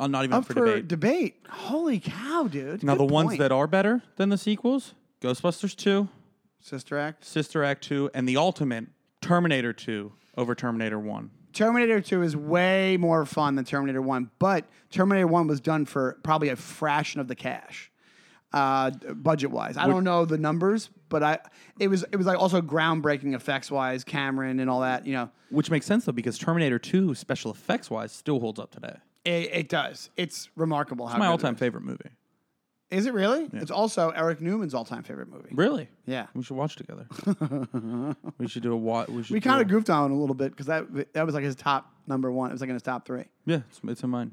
Uh, 0.00 0.06
not 0.06 0.24
even 0.24 0.34
up 0.34 0.46
for, 0.46 0.54
for, 0.54 0.64
debate. 0.64 0.88
debate. 0.88 1.34
Holy 1.50 2.00
cow, 2.00 2.48
dude. 2.50 2.82
Now, 2.82 2.94
Good 2.94 3.08
the 3.08 3.12
ones 3.12 3.38
that 3.38 3.52
are 3.52 3.66
better 3.66 4.02
than 4.16 4.28
the 4.30 4.38
sequels 4.38 4.94
Ghostbusters 5.20 5.74
2, 5.76 6.08
Sister 6.64 6.98
Act. 6.98 7.24
Sister 7.26 7.62
Act 7.62 7.84
2, 7.84 8.10
and 8.14 8.26
the 8.26 8.38
ultimate 8.38 8.86
Terminator 9.20 9.74
2 9.74 10.10
over 10.38 10.54
Terminator 10.54 10.98
1. 10.98 11.30
Terminator 11.52 12.00
2 12.00 12.22
is 12.22 12.34
way 12.34 12.96
more 12.96 13.26
fun 13.26 13.54
than 13.54 13.66
Terminator 13.66 14.00
1, 14.00 14.30
but 14.38 14.64
Terminator 14.90 15.26
1 15.26 15.46
was 15.46 15.60
done 15.60 15.84
for 15.84 16.18
probably 16.22 16.48
a 16.48 16.56
fraction 16.56 17.20
of 17.20 17.28
the 17.28 17.34
cash. 17.34 17.90
Uh, 18.52 18.90
budget 18.90 19.50
wise, 19.50 19.76
I 19.76 19.88
don't 19.88 20.04
know 20.04 20.24
the 20.24 20.38
numbers, 20.38 20.88
but 21.08 21.24
I 21.24 21.40
it 21.80 21.88
was 21.88 22.04
it 22.12 22.16
was 22.16 22.24
like 22.24 22.38
also 22.38 22.62
groundbreaking 22.62 23.34
effects 23.34 23.68
wise, 23.68 24.04
Cameron 24.04 24.60
and 24.60 24.70
all 24.70 24.82
that. 24.82 25.04
You 25.06 25.14
know, 25.14 25.30
Which 25.50 25.72
makes 25.72 25.86
sense, 25.86 26.04
though, 26.04 26.12
because 26.12 26.38
Terminator 26.38 26.78
2, 26.78 27.16
special 27.16 27.50
effects 27.50 27.90
wise, 27.90 28.12
still 28.12 28.38
holds 28.38 28.60
up 28.60 28.70
today. 28.70 28.94
it, 29.24 29.50
it 29.52 29.68
does. 29.68 30.08
It's 30.16 30.50
remarkable 30.54 31.08
how 31.08 31.18
My 31.18 31.26
good 31.26 31.30
all 31.32 31.38
time 31.38 31.56
favorite 31.56 31.82
movie. 31.82 32.10
Is 32.94 33.06
it 33.06 33.12
really? 33.14 33.48
It's 33.52 33.72
also 33.72 34.10
Eric 34.10 34.40
Newman's 34.40 34.72
all 34.72 34.84
time 34.84 35.02
favorite 35.02 35.28
movie. 35.28 35.48
Really? 35.50 35.88
Yeah. 36.06 36.26
We 36.34 36.44
should 36.44 36.56
watch 36.56 36.76
together. 36.76 37.06
we 38.38 38.46
should 38.46 38.62
do 38.62 38.72
a 38.72 38.76
watch. 38.76 39.08
We, 39.08 39.24
We 39.30 39.40
kind 39.40 39.60
of 39.60 39.66
goofed 39.68 39.90
on 39.90 40.12
a 40.12 40.14
little 40.14 40.34
bit 40.34 40.52
because 40.52 40.66
that 40.66 41.12
that 41.14 41.26
was 41.26 41.34
like 41.34 41.42
his 41.44 41.56
top 41.56 41.92
number 42.06 42.30
one. 42.30 42.50
It 42.50 42.54
was 42.54 42.60
like 42.60 42.70
in 42.70 42.74
his 42.74 42.82
top 42.82 43.04
three. 43.04 43.24
Yeah, 43.46 43.62
it's, 43.68 43.80
it's 43.84 44.02
in 44.04 44.10
mine. 44.10 44.32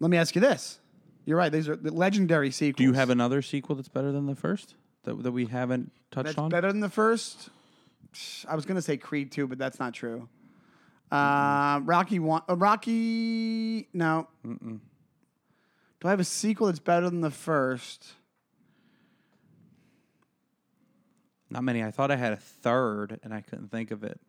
Let 0.00 0.10
me 0.10 0.16
ask 0.16 0.34
you 0.34 0.40
this: 0.40 0.78
You're 1.26 1.36
right; 1.36 1.52
these 1.52 1.68
are 1.68 1.76
the 1.76 1.92
legendary 1.92 2.50
sequels. 2.50 2.78
Do 2.78 2.84
you 2.84 2.94
have 2.94 3.10
another 3.10 3.42
sequel 3.42 3.76
that's 3.76 3.88
better 3.88 4.12
than 4.12 4.26
the 4.26 4.34
first 4.34 4.74
that, 5.04 5.22
that 5.22 5.32
we 5.32 5.46
haven't 5.46 5.92
touched 6.10 6.26
that's 6.26 6.38
on? 6.38 6.48
better 6.48 6.72
than 6.72 6.80
the 6.80 6.88
first? 6.88 7.50
I 8.48 8.54
was 8.54 8.64
gonna 8.64 8.82
say 8.82 8.96
Creed 8.96 9.30
two, 9.30 9.46
but 9.46 9.58
that's 9.58 9.78
not 9.78 9.92
true. 9.92 10.28
Uh, 11.12 11.80
Rocky 11.84 12.18
one, 12.18 12.42
uh, 12.48 12.56
Rocky 12.56 13.88
no. 13.92 14.26
Do 16.00 16.08
I 16.08 16.10
have 16.10 16.20
a 16.20 16.24
sequel 16.24 16.66
that's 16.66 16.78
better 16.78 17.08
than 17.08 17.20
the 17.20 17.30
first? 17.30 18.12
Not 21.48 21.64
many. 21.64 21.82
I 21.82 21.90
thought 21.90 22.10
I 22.10 22.16
had 22.16 22.32
a 22.32 22.36
third, 22.36 23.20
and 23.22 23.32
I 23.32 23.40
couldn't 23.40 23.70
think 23.70 23.90
of 23.90 24.04
it. 24.04 24.20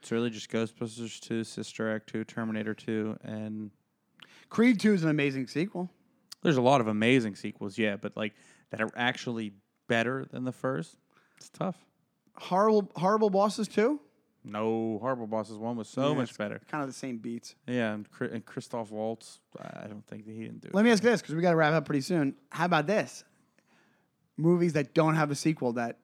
It's 0.00 0.10
really 0.10 0.30
just 0.30 0.50
Ghostbusters 0.50 1.20
2, 1.20 1.44
Sister 1.44 1.94
Act 1.94 2.08
2, 2.08 2.24
Terminator 2.24 2.72
2, 2.72 3.18
and 3.22 3.70
Creed 4.50 4.80
two 4.80 4.92
is 4.92 5.04
an 5.04 5.10
amazing 5.10 5.46
sequel. 5.46 5.88
there's 6.42 6.56
a 6.56 6.62
lot 6.62 6.80
of 6.80 6.88
amazing 6.88 7.36
sequels, 7.36 7.78
yeah, 7.78 7.96
but 7.96 8.16
like 8.16 8.34
that 8.70 8.80
are 8.80 8.90
actually 8.96 9.52
better 9.88 10.26
than 10.30 10.44
the 10.44 10.52
first. 10.52 10.96
It's 11.36 11.48
tough. 11.48 11.76
Horrible, 12.36 12.90
horrible 12.96 13.30
bosses 13.30 13.68
two. 13.68 14.00
No, 14.42 14.98
Horrible 15.00 15.26
Bosses 15.26 15.58
1 15.58 15.76
was 15.76 15.88
so 15.88 16.08
Yeah, 16.10 16.14
much 16.14 16.36
better. 16.38 16.60
Kind 16.70 16.82
of 16.82 16.88
the 16.88 16.94
same 16.94 17.18
beats. 17.18 17.54
Yeah, 17.66 17.92
and, 17.92 18.06
and 18.20 18.44
Christoph 18.44 18.90
Waltz, 18.90 19.40
I 19.60 19.86
don't 19.86 20.06
think 20.06 20.24
that 20.24 20.32
he 20.32 20.42
didn't 20.44 20.62
do 20.62 20.68
it. 20.68 20.74
Let 20.74 20.84
me 20.84 20.90
ask 20.90 21.02
this 21.02 21.20
because 21.20 21.34
we 21.34 21.42
got 21.42 21.50
to 21.50 21.56
wrap 21.56 21.74
up 21.74 21.84
pretty 21.84 22.00
soon. 22.00 22.34
How 22.50 22.64
about 22.64 22.86
this? 22.86 23.24
Movies 24.38 24.72
that 24.72 24.94
don't 24.94 25.14
have 25.16 25.30
a 25.30 25.34
sequel 25.34 25.74
that 25.74 25.98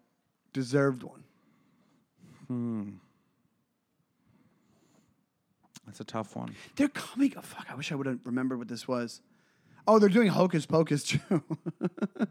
deserved 0.53 1.03
one. 1.03 1.25
Hmm. 2.49 2.91
That's 5.87 6.01
a 6.01 6.05
tough 6.05 6.37
one. 6.37 6.55
They're 6.75 6.89
coming. 6.89 7.33
Oh, 7.37 7.41
fuck! 7.41 7.67
I 7.71 7.75
wish 7.75 7.93
I 7.93 7.95
would 7.95 8.07
have 8.07 8.19
remembered 8.25 8.59
what 8.59 8.69
this 8.69 8.87
was. 8.87 9.23
Oh, 9.87 9.99
they're 9.99 10.09
doing 10.09 10.29
Hocus 10.29 10.67
Pocus 10.67 11.05
too. 11.09 11.43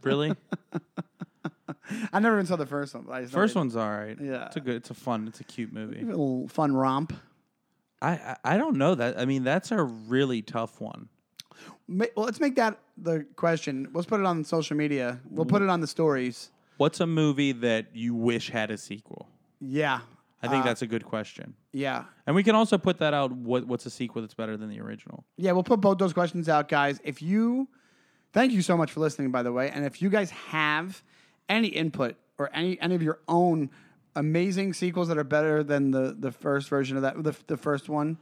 Really? 0.03 0.36
I 2.13 2.20
never 2.20 2.36
even 2.36 2.45
saw 2.45 2.55
the 2.55 2.66
first 2.66 2.93
one. 2.93 3.03
But 3.07 3.13
I 3.13 3.22
just 3.22 3.34
know 3.34 3.39
First 3.39 3.53
they- 3.53 3.59
one's 3.59 3.76
all 3.76 3.89
right. 3.89 4.18
Yeah. 4.22 4.45
It's 4.47 4.55
a 4.55 4.59
good, 4.61 4.76
it's 4.76 4.89
a 4.89 4.93
fun, 4.93 5.28
it's 5.28 5.39
a 5.39 5.43
cute 5.43 5.74
movie. 5.74 6.01
a 6.01 6.05
little 6.05 6.47
fun 6.47 6.76
romp. 6.76 7.13
I, 8.01 8.11
I, 8.11 8.36
I 8.43 8.57
don't 8.57 8.78
know 8.78 8.93
that. 8.95 9.20
I 9.20 9.26
mean, 9.26 9.43
that's 9.43 9.72
a 9.72 9.82
really 9.84 10.41
tough 10.41 10.80
one. 10.82 11.09
Ma- 11.88 12.05
Well, 12.16 12.26
let's 12.26 12.39
make 12.39 12.55
that 12.55 12.78
the 12.97 13.26
question. 13.36 13.88
Let's 13.93 14.05
put 14.07 14.20
it 14.20 14.26
on 14.26 14.43
social 14.43 14.76
media. 14.78 15.20
We'll 15.30 15.45
put 15.45 15.61
it 15.61 15.70
on 15.70 15.82
the 15.82 15.88
stories. 15.88 16.51
What's 16.78 16.99
a 16.99 17.07
movie 17.07 17.53
that 17.53 17.88
you 17.95 18.13
wish 18.13 18.49
had 18.49 18.70
a 18.70 18.78
sequel? 18.78 19.30
Yeah, 19.61 20.01
I 20.43 20.47
think 20.49 20.63
Uh, 20.63 20.68
that's 20.68 20.82
a 20.82 20.88
good 20.88 21.05
question. 21.05 21.55
yeah, 21.72 22.03
And 22.28 22.36
we 22.36 22.43
can 22.43 22.53
also 22.53 22.78
put 22.78 22.99
that 22.99 23.13
out. 23.13 23.32
What, 23.32 23.66
what's 23.66 23.86
a 23.86 23.89
sequel 23.89 24.22
that's 24.22 24.34
better 24.34 24.57
than 24.57 24.70
the 24.70 24.82
original? 24.82 25.24
yeah. 25.38 25.53
We'll 25.53 25.63
put 25.63 25.80
both 25.82 25.97
those 25.97 26.11
questions 26.13 26.49
out, 26.49 26.68
guys. 26.68 26.99
If 27.05 27.22
you, 27.22 27.70
thank 28.34 28.51
you 28.51 28.61
so 28.61 28.76
much 28.76 28.91
for 28.91 28.99
listening, 28.99 29.32
by 29.32 29.41
the 29.41 29.53
way. 29.53 29.70
And 29.72 29.86
if 29.86 30.01
you 30.01 30.09
guys 30.09 30.30
have 30.32 31.01
any 31.50 31.68
input 31.68 32.16
or 32.38 32.50
any 32.54 32.80
any 32.82 32.96
of 32.96 33.02
your 33.02 33.20
own 33.28 33.70
amazing 34.16 34.74
sequels 34.74 35.08
that 35.08 35.18
are 35.18 35.24
better 35.24 35.64
than 35.64 35.91
the 35.91 36.16
the 36.18 36.32
first 36.32 36.70
version 36.70 36.98
of 36.98 37.04
that, 37.04 37.22
the 37.24 37.36
the 37.48 37.58
first 37.58 37.89
one, 37.89 38.18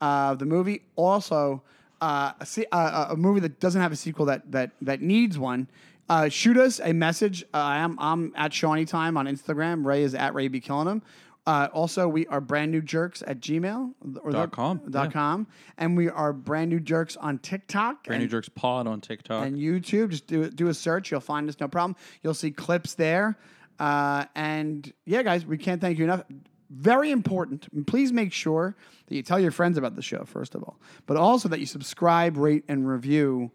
uh, 0.00 0.34
the 0.34 0.44
movie. 0.46 0.82
Also, 0.96 1.62
uh, 2.00 2.32
a, 2.40 2.46
se- 2.46 2.66
uh, 2.72 3.06
a 3.10 3.16
movie 3.16 3.40
that 3.40 3.60
doesn't 3.60 3.80
have 3.80 3.92
a 3.92 3.96
sequel 3.96 4.26
that 4.26 4.50
that 4.52 4.72
that 4.82 5.00
needs 5.00 5.38
one. 5.38 5.68
Uh, 6.08 6.28
shoot 6.28 6.56
us 6.56 6.80
a 6.82 6.92
message. 6.92 7.42
Uh, 7.52 7.58
I'm 7.58 7.98
I'm 7.98 8.32
at 8.36 8.52
Seany 8.52 8.86
Time 8.86 9.16
on 9.16 9.26
Instagram. 9.26 9.84
Ray 9.84 10.02
is 10.02 10.14
at 10.14 10.34
Ray 10.34 10.48
B 10.48 10.60
Killing 10.60 10.88
Him. 10.88 11.02
Uh, 11.48 11.66
also, 11.72 12.06
we 12.06 12.26
are 12.26 12.42
brand 12.42 12.70
new 12.70 12.82
jerks 12.82 13.22
at 13.26 13.40
Gmail 13.40 13.94
or 14.20 14.32
Dot 14.32 14.50
com, 14.52 14.82
Dot 14.90 15.06
yeah. 15.06 15.12
com, 15.12 15.46
and 15.78 15.96
we 15.96 16.10
are 16.10 16.34
brand 16.34 16.68
new 16.68 16.78
jerks 16.78 17.16
on 17.16 17.38
TikTok. 17.38 18.04
Brand 18.04 18.20
New 18.22 18.28
Jerks 18.28 18.50
Pod 18.50 18.86
on 18.86 19.00
TikTok. 19.00 19.46
and 19.46 19.56
YouTube. 19.56 20.10
Just 20.10 20.26
do 20.26 20.50
do 20.50 20.68
a 20.68 20.74
search. 20.74 21.10
You'll 21.10 21.20
find 21.20 21.48
us, 21.48 21.56
no 21.58 21.66
problem. 21.66 21.96
You'll 22.22 22.34
see 22.34 22.50
clips 22.50 22.92
there. 22.92 23.38
Uh, 23.78 24.26
and 24.34 24.92
yeah, 25.06 25.22
guys, 25.22 25.46
we 25.46 25.56
can't 25.56 25.80
thank 25.80 25.96
you 25.96 26.04
enough. 26.04 26.24
Very 26.68 27.10
important. 27.10 27.86
Please 27.86 28.12
make 28.12 28.34
sure 28.34 28.76
that 29.06 29.14
you 29.14 29.22
tell 29.22 29.40
your 29.40 29.50
friends 29.50 29.78
about 29.78 29.96
the 29.96 30.02
show, 30.02 30.24
first 30.26 30.54
of 30.54 30.62
all, 30.62 30.78
but 31.06 31.16
also 31.16 31.48
that 31.48 31.60
you 31.60 31.66
subscribe, 31.66 32.36
rate, 32.36 32.64
and 32.68 32.86
review 32.86 33.50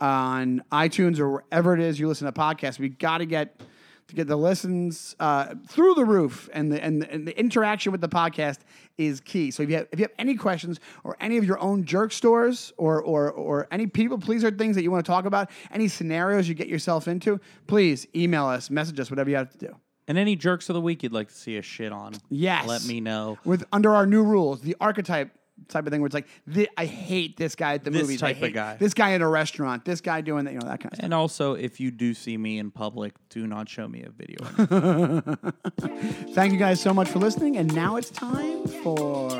on 0.00 0.64
iTunes 0.72 1.20
or 1.20 1.30
wherever 1.30 1.74
it 1.74 1.80
is 1.80 2.00
you 2.00 2.08
listen 2.08 2.26
to 2.26 2.32
podcasts. 2.32 2.80
We 2.80 2.88
got 2.88 3.18
to 3.18 3.24
get 3.24 3.60
to 4.08 4.14
get 4.14 4.26
the 4.28 4.36
listens 4.36 5.16
uh, 5.18 5.54
through 5.68 5.94
the 5.94 6.04
roof, 6.04 6.48
and 6.52 6.70
the, 6.70 6.82
and 6.82 7.02
the 7.02 7.12
and 7.12 7.26
the 7.26 7.38
interaction 7.38 7.90
with 7.92 8.00
the 8.00 8.08
podcast 8.08 8.58
is 8.98 9.20
key. 9.20 9.50
So 9.50 9.62
if 9.64 9.68
you 9.70 9.76
have, 9.76 9.88
if 9.92 9.98
you 9.98 10.04
have 10.04 10.12
any 10.18 10.36
questions 10.36 10.78
or 11.04 11.16
any 11.20 11.36
of 11.38 11.44
your 11.44 11.58
own 11.58 11.84
jerk 11.84 12.12
stores 12.12 12.72
or 12.76 13.02
or 13.02 13.30
or 13.30 13.66
any 13.70 13.86
people 13.86 14.18
pleaser 14.18 14.50
things 14.50 14.76
that 14.76 14.82
you 14.82 14.90
want 14.90 15.04
to 15.04 15.10
talk 15.10 15.24
about, 15.24 15.50
any 15.72 15.88
scenarios 15.88 16.48
you 16.48 16.54
get 16.54 16.68
yourself 16.68 17.08
into, 17.08 17.40
please 17.66 18.06
email 18.14 18.46
us, 18.46 18.70
message 18.70 19.00
us, 19.00 19.10
whatever 19.10 19.28
you 19.30 19.36
have 19.36 19.50
to 19.50 19.58
do. 19.58 19.74
and 20.08 20.16
any 20.18 20.36
jerks 20.36 20.68
of 20.68 20.74
the 20.74 20.80
week 20.80 21.02
you'd 21.02 21.12
like 21.12 21.28
to 21.28 21.34
see 21.34 21.56
a 21.56 21.62
shit 21.62 21.92
on. 21.92 22.14
Yes. 22.30 22.66
Let 22.68 22.84
me 22.84 23.00
know. 23.00 23.38
With 23.44 23.64
under 23.72 23.92
our 23.92 24.06
new 24.06 24.22
rules, 24.22 24.60
the 24.60 24.76
archetype 24.80 25.30
type 25.68 25.86
of 25.86 25.90
thing 25.92 26.00
where 26.00 26.06
it's 26.06 26.14
like, 26.14 26.28
thi- 26.50 26.68
I 26.76 26.86
hate 26.86 27.36
this 27.36 27.54
guy 27.54 27.74
at 27.74 27.84
the 27.84 27.90
This 27.90 28.02
movies. 28.02 28.22
I 28.22 28.28
type 28.28 28.36
of 28.36 28.42
hate 28.48 28.54
guy. 28.54 28.76
This 28.76 28.94
guy 28.94 29.10
in 29.10 29.22
a 29.22 29.28
restaurant. 29.28 29.84
This 29.84 30.00
guy 30.00 30.20
doing 30.20 30.44
that. 30.44 30.52
You 30.54 30.60
know 30.60 30.66
that 30.68 30.80
kind 30.80 30.92
of 30.92 30.96
stuff. 30.96 31.04
And 31.04 31.14
also, 31.14 31.54
if 31.54 31.80
you 31.80 31.90
do 31.90 32.14
see 32.14 32.36
me 32.36 32.58
in 32.58 32.70
public, 32.70 33.14
do 33.30 33.46
not 33.46 33.68
show 33.68 33.88
me 33.88 34.02
a 34.02 34.10
video. 34.10 34.38
Thank 36.34 36.52
you 36.52 36.58
guys 36.58 36.80
so 36.80 36.92
much 36.94 37.08
for 37.08 37.18
listening. 37.18 37.56
And 37.56 37.74
now 37.74 37.96
it's 37.96 38.10
time 38.10 38.66
for 38.66 39.30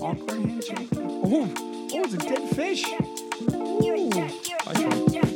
awkward 0.00 0.40
handshake. 0.40 0.88
Oh, 0.96 1.52
oh, 1.56 1.88
it's 1.92 2.14
a 2.14 2.18
dead 2.18 2.48
fish. 2.56 2.84
Ooh. 3.52 4.10
Bye, 4.10 4.74
Sean. 4.74 5.29